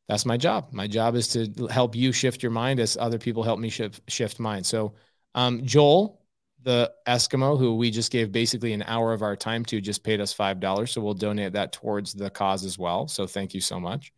That's 0.08 0.24
my 0.24 0.38
job. 0.38 0.68
My 0.72 0.86
job 0.86 1.14
is 1.14 1.28
to 1.28 1.66
help 1.66 1.94
you 1.94 2.12
shift 2.12 2.42
your 2.42 2.52
mind 2.52 2.80
as 2.80 2.96
other 2.96 3.18
people 3.18 3.42
help 3.42 3.60
me 3.60 3.68
shift 3.68 4.00
shift 4.08 4.40
mine. 4.40 4.64
So, 4.64 4.94
um, 5.34 5.62
Joel, 5.64 6.22
the 6.62 6.92
Eskimo, 7.06 7.58
who 7.58 7.76
we 7.76 7.90
just 7.90 8.10
gave 8.10 8.32
basically 8.32 8.72
an 8.72 8.82
hour 8.82 9.12
of 9.12 9.22
our 9.22 9.36
time 9.36 9.64
to, 9.66 9.80
just 9.80 10.02
paid 10.02 10.20
us 10.20 10.32
five 10.32 10.60
dollars. 10.60 10.92
So 10.92 11.00
we'll 11.00 11.14
donate 11.14 11.52
that 11.52 11.72
towards 11.72 12.12
the 12.12 12.30
cause 12.30 12.64
as 12.64 12.78
well. 12.78 13.08
So 13.08 13.26
thank 13.26 13.54
you 13.54 13.60
so 13.60 13.78
much. 13.78 14.12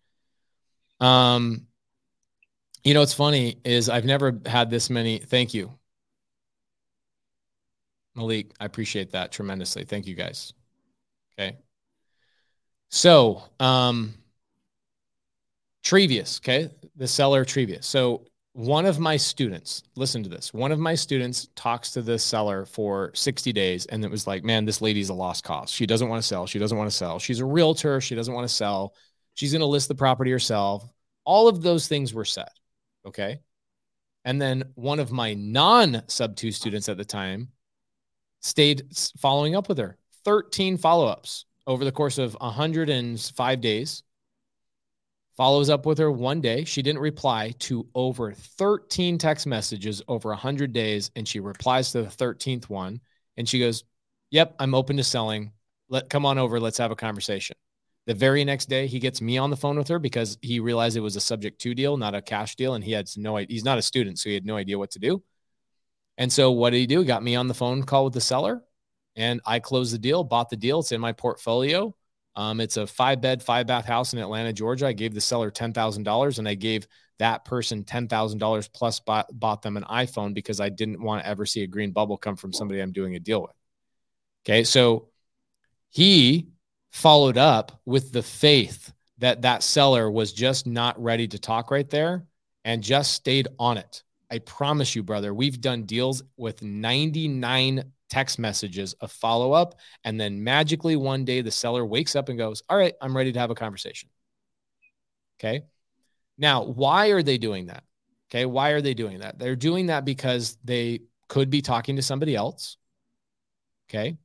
Um, 1.01 1.67
you 2.83 2.95
know, 2.95 3.01
what's 3.01 3.15
funny 3.15 3.59
is 3.65 3.89
I've 3.89 4.05
never 4.05 4.41
had 4.47 4.71
this 4.71 4.89
many. 4.91 5.19
Thank 5.19 5.53
you, 5.53 5.71
Malik. 8.15 8.53
I 8.59 8.65
appreciate 8.65 9.12
that 9.12 9.33
tremendously. 9.33 9.85
Thank 9.85 10.07
you 10.07 10.15
guys. 10.15 10.55
Okay. 11.39 11.59
So, 12.89 13.43
um, 13.61 14.15
Trevius, 15.85 16.41
okay, 16.41 16.71
the 16.97 17.07
seller 17.07 17.45
Trevius. 17.45 17.85
So, 17.85 18.27
one 18.61 18.85
of 18.85 18.99
my 18.99 19.16
students, 19.16 19.82
listen 19.97 20.23
to 20.23 20.28
this. 20.28 20.53
One 20.53 20.70
of 20.70 20.78
my 20.78 20.95
students 20.95 21.49
talks 21.55 21.93
to 21.93 22.03
the 22.03 22.19
seller 22.19 22.66
for 22.66 23.11
60 23.15 23.55
days, 23.55 23.87
and 23.87 24.05
it 24.05 24.11
was 24.11 24.27
like, 24.27 24.45
man, 24.45 24.66
this 24.66 24.82
lady's 24.82 25.09
a 25.09 25.15
lost 25.15 25.45
cause. 25.45 25.70
She 25.70 25.87
doesn't 25.87 26.11
want 26.11 26.23
to 26.23 26.27
sell. 26.28 26.47
She 26.47 26.59
doesn't 26.59 26.77
want 26.77 26.91
to 26.91 26.97
sell. 26.97 27.19
She's 27.19 27.41
a 27.41 27.45
realtor. 27.45 28.03
She 28.03 28.15
doesn't 28.15 28.35
want 28.35 28.47
to 28.47 28.55
sell. 28.55 28.95
She's 29.32 29.53
going 29.53 29.61
to 29.61 29.66
list 29.66 29.89
the 29.89 29.95
property 29.95 30.31
herself. 30.31 30.85
All 31.24 31.49
of 31.49 31.62
those 31.62 31.89
things 31.89 32.12
were 32.12 32.27
said. 32.27 32.51
Okay. 33.07 33.41
And 34.27 34.43
then 34.43 34.65
one 34.74 35.01
of 35.01 35.11
my 35.11 35.32
non 35.32 36.03
sub 36.07 36.37
two 36.37 36.53
students 36.53 36.91
at 36.91 36.99
the 36.99 37.05
time 37.05 37.49
stayed 38.41 38.82
following 39.19 39.57
up 39.57 39.70
with 39.70 39.78
her 39.78 39.97
13 40.27 40.77
follow 40.77 41.07
ups 41.07 41.47
over 41.66 41.87
the 41.87 41.93
course 41.93 42.19
of 42.19 42.37
105 42.41 43.61
days, 43.62 44.03
follows 45.41 45.71
up 45.71 45.87
with 45.87 45.97
her 45.97 46.12
one 46.12 46.43
day. 46.43 46.65
She 46.65 46.83
didn't 46.83 47.01
reply 47.01 47.55
to 47.61 47.89
over 47.95 48.33
13 48.33 49.17
text 49.17 49.47
messages 49.47 50.03
over 50.07 50.29
100 50.29 50.75
days, 50.75 51.11
and 51.17 51.27
she 51.27 51.41
replies 51.41 51.93
to 51.93 52.03
the 52.03 52.11
13th 52.11 52.69
one, 52.69 53.01
and 53.39 53.49
she 53.49 53.59
goes, 53.59 53.85
"Yep, 54.33 54.57
I'm 54.59 54.75
open 54.75 54.99
to 54.99 55.03
selling. 55.03 55.53
Let 55.89 56.11
come 56.11 56.27
on 56.27 56.37
over. 56.37 56.61
Let's 56.61 56.77
have 56.77 56.91
a 56.91 56.95
conversation." 56.95 57.57
The 58.05 58.12
very 58.12 58.45
next 58.45 58.69
day, 58.69 58.87
he 58.87 58.99
gets 58.99 59.23
me 59.23 59.39
on 59.39 59.49
the 59.49 59.57
phone 59.57 59.79
with 59.79 59.89
her 59.89 59.99
because 59.99 60.37
he 60.43 60.61
realized 60.61 60.99
it 60.99 61.01
was 61.01 61.17
a 61.17 61.23
subject 61.23 61.59
to 61.62 61.75
deal, 61.75 61.97
not 61.97 62.15
a 62.15 62.21
cash 62.21 62.55
deal, 62.55 62.75
and 62.75 62.85
he 62.85 62.93
had 62.93 63.09
no. 63.17 63.37
He's 63.37 63.65
not 63.65 63.79
a 63.79 63.83
student, 63.83 64.19
so 64.19 64.29
he 64.29 64.35
had 64.35 64.45
no 64.45 64.57
idea 64.59 64.79
what 64.79 64.91
to 64.91 64.99
do. 64.99 65.23
And 66.19 66.31
so, 66.31 66.51
what 66.51 66.71
did 66.71 66.81
he 66.81 66.87
do? 66.87 67.01
He 67.01 67.07
got 67.07 67.23
me 67.23 67.35
on 67.35 67.49
the 67.49 67.55
phone 67.55 67.83
call 67.85 68.05
with 68.05 68.12
the 68.12 68.21
seller 68.21 68.62
and 69.17 69.41
I 69.47 69.59
closed 69.61 69.95
the 69.95 69.99
deal, 69.99 70.23
bought 70.23 70.51
the 70.51 70.57
deal. 70.57 70.81
It's 70.81 70.93
in 70.93 71.01
my 71.01 71.12
portfolio. 71.12 71.95
Um, 72.36 72.61
it's 72.61 72.77
a 72.77 72.86
five 72.86 73.20
bed, 73.20 73.43
five 73.43 73.66
bath 73.66 73.85
house 73.85 74.12
in 74.12 74.19
Atlanta, 74.19 74.52
Georgia. 74.52 74.86
I 74.86 74.93
gave 74.93 75.15
the 75.15 75.20
seller 75.20 75.51
$10,000 75.51 76.39
and 76.39 76.48
I 76.48 76.55
gave 76.55 76.86
that 77.19 77.44
person 77.44 77.85
$10,000 77.85 78.73
plus 78.73 79.01
bought, 79.01 79.27
bought 79.39 79.62
them 79.62 79.77
an 79.77 79.85
iPhone 79.85 80.32
because 80.32 80.61
I 80.61 80.69
didn't 80.69 81.02
want 81.02 81.23
to 81.23 81.28
ever 81.28 81.44
see 81.44 81.62
a 81.62 81.66
green 81.66 81.90
bubble 81.90 82.16
come 82.16 82.36
from 82.36 82.52
somebody 82.52 82.81
I'm 82.81 82.93
doing 82.93 83.15
a 83.15 83.20
deal 83.20 83.43
with. 83.43 83.57
Okay. 84.44 84.65
So 84.65 85.09
he 85.90 86.48
followed 86.90 87.36
up 87.36 87.81
with 87.85 88.12
the 88.12 88.23
faith 88.23 88.93
that 89.19 89.43
that 89.43 89.62
seller 89.62 90.11
was 90.11 90.32
just 90.32 90.66
not 90.66 91.01
ready 91.01 91.28
to 91.28 91.39
talk 91.39 91.70
right 91.70 91.89
there 91.90 92.24
and 92.65 92.82
just 92.82 93.12
stayed 93.12 93.48
on 93.59 93.77
it. 93.77 94.02
I 94.31 94.39
promise 94.39 94.94
you, 94.94 95.02
brother, 95.02 95.35
we've 95.35 95.61
done 95.61 95.85
deals 95.85 96.23
with 96.36 96.62
99 96.62 97.85
text 98.11 98.39
messages 98.39 98.93
of 98.95 99.11
follow 99.11 99.53
up. 99.53 99.77
And 100.05 100.20
then 100.20 100.45
magically 100.45 100.97
one 100.97 101.24
day 101.24 101.41
the 101.41 101.51
seller 101.51 101.87
wakes 101.87 102.15
up 102.16 102.28
and 102.28 102.37
goes, 102.37 102.62
All 102.69 102.77
right, 102.77 102.95
I'm 103.01 103.16
ready 103.16 103.32
to 103.32 103.39
have 103.39 103.51
a 103.51 103.55
conversation. 103.55 104.11
Okay. 105.39 105.62
Now, 106.37 106.65
why 106.65 107.09
are 107.09 107.23
they 107.23 107.39
doing 107.39 107.66
that? 107.66 107.85
Okay. 108.31 108.45
Why 108.45 108.70
are 108.70 108.81
they 108.81 108.95
doing 108.95 109.20
that? 109.20 109.39
They're 109.39 109.57
doing 109.57 109.87
that 109.87 110.05
because 110.05 110.59
they 110.65 111.01
could 111.28 111.49
be 111.49 111.62
talking 111.62 111.97
to 111.97 112.03
somebody 112.03 112.37
else. 112.37 112.77
Okay. 113.89 114.19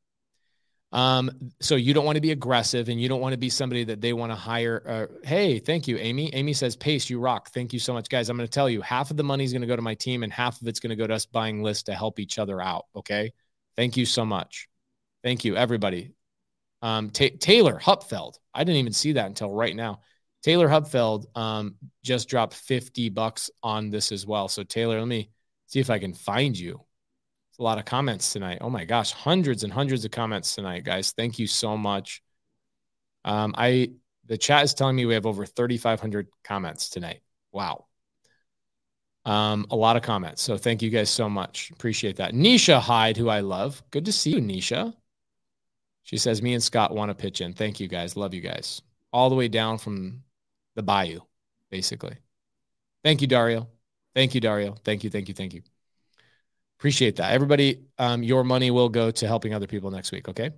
Um, 0.91 1.51
so 1.59 1.75
you 1.75 1.93
don't 1.93 2.05
want 2.05 2.15
to 2.15 2.21
be 2.21 2.31
aggressive 2.31 2.87
and 2.87 3.01
you 3.01 3.09
don't 3.09 3.19
want 3.19 3.33
to 3.33 3.37
be 3.37 3.49
somebody 3.49 3.83
that 3.83 3.99
they 3.99 4.13
want 4.13 4.31
to 4.31 4.35
hire. 4.35 4.83
Uh, 4.87 5.27
hey, 5.27 5.59
thank 5.59 5.89
you, 5.89 5.97
Amy. 5.97 6.33
Amy 6.33 6.53
says, 6.53 6.75
Pace, 6.75 7.09
you 7.09 7.19
rock. 7.19 7.49
Thank 7.49 7.73
you 7.73 7.79
so 7.79 7.91
much, 7.91 8.07
guys. 8.07 8.29
I'm 8.29 8.37
going 8.37 8.47
to 8.47 8.51
tell 8.51 8.69
you 8.69 8.81
half 8.81 9.11
of 9.11 9.17
the 9.17 9.23
money 9.23 9.43
is 9.43 9.51
going 9.51 9.61
to 9.61 9.67
go 9.67 9.75
to 9.75 9.81
my 9.81 9.95
team 9.95 10.23
and 10.23 10.31
half 10.31 10.61
of 10.61 10.67
it's 10.67 10.79
going 10.79 10.91
to 10.91 10.95
go 10.95 11.05
to 11.05 11.13
us 11.13 11.25
buying 11.25 11.61
lists 11.61 11.83
to 11.83 11.93
help 11.93 12.19
each 12.19 12.39
other 12.39 12.61
out. 12.61 12.85
Okay. 12.95 13.33
Thank 13.77 13.97
you 13.97 14.05
so 14.05 14.25
much. 14.25 14.67
Thank 15.23 15.45
you, 15.45 15.55
everybody. 15.55 16.13
Um, 16.81 17.09
Taylor 17.09 17.79
Hupfeld. 17.79 18.35
I 18.53 18.63
didn't 18.63 18.79
even 18.79 18.93
see 18.93 19.13
that 19.13 19.25
until 19.25 19.51
right 19.51 19.75
now. 19.75 20.01
Taylor 20.43 20.67
Hupfeld 20.67 21.25
um, 21.35 21.75
just 22.03 22.29
dropped 22.29 22.53
50 22.53 23.09
bucks 23.09 23.49
on 23.63 23.89
this 23.89 24.11
as 24.11 24.27
well. 24.27 24.47
So, 24.47 24.63
Taylor, 24.63 24.99
let 24.99 25.07
me 25.07 25.31
see 25.65 25.79
if 25.79 25.89
I 25.89 25.97
can 25.97 26.13
find 26.13 26.57
you. 26.57 26.81
It's 27.49 27.59
a 27.59 27.63
lot 27.63 27.79
of 27.79 27.85
comments 27.85 28.31
tonight. 28.33 28.59
Oh 28.61 28.69
my 28.69 28.85
gosh, 28.85 29.11
hundreds 29.11 29.63
and 29.63 29.73
hundreds 29.73 30.05
of 30.05 30.11
comments 30.11 30.53
tonight, 30.53 30.83
guys. 30.83 31.13
Thank 31.13 31.39
you 31.39 31.47
so 31.47 31.75
much. 31.75 32.21
Um, 33.23 33.55
I 33.57 33.93
the 34.27 34.37
chat 34.37 34.63
is 34.63 34.73
telling 34.73 34.95
me 34.95 35.05
we 35.05 35.13
have 35.13 35.25
over 35.25 35.45
3,500 35.45 36.27
comments 36.43 36.89
tonight. 36.89 37.21
Wow. 37.51 37.85
Um, 39.25 39.65
a 39.71 39.75
lot 39.75 39.95
of 39.97 40.03
comments. 40.03 40.41
So 40.43 40.55
thank 40.57 40.81
you 40.83 40.91
guys 40.91 41.09
so 41.09 41.27
much. 41.27 41.71
Appreciate 41.71 42.17
that. 42.17 42.33
Nisha 42.33 42.79
Hyde, 42.79 43.17
who 43.17 43.27
I 43.27 43.39
love. 43.39 43.81
Good 43.89 44.05
to 44.05 44.11
see 44.11 44.31
you, 44.31 44.41
Nisha. 44.41 44.93
She 46.03 46.17
says, 46.17 46.41
Me 46.43 46.53
and 46.53 46.61
Scott 46.61 46.93
want 46.93 47.09
to 47.09 47.15
pitch 47.15 47.41
in. 47.41 47.53
Thank 47.53 47.79
you 47.79 47.87
guys. 47.87 48.15
Love 48.15 48.33
you 48.35 48.41
guys. 48.41 48.81
all 49.11 49.29
the 49.29 49.35
way 49.35 49.47
down 49.47 49.77
from 49.77 50.23
the 50.75 50.83
bayou, 50.83 51.21
basically. 51.71 52.17
Thank 53.03 53.21
you, 53.21 53.27
Dario. 53.27 53.67
Thank 54.13 54.35
you, 54.35 54.41
Dario. 54.41 54.75
Thank 54.83 55.03
you, 55.03 55.09
thank 55.09 55.27
you, 55.29 55.33
thank 55.33 55.53
you. 55.53 55.61
Appreciate 56.77 57.15
that. 57.15 57.31
Everybody, 57.31 57.85
um, 57.97 58.23
your 58.23 58.43
money 58.43 58.71
will 58.71 58.89
go 58.89 59.09
to 59.11 59.27
helping 59.27 59.53
other 59.53 59.67
people 59.67 59.89
next 59.89 60.11
week. 60.11 60.27
Okay. 60.27 60.51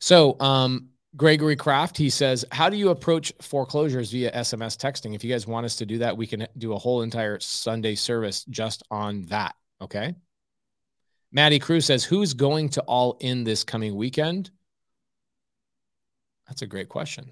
So, 0.00 0.36
um, 0.40 0.88
Gregory 1.18 1.56
Kraft, 1.56 1.98
he 1.98 2.10
says, 2.10 2.44
How 2.52 2.70
do 2.70 2.76
you 2.76 2.90
approach 2.90 3.32
foreclosures 3.42 4.12
via 4.12 4.30
SMS 4.32 4.76
texting? 4.76 5.14
If 5.16 5.24
you 5.24 5.30
guys 5.30 5.48
want 5.48 5.66
us 5.66 5.74
to 5.76 5.86
do 5.86 5.98
that, 5.98 6.16
we 6.16 6.28
can 6.28 6.46
do 6.56 6.72
a 6.72 6.78
whole 6.78 7.02
entire 7.02 7.40
Sunday 7.40 7.96
service 7.96 8.44
just 8.44 8.84
on 8.90 9.22
that. 9.24 9.56
Okay. 9.82 10.14
Maddie 11.32 11.58
Cruz 11.58 11.84
says, 11.84 12.04
Who's 12.04 12.34
going 12.34 12.68
to 12.70 12.82
all 12.82 13.18
in 13.20 13.42
this 13.42 13.64
coming 13.64 13.96
weekend? 13.96 14.50
That's 16.46 16.62
a 16.62 16.66
great 16.66 16.88
question. 16.88 17.30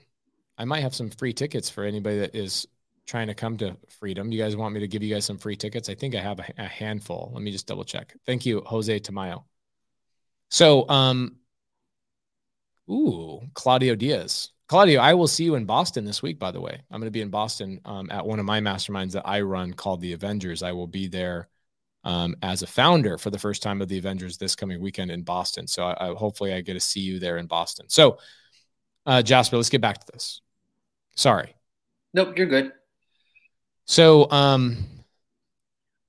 I 0.59 0.65
might 0.65 0.81
have 0.81 0.95
some 0.95 1.09
free 1.09 1.33
tickets 1.33 1.71
for 1.71 1.85
anybody 1.85 2.19
that 2.19 2.35
is 2.35 2.67
trying 3.07 3.29
to 3.29 3.35
come 3.35 3.57
to 3.59 3.77
Freedom. 4.01 4.33
You 4.33 4.43
guys 4.43 4.57
want 4.57 4.75
me 4.75 4.81
to 4.81 4.89
give 4.89 5.05
you 5.05 5.15
guys 5.15 5.25
some 5.25 5.39
free 5.39 5.57
tickets? 5.57 5.89
I 5.89 5.95
think 5.95 6.17
I 6.17 6.21
have 6.21 6.41
a, 6.41 6.47
a 6.59 6.67
handful. 6.67 7.31
Let 7.33 7.43
me 7.43 7.53
just 7.53 7.69
double 7.69 7.85
check. 7.85 8.17
Thank 8.27 8.45
you, 8.45 8.63
Jose 8.67 8.99
Tamayo. 8.99 9.45
So, 10.51 10.89
um, 10.89 11.37
ooh, 12.91 13.43
Claudio 13.55 13.95
Diaz. 13.95 14.51
Claudio, 14.69 15.01
I 15.01 15.15
will 15.15 15.29
see 15.29 15.45
you 15.45 15.55
in 15.55 15.65
Boston 15.65 16.05
this 16.05 16.23
week, 16.23 16.39
by 16.39 16.51
the 16.51 16.61
way. 16.61 16.81
I'm 16.91 17.01
going 17.01 17.07
to 17.07 17.13
be 17.13 17.21
in 17.21 17.31
Boston 17.31 17.81
um, 17.85 18.11
at 18.11 18.27
one 18.27 18.41
of 18.41 18.45
my 18.45 18.61
masterminds 18.61 19.13
that 19.13 19.27
I 19.27 19.41
run 19.43 19.73
called 19.73 20.01
the 20.01 20.13
Avengers. 20.13 20.63
I 20.63 20.73
will 20.73 20.89
be 20.89 21.07
there 21.07 21.49
um, 22.03 22.35
as 22.43 22.63
a 22.63 22.67
founder 22.67 23.17
for 23.17 23.31
the 23.31 23.39
first 23.39 23.63
time 23.63 23.81
of 23.81 23.89
the 23.89 23.99
Avengers 23.99 24.39
this 24.39 24.57
coming 24.57 24.81
weekend 24.81 25.11
in 25.11 25.23
Boston. 25.23 25.67
So 25.69 25.85
I, 25.85 26.09
I 26.09 26.15
hopefully 26.15 26.53
I 26.53 26.61
get 26.63 26.75
to 26.75 26.81
see 26.81 27.01
you 27.01 27.21
there 27.21 27.39
in 27.39 27.47
Boston. 27.47 27.89
So, 27.89 28.19
uh, 29.05 29.23
Jasper, 29.23 29.57
let's 29.57 29.71
get 29.71 29.81
back 29.81 29.99
to 29.99 30.13
this. 30.13 30.41
Sorry. 31.15 31.55
Nope, 32.13 32.37
you're 32.37 32.47
good. 32.47 32.73
So, 33.85 34.29
um, 34.33 34.79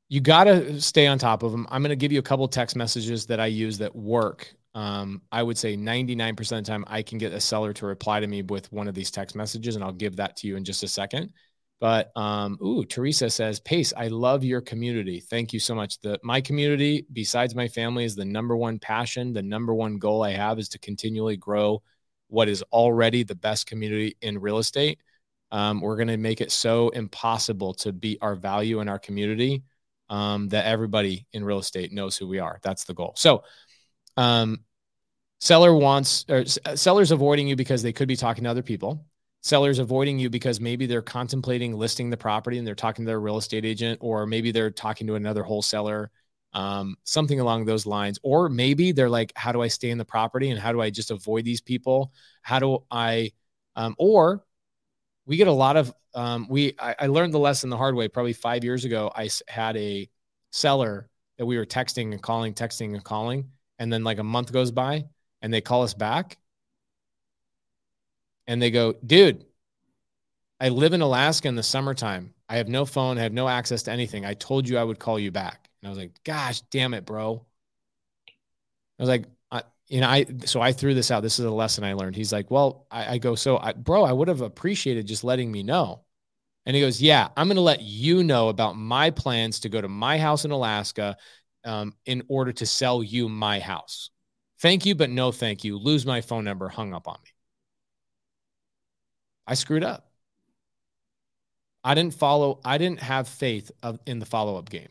you 0.10 0.22
got 0.22 0.46
to 0.46 0.82
stay 0.82 1.06
on 1.06 1.20
top 1.20 1.44
of 1.44 1.52
them. 1.52 1.68
I'm 1.70 1.82
going 1.82 1.90
to 1.90 1.96
give 1.96 2.12
you 2.12 2.20
a 2.20 2.24
couple 2.24 2.48
text 2.48 2.76
messages 2.76 3.26
that 3.28 3.40
I 3.40 3.48
use 3.48 3.78
that 3.80 3.96
work. 3.96 4.54
Um, 4.76 5.22
I 5.32 5.42
would 5.42 5.58
say 5.58 5.76
99% 5.76 6.40
of 6.40 6.48
the 6.66 6.72
time 6.72 6.86
I 6.88 7.02
can 7.02 7.18
get 7.18 7.34
a 7.34 7.42
seller 7.42 7.74
to 7.74 7.86
reply 7.86 8.20
to 8.20 8.28
me 8.28 8.44
with 8.44 8.72
one 8.72 8.88
of 8.88 8.94
these 8.94 9.12
text 9.12 9.36
messages, 9.36 9.76
and 9.76 9.84
I'll 9.84 9.92
give 9.92 10.18
that 10.18 10.38
to 10.38 10.48
you 10.48 10.56
in 10.56 10.64
just 10.64 10.84
a 10.84 10.88
second. 10.88 11.34
But 11.80 12.12
um, 12.16 12.58
ooh, 12.62 12.84
Teresa 12.86 13.30
says, 13.30 13.60
Pace, 13.60 13.94
I 13.96 14.08
love 14.08 14.44
your 14.44 14.62
community. 14.62 15.20
Thank 15.20 15.54
you 15.54 15.60
so 15.60 15.76
much. 15.76 16.00
The 16.02 16.20
my 16.24 16.42
community, 16.42 17.06
besides 17.14 17.54
my 17.54 17.68
family, 17.68 18.04
is 18.04 18.16
the 18.16 18.26
number 18.26 18.58
one 18.58 18.80
passion. 18.80 19.34
The 19.34 19.44
number 19.44 19.74
one 19.74 19.98
goal 19.98 20.24
I 20.24 20.32
have 20.32 20.58
is 20.58 20.70
to 20.70 20.80
continually 20.80 21.38
grow 21.38 21.84
what 22.30 22.50
is 22.50 22.64
already 22.72 23.24
the 23.24 23.36
best 23.36 23.68
community 23.68 24.18
in 24.22 24.40
real 24.40 24.58
estate. 24.58 25.00
Um, 25.52 25.80
we're 25.82 25.96
going 25.96 26.10
to 26.10 26.18
make 26.18 26.42
it 26.42 26.52
so 26.52 26.90
impossible 26.90 27.74
to 27.76 27.94
beat 27.94 28.18
our 28.22 28.36
value 28.36 28.80
in 28.82 28.90
our 28.90 29.00
community 29.00 29.64
um, 30.10 30.50
that 30.50 30.66
everybody 30.66 31.26
in 31.34 31.44
real 31.44 31.60
estate 31.60 31.92
knows 31.92 32.18
who 32.18 32.28
we 32.28 32.40
are. 32.40 32.60
That's 32.64 32.84
the 32.84 32.94
goal. 32.94 33.14
So, 33.16 33.44
um, 34.18 34.64
seller 35.40 35.74
wants 35.74 36.26
or 36.28 36.46
sellers 36.46 37.12
avoiding 37.12 37.48
you 37.48 37.56
because 37.56 37.84
they 37.84 37.94
could 37.94 38.08
be 38.08 38.16
talking 38.16 38.44
to 38.44 38.50
other 38.50 38.64
people. 38.64 39.06
Sellers 39.42 39.80
avoiding 39.80 40.20
you 40.20 40.30
because 40.30 40.60
maybe 40.60 40.88
they're 40.88 41.02
contemplating 41.02 41.74
listing 41.74 42.10
the 42.10 42.18
property 42.18 42.58
and 42.58 42.68
they're 42.68 42.76
talking 42.76 43.06
to 43.06 43.08
their 43.08 43.20
real 43.20 43.38
estate 43.38 43.64
agent, 43.64 44.00
or 44.02 44.26
maybe 44.26 44.52
they're 44.52 44.72
talking 44.72 45.08
to 45.08 45.16
another 45.16 45.44
wholesaler, 45.44 46.12
um, 46.54 46.98
something 47.04 47.40
along 47.40 47.66
those 47.66 47.86
lines. 47.86 48.20
Or 48.24 48.50
maybe 48.50 48.92
they're 48.92 49.10
like, 49.10 49.32
how 49.36 49.52
do 49.52 49.62
I 49.62 49.68
stay 49.68 49.90
in 49.90 49.98
the 49.98 50.06
property 50.06 50.50
and 50.50 50.60
how 50.60 50.74
do 50.74 50.82
I 50.82 50.90
just 50.90 51.12
avoid 51.12 51.46
these 51.46 51.62
people? 51.62 52.12
How 52.42 52.60
do 52.60 52.84
I, 52.92 53.32
um, 53.76 53.96
or 54.00 54.44
we 55.28 55.38
get 55.38 55.48
a 55.48 55.52
lot 55.52 55.78
of 55.78 55.94
um, 56.16 56.48
we 56.50 56.74
I, 56.80 56.96
I, 57.02 57.08
learned 57.08 57.34
the 57.34 57.40
lesson 57.40 57.70
the 57.70 57.78
hard 57.78 57.94
way 57.94 58.08
probably 58.08 58.34
five 58.34 58.64
years 58.64 58.86
ago 58.86 59.12
i 59.16 59.30
had 59.48 59.78
a 59.78 60.10
seller 60.52 61.10
that 61.38 61.46
we 61.46 61.58
were 61.58 61.66
texting 61.66 62.12
and 62.12 62.22
calling 62.22 62.56
texting 62.56 62.96
and 62.96 63.04
calling 63.04 63.52
and 63.80 63.92
then 63.92 64.04
like 64.04 64.20
a 64.20 64.24
month 64.24 64.52
goes 64.52 64.72
by 64.72 65.06
and 65.42 65.54
they 65.54 65.62
call 65.62 65.84
us 65.84 65.94
back 65.94 66.38
and 68.48 68.62
they 68.62 68.72
go 68.72 68.94
dude 69.06 69.46
i 70.60 70.70
live 70.70 70.94
in 70.94 71.02
alaska 71.02 71.48
in 71.48 71.56
the 71.56 71.64
summertime 71.64 72.34
i 72.50 72.58
have 72.58 72.68
no 72.68 72.86
phone 72.86 73.18
i 73.18 73.24
have 73.24 73.34
no 73.34 73.48
access 73.48 73.84
to 73.84 73.92
anything 73.92 74.26
i 74.26 74.34
told 74.34 74.68
you 74.68 74.78
i 74.78 74.84
would 74.84 75.00
call 75.00 75.20
you 75.20 75.32
back 75.32 75.70
and 75.82 75.88
i 75.88 75.90
was 75.90 75.98
like 75.98 76.12
gosh 76.24 76.62
damn 76.72 76.94
it 76.94 77.06
bro 77.06 77.46
i 79.00 79.04
was 79.04 79.10
like 79.10 79.26
you 79.90 80.02
know, 80.02 80.08
I 80.08 80.26
so 80.46 80.62
I 80.62 80.72
threw 80.72 80.94
this 80.94 81.12
out. 81.12 81.22
This 81.22 81.40
is 81.40 81.46
a 81.46 81.52
lesson 81.52 81.84
I 81.84 81.94
learned. 81.94 82.16
He's 82.16 82.34
like, 82.34 82.52
well, 82.52 82.86
I, 82.92 83.14
I 83.14 83.18
go, 83.18 83.36
so 83.36 83.58
I, 83.58 83.74
bro, 83.74 84.04
I 84.04 84.12
would 84.12 84.28
have 84.28 84.42
appreciated 84.42 85.08
just 85.08 85.24
letting 85.24 85.52
me 85.52 85.64
know. 85.64 86.04
And 86.66 86.76
he 86.76 86.82
goes, 86.82 87.02
yeah, 87.02 87.30
I'm 87.38 87.48
going 87.48 87.56
to 87.56 87.62
let 87.62 87.82
you 87.82 88.24
know 88.24 88.50
about 88.50 88.76
my 88.76 89.12
plans 89.12 89.62
to 89.62 89.70
go 89.70 89.80
to 89.80 89.88
my 89.88 90.18
house 90.18 90.44
in 90.44 90.52
Alaska 90.52 91.16
um, 91.68 91.94
in 92.06 92.24
order 92.28 92.52
to 92.54 92.66
sell 92.66 93.04
you 93.04 93.30
my 93.30 93.60
house. 93.60 94.10
Thank 94.60 94.86
you, 94.86 94.96
but 94.96 95.10
no 95.10 95.32
thank 95.32 95.64
you. 95.64 95.78
Lose 95.78 96.06
my 96.06 96.22
phone 96.22 96.44
number, 96.44 96.68
hung 96.68 96.94
up 96.94 97.08
on 97.08 97.18
me. 97.24 97.30
I 99.46 99.54
screwed 99.54 99.84
up. 99.84 100.12
I 101.84 101.94
didn't 101.94 102.16
follow, 102.16 102.60
I 102.66 102.78
didn't 102.78 103.02
have 103.02 103.28
faith 103.28 103.72
of, 103.84 104.00
in 104.06 104.20
the 104.20 104.26
follow 104.26 104.58
up 104.58 104.70
game. 104.70 104.90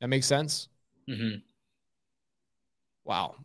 That 0.00 0.08
makes 0.08 0.26
sense? 0.26 0.68
Mm-hmm. 1.08 1.38
Wow. 3.04 3.36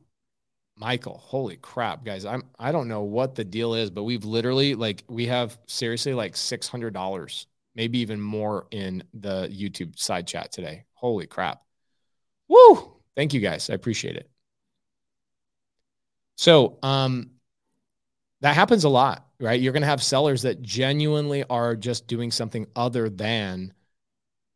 Michael, 0.77 1.17
holy 1.17 1.55
crap, 1.55 2.03
guys. 2.03 2.25
I'm 2.25 2.43
I 2.59 2.73
don't 2.73 2.89
know 2.89 3.03
what 3.03 3.35
the 3.35 3.45
deal 3.45 3.73
is, 3.73 3.89
but 3.89 4.03
we've 4.03 4.25
literally 4.25 4.75
like 4.75 5.03
we 5.07 5.25
have 5.27 5.57
seriously 5.67 6.13
like 6.13 6.35
six 6.35 6.67
hundred 6.67 6.93
dollars, 6.93 7.47
maybe 7.75 7.99
even 7.99 8.19
more 8.19 8.67
in 8.71 9.01
the 9.13 9.47
YouTube 9.47 9.97
side 9.97 10.27
chat 10.27 10.51
today. 10.51 10.83
Holy 11.05 11.27
crap. 11.27 11.61
Woo! 12.47 12.95
Thank 13.15 13.35
you 13.35 13.39
guys. 13.39 13.69
I 13.69 13.75
appreciate 13.75 14.15
it. 14.15 14.27
So 16.35 16.79
um 16.81 17.29
that 18.41 18.55
happens 18.55 18.85
a 18.85 18.89
lot, 18.89 19.27
right? 19.39 19.61
You're 19.61 19.71
gonna 19.71 19.85
have 19.85 20.01
sellers 20.01 20.41
that 20.41 20.63
genuinely 20.63 21.43
are 21.43 21.75
just 21.75 22.07
doing 22.07 22.31
something 22.31 22.65
other 22.75 23.07
than 23.07 23.71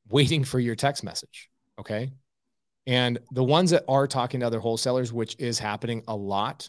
waiting 0.08 0.44
for 0.44 0.60
your 0.60 0.74
text 0.74 1.04
message. 1.04 1.52
Okay. 1.80 2.14
And 2.88 3.20
the 3.30 3.44
ones 3.44 3.70
that 3.70 3.86
are 3.88 4.08
talking 4.08 4.40
to 4.40 4.48
other 4.48 4.60
wholesalers, 4.60 5.14
which 5.14 5.36
is 5.38 5.60
happening 5.60 6.02
a 6.08 6.16
lot. 6.16 6.68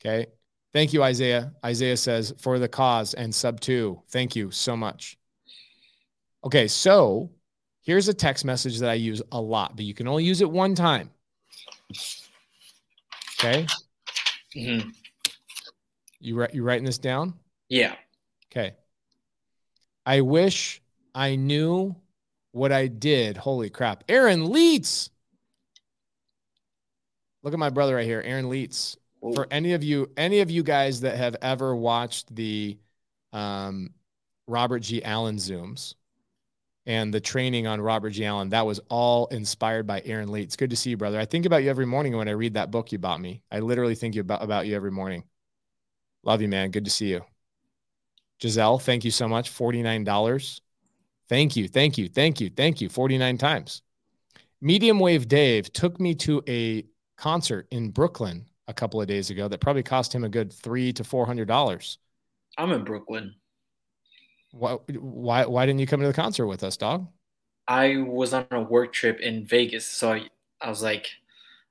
Okay. 0.00 0.26
Thank 0.72 0.92
you, 0.92 1.04
Isaiah. 1.04 1.52
Isaiah 1.64 1.96
says, 1.96 2.34
for 2.40 2.58
the 2.58 2.66
cause 2.66 3.14
and 3.14 3.32
sub 3.32 3.60
two. 3.60 4.02
Thank 4.08 4.34
you 4.34 4.50
so 4.50 4.76
much. 4.76 5.16
Okay. 6.44 6.66
So 6.66 7.30
here's 7.88 8.06
a 8.06 8.12
text 8.12 8.44
message 8.44 8.80
that 8.80 8.90
I 8.90 8.94
use 8.94 9.22
a 9.32 9.40
lot, 9.40 9.74
but 9.74 9.82
you 9.86 9.94
can 9.94 10.06
only 10.06 10.22
use 10.22 10.42
it 10.42 10.50
one 10.50 10.74
time. 10.74 11.08
Okay. 13.40 13.66
Mm-hmm. 14.54 14.90
You, 16.20 16.46
you 16.52 16.62
writing 16.62 16.84
this 16.84 16.98
down? 16.98 17.32
Yeah. 17.70 17.94
Okay. 18.52 18.74
I 20.04 20.20
wish 20.20 20.82
I 21.14 21.36
knew 21.36 21.96
what 22.52 22.72
I 22.72 22.88
did. 22.88 23.38
Holy 23.38 23.70
crap. 23.70 24.04
Aaron 24.06 24.48
Leitz. 24.48 25.08
Look 27.42 27.54
at 27.54 27.58
my 27.58 27.70
brother 27.70 27.94
right 27.94 28.04
here, 28.04 28.20
Aaron 28.22 28.50
Leitz. 28.50 28.98
For 29.22 29.46
any 29.50 29.72
of 29.72 29.82
you, 29.82 30.10
any 30.18 30.40
of 30.40 30.50
you 30.50 30.62
guys 30.62 31.00
that 31.00 31.16
have 31.16 31.36
ever 31.40 31.74
watched 31.74 32.34
the 32.36 32.76
um, 33.32 33.94
Robert 34.46 34.80
G. 34.80 35.02
Allen 35.02 35.36
Zooms 35.36 35.94
and 36.88 37.12
the 37.12 37.20
training 37.20 37.66
on 37.66 37.82
Robert 37.82 38.10
G. 38.10 38.24
Allen, 38.24 38.48
that 38.48 38.64
was 38.64 38.80
all 38.88 39.26
inspired 39.26 39.86
by 39.86 40.00
Aaron 40.06 40.30
Leitz. 40.30 40.56
Good 40.56 40.70
to 40.70 40.76
see 40.76 40.90
you, 40.90 40.96
brother. 40.96 41.20
I 41.20 41.26
think 41.26 41.44
about 41.44 41.62
you 41.62 41.68
every 41.68 41.84
morning 41.84 42.16
when 42.16 42.28
I 42.28 42.32
read 42.32 42.54
that 42.54 42.70
book 42.70 42.90
you 42.90 42.98
bought 42.98 43.20
me. 43.20 43.42
I 43.52 43.60
literally 43.60 43.94
think 43.94 44.16
about, 44.16 44.42
about 44.42 44.66
you 44.66 44.74
every 44.74 44.90
morning. 44.90 45.24
Love 46.24 46.40
you, 46.40 46.48
man. 46.48 46.70
Good 46.70 46.86
to 46.86 46.90
see 46.90 47.10
you. 47.10 47.24
Giselle, 48.40 48.78
thank 48.78 49.04
you 49.04 49.10
so 49.10 49.28
much. 49.28 49.52
$49. 49.52 50.60
Thank 51.28 51.56
you. 51.56 51.68
Thank 51.68 51.98
you. 51.98 52.08
Thank 52.08 52.40
you. 52.40 52.48
Thank 52.48 52.80
you. 52.80 52.88
49 52.88 53.36
times. 53.36 53.82
Medium 54.62 54.98
Wave 54.98 55.28
Dave 55.28 55.70
took 55.70 56.00
me 56.00 56.14
to 56.14 56.42
a 56.48 56.86
concert 57.18 57.68
in 57.70 57.90
Brooklyn 57.90 58.46
a 58.66 58.72
couple 58.72 59.00
of 59.00 59.06
days 59.06 59.28
ago 59.28 59.46
that 59.46 59.60
probably 59.60 59.82
cost 59.82 60.14
him 60.14 60.24
a 60.24 60.28
good 60.28 60.52
three 60.52 60.92
to 60.94 61.04
four 61.04 61.26
hundred 61.26 61.48
dollars. 61.48 61.98
I'm 62.56 62.72
in 62.72 62.82
Brooklyn. 62.82 63.34
Why, 64.50 64.78
why 64.88 65.44
why 65.46 65.66
didn't 65.66 65.80
you 65.80 65.86
come 65.86 66.00
to 66.00 66.06
the 66.06 66.12
concert 66.12 66.46
with 66.46 66.62
us, 66.62 66.76
dog? 66.76 67.08
I 67.66 67.98
was 67.98 68.32
on 68.32 68.46
a 68.50 68.62
work 68.62 68.92
trip 68.92 69.20
in 69.20 69.44
Vegas, 69.46 69.86
so 69.86 70.12
I, 70.12 70.28
I 70.60 70.68
was 70.70 70.82
like, 70.82 71.08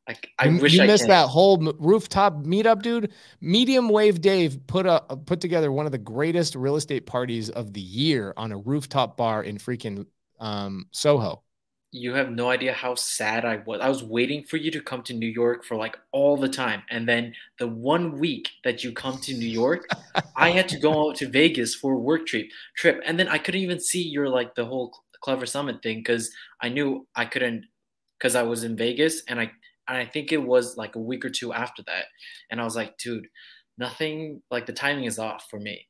I, 0.07 0.15
I 0.39 0.45
you, 0.45 0.59
wish 0.59 0.73
you 0.73 0.83
I 0.83 0.87
missed 0.87 1.03
can. 1.03 1.09
that 1.09 1.27
whole 1.27 1.57
rooftop 1.79 2.45
meetup, 2.45 2.81
dude. 2.81 3.11
Medium 3.41 3.89
Wave 3.89 4.21
Dave 4.21 4.65
put 4.67 4.85
a 4.85 5.01
put 5.25 5.41
together 5.41 5.71
one 5.71 5.85
of 5.85 5.91
the 5.91 5.97
greatest 5.97 6.55
real 6.55 6.75
estate 6.75 7.05
parties 7.05 7.49
of 7.49 7.73
the 7.73 7.81
year 7.81 8.33
on 8.37 8.51
a 8.51 8.57
rooftop 8.57 9.17
bar 9.17 9.43
in 9.43 9.57
freaking 9.57 10.05
um, 10.39 10.85
Soho. 10.91 11.43
You 11.91 12.13
have 12.13 12.29
no 12.29 12.49
idea 12.49 12.73
how 12.73 12.95
sad 12.95 13.45
I 13.45 13.57
was. 13.65 13.79
I 13.81 13.89
was 13.89 14.03
waiting 14.03 14.43
for 14.43 14.57
you 14.57 14.71
to 14.71 14.81
come 14.81 15.03
to 15.03 15.13
New 15.13 15.27
York 15.27 15.63
for 15.63 15.75
like 15.75 15.97
all 16.11 16.35
the 16.35 16.49
time. 16.49 16.83
And 16.89 17.07
then 17.07 17.33
the 17.59 17.67
one 17.67 18.19
week 18.19 18.49
that 18.63 18.83
you 18.83 18.91
come 18.91 19.19
to 19.19 19.33
New 19.33 19.47
York, 19.47 19.87
I 20.35 20.49
had 20.51 20.67
to 20.69 20.79
go 20.79 21.09
out 21.09 21.15
to 21.17 21.29
Vegas 21.29 21.75
for 21.75 21.93
a 21.93 21.99
work 21.99 22.27
trip 22.27 22.49
trip. 22.75 23.01
And 23.05 23.17
then 23.17 23.29
I 23.29 23.37
couldn't 23.37 23.61
even 23.61 23.79
see 23.79 24.01
your 24.01 24.29
like 24.29 24.55
the 24.55 24.65
whole 24.65 24.93
clever 25.21 25.45
summit 25.45 25.81
thing 25.81 25.99
because 25.99 26.31
I 26.61 26.69
knew 26.69 27.07
I 27.15 27.25
couldn't 27.25 27.65
because 28.17 28.35
I 28.35 28.43
was 28.43 28.63
in 28.63 28.75
Vegas 28.75 29.23
and 29.27 29.39
I 29.39 29.51
and 29.87 29.97
I 29.97 30.05
think 30.05 30.31
it 30.31 30.43
was 30.43 30.75
like 30.75 30.95
a 30.95 30.99
week 30.99 31.23
or 31.23 31.29
two 31.29 31.53
after 31.53 31.83
that. 31.83 32.05
And 32.51 32.59
I 32.59 32.65
was 32.65 32.75
like, 32.75 32.97
dude, 32.97 33.27
nothing 33.77 34.41
like 34.51 34.65
the 34.65 34.73
timing 34.73 35.05
is 35.05 35.19
off 35.19 35.47
for 35.49 35.59
me. 35.59 35.87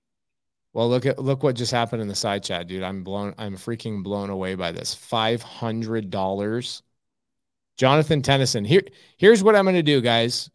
Well, 0.77 0.89
look 0.89 1.07
at 1.07 1.17
look 1.17 1.41
what 1.41 1.55
just 1.55 1.71
happened 1.71 2.03
in 2.03 2.07
the 2.07 2.13
side 2.13 2.43
chat, 2.43 2.67
dude. 2.67 2.83
I'm 2.83 3.03
blown. 3.03 3.33
I'm 3.39 3.57
freaking 3.57 4.03
blown 4.03 4.29
away 4.29 4.53
by 4.53 4.71
this. 4.71 4.93
Five 4.93 5.41
hundred 5.41 6.11
dollars. 6.11 6.83
Jonathan 7.77 8.21
Tennyson. 8.21 8.63
Here, 8.63 8.83
here's 9.17 9.41
what 9.41 9.55
I'm 9.55 9.65
to 9.65 9.81
do, 9.81 10.01
guys. 10.01 10.51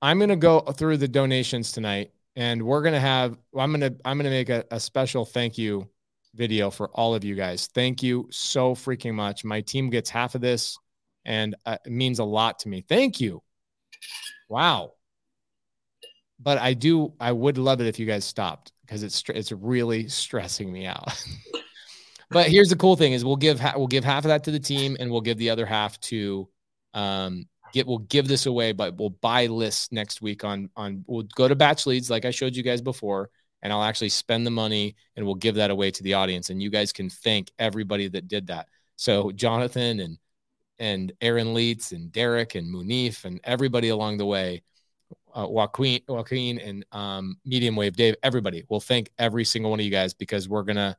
I'm 0.00 0.20
to 0.20 0.36
go 0.36 0.60
through 0.60 0.98
the 0.98 1.08
donations 1.08 1.72
tonight, 1.72 2.12
and 2.36 2.62
we're 2.62 2.80
to 2.92 3.00
have. 3.00 3.38
I'm 3.58 3.72
to. 3.80 3.92
I'm 4.04 4.20
to 4.20 4.30
make 4.30 4.50
a, 4.50 4.64
a 4.70 4.78
special 4.78 5.24
thank 5.24 5.58
you 5.58 5.88
video 6.32 6.70
for 6.70 6.88
all 6.90 7.16
of 7.16 7.24
you 7.24 7.34
guys. 7.34 7.66
Thank 7.66 8.04
you 8.04 8.28
so 8.30 8.76
freaking 8.76 9.14
much. 9.14 9.44
My 9.44 9.62
team 9.62 9.90
gets 9.90 10.08
half 10.08 10.36
of 10.36 10.40
this, 10.40 10.78
and 11.24 11.56
uh, 11.66 11.78
it 11.84 11.90
means 11.90 12.20
a 12.20 12.24
lot 12.24 12.60
to 12.60 12.68
me. 12.68 12.84
Thank 12.88 13.20
you. 13.20 13.42
Wow. 14.48 14.92
But 16.38 16.58
I 16.58 16.74
do. 16.74 17.14
I 17.18 17.32
would 17.32 17.58
love 17.58 17.80
it 17.80 17.88
if 17.88 17.98
you 17.98 18.06
guys 18.06 18.24
stopped 18.24 18.70
because 18.86 19.02
it's 19.02 19.22
it's 19.28 19.52
really 19.52 20.08
stressing 20.08 20.72
me 20.72 20.86
out. 20.86 21.24
but 22.30 22.48
here's 22.48 22.70
the 22.70 22.76
cool 22.76 22.96
thing: 22.96 23.12
is 23.12 23.24
we'll 23.24 23.36
give 23.36 23.60
we'll 23.76 23.86
give 23.86 24.04
half 24.04 24.24
of 24.24 24.28
that 24.28 24.44
to 24.44 24.50
the 24.50 24.60
team, 24.60 24.96
and 24.98 25.10
we'll 25.10 25.20
give 25.20 25.38
the 25.38 25.50
other 25.50 25.66
half 25.66 25.98
to 26.00 26.48
um, 26.94 27.46
get. 27.72 27.86
We'll 27.86 27.98
give 27.98 28.28
this 28.28 28.46
away, 28.46 28.72
but 28.72 28.96
we'll 28.96 29.10
buy 29.10 29.46
lists 29.46 29.90
next 29.92 30.22
week 30.22 30.44
on 30.44 30.70
on. 30.76 31.04
We'll 31.06 31.26
go 31.34 31.48
to 31.48 31.56
batch 31.56 31.86
leads 31.86 32.10
like 32.10 32.24
I 32.24 32.30
showed 32.30 32.56
you 32.56 32.62
guys 32.62 32.80
before, 32.80 33.30
and 33.62 33.72
I'll 33.72 33.82
actually 33.82 34.10
spend 34.10 34.46
the 34.46 34.50
money, 34.50 34.96
and 35.16 35.26
we'll 35.26 35.34
give 35.34 35.56
that 35.56 35.70
away 35.70 35.90
to 35.90 36.02
the 36.02 36.14
audience, 36.14 36.50
and 36.50 36.62
you 36.62 36.70
guys 36.70 36.92
can 36.92 37.10
thank 37.10 37.50
everybody 37.58 38.08
that 38.08 38.28
did 38.28 38.46
that. 38.48 38.68
So 38.96 39.32
Jonathan 39.32 40.00
and 40.00 40.18
and 40.78 41.12
Aaron 41.20 41.54
Leitz 41.54 41.92
and 41.92 42.12
Derek 42.12 42.54
and 42.54 42.72
Munif 42.72 43.24
and 43.24 43.40
everybody 43.44 43.88
along 43.88 44.18
the 44.18 44.26
way 44.26 44.62
uh, 45.36 45.46
Joaquin, 45.46 46.00
Joaquin, 46.08 46.58
and 46.58 46.84
um, 46.92 47.36
Medium 47.44 47.76
Wave 47.76 47.94
Dave, 47.94 48.16
everybody. 48.22 48.64
We'll 48.68 48.80
thank 48.80 49.10
every 49.18 49.44
single 49.44 49.70
one 49.70 49.80
of 49.80 49.84
you 49.84 49.92
guys 49.92 50.14
because 50.14 50.48
we're 50.48 50.62
gonna. 50.62 50.96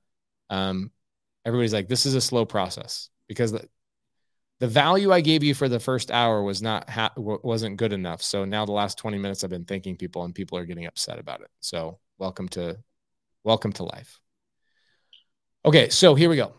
Um, 0.49 0.91
everybody's 1.43 1.73
like, 1.73 1.87
this 1.87 2.05
is 2.05 2.13
a 2.13 2.21
slow 2.21 2.45
process 2.45 3.09
because 3.27 3.51
the, 3.51 3.67
the 4.59 4.67
value 4.67 5.11
I 5.11 5.21
gave 5.21 5.43
you 5.43 5.53
for 5.53 5.67
the 5.67 5.79
first 5.79 6.11
hour 6.11 6.43
was 6.43 6.61
not 6.61 6.89
ha- 6.89 7.13
wasn't 7.17 7.77
good 7.77 7.93
enough. 7.93 8.21
So 8.21 8.45
now 8.45 8.65
the 8.65 8.71
last 8.71 8.97
twenty 8.97 9.17
minutes, 9.17 9.43
I've 9.43 9.49
been 9.49 9.65
thanking 9.65 9.97
people, 9.97 10.23
and 10.23 10.35
people 10.35 10.57
are 10.57 10.65
getting 10.65 10.85
upset 10.85 11.19
about 11.19 11.41
it. 11.41 11.49
So 11.59 11.99
welcome 12.17 12.47
to, 12.49 12.77
welcome 13.43 13.73
to 13.73 13.83
life. 13.83 14.19
Okay, 15.65 15.89
so 15.89 16.15
here 16.15 16.29
we 16.29 16.35
go. 16.35 16.53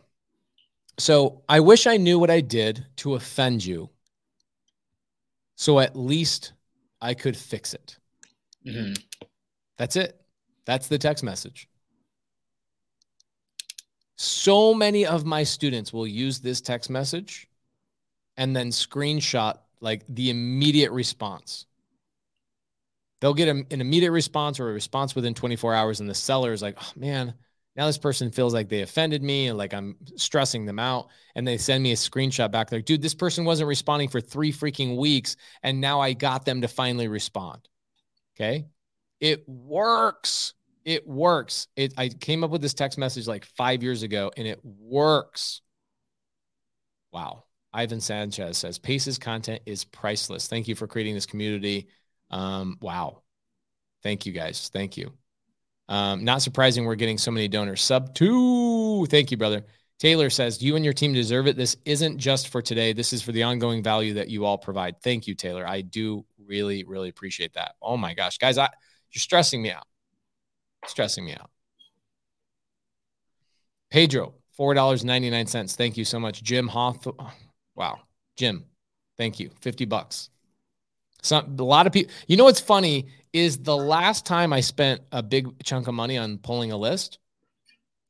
So 0.99 1.45
I 1.49 1.61
wish 1.61 1.87
I 1.87 1.97
knew 1.97 2.19
what 2.19 2.31
I 2.31 2.41
did 2.41 2.85
to 2.97 3.15
offend 3.15 3.65
you. 3.65 3.89
So 5.55 5.79
at 5.79 5.97
least 5.97 6.53
I 7.01 7.15
could 7.15 7.37
fix 7.37 7.75
it. 7.75 7.97
Mm-hmm. 8.67 8.95
That's 9.77 9.97
it. 9.97 10.21
That's 10.65 10.89
the 10.89 10.99
text 10.99 11.25
message. 11.25 11.69
So 14.17 14.75
many 14.75 15.07
of 15.07 15.25
my 15.25 15.45
students 15.45 15.93
will 15.93 16.07
use 16.07 16.41
this 16.41 16.61
text 16.61 16.91
message 16.91 17.49
and 18.37 18.55
then 18.55 18.71
screenshot 18.71 19.59
like 19.81 20.05
the 20.09 20.31
immediate 20.31 20.91
response. 20.91 21.67
They'll 23.21 23.35
get 23.35 23.49
an 23.49 23.67
immediate 23.71 24.13
response 24.13 24.61
or 24.61 24.71
a 24.71 24.73
response 24.73 25.15
within 25.15 25.35
24 25.35 25.75
hours, 25.75 26.01
and 26.01 26.09
the 26.09 26.15
seller 26.15 26.53
is 26.53 26.63
like, 26.63 26.77
oh 26.81 26.93
man, 26.97 27.35
now 27.79 27.87
this 27.87 27.97
person 27.97 28.33
feels 28.33 28.53
like 28.53 28.69
they 28.69 28.83
offended 28.83 29.23
me 29.23 29.47
and 29.47 29.57
like 29.57 29.73
I'm 29.73 29.95
stressing 30.17 30.67
them 30.67 30.81
out. 30.81 31.11
And 31.37 31.47
they 31.47 31.57
send 31.57 31.81
me 31.81 31.93
a 31.93 31.95
screenshot 31.95 32.51
back. 32.51 32.73
like, 32.73 32.85
dude, 32.85 33.01
this 33.01 33.15
person 33.15 33.45
wasn't 33.45 33.69
responding 33.69 34.09
for 34.09 34.21
three 34.21 34.53
freaking 34.53 34.97
weeks. 34.97 35.37
And 35.63 35.81
now 35.81 36.01
I 36.01 36.13
got 36.13 36.45
them 36.45 36.63
to 36.63 36.69
finally 36.69 37.07
respond. 37.07 37.69
Okay. 38.35 38.67
It 39.21 39.49
works. 39.49 40.55
It 40.85 41.07
works. 41.07 41.69
It, 41.77 41.95
I 41.97 42.09
came 42.09 42.43
up 42.43 42.51
with 42.51 42.63
this 42.63 42.75
text 42.75 42.99
message 42.99 43.29
like 43.29 43.45
five 43.45 43.85
years 43.85 44.03
ago 44.03 44.33
and 44.37 44.49
it 44.49 44.59
works. 44.65 45.63
Wow. 47.13 47.45
Ivan 47.73 48.01
Sanchez 48.01 48.59
says 48.59 48.81
Pace's 48.81 49.19
content 49.19 49.63
is 49.67 49.85
priceless. 49.85 50.49
Thank 50.49 50.67
you 50.67 50.75
for 50.75 50.89
creating 50.89 51.15
this 51.15 51.27
community. 51.27 51.87
Um, 52.29 52.77
wow. 52.81 53.23
Thank 54.03 54.27
you 54.27 54.33
guys. 54.33 54.69
Thank 54.73 54.97
you. 54.97 55.13
Um, 55.89 56.25
not 56.25 56.43
surprising 56.43 56.85
we're 56.85 56.95
getting 56.97 57.19
so 57.19 57.31
many 57.31 57.49
donors. 57.49 57.83
Sub 57.83 58.15
two. 58.15 59.07
Thank 59.07 59.31
you, 59.31 59.37
brother. 59.37 59.65
Taylor 59.99 60.31
says, 60.31 60.63
You 60.63 60.77
and 60.77 60.85
your 60.85 60.95
team 60.95 61.13
deserve 61.13 61.47
it. 61.47 61.57
This 61.57 61.77
isn't 61.85 62.19
just 62.19 62.49
for 62.49 62.63
today. 62.63 62.93
This 62.93 63.13
is 63.13 63.23
for 63.23 63.33
the 63.33 63.43
ongoing 63.43 63.83
value 63.83 64.15
that 64.15 64.29
you 64.29 64.45
all 64.45 64.59
provide. 64.59 65.01
Thank 65.03 65.27
you, 65.27 65.35
Taylor. 65.35 65.67
I 65.67 65.81
do 65.81 66.25
really, 66.47 66.85
really 66.85 67.09
appreciate 67.09 67.55
that. 67.55 67.75
Oh 67.83 67.97
my 67.97 68.15
gosh. 68.15 68.39
Guys, 68.39 68.59
I, 68.59 68.69
you're 69.11 69.21
stressing 69.21 69.61
me 69.61 69.73
out. 69.73 69.87
Stressing 70.87 71.25
me 71.25 71.35
out. 71.35 71.51
Pedro, 73.91 74.35
$4.99. 74.59 75.75
Thank 75.75 75.97
you 75.97 76.05
so 76.05 76.21
much. 76.21 76.43
Jim 76.43 76.69
Hoff. 76.69 77.07
Wow. 77.75 78.01
Jim, 78.37 78.65
thank 79.17 79.41
you. 79.41 79.51
50 79.61 79.85
bucks. 79.87 80.31
Some 81.23 81.57
a 81.59 81.65
lot 81.65 81.87
of 81.87 81.93
people. 81.93 82.13
You 82.29 82.37
know 82.37 82.45
what's 82.45 82.61
funny 82.61 83.09
is 83.33 83.59
the 83.59 83.77
last 83.77 84.27
time 84.27 84.53
I 84.53 84.61
spent 84.61 85.03
a 85.13 85.23
big 85.23 85.63
chunk 85.65 85.89
of 85.89 85.95
money 85.95 86.19
on 86.19 86.39
pulling 86.39 86.73
a 86.73 86.77
list. 86.77 87.19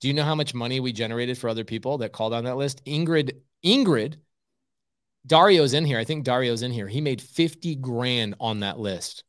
Do 0.01 0.09
you 0.09 0.15
know 0.15 0.25
how 0.25 0.35
much 0.35 0.55
money 0.55 0.81
we 0.81 0.93
generated 0.93 1.39
for 1.39 1.49
other 1.49 1.65
people 1.65 1.99
that 1.99 2.13
called 2.13 2.33
on 2.33 2.45
that 2.45 2.57
list? 2.57 2.85
Ingrid, 2.85 3.33
Ingrid, 3.65 4.17
Dario's 5.27 5.75
in 5.75 5.85
here. 5.85 5.99
I 5.99 6.05
think 6.05 6.25
Dario's 6.25 6.63
in 6.63 6.71
here. 6.71 6.89
He 6.89 7.01
made 7.01 7.21
50 7.21 7.77
grand 7.77 8.35
on 8.41 8.61
that 8.61 8.79
list. 8.79 9.25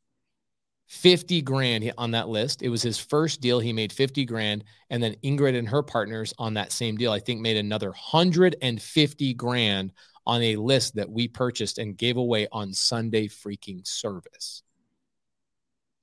50 0.87 1.41
grand 1.43 1.91
on 1.97 2.11
that 2.11 2.29
list. 2.29 2.61
It 2.63 2.69
was 2.69 2.81
his 2.81 2.97
first 2.97 3.41
deal. 3.41 3.59
He 3.59 3.73
made 3.73 3.93
50 3.93 4.25
grand. 4.25 4.63
And 4.89 5.03
then 5.03 5.15
Ingrid 5.23 5.57
and 5.57 5.67
her 5.69 5.83
partners 5.83 6.33
on 6.39 6.55
that 6.55 6.71
same 6.71 6.97
deal, 6.97 7.11
I 7.11 7.19
think 7.19 7.41
made 7.41 7.57
another 7.57 7.89
150 7.89 9.33
grand 9.35 9.91
on 10.25 10.41
a 10.41 10.55
list 10.55 10.95
that 10.95 11.09
we 11.09 11.27
purchased 11.27 11.77
and 11.77 11.97
gave 11.97 12.17
away 12.17 12.47
on 12.51 12.73
Sunday 12.73 13.27
freaking 13.27 13.85
service. 13.85 14.63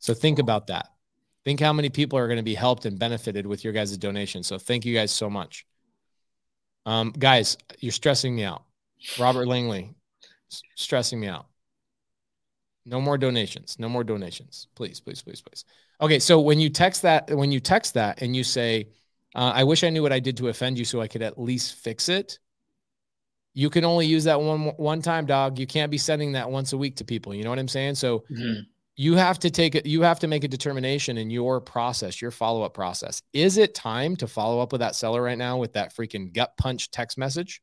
So 0.06 0.14
think 0.14 0.38
about 0.38 0.68
that. 0.68 0.90
Think 1.44 1.58
how 1.58 1.72
many 1.72 1.90
people 1.90 2.16
are 2.16 2.28
going 2.28 2.36
to 2.36 2.44
be 2.44 2.54
helped 2.54 2.86
and 2.86 2.96
benefited 2.96 3.44
with 3.44 3.64
your 3.64 3.72
guys' 3.72 3.96
donation. 3.96 4.44
So 4.44 4.56
thank 4.56 4.84
you 4.84 4.94
guys 4.94 5.10
so 5.10 5.28
much. 5.28 5.66
Um, 6.86 7.10
guys, 7.10 7.56
you're 7.80 7.90
stressing 7.90 8.36
me 8.36 8.44
out. 8.44 8.62
Robert 9.18 9.48
Langley, 9.48 9.96
stressing 10.76 11.18
me 11.18 11.26
out. 11.26 11.46
No 12.84 13.00
more 13.00 13.18
donations. 13.18 13.80
No 13.80 13.88
more 13.88 14.04
donations. 14.04 14.68
Please, 14.76 15.00
please, 15.00 15.22
please, 15.22 15.40
please. 15.40 15.64
Okay, 16.00 16.20
so 16.20 16.38
when 16.38 16.60
you 16.60 16.70
text 16.70 17.02
that, 17.02 17.28
when 17.36 17.50
you 17.50 17.58
text 17.58 17.94
that 17.94 18.22
and 18.22 18.36
you 18.36 18.44
say, 18.44 18.90
uh, 19.34 19.50
"I 19.56 19.64
wish 19.64 19.82
I 19.82 19.90
knew 19.90 20.02
what 20.02 20.12
I 20.12 20.20
did 20.20 20.36
to 20.36 20.48
offend 20.50 20.78
you, 20.78 20.84
so 20.84 21.00
I 21.00 21.08
could 21.08 21.22
at 21.22 21.36
least 21.36 21.74
fix 21.74 22.08
it," 22.08 22.38
you 23.54 23.70
can 23.70 23.84
only 23.84 24.06
use 24.06 24.22
that 24.24 24.40
one 24.40 24.66
one 24.76 25.02
time, 25.02 25.26
dog. 25.26 25.58
You 25.58 25.66
can't 25.66 25.90
be 25.90 25.98
sending 25.98 26.32
that 26.32 26.48
once 26.48 26.72
a 26.72 26.76
week 26.76 26.94
to 26.96 27.04
people. 27.04 27.34
You 27.34 27.42
know 27.42 27.50
what 27.50 27.58
I'm 27.58 27.66
saying? 27.66 27.96
So 27.96 28.20
mm-hmm. 28.30 28.60
You 28.96 29.14
have 29.14 29.38
to 29.40 29.50
take 29.50 29.74
it. 29.74 29.86
You 29.86 30.02
have 30.02 30.18
to 30.20 30.26
make 30.26 30.42
a 30.42 30.48
determination 30.48 31.18
in 31.18 31.30
your 31.30 31.60
process, 31.60 32.20
your 32.20 32.30
follow 32.30 32.62
up 32.62 32.72
process. 32.72 33.22
Is 33.32 33.58
it 33.58 33.74
time 33.74 34.16
to 34.16 34.26
follow 34.26 34.60
up 34.60 34.72
with 34.72 34.80
that 34.80 34.96
seller 34.96 35.22
right 35.22 35.36
now 35.36 35.58
with 35.58 35.74
that 35.74 35.94
freaking 35.94 36.32
gut 36.32 36.56
punch 36.56 36.90
text 36.90 37.18
message? 37.18 37.62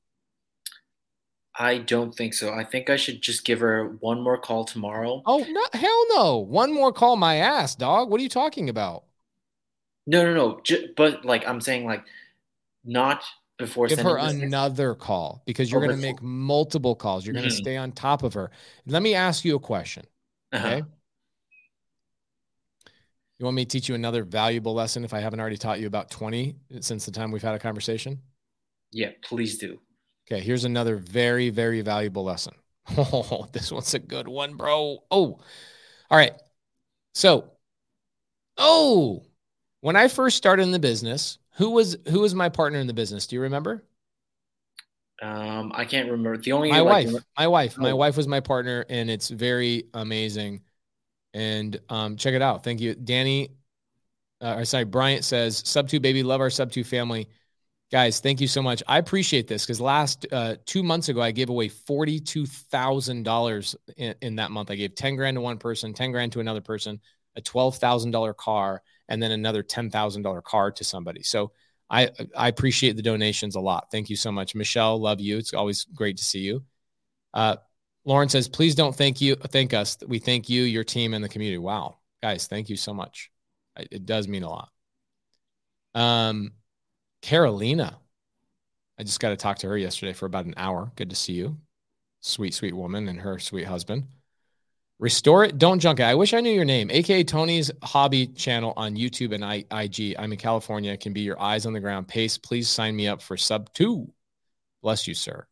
I 1.58 1.80
don't 1.80 2.14
think 2.14 2.34
so. 2.34 2.52
I 2.52 2.64
think 2.64 2.90
I 2.90 2.96
should 2.96 3.22
just 3.22 3.46
give 3.46 3.60
her 3.60 3.98
one 4.00 4.22
more 4.22 4.38
call 4.38 4.66
tomorrow. 4.66 5.22
Oh 5.26 5.46
no, 5.48 5.80
hell 5.80 6.06
no! 6.16 6.38
One 6.38 6.74
more 6.74 6.92
call, 6.92 7.16
my 7.16 7.36
ass, 7.38 7.76
dog. 7.76 8.10
What 8.10 8.20
are 8.20 8.24
you 8.24 8.30
talking 8.30 8.70
about? 8.70 9.04
No, 10.08 10.24
no, 10.24 10.34
no. 10.34 10.60
J- 10.64 10.90
but 10.96 11.26
like 11.26 11.48
I'm 11.48 11.62
saying, 11.62 11.86
like 11.86 12.04
not 12.84 13.24
before 13.58 13.88
give 13.88 14.00
her 14.00 14.18
another 14.18 14.96
call 14.96 15.44
because 15.46 15.72
you're 15.72 15.84
oh, 15.84 15.88
going 15.88 15.96
to 15.96 16.02
make 16.02 16.22
multiple 16.22 16.96
calls. 16.96 17.26
You're 17.26 17.36
mm-hmm. 17.36 17.44
going 17.44 17.52
to 17.52 17.56
stay 17.56 17.78
on 17.78 17.92
top 17.92 18.24
of 18.24 18.34
her. 18.34 18.52
Let 18.88 19.04
me 19.04 19.14
ask 19.14 19.46
you 19.46 19.56
a 19.56 19.60
question. 19.60 20.06
Uh-huh. 20.52 20.68
Okay. 20.68 20.84
You 23.44 23.46
want 23.48 23.58
me 23.58 23.66
to 23.66 23.70
teach 23.70 23.90
you 23.90 23.96
another 23.96 24.24
valuable 24.24 24.74
lesson 24.74 25.04
if 25.04 25.14
I 25.14 25.20
haven't 25.20 25.42
already 25.42 25.58
taught 25.58 25.82
you 25.82 25.86
about 25.88 26.10
20 26.10 26.56
since 26.80 27.06
the 27.06 27.12
time 27.12 27.30
we've 27.30 27.42
had 27.42 27.56
a 27.56 27.60
conversation? 27.60 28.22
Yeah, 28.92 29.12
please 29.24 29.58
do. 29.58 29.80
Okay, 30.32 30.42
here's 30.42 30.64
another 30.64 30.96
very, 30.96 31.50
very 31.50 31.82
valuable 31.82 32.24
lesson. 32.24 32.54
Oh, 32.98 33.50
this 33.52 33.70
one's 33.70 33.94
a 33.94 34.00
good 34.00 34.30
one, 34.30 34.56
bro. 34.56 35.04
Oh, 35.12 35.40
all 36.10 36.18
right. 36.18 36.34
So, 37.14 37.52
oh, 38.58 39.24
when 39.82 39.96
I 39.96 40.08
first 40.08 40.38
started 40.38 40.64
in 40.64 40.72
the 40.72 40.80
business, 40.80 41.38
who 41.56 41.72
was 41.72 41.98
who 42.10 42.22
was 42.22 42.34
my 42.36 42.50
partner 42.50 42.80
in 42.80 42.88
the 42.88 42.94
business? 42.94 43.28
Do 43.28 43.36
you 43.36 43.42
remember? 43.42 43.84
Um, 45.22 45.72
I 45.74 45.86
can't 45.86 46.10
remember. 46.12 46.38
The 46.38 46.52
only 46.52 46.70
my 46.70 46.82
like, 46.82 47.08
wife, 47.08 47.12
my 47.38 47.48
wife, 47.48 47.80
my 47.80 47.94
Oh. 47.94 47.98
wife 47.98 48.18
was 48.18 48.28
my 48.28 48.40
partner, 48.40 48.86
and 48.90 49.10
it's 49.10 49.30
very 49.30 49.86
amazing. 49.94 50.62
And 51.34 51.80
um, 51.90 52.16
check 52.16 52.34
it 52.34 52.42
out. 52.42 52.64
Thank 52.64 52.80
you, 52.80 52.94
Danny. 52.96 53.50
Uh, 54.42 54.56
or 54.58 54.66
sorry, 54.66 54.84
Bryant 54.84 55.24
says 55.24 55.64
sub 55.66 55.88
two 55.88 56.00
baby, 56.00 56.22
love 56.22 56.42
our 56.42 56.50
sub 56.50 56.72
two 56.72 56.84
family, 56.84 57.30
guys. 57.92 58.20
Thank 58.20 58.42
you 58.42 58.48
so 58.48 58.62
much. 58.62 58.84
I 58.88 58.98
appreciate 58.98 59.48
this 59.48 59.66
because 59.66 59.80
last 59.80 60.26
uh, 60.32 60.58
two 60.66 60.84
months 60.84 61.10
ago 61.10 61.22
I 61.22 61.32
gave 61.32 61.50
away 61.50 61.70
forty 61.70 62.20
two 62.20 62.46
thousand 62.46 63.24
dollars 63.24 63.76
in 63.98 64.36
that 64.36 64.52
month. 64.52 64.70
I 64.70 64.76
gave 64.76 64.96
ten 64.96 65.16
grand 65.16 65.36
to 65.36 65.42
one 65.42 65.58
person, 65.58 65.94
ten 65.94 66.12
grand 66.12 66.34
to 66.34 66.42
another 66.42 66.62
person, 66.62 67.00
a 67.36 67.42
twelve 67.42 67.78
thousand 67.78 68.12
dollar 68.12 68.34
car, 68.34 68.82
and 69.08 69.24
then 69.24 69.32
another 69.32 69.64
ten 69.64 69.90
thousand 69.90 70.24
dollar 70.24 70.42
car 70.42 70.72
to 70.72 70.84
somebody. 70.84 71.24
So 71.24 71.54
I 71.90 72.10
I 72.36 72.50
appreciate 72.50 72.98
the 72.98 73.02
donations 73.02 73.56
a 73.56 73.62
lot. 73.62 73.88
Thank 73.92 74.10
you 74.10 74.18
so 74.18 74.32
much, 74.32 74.56
Michelle. 74.56 75.00
Love 75.00 75.22
you. 75.22 75.38
It's 75.38 75.54
always 75.54 75.86
great 75.86 76.18
to 76.18 76.24
see 76.24 76.40
you. 76.40 76.64
Uh, 77.34 77.56
Lauren 78.06 78.30
says, 78.30 78.48
please 78.48 78.76
don't 78.76 78.96
thank 78.96 79.22
you, 79.22 79.36
thank 79.36 79.74
us. 79.74 79.98
We 80.06 80.20
thank 80.20 80.50
you, 80.50 80.64
your 80.64 80.84
team, 80.84 81.14
and 81.14 81.24
the 81.24 81.30
community. 81.30 81.58
Wow, 81.58 81.98
guys, 82.22 82.48
thank 82.48 82.70
you 82.70 82.76
so 82.76 82.94
much. 82.94 83.32
It 83.78 84.06
does 84.06 84.28
mean 84.28 84.44
a 84.44 84.50
lot. 84.50 84.70
Um, 85.96 86.52
Carolina, 87.22 87.98
I 89.00 89.04
just 89.04 89.20
got 89.20 89.30
to 89.30 89.38
talk 89.38 89.60
to 89.60 89.68
her 89.68 89.78
yesterday 89.78 90.14
for 90.14 90.26
about 90.26 90.46
an 90.46 90.54
hour. 90.58 90.92
Good 90.96 91.10
to 91.12 91.16
see 91.16 91.34
you, 91.34 91.58
sweet, 92.20 92.54
sweet 92.54 92.74
woman, 92.74 93.08
and 93.08 93.22
her 93.22 93.40
sweet 93.40 93.66
husband. 93.66 94.06
Restore 95.00 95.46
it, 95.46 95.58
don't 95.58 95.80
junk 95.80 96.00
it. 96.00 96.04
I 96.04 96.16
wish 96.16 96.34
I 96.34 96.40
knew 96.40 96.52
your 96.52 96.66
name, 96.66 96.92
aka 96.92 97.24
Tony's 97.24 97.72
hobby 97.82 98.28
channel 98.28 98.74
on 98.78 98.96
YouTube 98.96 99.34
and 99.34 99.44
I, 99.44 99.66
IG. 99.72 100.16
I'm 100.18 100.32
in 100.32 100.38
California. 100.38 100.96
Can 100.96 101.14
be 101.14 101.22
your 101.22 101.40
eyes 101.42 101.66
on 101.66 101.74
the 101.74 101.80
ground. 101.80 102.08
Pace, 102.08 102.38
please 102.38 102.70
sign 102.70 102.96
me 102.96 103.08
up 103.08 103.22
for 103.22 103.36
sub 103.36 103.74
two. 103.74 104.14
Bless 104.82 105.08
you, 105.08 105.14
sir. 105.14 105.48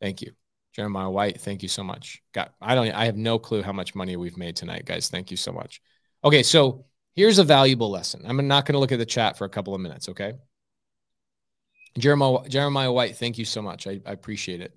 Thank 0.00 0.22
you. 0.22 0.32
Jeremiah 0.78 1.10
White, 1.10 1.40
thank 1.40 1.64
you 1.64 1.68
so 1.68 1.82
much. 1.82 2.22
Got 2.32 2.54
I 2.62 2.76
don't 2.76 2.92
I 2.92 3.06
have 3.06 3.16
no 3.16 3.36
clue 3.36 3.62
how 3.62 3.72
much 3.72 3.96
money 3.96 4.14
we've 4.14 4.36
made 4.36 4.54
tonight, 4.54 4.84
guys. 4.84 5.08
Thank 5.08 5.32
you 5.32 5.36
so 5.36 5.50
much. 5.50 5.82
Okay, 6.22 6.44
so 6.44 6.86
here's 7.16 7.40
a 7.40 7.44
valuable 7.44 7.90
lesson. 7.90 8.22
I'm 8.24 8.46
not 8.46 8.64
going 8.64 8.74
to 8.74 8.78
look 8.78 8.92
at 8.92 9.00
the 9.00 9.04
chat 9.04 9.36
for 9.36 9.44
a 9.44 9.48
couple 9.48 9.74
of 9.74 9.80
minutes, 9.80 10.08
okay? 10.08 10.34
Jeremiah 11.98 12.48
Jeremiah 12.48 12.92
White, 12.92 13.16
thank 13.16 13.38
you 13.38 13.44
so 13.44 13.60
much. 13.60 13.88
I, 13.88 14.00
I 14.06 14.12
appreciate 14.12 14.60
it. 14.60 14.72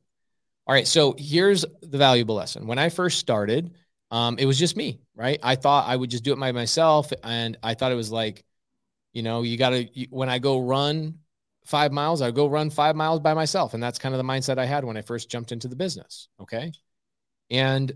All 0.66 0.74
right, 0.74 0.88
so 0.88 1.14
here's 1.20 1.66
the 1.84 2.00
valuable 2.00 2.34
lesson. 2.34 2.66
When 2.66 2.80
I 2.80 2.90
first 2.90 3.20
started, 3.20 3.76
um, 4.10 4.40
it 4.40 4.46
was 4.48 4.58
just 4.58 4.76
me, 4.76 5.02
right? 5.14 5.40
I 5.44 5.56
thought 5.56 5.88
I 5.88 5.96
would 5.96 6.10
just 6.10 6.24
do 6.24 6.34
it 6.34 6.40
by 6.40 6.52
myself, 6.52 7.14
and 7.24 7.60
I 7.62 7.76
thought 7.76 7.92
it 7.92 7.96
was 7.96 8.12
like, 8.12 8.44
you 9.14 9.22
know, 9.22 9.44
you 9.44 9.56
got 9.56 9.70
to 9.70 9.88
when 10.10 10.30
I 10.30 10.40
go 10.40 10.62
run 10.62 11.20
five 11.66 11.92
miles, 11.92 12.22
I 12.22 12.32
go 12.32 12.48
run 12.48 12.70
five 12.70 12.96
miles 12.96 13.20
by 13.20 13.34
myself, 13.34 13.74
and 13.74 13.82
that's 13.82 14.00
kind 14.00 14.14
of 14.14 14.18
the 14.18 14.24
mindset 14.24 14.58
I 14.58 14.66
had 14.66 14.84
when 14.84 14.98
I 14.98 15.02
first 15.02 15.30
jumped 15.30 15.52
into 15.52 15.68
the 15.68 15.76
business. 15.76 16.28
Okay, 16.40 16.72
and 17.50 17.92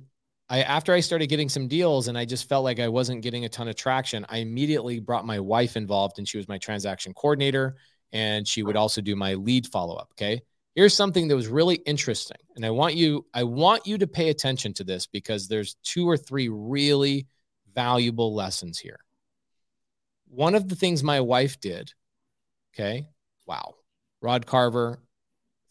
I 0.50 0.62
after 0.64 0.94
I 0.94 1.00
started 1.00 1.28
getting 1.28 1.50
some 1.50 1.68
deals, 1.68 2.08
and 2.08 2.18
I 2.18 2.26
just 2.26 2.48
felt 2.48 2.64
like 2.64 2.80
I 2.80 2.88
wasn't 2.88 3.22
getting 3.22 3.46
a 3.46 3.50
ton 3.50 3.68
of 3.68 3.76
traction. 3.76 4.26
I 4.30 4.38
immediately 4.38 5.00
brought 5.00 5.26
my 5.26 5.40
wife 5.40 5.78
involved, 5.78 6.18
and 6.20 6.28
she 6.28 6.38
was 6.38 6.48
my 6.48 6.58
transaction 6.58 7.14
coordinator, 7.14 7.76
and 8.12 8.48
she 8.48 8.64
would 8.64 8.76
also 8.76 9.02
do 9.02 9.16
my 9.16 9.34
lead 9.34 9.68
follow 9.68 9.96
up. 9.96 10.10
Okay 10.14 10.42
here's 10.76 10.94
something 10.94 11.28
that 11.28 11.36
was 11.36 11.48
really 11.48 11.76
interesting 11.76 12.38
and 12.56 12.66
i 12.66 12.70
want 12.70 12.94
you 12.94 13.26
i 13.34 13.44
want 13.44 13.88
you 13.88 13.98
to 13.98 14.06
pay 14.06 14.30
attention 14.30 14.74
to 14.74 14.84
this 14.84 15.08
because 15.08 15.48
there's 15.48 15.76
two 15.84 16.08
or 16.08 16.18
three 16.18 16.50
really 16.50 17.26
valuable 17.74 18.36
lessons 18.36 18.78
here 18.78 19.00
one 20.28 20.54
of 20.54 20.70
the 20.70 20.76
things 20.76 21.02
my 21.02 21.22
wife 21.22 21.60
did 21.60 21.92
okay 22.74 23.08
wow. 23.46 23.76
Rod 24.22 24.46
carver 24.46 25.00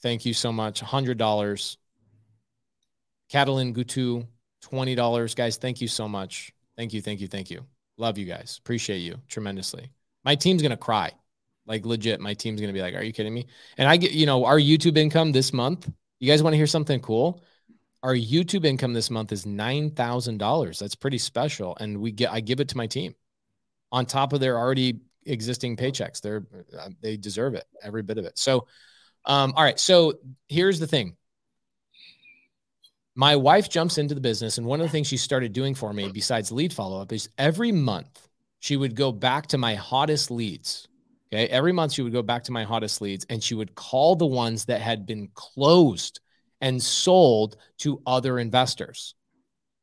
thank 0.03 0.25
you 0.25 0.35
so 0.35 0.53
much. 0.53 0.83
$100 0.83 1.77
catalin 3.31 3.75
gutu 3.75 4.27
$20 4.65 5.37
guys 5.37 5.57
thank 5.57 5.81
you 5.81 5.89
so 5.89 6.09
much. 6.09 6.53
Thank 6.77 6.93
you 6.93 7.01
thank 7.01 7.21
you 7.21 7.29
thank 7.29 7.51
you. 7.51 7.65
Love 7.97 8.19
you 8.19 8.27
guys. 8.27 8.59
Appreciate 8.59 8.99
you 8.99 9.21
tremendously. 9.29 9.91
My 10.25 10.35
team's 10.35 10.63
gonna 10.63 10.77
cry. 10.77 11.13
Like 11.67 11.87
legit, 11.87 12.21
my 12.21 12.35
team's 12.35 12.61
gonna 12.61 12.73
be 12.73 12.83
like, 12.83 12.95
"Are 12.95 13.03
you 13.03 13.13
kidding 13.13 13.33
me?" 13.33 13.47
And 13.79 13.89
I 13.89 13.97
get, 13.97 14.13
you 14.13 14.27
know, 14.27 14.45
our 14.45 14.59
YouTube 14.59 14.99
income 14.99 15.33
this 15.33 15.53
month. 15.53 15.91
You 16.19 16.31
guys 16.31 16.43
want 16.43 16.53
to 16.53 16.59
hear 16.59 16.67
something 16.67 17.01
cool? 17.01 17.43
Our 18.03 18.15
YouTube 18.15 18.65
income 18.67 18.93
this 18.93 19.11
month 19.11 19.33
is 19.33 19.47
nine 19.47 19.91
thousand 19.91 20.39
dollars. 20.39 20.79
That's 20.79 20.95
pretty 20.95 21.19
special, 21.19 21.77
and 21.81 22.01
we 22.01 22.13
get 22.13 22.31
I 22.33 22.41
give 22.41 22.61
it 22.61 22.69
to 22.69 22.77
my 22.77 22.87
team. 22.87 23.15
On 23.93 24.05
top 24.05 24.33
of 24.33 24.41
their 24.41 24.59
already 24.59 25.01
existing 25.27 25.77
paychecks. 25.77 26.21
They're 26.21 26.45
they 27.01 27.17
deserve 27.17 27.55
it, 27.55 27.65
every 27.83 28.03
bit 28.03 28.19
of 28.19 28.25
it. 28.25 28.39
So, 28.39 28.67
um, 29.25 29.53
all 29.57 29.65
right. 29.65 29.79
So 29.79 30.15
here's 30.49 30.79
the 30.79 30.87
thing. 30.87 31.17
My 33.17 33.37
wife 33.37 33.69
jumps 33.69 33.99
into 33.99 34.15
the 34.15 34.21
business, 34.21 34.59
and 34.59 34.67
one 34.67 34.81
of 34.81 34.87
the 34.87 34.91
things 34.91 35.07
she 35.07 35.17
started 35.17 35.53
doing 35.53 35.75
for 35.75 35.93
me, 35.93 36.11
besides 36.13 36.51
lead 36.51 36.73
follow 36.73 37.01
up, 37.01 37.13
is 37.13 37.29
every 37.39 37.71
month 37.71 38.29
she 38.59 38.77
would 38.77 38.97
go 38.97 39.13
back 39.13 39.47
to 39.49 39.59
my 39.59 39.75
hottest 39.77 40.31
leads 40.31 40.89
Okay. 41.35 41.49
Every 41.49 41.73
month 41.73 41.93
she 41.93 42.03
would 42.03 42.13
go 42.13 42.23
back 42.23 42.45
to 42.45 42.53
my 42.53 42.63
hottest 42.63 43.01
leads 43.01 43.27
and 43.29 43.43
she 43.43 43.57
would 43.57 43.75
call 43.75 44.15
the 44.15 44.27
ones 44.27 44.67
that 44.67 44.81
had 44.81 45.05
been 45.05 45.29
closed 45.35 46.21
and 46.61 46.81
sold 46.81 47.57
to 47.79 48.01
other 48.07 48.39
investors. 48.39 49.17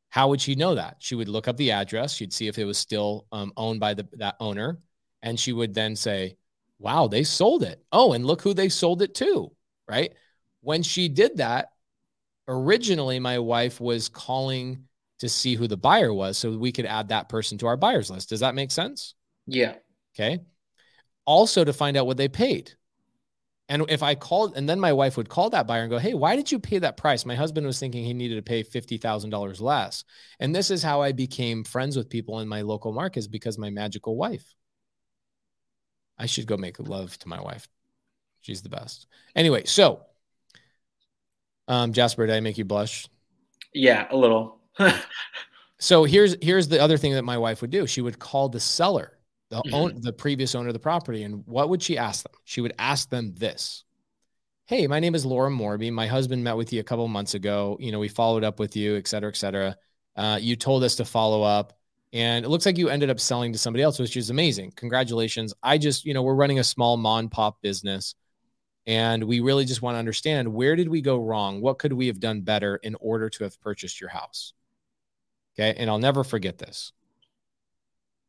How 0.08 0.28
would 0.28 0.40
she 0.40 0.54
know 0.54 0.76
that? 0.76 0.96
She 1.00 1.14
would 1.14 1.28
look 1.28 1.48
up 1.48 1.58
the 1.58 1.72
address. 1.72 2.14
She'd 2.14 2.32
see 2.32 2.48
if 2.48 2.58
it 2.58 2.64
was 2.64 2.78
still 2.78 3.26
um, 3.32 3.52
owned 3.56 3.80
by 3.80 3.92
the, 3.92 4.08
that 4.14 4.36
owner. 4.40 4.78
And 5.22 5.38
she 5.38 5.52
would 5.52 5.74
then 5.74 5.96
say, 5.96 6.36
wow, 6.78 7.06
they 7.06 7.22
sold 7.22 7.62
it. 7.62 7.82
Oh, 7.92 8.12
and 8.12 8.26
look 8.26 8.42
who 8.42 8.54
they 8.54 8.68
sold 8.68 9.02
it 9.02 9.14
to. 9.16 9.52
Right. 9.88 10.12
When 10.60 10.82
she 10.82 11.08
did 11.08 11.38
that, 11.38 11.68
originally 12.48 13.18
my 13.20 13.38
wife 13.38 13.80
was 13.80 14.08
calling 14.08 14.84
to 15.20 15.28
see 15.28 15.54
who 15.54 15.68
the 15.68 15.76
buyer 15.76 16.12
was 16.12 16.38
so 16.38 16.56
we 16.56 16.72
could 16.72 16.86
add 16.86 17.08
that 17.08 17.28
person 17.28 17.58
to 17.58 17.66
our 17.66 17.76
buyers 17.76 18.10
list. 18.10 18.30
Does 18.30 18.40
that 18.40 18.54
make 18.54 18.70
sense? 18.70 19.14
Yeah. 19.46 19.74
Okay 20.16 20.40
also 21.24 21.64
to 21.64 21.72
find 21.72 21.96
out 21.96 22.06
what 22.06 22.16
they 22.16 22.28
paid. 22.28 22.72
And 23.68 23.84
if 23.88 24.02
I 24.02 24.14
called, 24.14 24.56
and 24.56 24.68
then 24.68 24.80
my 24.80 24.92
wife 24.92 25.16
would 25.16 25.28
call 25.28 25.50
that 25.50 25.66
buyer 25.66 25.82
and 25.82 25.90
go, 25.90 25.98
Hey, 25.98 26.14
why 26.14 26.36
did 26.36 26.52
you 26.52 26.58
pay 26.58 26.78
that 26.80 26.96
price? 26.96 27.24
My 27.24 27.34
husband 27.34 27.66
was 27.66 27.78
thinking 27.78 28.04
he 28.04 28.12
needed 28.12 28.36
to 28.36 28.42
pay 28.42 28.62
$50,000 28.62 29.60
less. 29.60 30.04
And 30.40 30.54
this 30.54 30.70
is 30.70 30.82
how 30.82 31.00
I 31.00 31.12
became 31.12 31.64
friends 31.64 31.96
with 31.96 32.10
people 32.10 32.40
in 32.40 32.48
my 32.48 32.62
local 32.62 32.92
markets 32.92 33.28
because 33.28 33.56
my 33.58 33.70
magical 33.70 34.16
wife. 34.16 34.54
I 36.22 36.26
should 36.26 36.46
go 36.46 36.56
make 36.56 36.78
love 36.78 37.18
to 37.18 37.28
my 37.28 37.40
wife. 37.40 37.68
She's 38.42 38.62
the 38.62 38.68
best. 38.68 39.06
Anyway, 39.34 39.64
so 39.64 40.00
um, 41.68 41.92
Jasper, 41.92 42.26
did 42.26 42.36
I 42.36 42.40
make 42.40 42.58
you 42.58 42.64
blush? 42.64 43.08
Yeah, 43.74 44.06
a 44.10 44.16
little. 44.16 44.60
so 45.78 46.04
here's 46.04 46.36
here's 46.40 46.68
the 46.68 46.80
other 46.80 46.96
thing 46.96 47.12
that 47.14 47.24
my 47.24 47.38
wife 47.38 47.60
would 47.60 47.70
do. 47.70 47.86
She 47.86 48.00
would 48.00 48.18
call 48.18 48.48
the 48.48 48.60
seller 48.60 49.18
the 49.50 49.62
Mhm. 49.62 49.72
own 49.74 50.00
the 50.00 50.12
previous 50.12 50.54
owner 50.54 50.68
of 50.68 50.74
the 50.74 50.80
property. 50.80 51.24
And 51.24 51.46
what 51.46 51.68
would 51.68 51.82
she 51.82 51.98
ask 51.98 52.22
them? 52.24 52.32
She 52.44 52.60
would 52.60 52.74
ask 52.78 53.10
them 53.10 53.34
this. 53.34 53.84
Hey, 54.66 54.86
my 54.86 55.00
name 55.00 55.14
is 55.14 55.26
Laura 55.26 55.50
Morby. 55.50 55.92
My 55.92 56.06
husband 56.06 56.44
met 56.44 56.56
with 56.56 56.72
you 56.72 56.80
a 56.80 56.84
couple 56.84 57.06
months 57.08 57.34
ago. 57.34 57.76
You 57.80 57.92
know, 57.92 57.98
we 57.98 58.08
followed 58.08 58.44
up 58.44 58.58
with 58.58 58.76
you, 58.76 58.96
et 58.96 59.06
cetera, 59.08 59.28
et 59.30 59.36
cetera. 59.36 59.76
Uh, 60.16 60.38
you 60.40 60.56
told 60.56 60.84
us 60.84 60.96
to 60.96 61.04
follow 61.04 61.42
up. 61.42 61.78
And 62.12 62.44
it 62.44 62.48
looks 62.48 62.66
like 62.66 62.76
you 62.76 62.88
ended 62.90 63.08
up 63.08 63.18
selling 63.18 63.52
to 63.52 63.58
somebody 63.58 63.82
else, 63.82 63.98
which 63.98 64.16
is 64.16 64.28
amazing. 64.30 64.72
Congratulations. 64.76 65.54
I 65.62 65.78
just, 65.78 66.04
you 66.04 66.12
know, 66.12 66.22
we're 66.22 66.34
running 66.34 66.58
a 66.58 66.64
small 66.64 66.96
mom 66.96 67.30
pop 67.30 67.62
business. 67.62 68.14
And 68.86 69.24
we 69.24 69.40
really 69.40 69.64
just 69.64 69.80
want 69.80 69.94
to 69.94 70.00
understand 70.00 70.52
where 70.52 70.76
did 70.76 70.88
we 70.88 71.00
go 71.00 71.16
wrong? 71.16 71.60
What 71.60 71.78
could 71.78 71.92
we 71.92 72.08
have 72.08 72.20
done 72.20 72.40
better 72.42 72.76
in 72.76 72.96
order 72.96 73.30
to 73.30 73.44
have 73.44 73.60
purchased 73.60 74.00
your 74.00 74.10
house? 74.10 74.52
Okay. 75.54 75.74
And 75.78 75.88
I'll 75.88 75.98
never 75.98 76.24
forget 76.24 76.58
this. 76.58 76.92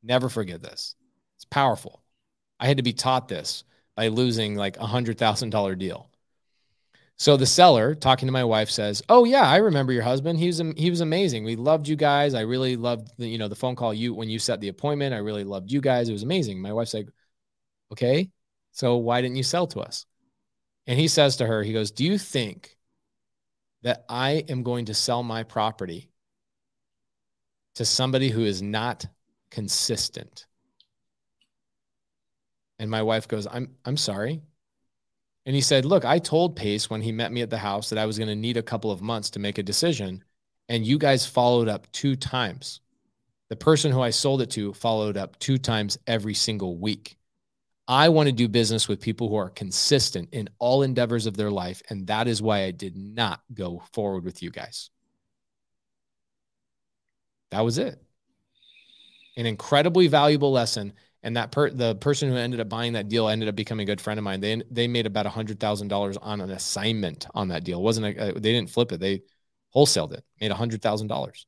Never 0.04 0.30
forget 0.30 0.62
this. 0.62 0.96
It's 1.38 1.46
powerful. 1.46 2.04
I 2.60 2.68
had 2.68 2.78
to 2.78 2.84
be 2.84 2.94
taught 2.94 3.28
this 3.28 3.64
by 3.96 4.10
losing 4.10 4.56
like 4.56 4.78
a 4.78 4.86
hundred 4.86 5.18
thousand 5.18 5.50
dollar 5.50 5.76
deal. 5.76 6.10
So 7.18 7.38
the 7.38 7.46
seller 7.46 7.96
talking 7.96 8.28
to 8.28 8.32
my 8.34 8.44
wife 8.44 8.70
says, 8.70 9.02
"Oh 9.08 9.24
yeah, 9.24 9.44
I 9.44 9.58
remember 9.58 9.94
your 9.94 10.04
husband. 10.04 10.40
He 10.40 10.48
was 10.48 10.62
he 10.76 10.90
was 10.90 11.02
amazing. 11.02 11.44
We 11.44 11.56
loved 11.56 11.88
you 11.88 11.96
guys. 11.96 12.34
I 12.34 12.42
really 12.42 12.76
loved 12.76 13.10
the, 13.18 13.28
you 13.28 13.38
know 13.38 13.48
the 13.48 13.56
phone 13.56 13.76
call 13.76 13.94
you 13.94 14.14
when 14.14 14.30
you 14.30 14.40
set 14.40 14.60
the 14.60 14.68
appointment. 14.70 15.14
I 15.14 15.20
really 15.20 15.44
loved 15.44 15.72
you 15.72 15.80
guys. 15.82 16.10
It 16.10 16.14
was 16.14 16.24
amazing." 16.24 16.62
My 16.62 16.74
wife's 16.74 16.94
like, 16.94 17.10
"Okay, 17.92 18.32
so 18.72 18.98
why 18.98 19.22
didn't 19.22 19.38
you 19.38 19.44
sell 19.44 19.68
to 19.68 19.80
us?" 19.82 20.06
And 20.88 21.00
he 21.00 21.08
says 21.08 21.38
to 21.38 21.46
her, 21.46 21.64
he 21.64 21.74
goes, 21.74 21.92
"Do 21.92 22.04
you 22.04 22.18
think 22.18 22.78
that 23.84 24.06
I 24.10 24.44
am 24.50 24.64
going 24.64 24.86
to 24.86 24.94
sell 24.94 25.24
my 25.24 25.44
property 25.44 26.10
to 27.76 27.86
somebody 27.86 28.30
who 28.30 28.44
is 28.44 28.62
not 28.62 29.06
consistent?" 29.50 30.46
And 32.80 32.90
my 32.92 33.02
wife 33.02 33.28
goes, 33.28 33.48
I'm 33.48 33.76
I'm 33.86 33.98
sorry. 33.98 34.42
And 35.46 35.56
he 35.56 35.62
said, 35.62 35.86
Look, 35.86 36.06
I 36.06 36.20
told 36.20 36.56
Pace 36.56 36.90
when 36.90 37.02
he 37.02 37.12
met 37.12 37.32
me 37.32 37.42
at 37.42 37.50
the 37.50 37.58
house 37.58 37.90
that 37.90 38.00
I 38.00 38.06
was 38.06 38.18
going 38.18 38.30
to 38.30 38.36
need 38.36 38.58
a 38.58 38.64
couple 38.64 38.92
of 38.92 39.02
months 39.02 39.30
to 39.32 39.40
make 39.40 39.58
a 39.58 39.64
decision. 39.64 40.24
And 40.70 40.86
you 40.86 40.98
guys 40.98 41.26
followed 41.26 41.68
up 41.68 41.92
two 41.92 42.16
times. 42.16 42.80
The 43.50 43.56
person 43.56 43.92
who 43.92 44.02
I 44.02 44.10
sold 44.10 44.42
it 44.42 44.50
to 44.52 44.74
followed 44.74 45.18
up 45.18 45.38
two 45.40 45.58
times 45.58 45.98
every 46.08 46.34
single 46.34 46.78
week. 46.78 47.18
I 47.88 48.10
want 48.10 48.28
to 48.28 48.34
do 48.34 48.48
business 48.48 48.88
with 48.88 49.02
people 49.02 49.28
who 49.28 49.36
are 49.36 49.50
consistent 49.50 50.30
in 50.32 50.48
all 50.58 50.84
endeavors 50.84 51.26
of 51.26 51.36
their 51.36 51.52
life. 51.52 51.82
And 51.90 52.08
that 52.08 52.28
is 52.28 52.42
why 52.42 52.64
I 52.64 52.72
did 52.72 52.96
not 52.96 53.42
go 53.54 53.84
forward 53.92 54.24
with 54.24 54.42
you 54.42 54.50
guys. 54.50 54.90
That 57.52 57.62
was 57.62 57.78
it. 57.78 58.02
An 59.36 59.46
incredibly 59.46 60.08
valuable 60.08 60.52
lesson. 60.52 60.94
And 61.24 61.38
that 61.38 61.52
per 61.52 61.70
the 61.70 61.96
person 61.96 62.30
who 62.30 62.36
ended 62.36 62.60
up 62.60 62.68
buying 62.68 62.94
that 62.94 63.08
deal 63.08 63.30
ended 63.30 63.48
up 63.48 63.56
becoming 63.56 63.86
a 63.86 63.92
good 63.92 64.02
friend 64.02 64.18
of 64.18 64.26
mine. 64.26 64.42
They 64.42 64.62
they 64.70 64.88
made 64.88 65.06
about 65.06 65.26
a 65.26 65.30
hundred 65.30 65.60
thousand 65.60 65.88
dollars 65.88 66.18
on 66.18 66.42
an 66.42 66.52
assignment 66.52 67.28
on 67.34 67.48
that 67.48 67.64
deal. 67.64 67.80
It 67.80 67.84
wasn't 67.84 68.18
a, 68.18 68.30
uh, 68.30 68.34
they 68.34 68.52
didn't 68.52 68.70
flip 68.70 68.92
it. 68.92 69.00
They 69.00 69.22
wholesaled 69.74 70.12
it. 70.12 70.24
Made 70.42 70.52
a 70.52 70.56
hundred 70.56 70.82
thousand 70.82 71.08
dollars. 71.08 71.48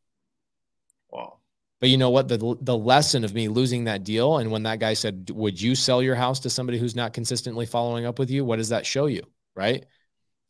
Wow. 1.12 1.40
But 1.82 1.90
you 1.90 1.98
know 1.98 2.10
what? 2.10 2.30
The 2.30 2.58
the 2.62 2.78
lesson 2.78 3.26
of 3.26 3.34
me 3.34 3.50
losing 3.50 3.84
that 3.84 4.06
deal, 4.06 4.38
and 4.38 4.50
when 4.50 4.64
that 4.64 4.80
guy 4.80 4.94
said, 4.94 5.30
"Would 5.30 5.62
you 5.62 5.76
sell 5.76 6.02
your 6.02 6.16
house 6.16 6.40
to 6.42 6.50
somebody 6.50 6.80
who's 6.80 6.96
not 6.96 7.12
consistently 7.12 7.66
following 7.66 8.06
up 8.06 8.18
with 8.18 8.32
you?" 8.32 8.46
What 8.46 8.58
does 8.58 8.70
that 8.70 8.86
show 8.86 9.08
you, 9.08 9.24
right? 9.56 9.86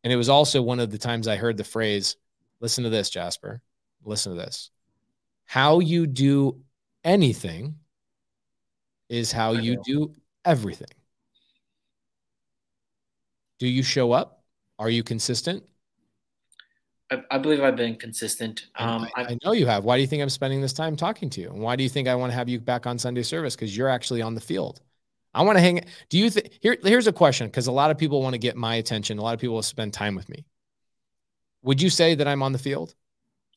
And 0.04 0.14
it 0.14 0.18
was 0.18 0.30
also 0.30 0.62
one 0.62 0.80
of 0.80 0.92
the 0.92 1.00
times 1.00 1.28
I 1.28 1.36
heard 1.36 1.58
the 1.58 1.64
phrase, 1.64 2.16
"Listen 2.60 2.84
to 2.84 2.92
this, 2.92 3.10
Jasper. 3.10 3.64
Listen 4.04 4.36
to 4.36 4.40
this. 4.40 4.70
How 5.46 5.80
you 5.80 6.06
do 6.06 6.62
anything 7.04 7.80
is 9.10 9.32
how 9.32 9.52
you 9.52 9.82
do 9.86 10.14
everything. 10.44 10.88
Do 13.60 13.68
you 13.68 13.84
show 13.84 14.12
up? 14.12 14.44
Are 14.78 14.90
you 14.90 15.04
consistent? 15.04 15.64
I, 17.12 17.22
I 17.32 17.38
believe 17.38 17.62
I've 17.62 17.76
been 17.76 17.96
consistent. 17.96 18.68
Um, 18.76 19.08
I, 19.16 19.24
I, 19.24 19.38
know 19.44 19.52
you 19.52 19.68
have. 19.68 19.86
Why 19.86 19.96
do 19.96 20.02
you 20.02 20.08
think 20.08 20.22
I'm 20.22 20.30
spending 20.30 20.62
this 20.62 20.74
time 20.74 20.96
talking 20.96 21.30
to 21.32 21.42
you? 21.42 21.50
And 21.50 21.60
why 21.60 21.76
do 21.76 21.84
you 21.84 21.90
think 21.90 22.08
I 22.08 22.16
want 22.16 22.32
to 22.32 22.36
have 22.36 22.50
you 22.50 22.60
back 22.60 22.88
on 22.88 22.98
Sunday 22.98 23.22
service? 23.22 23.56
Because 23.56 23.78
you're 23.78 23.90
actually 23.90 24.22
on 24.22 24.34
the 24.36 24.42
field. 24.42 24.82
I 25.34 25.44
want 25.44 25.58
to 25.58 25.62
hang. 25.62 25.82
Do 26.10 26.18
you 26.18 26.30
think 26.30 26.50
here? 26.62 26.78
Here's 26.82 27.08
a 27.08 27.14
question 27.14 27.48
because 27.48 27.68
a 27.68 27.72
lot 27.72 27.92
of 27.92 27.98
people 27.98 28.22
want 28.22 28.34
to 28.34 28.40
get 28.40 28.56
my 28.56 28.76
attention. 28.76 29.20
A 29.20 29.22
lot 29.22 29.34
of 29.34 29.40
people 29.40 29.56
will 29.56 29.64
spend 29.64 29.94
time 29.94 30.16
with 30.16 30.28
me. 30.30 30.46
Would 31.64 31.82
you 31.82 31.90
say 31.90 32.16
that 32.16 32.28
I'm 32.28 32.42
on 32.42 32.54
the 32.54 32.60
field? 32.60 32.96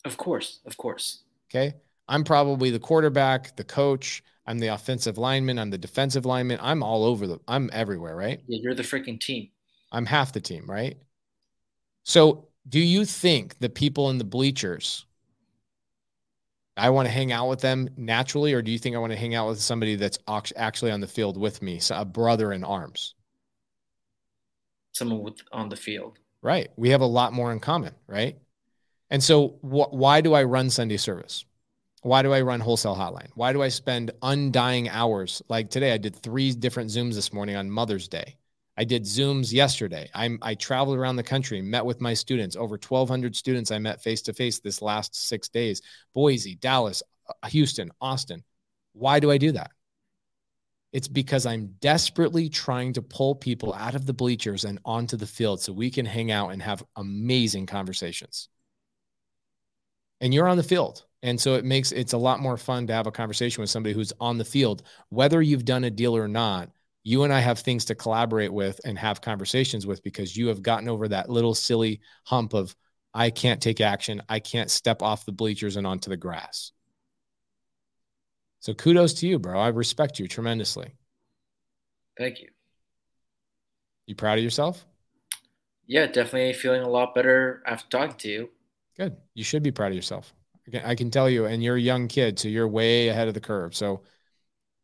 Of 0.05 0.17
course, 0.17 0.61
of 0.67 0.77
course. 0.77 1.23
Okay. 1.51 1.75
I'm 2.09 2.25
probably 2.25 2.71
the 2.71 2.79
quarterback, 2.79 3.57
the 3.57 3.65
coach. 3.65 4.23
I'm 4.49 4.59
the 4.61 4.69
offensive 4.69 5.19
lineman. 5.19 5.59
I'm 5.59 5.69
the 5.69 5.77
defensive 5.77 6.25
lineman. 6.25 6.59
I'm 6.63 6.83
all 6.83 7.05
over 7.05 7.27
the. 7.27 7.39
I'm 7.47 7.69
everywhere, 7.71 8.17
right? 8.17 8.41
Yeah, 8.49 8.61
you're 8.63 8.75
the 8.75 8.83
freaking 8.83 9.21
team. 9.21 9.51
I'm 9.93 10.07
half 10.07 10.33
the 10.33 10.41
team, 10.41 10.65
right? 10.67 10.97
So, 12.05 12.49
do 12.67 12.81
you 12.81 13.05
think 13.05 13.59
the 13.59 13.69
people 13.69 14.09
in 14.09 14.17
the 14.17 14.25
bleachers? 14.25 15.05
I 16.79 16.89
want 16.89 17.07
to 17.09 17.13
hang 17.13 17.31
out 17.31 17.51
with 17.51 17.61
them 17.61 17.91
naturally, 17.99 18.55
or 18.55 18.63
do 18.63 18.71
you 18.71 18.79
think 18.79 18.97
I 18.97 19.01
want 19.01 19.13
to 19.13 19.19
hang 19.19 19.35
out 19.35 19.49
with 19.49 19.61
somebody 19.61 19.97
that's 19.97 20.19
actually 20.57 20.93
on 20.93 21.01
the 21.01 21.07
field 21.07 21.37
with 21.37 21.61
me, 21.61 21.79
so 21.79 21.97
a 21.97 22.07
brother 22.07 22.51
in 22.51 22.65
arms? 22.65 23.15
Someone 24.95 25.21
with 25.25 25.43
on 25.53 25.69
the 25.69 25.77
field, 25.77 26.19
right? 26.41 26.71
We 26.77 26.89
have 26.89 27.03
a 27.03 27.07
lot 27.07 27.35
more 27.35 27.53
in 27.53 27.61
common, 27.61 27.95
right? 28.07 28.39
And 29.11 29.23
so, 29.23 29.59
wh- 29.61 29.93
why 29.93 30.23
do 30.23 30.33
I 30.33 30.45
run 30.45 30.71
Sunday 30.71 30.97
service? 30.97 31.45
Why 32.09 32.23
do 32.23 32.33
I 32.33 32.41
run 32.41 32.61
wholesale 32.61 32.97
hotline? 32.97 33.29
Why 33.35 33.53
do 33.53 33.63
I 33.63 33.69
spend 33.69 34.13
undying 34.23 34.89
hours? 34.89 35.43
Like 35.51 35.69
today, 35.69 35.93
I 35.93 35.99
did 35.99 36.17
three 36.17 36.53
different 36.53 36.89
Zooms 36.89 37.15
this 37.15 37.35
morning 37.35 37.55
on 37.55 37.71
Mother's 37.71 38.09
Day. 38.09 38.39
I 38.79 38.85
did 38.85 39.03
Zooms 39.03 39.53
yesterday. 39.53 40.09
I'm, 40.15 40.39
I 40.41 40.55
traveled 40.55 40.97
around 40.97 41.17
the 41.17 41.23
country, 41.23 41.61
met 41.61 41.85
with 41.85 42.01
my 42.01 42.15
students. 42.15 42.57
Over 42.57 42.77
1,200 42.77 43.37
students 43.37 43.71
I 43.71 43.79
met 43.79 44.03
face 44.03 44.23
to 44.23 44.33
face 44.33 44.59
this 44.59 44.81
last 44.81 45.15
six 45.17 45.51
days 45.51 45.83
Boise, 46.15 46.55
Dallas, 46.55 47.03
uh, 47.29 47.47
Houston, 47.49 47.91
Austin. 48.01 48.43
Why 48.95 49.21
do 49.21 49.31
I 49.31 49.37
do 49.37 49.53
that? 49.53 49.73
It's 50.95 51.09
because 51.09 51.45
I'm 51.45 51.75
desperately 51.79 52.49
trying 52.49 52.95
to 52.95 53.03
pull 53.03 53.35
people 53.35 53.75
out 53.75 53.95
of 53.95 54.07
the 54.07 54.15
bleachers 54.15 54.65
and 54.65 54.79
onto 54.83 55.19
the 55.19 55.27
field 55.27 55.61
so 55.61 55.75
we 55.75 55.91
can 55.91 56.07
hang 56.07 56.31
out 56.31 56.53
and 56.53 56.63
have 56.63 56.83
amazing 56.97 57.67
conversations. 57.67 58.49
And 60.23 60.33
you're 60.33 60.49
on 60.49 60.57
the 60.57 60.63
field. 60.63 61.05
And 61.23 61.41
so 61.41 61.55
it 61.55 61.65
makes 61.65 61.93
it's 61.93 62.13
a 62.13 62.19
lot 62.19 62.41
more 62.41 62.57
fun 62.57 62.87
to 62.87 62.93
have 62.93 63.07
a 63.07 63.13
conversation 63.13 63.61
with 63.61 63.71
somebody 63.71 63.95
who's 63.95 64.13
on 64.21 64.39
the 64.39 64.45
field, 64.45 64.83
whether 65.09 65.43
you've 65.43 65.65
done 65.65 65.85
a 65.85 65.91
deal 65.91 66.17
or 66.17 66.29
not. 66.29 66.71
You 67.03 67.25
and 67.25 67.33
I 67.33 67.41
have 67.41 67.59
things 67.61 67.87
to 67.87 67.95
collaborate 67.95 68.53
with 68.53 68.81
and 68.85 68.99
have 68.99 69.21
conversations 69.21 69.87
with 69.87 70.03
because 70.03 70.37
you 70.37 70.49
have 70.49 70.63
gotten 70.63 70.89
over 70.89 71.09
that 71.09 71.31
little 71.31 71.55
silly 71.55 72.01
hump 72.25 72.55
of 72.55 72.75
I 73.15 73.31
can't 73.31 73.61
take 73.61 73.81
action. 73.81 74.23
I 74.29 74.39
can't 74.41 74.71
step 74.71 75.03
off 75.03 75.25
the 75.25 75.33
bleachers 75.33 75.77
and 75.77 75.87
onto 75.87 76.11
the 76.11 76.17
grass. 76.17 76.73
So 78.61 78.75
kudos 78.75 79.15
to 79.15 79.27
you, 79.27 79.39
bro. 79.39 79.59
I 79.59 79.69
respect 79.69 80.19
you 80.19 80.29
tremendously. 80.29 80.93
Thank 82.17 82.41
you. 82.41 82.49
You 84.07 84.15
proud 84.15 84.39
of 84.39 84.45
yourself? 84.45 84.85
Yeah, 85.87 86.07
definitely 86.07 86.53
feeling 86.53 86.83
a 86.83 86.89
lot 86.89 87.15
better 87.15 87.63
after 87.67 87.89
talking 87.89 88.17
to 88.17 88.29
you. 88.29 88.51
Good. 88.97 89.17
You 89.35 89.45
should 89.45 89.63
be 89.63 89.71
proud 89.71 89.93
of 89.93 89.97
yourself. 89.97 90.35
I 90.85 90.95
can 90.95 91.11
tell 91.11 91.29
you, 91.29 91.47
and 91.47 91.63
you're 91.63 91.77
a 91.77 91.81
young 91.81 92.09
kid, 92.09 92.39
so 92.39 92.49
you're 92.49 92.69
way 92.69 93.09
ahead 93.09 93.29
of 93.29 93.35
the 93.35 93.41
curve. 93.41 93.75
So 93.75 94.03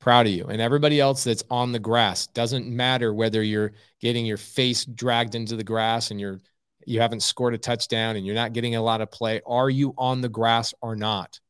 proud 0.04 0.26
of 0.26 0.32
you. 0.32 0.44
And 0.44 0.60
everybody 0.60 1.00
else 1.00 1.24
that's 1.24 1.42
on 1.50 1.72
the 1.72 1.78
grass 1.78 2.26
doesn't 2.26 2.66
matter 2.66 3.14
whether 3.14 3.42
you're 3.42 3.72
getting 4.00 4.26
your 4.26 4.36
face 4.36 4.84
dragged 4.84 5.34
into 5.34 5.56
the 5.56 5.64
grass 5.64 6.10
and 6.10 6.20
you're 6.20 6.42
you 6.86 7.00
haven't 7.00 7.22
scored 7.22 7.54
a 7.54 7.58
touchdown 7.58 8.16
and 8.16 8.26
you're 8.26 8.34
not 8.34 8.52
getting 8.52 8.76
a 8.76 8.82
lot 8.82 9.00
of 9.00 9.10
play. 9.10 9.40
Are 9.46 9.70
you 9.70 9.94
on 9.96 10.20
the 10.20 10.28
grass 10.28 10.74
or 10.82 10.94
not? 10.94 11.40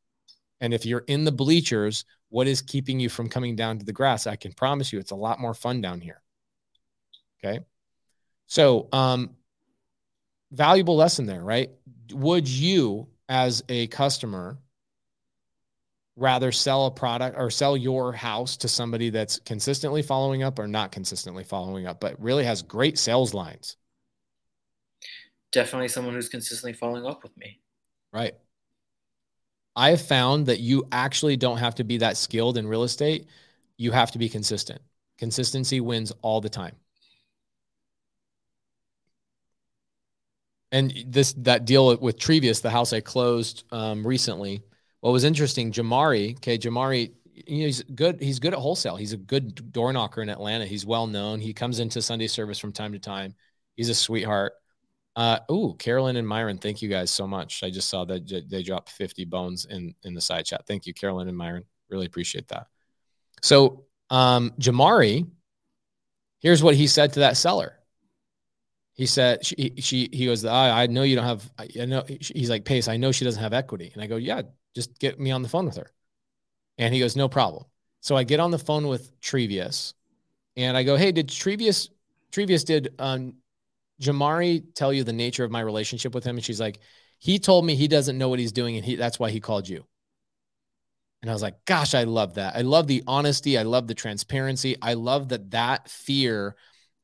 And 0.61 0.73
if 0.73 0.87
you're 0.87 1.05
in 1.09 1.25
the 1.25 1.33
bleachers, 1.33 2.05
what 2.29 2.47
is 2.47 2.63
keeping 2.63 3.01
you 3.01 3.09
from 3.09 3.29
coming 3.29 3.57
down 3.57 3.81
to 3.81 3.85
the 3.85 3.93
grass? 3.93 4.29
I 4.29 4.37
can 4.37 4.53
promise 4.53 4.93
you 4.93 5.01
it's 5.01 5.11
a 5.11 5.17
lot 5.17 5.41
more 5.41 5.53
fun 5.53 5.81
down 5.81 6.01
here. 6.01 6.23
Okay. 7.45 7.59
So, 8.47 8.89
um, 8.93 9.31
valuable 10.53 10.95
lesson 10.95 11.27
there, 11.27 11.43
right? 11.43 11.71
Would 12.13 12.49
you 12.49 13.09
as 13.29 13.63
a 13.69 13.87
customer 13.89 14.59
rather 16.17 16.53
sell 16.53 16.87
a 16.87 16.91
product 16.91 17.37
or 17.37 17.51
sell 17.51 17.77
your 17.77 18.13
house 18.13 18.57
to 18.59 18.69
somebody 18.69 19.11
that's 19.11 19.41
consistently 19.41 20.03
following 20.03 20.43
up 20.43 20.59
or 20.59 20.69
not 20.69 20.93
consistently 20.93 21.43
following 21.43 21.87
up, 21.87 22.01
but 22.01 22.21
really 22.21 22.45
has 22.45 22.63
great 22.63 22.99
sales 22.99 23.35
lines? 23.35 23.77
Definitely 25.53 25.89
someone 25.89 26.15
who's 26.15 26.29
consistently 26.29 26.73
following 26.73 27.05
up 27.05 27.23
with 27.23 27.37
me. 27.37 27.61
Right. 28.13 28.35
I 29.77 29.91
have 29.91 30.03
found 30.03 30.47
that 30.47 30.61
you 30.61 30.87
actually 30.93 31.37
don't 31.37 31.59
have 31.59 31.75
to 31.77 31.85
be 31.85 31.99
that 31.99 32.17
skilled 32.17 32.59
in 32.59 32.67
real 32.67 32.85
estate. 32.85 33.27
You 33.77 33.91
have 33.91 34.13
to 34.13 34.19
be 34.19 34.29
consistent. 34.29 34.81
Consistency 35.19 35.81
wins 35.81 36.13
all 36.23 36.41
the 36.41 36.49
time. 36.49 36.77
And 40.75 40.93
this 41.07 41.35
that 41.35 41.67
deal 41.67 41.97
with 41.99 42.19
Trevius, 42.19 42.61
the 42.61 42.69
house 42.69 42.93
I 42.93 42.99
closed 42.99 43.63
um, 43.71 44.05
recently. 44.05 44.61
What 45.03 45.13
was 45.13 45.23
interesting, 45.23 45.71
Jamari. 45.71 46.37
Okay, 46.39 46.59
Jamari. 46.59 47.13
He's 47.47 47.85
good. 47.85 48.21
He's 48.21 48.41
good 48.41 48.55
at 48.55 48.59
wholesale. 48.59 48.97
He's 48.97 49.13
a 49.13 49.17
good 49.17 49.71
door 49.73 49.93
knocker 49.93 50.21
in 50.21 50.29
Atlanta. 50.29 50.67
He's 50.67 50.85
well 50.85 51.07
known. 51.07 51.39
He 51.39 51.53
comes 51.55 51.79
into 51.79 52.03
Sunday 52.03 52.27
service 52.27 52.59
from 52.59 52.73
time 52.73 52.93
to 52.93 52.99
time. 52.99 53.37
He's 53.77 53.89
a 53.89 53.95
sweetheart. 53.95 54.55
Uh, 55.15 55.39
ooh, 55.49 55.77
Carolyn 55.79 56.17
and 56.17 56.27
Myron, 56.27 56.59
thank 56.59 56.83
you 56.83 56.89
guys 56.89 57.13
so 57.13 57.25
much. 57.25 57.63
I 57.63 57.71
just 57.71 57.89
saw 57.89 58.05
that 58.07 58.45
they 58.51 58.65
dropped 58.65 58.91
50 58.91 59.27
bones 59.27 59.67
in 59.67 59.95
in 60.03 60.13
the 60.13 60.21
side 60.21 60.45
chat. 60.45 60.67
Thank 60.67 60.87
you, 60.87 60.93
Carolyn 60.93 61.29
and 61.29 61.37
Myron. 61.37 61.63
Really 61.89 62.07
appreciate 62.07 62.49
that. 62.49 62.67
So, 63.43 63.85
um, 64.11 64.51
Jamari, 64.59 65.25
here's 66.41 66.65
what 66.65 66.75
he 66.75 66.89
said 66.89 67.13
to 67.13 67.21
that 67.21 67.37
seller 67.37 67.79
he 68.95 69.07
said 69.07 69.45
she, 69.45 69.75
she 69.79 70.09
he 70.13 70.27
goes 70.27 70.45
I, 70.45 70.85
I 70.85 70.87
know 70.87 71.03
you 71.03 71.17
don't 71.17 71.25
have 71.25 71.51
I 71.59 71.85
know 71.85 72.05
he's 72.09 72.49
like 72.49 72.65
pace 72.65 72.89
I 72.89 72.97
know 72.97 73.13
she 73.13 73.25
doesn't 73.25 73.43
have 73.43 73.53
equity. 73.53 73.91
And 73.93 74.03
I 74.03 74.07
go 74.07 74.17
yeah 74.17 74.43
just 74.75 74.99
get 74.99 75.21
me 75.21 75.31
on 75.31 75.43
the 75.43 75.49
phone 75.49 75.67
with 75.67 75.77
her. 75.77 75.91
And 76.79 76.95
he 76.95 77.01
goes 77.01 77.15
no 77.17 77.29
problem. 77.29 77.65
So 78.01 78.17
I 78.17 78.25
get 78.25 78.41
on 78.41 78.51
the 78.51 78.59
phone 78.59 78.87
with 78.87 79.21
Trevius 79.21 79.95
and 80.57 80.77
I 80.77 80.85
go 80.85 80.97
hey 80.97 81.13
did 81.13 81.29
Trevius 81.29 81.91
Trevius 82.33 82.65
did 82.65 82.95
um 82.99 83.35
Jamari 84.01 84.65
tell 84.75 84.93
you 84.93 85.05
the 85.05 85.13
nature 85.13 85.45
of 85.45 85.51
my 85.51 85.61
relationship 85.61 86.15
with 86.15 86.25
him? 86.25 86.37
And 86.37 86.45
she's 86.45 86.61
like 86.61 86.79
he 87.19 87.39
told 87.39 87.67
me 87.67 87.75
he 87.75 87.89
doesn't 87.89 88.19
know 88.19 88.29
what 88.29 88.39
he's 88.39 88.53
doing 88.53 88.77
and 88.77 88.85
he 88.85 88.95
that's 88.95 89.19
why 89.19 89.31
he 89.31 89.41
called 89.41 89.69
you. 89.69 89.85
And 91.21 91.31
I 91.31 91.35
was 91.35 91.43
like 91.43 91.65
gosh 91.65 91.95
I 91.95 92.05
love 92.05 92.35
that. 92.35 92.55
I 92.55 92.61
love 92.61 92.87
the 92.87 93.03
honesty. 93.09 93.59
I 93.59 93.65
love 93.65 93.89
the 93.89 93.95
transparency. 93.95 94.77
I 94.81 94.95
love 94.95 95.31
that 95.31 95.51
that 95.51 95.89
fear 95.89 96.55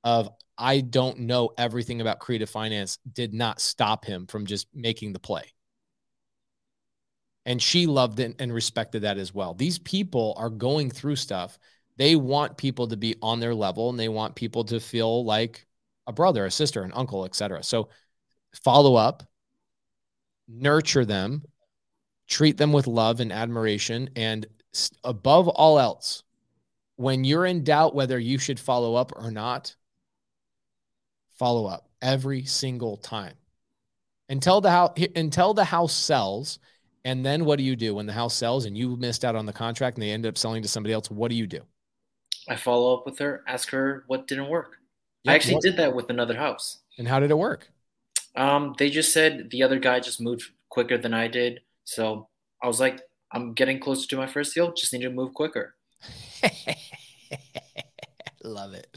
of 0.04 0.30
I 0.60 0.82
don't 0.82 1.20
know 1.20 1.50
everything 1.56 2.02
about 2.02 2.18
creative 2.18 2.50
finance 2.50 2.98
did 3.10 3.32
not 3.32 3.60
stop 3.60 4.04
him 4.04 4.26
from 4.26 4.44
just 4.44 4.68
making 4.74 5.14
the 5.14 5.18
play. 5.18 5.44
And 7.46 7.60
she 7.60 7.86
loved 7.86 8.20
it 8.20 8.36
and 8.38 8.52
respected 8.52 9.02
that 9.02 9.16
as 9.16 9.34
well. 9.34 9.54
These 9.54 9.78
people 9.78 10.34
are 10.36 10.50
going 10.50 10.90
through 10.90 11.16
stuff. 11.16 11.58
They 11.96 12.14
want 12.14 12.58
people 12.58 12.86
to 12.88 12.96
be 12.96 13.16
on 13.22 13.40
their 13.40 13.54
level 13.54 13.88
and 13.88 13.98
they 13.98 14.10
want 14.10 14.34
people 14.34 14.64
to 14.64 14.78
feel 14.78 15.24
like 15.24 15.66
a 16.06 16.12
brother, 16.12 16.44
a 16.44 16.50
sister, 16.50 16.82
an 16.82 16.92
uncle, 16.94 17.24
etc. 17.24 17.62
So 17.62 17.88
follow 18.62 18.96
up, 18.96 19.22
nurture 20.46 21.06
them, 21.06 21.42
treat 22.28 22.58
them 22.58 22.72
with 22.72 22.86
love 22.86 23.20
and 23.20 23.32
admiration, 23.32 24.10
and 24.14 24.46
above 25.04 25.48
all 25.48 25.78
else, 25.78 26.22
when 26.96 27.24
you're 27.24 27.46
in 27.46 27.64
doubt 27.64 27.94
whether 27.94 28.18
you 28.18 28.38
should 28.38 28.60
follow 28.60 28.94
up 28.94 29.12
or 29.16 29.30
not, 29.30 29.74
follow 31.40 31.64
up 31.64 31.88
every 32.02 32.44
single 32.44 32.98
time 32.98 33.32
until 34.28 34.60
the 34.60 34.70
house 34.70 34.92
until 35.16 35.54
the 35.54 35.64
house 35.64 35.94
sells. 35.94 36.58
And 37.06 37.24
then 37.24 37.46
what 37.46 37.56
do 37.56 37.64
you 37.64 37.76
do 37.76 37.94
when 37.94 38.04
the 38.04 38.12
house 38.12 38.34
sells 38.34 38.66
and 38.66 38.76
you 38.76 38.94
missed 38.94 39.24
out 39.24 39.34
on 39.34 39.46
the 39.46 39.54
contract 39.54 39.96
and 39.96 40.02
they 40.02 40.10
end 40.10 40.26
up 40.26 40.36
selling 40.36 40.60
to 40.60 40.68
somebody 40.68 40.92
else? 40.92 41.10
What 41.10 41.30
do 41.30 41.34
you 41.34 41.46
do? 41.46 41.62
I 42.46 42.56
follow 42.56 42.94
up 42.94 43.06
with 43.06 43.18
her, 43.20 43.42
ask 43.46 43.70
her 43.70 44.04
what 44.06 44.26
didn't 44.26 44.50
work. 44.50 44.76
Yep. 45.22 45.32
I 45.32 45.34
actually 45.34 45.54
what? 45.54 45.62
did 45.62 45.78
that 45.78 45.94
with 45.94 46.10
another 46.10 46.36
house. 46.36 46.80
And 46.98 47.08
how 47.08 47.18
did 47.18 47.30
it 47.30 47.38
work? 47.38 47.70
Um, 48.36 48.74
they 48.76 48.90
just 48.90 49.14
said 49.14 49.48
the 49.50 49.62
other 49.62 49.78
guy 49.78 49.98
just 49.98 50.20
moved 50.20 50.50
quicker 50.68 50.98
than 50.98 51.14
I 51.14 51.26
did. 51.26 51.60
So 51.84 52.28
I 52.62 52.66
was 52.66 52.80
like, 52.80 53.00
I'm 53.32 53.54
getting 53.54 53.80
closer 53.80 54.06
to 54.08 54.16
my 54.18 54.26
first 54.26 54.54
deal. 54.54 54.74
Just 54.74 54.92
need 54.92 55.02
to 55.02 55.10
move 55.10 55.32
quicker. 55.32 55.74
Love 58.44 58.74
it. 58.74 58.94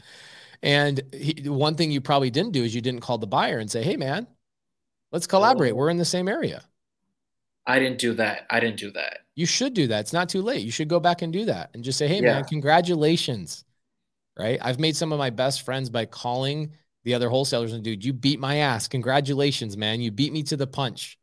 And 0.64 1.02
he, 1.12 1.46
one 1.46 1.74
thing 1.74 1.90
you 1.90 2.00
probably 2.00 2.30
didn't 2.30 2.52
do 2.52 2.64
is 2.64 2.74
you 2.74 2.80
didn't 2.80 3.02
call 3.02 3.18
the 3.18 3.26
buyer 3.26 3.58
and 3.58 3.70
say, 3.70 3.82
"Hey, 3.82 3.96
man, 3.96 4.26
let's 5.12 5.26
collaborate. 5.26 5.72
Oh. 5.72 5.76
We're 5.76 5.90
in 5.90 5.98
the 5.98 6.06
same 6.06 6.26
area." 6.26 6.64
I 7.66 7.78
didn't 7.78 7.98
do 7.98 8.14
that. 8.14 8.46
I 8.50 8.60
didn't 8.60 8.78
do 8.78 8.90
that. 8.92 9.20
You 9.34 9.46
should 9.46 9.74
do 9.74 9.86
that. 9.88 10.00
It's 10.00 10.12
not 10.12 10.30
too 10.30 10.40
late. 10.40 10.64
You 10.64 10.70
should 10.70 10.88
go 10.88 11.00
back 11.00 11.22
and 11.22 11.32
do 11.32 11.44
that 11.44 11.70
and 11.74 11.84
just 11.84 11.98
say, 11.98 12.08
"Hey, 12.08 12.16
yeah. 12.16 12.32
man, 12.32 12.44
congratulations." 12.44 13.64
Right? 14.38 14.58
I've 14.60 14.80
made 14.80 14.96
some 14.96 15.12
of 15.12 15.18
my 15.18 15.30
best 15.30 15.62
friends 15.62 15.90
by 15.90 16.06
calling 16.06 16.72
the 17.04 17.14
other 17.14 17.28
wholesalers 17.28 17.72
and, 17.72 17.84
dude, 17.84 18.04
you 18.04 18.12
beat 18.12 18.40
my 18.40 18.56
ass. 18.56 18.88
Congratulations, 18.88 19.76
man. 19.76 20.00
You 20.00 20.10
beat 20.10 20.32
me 20.32 20.42
to 20.44 20.56
the 20.56 20.66
punch. 20.66 21.18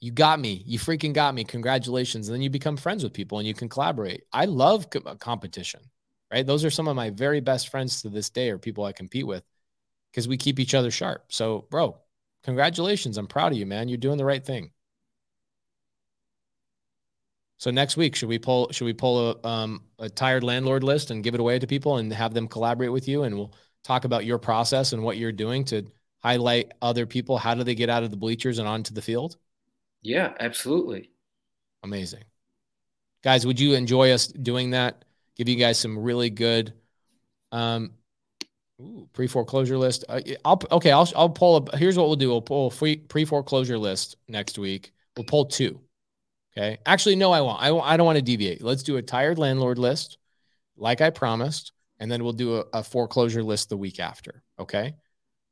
You 0.00 0.12
got 0.12 0.40
me. 0.40 0.62
You 0.64 0.78
freaking 0.78 1.12
got 1.12 1.34
me. 1.34 1.44
Congratulations. 1.44 2.28
And 2.28 2.34
then 2.34 2.40
you 2.40 2.48
become 2.48 2.78
friends 2.78 3.02
with 3.02 3.12
people 3.12 3.38
and 3.38 3.46
you 3.46 3.52
can 3.52 3.68
collaborate. 3.68 4.22
I 4.32 4.46
love 4.46 4.88
co- 4.88 5.00
competition 5.16 5.80
right? 6.30 6.46
Those 6.46 6.64
are 6.64 6.70
some 6.70 6.88
of 6.88 6.96
my 6.96 7.10
very 7.10 7.40
best 7.40 7.68
friends 7.68 8.02
to 8.02 8.08
this 8.08 8.30
day 8.30 8.50
or 8.50 8.58
people 8.58 8.84
I 8.84 8.92
compete 8.92 9.26
with 9.26 9.44
because 10.10 10.28
we 10.28 10.36
keep 10.36 10.60
each 10.60 10.74
other 10.74 10.90
sharp. 10.90 11.24
So, 11.28 11.66
bro, 11.70 11.96
congratulations. 12.42 13.18
I'm 13.18 13.26
proud 13.26 13.52
of 13.52 13.58
you, 13.58 13.66
man. 13.66 13.88
You're 13.88 13.98
doing 13.98 14.18
the 14.18 14.24
right 14.24 14.44
thing. 14.44 14.70
So 17.58 17.70
next 17.70 17.96
week, 17.96 18.14
should 18.16 18.28
we 18.28 18.38
pull 18.38 18.70
should 18.72 18.84
we 18.84 18.92
pull 18.92 19.30
a 19.30 19.48
um, 19.48 19.84
a 19.98 20.08
tired 20.08 20.44
landlord 20.44 20.82
list 20.82 21.10
and 21.10 21.24
give 21.24 21.34
it 21.34 21.40
away 21.40 21.58
to 21.58 21.66
people 21.66 21.96
and 21.96 22.12
have 22.12 22.34
them 22.34 22.48
collaborate 22.48 22.92
with 22.92 23.08
you 23.08 23.22
and 23.22 23.34
we'll 23.34 23.54
talk 23.84 24.04
about 24.04 24.24
your 24.24 24.38
process 24.38 24.92
and 24.92 25.02
what 25.02 25.16
you're 25.16 25.32
doing 25.32 25.64
to 25.64 25.86
highlight 26.22 26.72
other 26.82 27.06
people 27.06 27.38
how 27.38 27.54
do 27.54 27.62
they 27.64 27.74
get 27.74 27.90
out 27.90 28.02
of 28.02 28.10
the 28.10 28.16
bleachers 28.16 28.58
and 28.58 28.68
onto 28.68 28.92
the 28.92 29.02
field? 29.02 29.36
Yeah, 30.02 30.34
absolutely. 30.40 31.10
Amazing. 31.82 32.24
Guys, 33.22 33.46
would 33.46 33.58
you 33.58 33.74
enjoy 33.74 34.10
us 34.10 34.26
doing 34.26 34.70
that? 34.70 35.04
Give 35.36 35.48
you 35.48 35.56
guys 35.56 35.78
some 35.78 35.98
really 35.98 36.30
good 36.30 36.72
um, 37.52 37.92
pre 39.12 39.26
foreclosure 39.26 39.78
list. 39.78 40.04
Uh, 40.08 40.20
I'll 40.44 40.60
okay. 40.72 40.90
I'll 40.90 41.08
I'll 41.16 41.30
pull 41.30 41.56
up. 41.56 41.74
Here's 41.74 41.96
what 41.96 42.06
we'll 42.06 42.16
do. 42.16 42.28
We'll 42.28 42.42
pull 42.42 42.68
a 42.68 42.70
free 42.70 42.96
pre 42.96 43.24
foreclosure 43.24 43.78
list 43.78 44.16
next 44.28 44.58
week. 44.58 44.92
We'll 45.16 45.24
pull 45.24 45.46
two. 45.46 45.80
Okay. 46.56 46.78
Actually, 46.86 47.16
no, 47.16 47.32
I 47.32 47.40
won't. 47.40 47.60
I 47.60 47.74
I 47.76 47.96
don't 47.96 48.06
want 48.06 48.16
to 48.16 48.22
deviate. 48.22 48.62
Let's 48.62 48.82
do 48.82 48.96
a 48.96 49.02
tired 49.02 49.38
landlord 49.38 49.78
list, 49.78 50.18
like 50.76 51.00
I 51.00 51.10
promised, 51.10 51.72
and 51.98 52.10
then 52.10 52.22
we'll 52.22 52.32
do 52.32 52.58
a, 52.58 52.64
a 52.74 52.82
foreclosure 52.82 53.42
list 53.42 53.68
the 53.68 53.76
week 53.76 54.00
after. 54.00 54.42
Okay. 54.58 54.94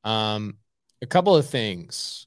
Um, 0.04 0.58
a 1.00 1.06
couple 1.06 1.36
of 1.36 1.48
things. 1.48 2.26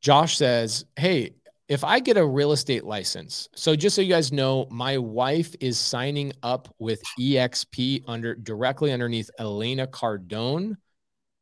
Josh 0.00 0.36
says, 0.36 0.84
"Hey, 0.96 1.35
if 1.68 1.82
I 1.82 1.98
get 1.98 2.16
a 2.16 2.24
real 2.24 2.52
estate 2.52 2.84
license, 2.84 3.48
so 3.54 3.74
just 3.74 3.96
so 3.96 4.02
you 4.02 4.12
guys 4.12 4.30
know, 4.30 4.68
my 4.70 4.98
wife 4.98 5.54
is 5.60 5.78
signing 5.78 6.32
up 6.42 6.72
with 6.78 7.02
EXP 7.18 8.04
under 8.06 8.36
directly 8.36 8.92
underneath 8.92 9.30
Elena 9.38 9.86
Cardone. 9.86 10.76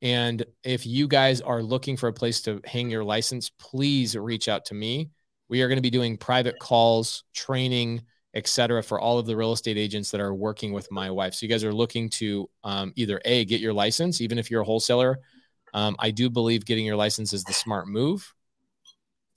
And 0.00 0.44
if 0.62 0.86
you 0.86 1.08
guys 1.08 1.40
are 1.42 1.62
looking 1.62 1.96
for 1.96 2.08
a 2.08 2.12
place 2.12 2.40
to 2.42 2.60
hang 2.64 2.90
your 2.90 3.04
license, 3.04 3.50
please 3.50 4.16
reach 4.16 4.48
out 4.48 4.64
to 4.66 4.74
me. 4.74 5.10
We 5.50 5.60
are 5.60 5.68
going 5.68 5.76
to 5.76 5.82
be 5.82 5.90
doing 5.90 6.16
private 6.16 6.58
calls, 6.58 7.24
training, 7.34 8.02
etc., 8.34 8.82
for 8.82 8.98
all 8.98 9.18
of 9.18 9.26
the 9.26 9.36
real 9.36 9.52
estate 9.52 9.76
agents 9.76 10.10
that 10.10 10.20
are 10.20 10.34
working 10.34 10.72
with 10.72 10.90
my 10.90 11.10
wife. 11.10 11.34
So 11.34 11.44
you 11.44 11.50
guys 11.50 11.64
are 11.64 11.72
looking 11.72 12.08
to 12.10 12.48
um, 12.64 12.92
either 12.96 13.20
a 13.26 13.44
get 13.44 13.60
your 13.60 13.74
license, 13.74 14.22
even 14.22 14.38
if 14.38 14.50
you're 14.50 14.62
a 14.62 14.66
wholesaler. 14.66 15.20
Um, 15.74 15.96
I 15.98 16.10
do 16.12 16.30
believe 16.30 16.64
getting 16.64 16.86
your 16.86 16.96
license 16.96 17.34
is 17.34 17.44
the 17.44 17.52
smart 17.52 17.88
move 17.88 18.34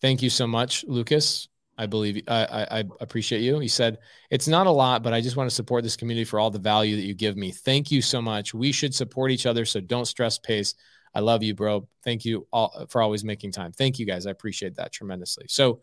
Thank 0.02 0.22
you 0.22 0.30
so 0.30 0.48
much, 0.48 0.86
Lucas. 0.88 1.48
I 1.78 1.86
believe 1.86 2.24
I, 2.28 2.46
I, 2.46 2.80
I, 2.80 2.84
appreciate 3.02 3.42
you. 3.42 3.60
He 3.60 3.68
said, 3.68 4.00
It's 4.32 4.48
not 4.48 4.66
a 4.66 4.72
lot, 4.72 5.04
but 5.04 5.14
I 5.14 5.22
just 5.22 5.36
want 5.36 5.50
to 5.50 5.56
support 5.56 5.84
this 5.84 5.96
community 5.96 6.26
for 6.26 6.40
all 6.40 6.50
the 6.50 6.60
value 6.60 6.96
that 6.96 7.04
you 7.04 7.14
give 7.14 7.38
me. 7.38 7.52
Thank 7.52 7.92
you 7.92 8.02
so 8.02 8.22
much. 8.22 8.54
We 8.54 8.72
should 8.72 8.96
support 8.96 9.32
each 9.32 9.46
other. 9.46 9.64
So 9.64 9.80
don't 9.80 10.06
stress 10.06 10.40
pace. 10.40 10.74
I 11.14 11.20
love 11.20 11.44
you, 11.44 11.54
bro. 11.54 11.88
Thank 12.04 12.26
you 12.26 12.48
all 12.52 12.88
for 12.90 13.02
always 13.02 13.24
making 13.24 13.52
time. 13.52 13.72
Thank 13.72 14.00
you 14.00 14.06
guys. 14.06 14.26
I 14.26 14.32
appreciate 14.32 14.76
that 14.76 14.92
tremendously. 14.92 15.46
So, 15.50 15.82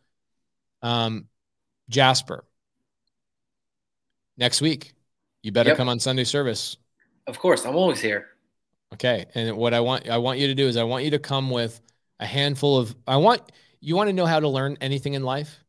um, 0.82 1.28
Jasper, 1.88 2.44
next 4.36 4.60
week, 4.60 4.94
you 5.42 5.52
better 5.52 5.70
yep. 5.70 5.76
come 5.76 5.88
on 5.88 6.00
Sunday 6.00 6.24
service. 6.24 6.76
Of 7.26 7.38
course, 7.38 7.64
I'm 7.64 7.76
always 7.76 8.00
here. 8.00 8.28
Okay. 8.92 9.26
And 9.34 9.56
what 9.56 9.74
I 9.74 9.80
want 9.80 10.08
I 10.08 10.18
want 10.18 10.38
you 10.38 10.46
to 10.48 10.54
do 10.54 10.66
is 10.66 10.76
I 10.76 10.84
want 10.84 11.04
you 11.04 11.10
to 11.10 11.18
come 11.18 11.50
with 11.50 11.80
a 12.20 12.26
handful 12.26 12.78
of 12.78 12.94
I 13.06 13.16
want 13.16 13.42
you 13.84 13.96
want 13.96 14.08
to 14.08 14.12
know 14.12 14.26
how 14.26 14.40
to 14.40 14.48
learn 14.48 14.78
anything 14.80 15.14
in 15.14 15.22
life? 15.22 15.62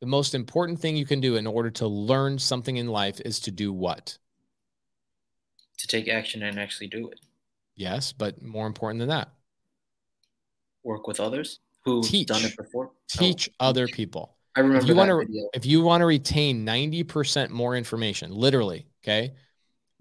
The 0.00 0.06
most 0.06 0.34
important 0.34 0.80
thing 0.80 0.96
you 0.96 1.06
can 1.06 1.20
do 1.20 1.36
in 1.36 1.46
order 1.46 1.70
to 1.72 1.86
learn 1.86 2.38
something 2.38 2.76
in 2.76 2.88
life 2.88 3.20
is 3.24 3.40
to 3.40 3.50
do 3.50 3.72
what? 3.72 4.16
To 5.78 5.86
take 5.86 6.08
action 6.08 6.42
and 6.42 6.58
actually 6.58 6.88
do 6.88 7.08
it. 7.08 7.20
Yes, 7.76 8.12
but 8.12 8.42
more 8.42 8.66
important 8.66 9.00
than 9.00 9.08
that, 9.08 9.30
work 10.82 11.06
with 11.06 11.20
others 11.20 11.60
who've 11.84 12.06
teach. 12.06 12.28
done 12.28 12.44
it 12.44 12.56
before. 12.56 12.92
Teach 13.08 13.50
oh, 13.60 13.66
other 13.66 13.86
people. 13.86 14.36
I 14.56 14.60
remember 14.60 14.82
if 14.82 14.88
you 14.88 14.94
want 14.94 15.10
to 15.10 15.48
if 15.54 15.66
you 15.66 15.82
want 15.82 16.00
to 16.00 16.06
retain 16.06 16.64
90% 16.64 17.50
more 17.50 17.76
information, 17.76 18.30
literally, 18.30 18.86
okay? 19.02 19.34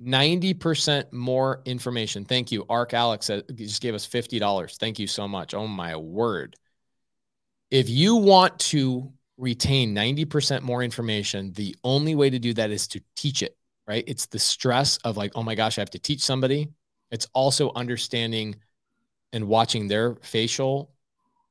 90% 0.02 1.12
more 1.12 1.62
information. 1.66 2.26
Thank 2.26 2.52
you. 2.52 2.66
Arc 2.70 2.94
Alex 2.94 3.30
just 3.56 3.82
gave 3.82 3.96
us 3.96 4.08
$50. 4.08 4.78
Thank 4.78 5.00
you 5.00 5.08
so 5.08 5.28
much. 5.28 5.54
Oh 5.54 5.68
my 5.68 5.96
word. 5.96 6.56
If 7.74 7.90
you 7.90 8.18
want 8.18 8.60
to 8.60 9.12
retain 9.36 9.96
90% 9.96 10.62
more 10.62 10.84
information, 10.84 11.52
the 11.54 11.76
only 11.84 12.14
way 12.14 12.30
to 12.30 12.38
do 12.38 12.54
that 12.54 12.70
is 12.70 12.88
to 12.90 13.02
teach 13.16 13.42
it, 13.42 13.58
right? 13.88 14.04
It's 14.06 14.28
the 14.28 14.38
stress 14.38 14.98
of 14.98 15.18
like, 15.18 15.32
oh 15.34 15.42
my 15.42 15.56
gosh, 15.56 15.80
I 15.80 15.82
have 15.82 15.90
to 15.90 16.00
teach 16.00 16.22
somebody. 16.22 16.70
It's 17.10 17.28
also 17.34 17.72
understanding 17.76 18.58
and 19.34 19.48
watching 19.48 19.88
their 19.88 20.18
facial 20.22 20.92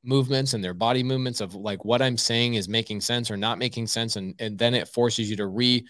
movements 0.05 0.55
and 0.55 0.63
their 0.63 0.75
body 0.75 1.03
movements 1.03 1.41
of 1.41 1.57
like 1.57 1.85
what 1.85 2.01
I'm 2.01 2.17
saying 2.17 2.55
is 2.55 2.69
making 2.69 3.01
sense 3.01 3.29
or 3.29 3.37
not 3.37 3.59
making 3.59 3.89
sense. 3.89 4.15
And, 4.15 4.37
and 4.39 4.57
then 4.57 4.75
it 4.75 4.87
forces 4.87 5.29
you 5.29 5.35
to 5.39 5.47
re 5.49 5.85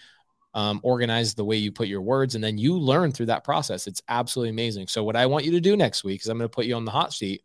um, 0.55 0.79
organize 0.81 1.35
the 1.35 1.45
way 1.45 1.57
you 1.57 1.71
put 1.71 1.87
your 1.87 2.01
words. 2.01 2.33
And 2.33 2.43
then 2.43 2.57
you 2.57 2.75
learn 2.75 3.11
through 3.11 3.27
that 3.27 3.43
process. 3.43 3.85
It's 3.85 4.01
absolutely 4.07 4.49
amazing. 4.49 4.87
So, 4.87 5.03
what 5.03 5.15
I 5.15 5.27
want 5.27 5.45
you 5.45 5.51
to 5.51 5.61
do 5.61 5.77
next 5.77 6.03
week 6.03 6.21
is 6.21 6.27
I'm 6.27 6.39
going 6.39 6.49
to 6.49 6.55
put 6.55 6.65
you 6.65 6.73
on 6.73 6.85
the 6.85 6.91
hot 6.91 7.13
seat. 7.13 7.43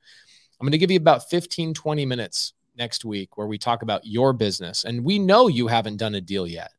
I'm 0.59 0.65
going 0.65 0.73
to 0.73 0.79
give 0.79 0.91
you 0.91 0.97
about 0.97 1.29
15, 1.29 1.75
20 1.75 2.07
minutes 2.07 2.55
next 2.79 3.05
week 3.05 3.37
where 3.37 3.47
we 3.47 3.59
talk 3.59 3.83
about 3.83 4.07
your 4.07 4.33
business. 4.33 4.85
And 4.85 5.05
we 5.05 5.19
know 5.19 5.49
you 5.49 5.67
haven't 5.67 5.97
done 5.97 6.15
a 6.15 6.21
deal 6.21 6.47
yet. 6.47 6.71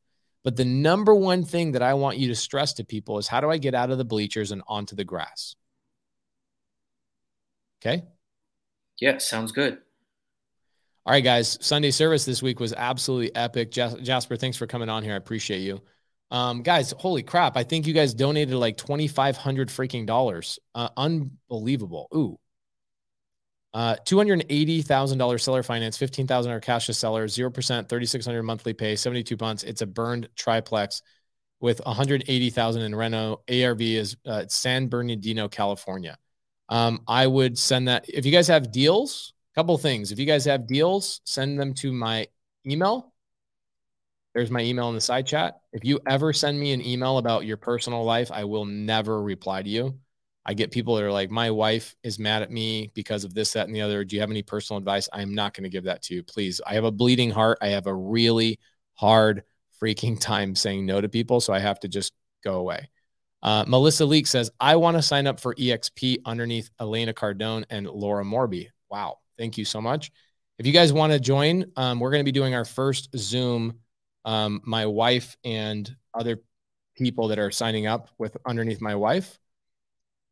But 0.44 0.56
the 0.56 0.66
number 0.66 1.14
one 1.14 1.44
thing 1.44 1.74
that 1.74 1.82
I 1.82 1.94
want 1.94 2.18
you 2.18 2.30
to 2.30 2.36
stress 2.36 2.74
to 2.74 2.86
people 2.86 3.18
is 3.18 3.28
how 3.28 3.42
do 3.42 3.52
I 3.52 3.58
get 3.58 3.76
out 3.76 3.92
of 3.92 3.98
the 3.98 4.06
bleachers 4.06 4.52
and 4.52 4.64
onto 4.68 4.96
the 4.96 5.04
grass? 5.04 5.56
Okay. 7.82 8.04
Yeah, 9.00 9.18
sounds 9.18 9.52
good. 9.52 9.80
All 11.06 11.14
right, 11.14 11.24
guys. 11.24 11.58
Sunday 11.62 11.92
service 11.92 12.26
this 12.26 12.42
week 12.42 12.60
was 12.60 12.74
absolutely 12.74 13.36
epic. 13.36 13.72
Jasper, 13.72 14.38
thanks 14.38 14.58
for 14.58 14.68
coming 14.68 14.90
on 14.90 15.04
here. 15.04 15.14
I 15.14 15.18
appreciate 15.18 15.60
you. 15.60 15.82
Um, 16.32 16.62
guys, 16.62 16.94
holy 16.98 17.24
crap. 17.24 17.58
I 17.58 17.64
think 17.64 17.88
you 17.88 17.94
guys 17.94 18.14
donated 18.14 18.54
like 18.56 18.78
2,500 18.78 19.70
freaking 19.70 20.06
dollars. 20.06 20.60
Uh, 20.76 20.90
unbelievable. 20.96 22.08
Ooh, 22.16 22.38
uh, 23.74 23.96
$280,000 24.06 25.42
seller 25.42 25.64
finance, 25.64 25.98
$15,000 25.98 26.62
cash 26.62 26.88
to 26.88 26.94
seller, 26.94 27.28
0%, 27.28 27.54
3,600 27.54 28.44
monthly 28.44 28.74
pay, 28.74 28.96
72 28.96 29.38
months. 29.40 29.64
It's 29.64 29.82
a 29.82 29.86
burned 29.86 30.28
triplex 30.36 31.02
with 31.60 31.82
180,000 31.86 32.82
in 32.82 32.96
Reno. 32.96 33.42
ARV 33.50 33.82
is 33.82 34.18
uh, 34.26 34.46
San 34.48 34.88
Bernardino, 34.88 35.48
California. 35.48 36.18
Um, 36.70 37.02
I 37.08 37.28
would 37.28 37.58
send 37.58 37.88
that. 37.88 38.06
If 38.08 38.26
you 38.26 38.32
guys 38.32 38.48
have 38.48 38.72
deals, 38.72 39.34
a 39.54 39.60
couple 39.60 39.78
things. 39.78 40.12
If 40.12 40.20
you 40.20 40.26
guys 40.26 40.46
have 40.46 40.68
deals, 40.68 41.22
send 41.26 41.60
them 41.60 41.74
to 41.76 41.92
my 41.92 42.28
email. 42.66 43.14
There's 44.34 44.52
my 44.52 44.62
email 44.62 44.90
in 44.90 44.96
the 44.96 45.02
side 45.02 45.26
chat. 45.26 45.60
If 45.74 45.84
you 45.84 46.00
ever 46.08 46.34
send 46.34 46.60
me 46.60 46.72
an 46.72 46.86
email 46.86 47.18
about 47.18 47.46
your 47.46 47.58
personal 47.58 48.04
life, 48.04 48.32
I 48.32 48.44
will 48.44 48.66
never 48.66 49.22
reply 49.22 49.64
to 49.64 49.70
you. 49.70 50.00
I 50.50 50.54
get 50.56 50.72
people 50.72 50.96
that 50.96 51.04
are 51.04 51.12
like, 51.12 51.30
my 51.30 51.52
wife 51.52 51.96
is 52.02 52.18
mad 52.18 52.42
at 52.42 52.50
me 52.50 52.90
because 52.96 53.24
of 53.24 53.36
this, 53.36 53.54
that, 53.54 53.68
and 53.68 53.76
the 53.76 53.82
other. 53.82 54.04
Do 54.04 54.16
you 54.16 54.22
have 54.22 54.32
any 54.32 54.42
personal 54.42 54.80
advice? 54.80 55.08
I'm 55.14 55.36
not 55.36 55.54
going 55.54 55.66
to 55.66 55.70
give 55.70 55.84
that 55.84 56.02
to 56.04 56.16
you. 56.16 56.24
Please. 56.24 56.60
I 56.66 56.74
have 56.74 56.86
a 56.86 56.92
bleeding 56.92 57.30
heart. 57.30 57.60
I 57.62 57.68
have 57.68 57.86
a 57.86 57.94
really 57.94 58.58
hard 58.96 59.44
freaking 59.80 60.20
time 60.20 60.56
saying 60.56 60.88
no 60.88 61.02
to 61.02 61.08
people. 61.08 61.40
So 61.40 61.54
I 61.54 61.60
have 61.60 61.80
to 61.82 61.88
just 61.88 62.14
go 62.44 62.56
away. 62.56 62.90
Uh, 63.44 63.64
Melissa 63.68 64.06
Leak 64.06 64.26
says, 64.26 64.50
I 64.60 64.78
want 64.78 64.98
to 64.98 65.04
sign 65.04 65.28
up 65.28 65.40
for 65.40 65.54
EXP 65.54 66.22
underneath 66.26 66.72
Elena 66.82 67.14
Cardone 67.14 67.66
and 67.70 67.86
Laura 67.86 68.24
Morby. 68.24 68.70
Wow. 68.90 69.20
Thank 69.38 69.56
you 69.56 69.66
so 69.66 69.80
much. 69.80 70.12
If 70.58 70.66
you 70.66 70.74
guys 70.74 70.92
want 70.92 71.14
to 71.14 71.20
join, 71.20 71.66
um, 71.76 72.00
we're 72.00 72.10
going 72.10 72.22
to 72.22 72.28
be 72.28 72.32
doing 72.32 72.56
our 72.56 72.66
first 72.66 73.16
Zoom. 73.16 73.76
Um, 74.26 74.62
my 74.66 74.88
wife 74.88 75.38
and 75.46 75.96
other 76.12 76.42
people 76.98 77.28
that 77.28 77.38
are 77.38 77.52
signing 77.52 77.86
up 77.86 78.10
with 78.18 78.36
underneath 78.48 78.82
my 78.82 78.96
wife, 78.96 79.38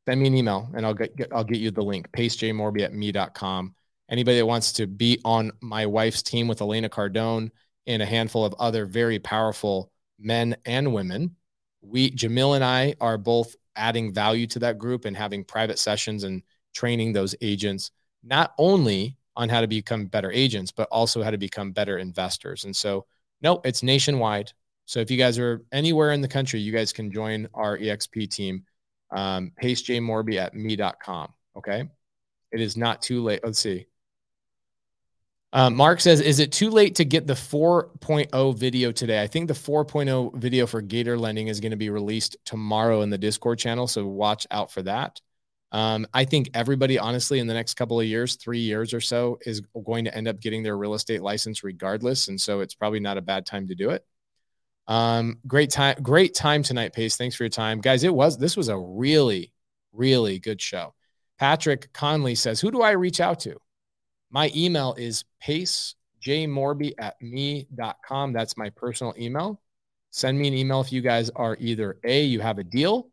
send 0.08 0.22
me 0.22 0.28
an 0.28 0.36
email 0.36 0.70
and 0.74 0.86
I'll 0.86 0.94
get, 0.94 1.16
get 1.18 1.34
I'll 1.34 1.44
get 1.44 1.60
you 1.60 1.70
the 1.70 1.82
link. 1.82 2.10
PaceJMorby 2.12 2.82
at 2.82 2.94
me.com. 2.94 3.76
Anybody 4.10 4.38
that 4.38 4.46
wants 4.46 4.72
to 4.74 4.88
be 4.88 5.20
on 5.26 5.52
my 5.62 5.86
wife's 5.86 6.24
team 6.24 6.48
with 6.48 6.62
Elena 6.62 6.88
Cardone 6.88 7.52
and 7.86 8.02
a 8.02 8.06
handful 8.06 8.46
of 8.46 8.56
other 8.58 8.86
very 8.86 9.20
powerful 9.20 9.92
men 10.18 10.56
and 10.66 10.94
women, 10.94 11.36
we 11.82 12.10
Jamil 12.12 12.56
and 12.56 12.64
I 12.64 12.96
are 13.02 13.18
both 13.18 13.56
adding 13.76 14.14
value 14.14 14.48
to 14.48 14.60
that 14.60 14.78
group 14.78 15.04
and 15.04 15.16
having 15.16 15.44
private 15.44 15.78
sessions 15.78 16.24
and 16.24 16.42
training 16.74 17.12
those 17.12 17.36
agents 17.42 17.92
not 18.24 18.54
only 18.58 19.18
on 19.36 19.50
how 19.50 19.62
to 19.62 19.68
become 19.68 20.06
better 20.06 20.32
agents, 20.32 20.72
but 20.72 20.88
also 20.90 21.22
how 21.22 21.32
to 21.32 21.38
become 21.38 21.72
better 21.72 21.98
investors. 21.98 22.64
And 22.64 22.76
so, 22.76 23.06
no, 23.42 23.62
it's 23.66 23.84
nationwide. 23.84 24.52
So 24.86 25.00
if 25.00 25.12
you 25.12 25.18
guys 25.18 25.38
are 25.38 25.64
anywhere 25.72 26.12
in 26.12 26.22
the 26.22 26.28
country, 26.28 26.60
you 26.60 26.72
guys 26.72 26.94
can 26.94 27.12
join 27.12 27.48
our 27.54 27.78
EXP 27.78 28.30
team. 28.32 28.64
Um, 29.12 29.52
PaceJMorby 29.62 30.38
at 30.38 30.54
me.com. 30.54 31.34
Okay. 31.56 31.90
It 32.52 32.62
is 32.62 32.78
not 32.78 33.02
too 33.02 33.24
late. 33.24 33.42
Let's 33.44 33.60
see. 33.60 33.88
Um, 35.54 35.76
Mark 35.76 36.02
says, 36.02 36.20
is 36.20 36.40
it 36.40 36.52
too 36.52 36.70
late 36.70 36.96
to 36.96 37.06
get 37.06 37.26
the 37.26 37.34
4.0 37.34 38.58
video 38.58 38.92
today? 38.92 39.22
I 39.22 39.28
think 39.28 39.48
the 39.48 39.54
4.0 39.54 40.36
video 40.36 40.68
for 40.68 40.82
Gator 40.82 41.18
Lending 41.18 41.48
is 41.48 41.60
going 41.60 41.72
to 41.72 41.78
be 41.78 41.90
released 41.90 42.36
tomorrow 42.46 43.02
in 43.02 43.10
the 43.10 43.18
Discord 43.18 43.58
channel. 43.58 43.88
So 43.88 44.06
watch 44.06 44.46
out 44.52 44.72
for 44.72 44.82
that. 44.84 45.22
Um, 45.72 46.06
I 46.14 46.26
think 46.26 46.50
everybody, 46.54 47.00
honestly, 47.00 47.40
in 47.40 47.48
the 47.48 47.54
next 47.54 47.76
couple 47.76 48.00
of 48.00 48.06
years, 48.06 48.36
three 48.36 48.60
years 48.60 48.94
or 48.94 49.02
so, 49.02 49.40
is 49.46 49.62
going 49.86 50.06
to 50.06 50.16
end 50.16 50.28
up 50.28 50.40
getting 50.40 50.64
their 50.64 50.78
real 50.78 50.94
estate 50.94 51.22
license 51.22 51.64
regardless. 51.64 52.28
And 52.28 52.40
so 52.40 52.60
it's 52.60 52.76
probably 52.76 53.00
not 53.00 53.18
a 53.18 53.22
bad 53.22 53.46
time 53.46 53.68
to 53.68 53.76
do 53.76 53.90
it. 53.90 54.06
Um, 54.88 55.40
great 55.48 55.70
time, 55.70 55.98
great 56.02 56.34
time 56.34 56.64
tonight, 56.64 56.94
Pace. 56.94 57.18
Thanks 57.18 57.36
for 57.36 57.44
your 57.44 57.50
time. 57.50 57.82
Guys, 57.82 58.04
it 58.04 58.14
was 58.14 58.38
this 58.38 58.56
was 58.56 58.70
a 58.70 58.78
really, 58.78 59.52
really 59.92 60.40
good 60.40 60.62
show. 60.62 60.94
Patrick 61.38 61.92
Conley 61.94 62.36
says, 62.36 62.60
Who 62.60 62.72
do 62.72 62.82
I 62.82 62.92
reach 62.92 63.20
out 63.20 63.40
to? 63.42 63.58
My 64.30 64.52
email 64.56 64.94
is 64.98 65.26
pacejmorby 65.44 66.94
at 66.98 67.22
me.com. 67.22 68.34
That's 68.34 68.58
my 68.58 68.70
personal 68.72 69.14
email. 69.18 69.62
Send 70.10 70.40
me 70.40 70.48
an 70.48 70.54
email 70.54 70.82
if 70.82 70.92
you 70.92 71.02
guys 71.02 71.30
are 71.32 71.58
either 71.60 72.00
A, 72.04 72.24
you 72.24 72.40
have 72.40 72.58
a 72.58 72.64
deal 72.64 73.10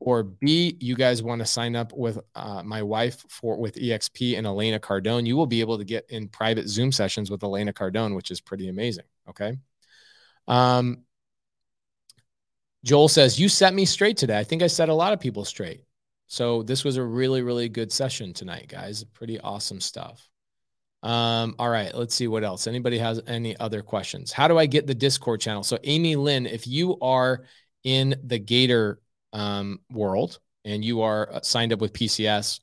or 0.00 0.22
B, 0.22 0.76
you 0.80 0.96
guys 0.96 1.22
want 1.22 1.40
to 1.40 1.46
sign 1.46 1.76
up 1.76 1.92
with 1.92 2.18
uh, 2.34 2.62
my 2.62 2.82
wife 2.82 3.24
for 3.28 3.58
with 3.58 3.74
EXP 3.76 4.36
and 4.36 4.46
Elena 4.46 4.80
Cardone, 4.80 5.26
you 5.26 5.36
will 5.36 5.46
be 5.46 5.60
able 5.60 5.76
to 5.76 5.84
get 5.84 6.06
in 6.08 6.26
private 6.28 6.68
Zoom 6.68 6.90
sessions 6.90 7.30
with 7.30 7.44
Elena 7.44 7.72
Cardone, 7.72 8.16
which 8.16 8.30
is 8.30 8.40
pretty 8.40 8.68
amazing. 8.68 9.04
Okay. 9.28 9.58
Um, 10.48 11.04
Joel 12.84 13.08
says, 13.08 13.38
You 13.38 13.48
set 13.48 13.74
me 13.74 13.84
straight 13.84 14.16
today. 14.16 14.38
I 14.38 14.44
think 14.44 14.62
I 14.62 14.66
set 14.66 14.88
a 14.88 14.94
lot 14.94 15.12
of 15.12 15.20
people 15.20 15.44
straight. 15.44 15.84
So 16.26 16.62
this 16.62 16.84
was 16.84 16.96
a 16.96 17.02
really, 17.02 17.42
really 17.42 17.68
good 17.68 17.92
session 17.92 18.32
tonight, 18.32 18.68
guys. 18.68 19.02
Pretty 19.04 19.40
awesome 19.40 19.80
stuff. 19.80 20.28
Um, 21.02 21.54
all 21.58 21.68
right, 21.68 21.94
let's 21.94 22.14
see 22.14 22.28
what 22.28 22.44
else. 22.44 22.66
Anybody 22.66 22.98
has 22.98 23.20
any 23.26 23.58
other 23.58 23.82
questions? 23.82 24.32
How 24.32 24.48
do 24.48 24.58
I 24.58 24.66
get 24.66 24.86
the 24.86 24.94
Discord 24.94 25.40
channel? 25.40 25.62
So, 25.62 25.78
Amy 25.82 26.14
Lynn, 26.14 26.46
if 26.46 26.66
you 26.66 26.98
are 27.00 27.44
in 27.84 28.14
the 28.22 28.38
Gator 28.38 29.00
um, 29.32 29.80
world 29.90 30.38
and 30.64 30.84
you 30.84 31.02
are 31.02 31.32
uh, 31.32 31.40
signed 31.42 31.72
up 31.72 31.80
with 31.80 31.94
PCS, 31.94 32.60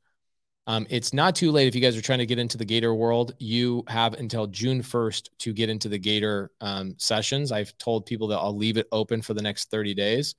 um, 0.68 0.85
it's 0.89 1.14
not 1.14 1.34
too 1.34 1.52
late 1.52 1.68
if 1.68 1.76
you 1.76 1.81
guys 1.81 1.95
are 1.95 2.02
trying 2.02 2.19
to 2.19 2.26
get 2.26 2.39
into 2.39 2.57
the 2.57 2.65
Gator 2.65 2.94
world. 2.94 3.34
You 3.39 3.85
have 3.88 4.15
until 4.15 4.48
June 4.48 4.84
1st 4.84 5.30
to 5.39 5.53
get 5.53 5.69
into 5.69 5.88
the 5.88 5.98
Gator 5.98 6.52
um, 6.60 6.94
sessions. 6.98 7.53
I've 7.53 7.76
told 7.77 8.06
people 8.06 8.27
that 8.27 8.38
I'll 8.38 8.56
leave 8.56 8.76
it 8.76 8.88
open 8.91 9.22
for 9.22 9.34
the 9.34 9.41
next 9.41 9.72
30 9.72 9.94
days. 9.94 10.35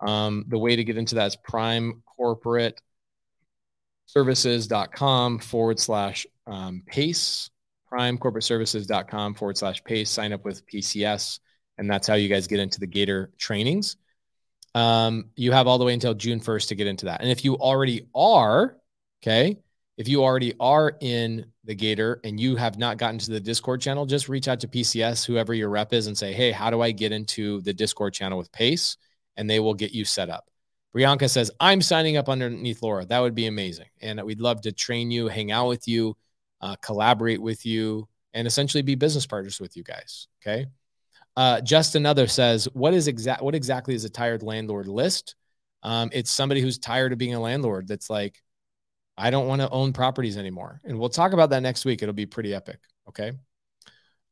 Um, 0.00 0.44
the 0.48 0.58
way 0.58 0.76
to 0.76 0.84
get 0.84 0.98
into 0.98 1.14
that 1.14 1.28
is 1.28 1.36
prime 1.36 2.02
corporate 2.04 2.80
services.com 4.06 5.38
forward 5.38 5.80
slash 5.80 6.26
um, 6.46 6.82
pace, 6.86 7.48
prime 7.86 8.18
corporate 8.18 8.44
services.com 8.44 9.34
forward 9.34 9.56
slash 9.56 9.82
pace. 9.84 10.10
Sign 10.10 10.34
up 10.34 10.44
with 10.44 10.66
PCS. 10.66 11.40
And 11.78 11.90
that's 11.90 12.06
how 12.06 12.14
you 12.14 12.28
guys 12.28 12.46
get 12.46 12.60
into 12.60 12.78
the 12.78 12.86
Gator 12.86 13.32
trainings 13.38 13.96
um, 14.74 15.26
you 15.36 15.52
have 15.52 15.66
all 15.66 15.78
the 15.78 15.84
way 15.84 15.92
until 15.92 16.14
June 16.14 16.40
1st 16.40 16.68
to 16.68 16.74
get 16.74 16.86
into 16.86 17.06
that. 17.06 17.20
And 17.20 17.30
if 17.30 17.44
you 17.44 17.56
already 17.56 18.08
are, 18.14 18.76
okay, 19.22 19.58
if 19.96 20.08
you 20.08 20.24
already 20.24 20.54
are 20.58 20.96
in 21.00 21.46
the 21.64 21.74
Gator 21.74 22.20
and 22.24 22.40
you 22.40 22.56
have 22.56 22.78
not 22.78 22.96
gotten 22.96 23.18
to 23.18 23.30
the 23.30 23.40
Discord 23.40 23.80
channel, 23.80 24.06
just 24.06 24.28
reach 24.28 24.48
out 24.48 24.60
to 24.60 24.68
PCS, 24.68 25.24
whoever 25.24 25.54
your 25.54 25.68
rep 25.68 25.92
is, 25.92 26.06
and 26.06 26.16
say, 26.16 26.32
hey, 26.32 26.50
how 26.50 26.70
do 26.70 26.80
I 26.80 26.90
get 26.90 27.12
into 27.12 27.60
the 27.60 27.72
Discord 27.72 28.14
channel 28.14 28.38
with 28.38 28.50
Pace? 28.52 28.96
And 29.36 29.48
they 29.48 29.60
will 29.60 29.74
get 29.74 29.92
you 29.92 30.04
set 30.04 30.28
up. 30.28 30.48
Brianka 30.94 31.28
says, 31.30 31.50
I'm 31.60 31.80
signing 31.80 32.16
up 32.16 32.28
underneath 32.28 32.82
Laura. 32.82 33.04
That 33.06 33.20
would 33.20 33.34
be 33.34 33.46
amazing. 33.46 33.86
And 34.00 34.22
we'd 34.24 34.40
love 34.40 34.60
to 34.62 34.72
train 34.72 35.10
you, 35.10 35.28
hang 35.28 35.50
out 35.50 35.68
with 35.68 35.88
you, 35.88 36.16
uh, 36.60 36.76
collaborate 36.82 37.40
with 37.40 37.64
you, 37.64 38.08
and 38.34 38.46
essentially 38.46 38.82
be 38.82 38.94
business 38.94 39.26
partners 39.26 39.60
with 39.60 39.76
you 39.76 39.84
guys. 39.84 40.28
Okay. 40.42 40.66
Uh, 41.36 41.60
just 41.60 41.94
another 41.94 42.26
says, 42.26 42.68
what 42.74 42.92
is 42.92 43.08
exact? 43.08 43.42
What 43.42 43.54
exactly 43.54 43.94
is 43.94 44.04
a 44.04 44.10
tired 44.10 44.42
landlord 44.42 44.86
list? 44.86 45.34
Um, 45.82 46.10
it's 46.12 46.30
somebody 46.30 46.60
who's 46.60 46.78
tired 46.78 47.12
of 47.12 47.18
being 47.18 47.34
a 47.34 47.40
landlord. 47.40 47.88
That's 47.88 48.10
like, 48.10 48.42
I 49.16 49.30
don't 49.30 49.46
want 49.46 49.60
to 49.60 49.70
own 49.70 49.92
properties 49.92 50.36
anymore. 50.36 50.80
And 50.84 50.98
we'll 50.98 51.08
talk 51.08 51.32
about 51.32 51.50
that 51.50 51.62
next 51.62 51.84
week. 51.84 52.02
It'll 52.02 52.12
be 52.12 52.26
pretty 52.26 52.54
epic. 52.54 52.78
Okay. 53.08 53.32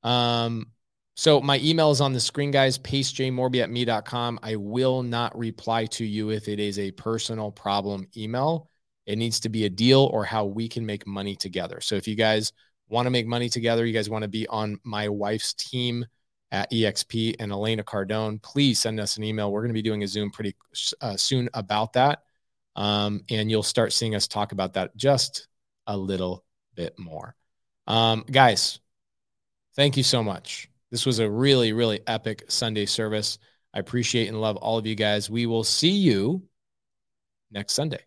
Um, 0.02 0.69
so 1.16 1.40
my 1.40 1.59
email 1.59 1.90
is 1.90 2.01
on 2.01 2.12
the 2.12 2.20
screen, 2.20 2.51
guys. 2.51 2.78
PaceJMorby 2.78 3.62
at 3.62 3.70
me.com. 3.70 4.40
I 4.43 4.57
will 4.57 5.02
not 5.02 5.36
reply 5.36 5.86
to 5.86 6.05
you 6.05 6.31
if 6.31 6.48
it 6.48 6.59
is 6.59 6.78
a 6.78 6.90
personal 6.93 7.51
problem 7.51 8.07
email. 8.16 8.69
It 9.07 9.16
needs 9.16 9.40
to 9.40 9.48
be 9.48 9.65
a 9.65 9.70
deal 9.70 10.09
or 10.12 10.24
how 10.24 10.47
we 10.47 10.69
can 10.69 10.86
make 10.86 11.07
money 11.07 11.36
together. 11.36 11.81
So 11.81 11.97
if 11.97 12.09
you 12.09 12.15
guys 12.15 12.52
want 12.89 13.07
to 13.07 13.11
make 13.11 13.27
money 13.27 13.48
together, 13.48 13.85
you 13.85 13.93
guys 13.93 14.09
want 14.09 14.23
to 14.23 14.28
be 14.28 14.47
on 14.48 14.78
my 14.85 15.09
wife's 15.09 15.52
team 15.55 16.07
at 16.52 16.70
EXP 16.73 17.36
and 17.39 17.52
Elena 17.52 17.85
Cardone, 17.85 18.43
please 18.43 18.81
send 18.81 18.98
us 18.98 19.16
an 19.16 19.24
email. 19.24 19.52
We're 19.52 19.61
going 19.61 19.70
to 19.70 19.74
be 19.74 19.82
doing 19.82 20.02
a 20.02 20.09
Zoom 20.09 20.31
pretty 20.31 20.57
uh, 21.01 21.16
soon 21.16 21.48
about 21.55 21.93
that. 21.94 22.23
Um, 22.77 23.25
and 23.31 23.51
you'll 23.51 23.63
start 23.63 23.93
seeing 23.93 24.15
us 24.15 24.29
talk 24.29 24.53
about 24.53 24.75
that 24.75 24.97
just 24.97 25.49
a 25.87 25.97
little 25.97 26.45
bit 26.75 26.99
more. 26.99 27.35
Um, 27.87 28.25
guys, 28.31 28.81
thank 29.77 29.97
you 29.97 30.03
so 30.03 30.23
much. 30.23 30.69
This 30.91 31.07
was 31.07 31.19
a 31.19 31.31
really, 31.31 31.73
really 31.73 32.01
epic 32.07 32.45
Sunday 32.49 32.87
service. 32.87 33.39
I 33.75 33.79
appreciate 33.79 34.29
and 34.29 34.41
love 34.41 34.57
all 34.57 34.79
of 34.79 34.87
you 34.87 34.95
guys. 34.95 35.31
We 35.31 35.47
will 35.47 35.65
see 35.65 35.91
you 35.91 36.43
next 37.51 37.75
Sunday. 37.75 38.05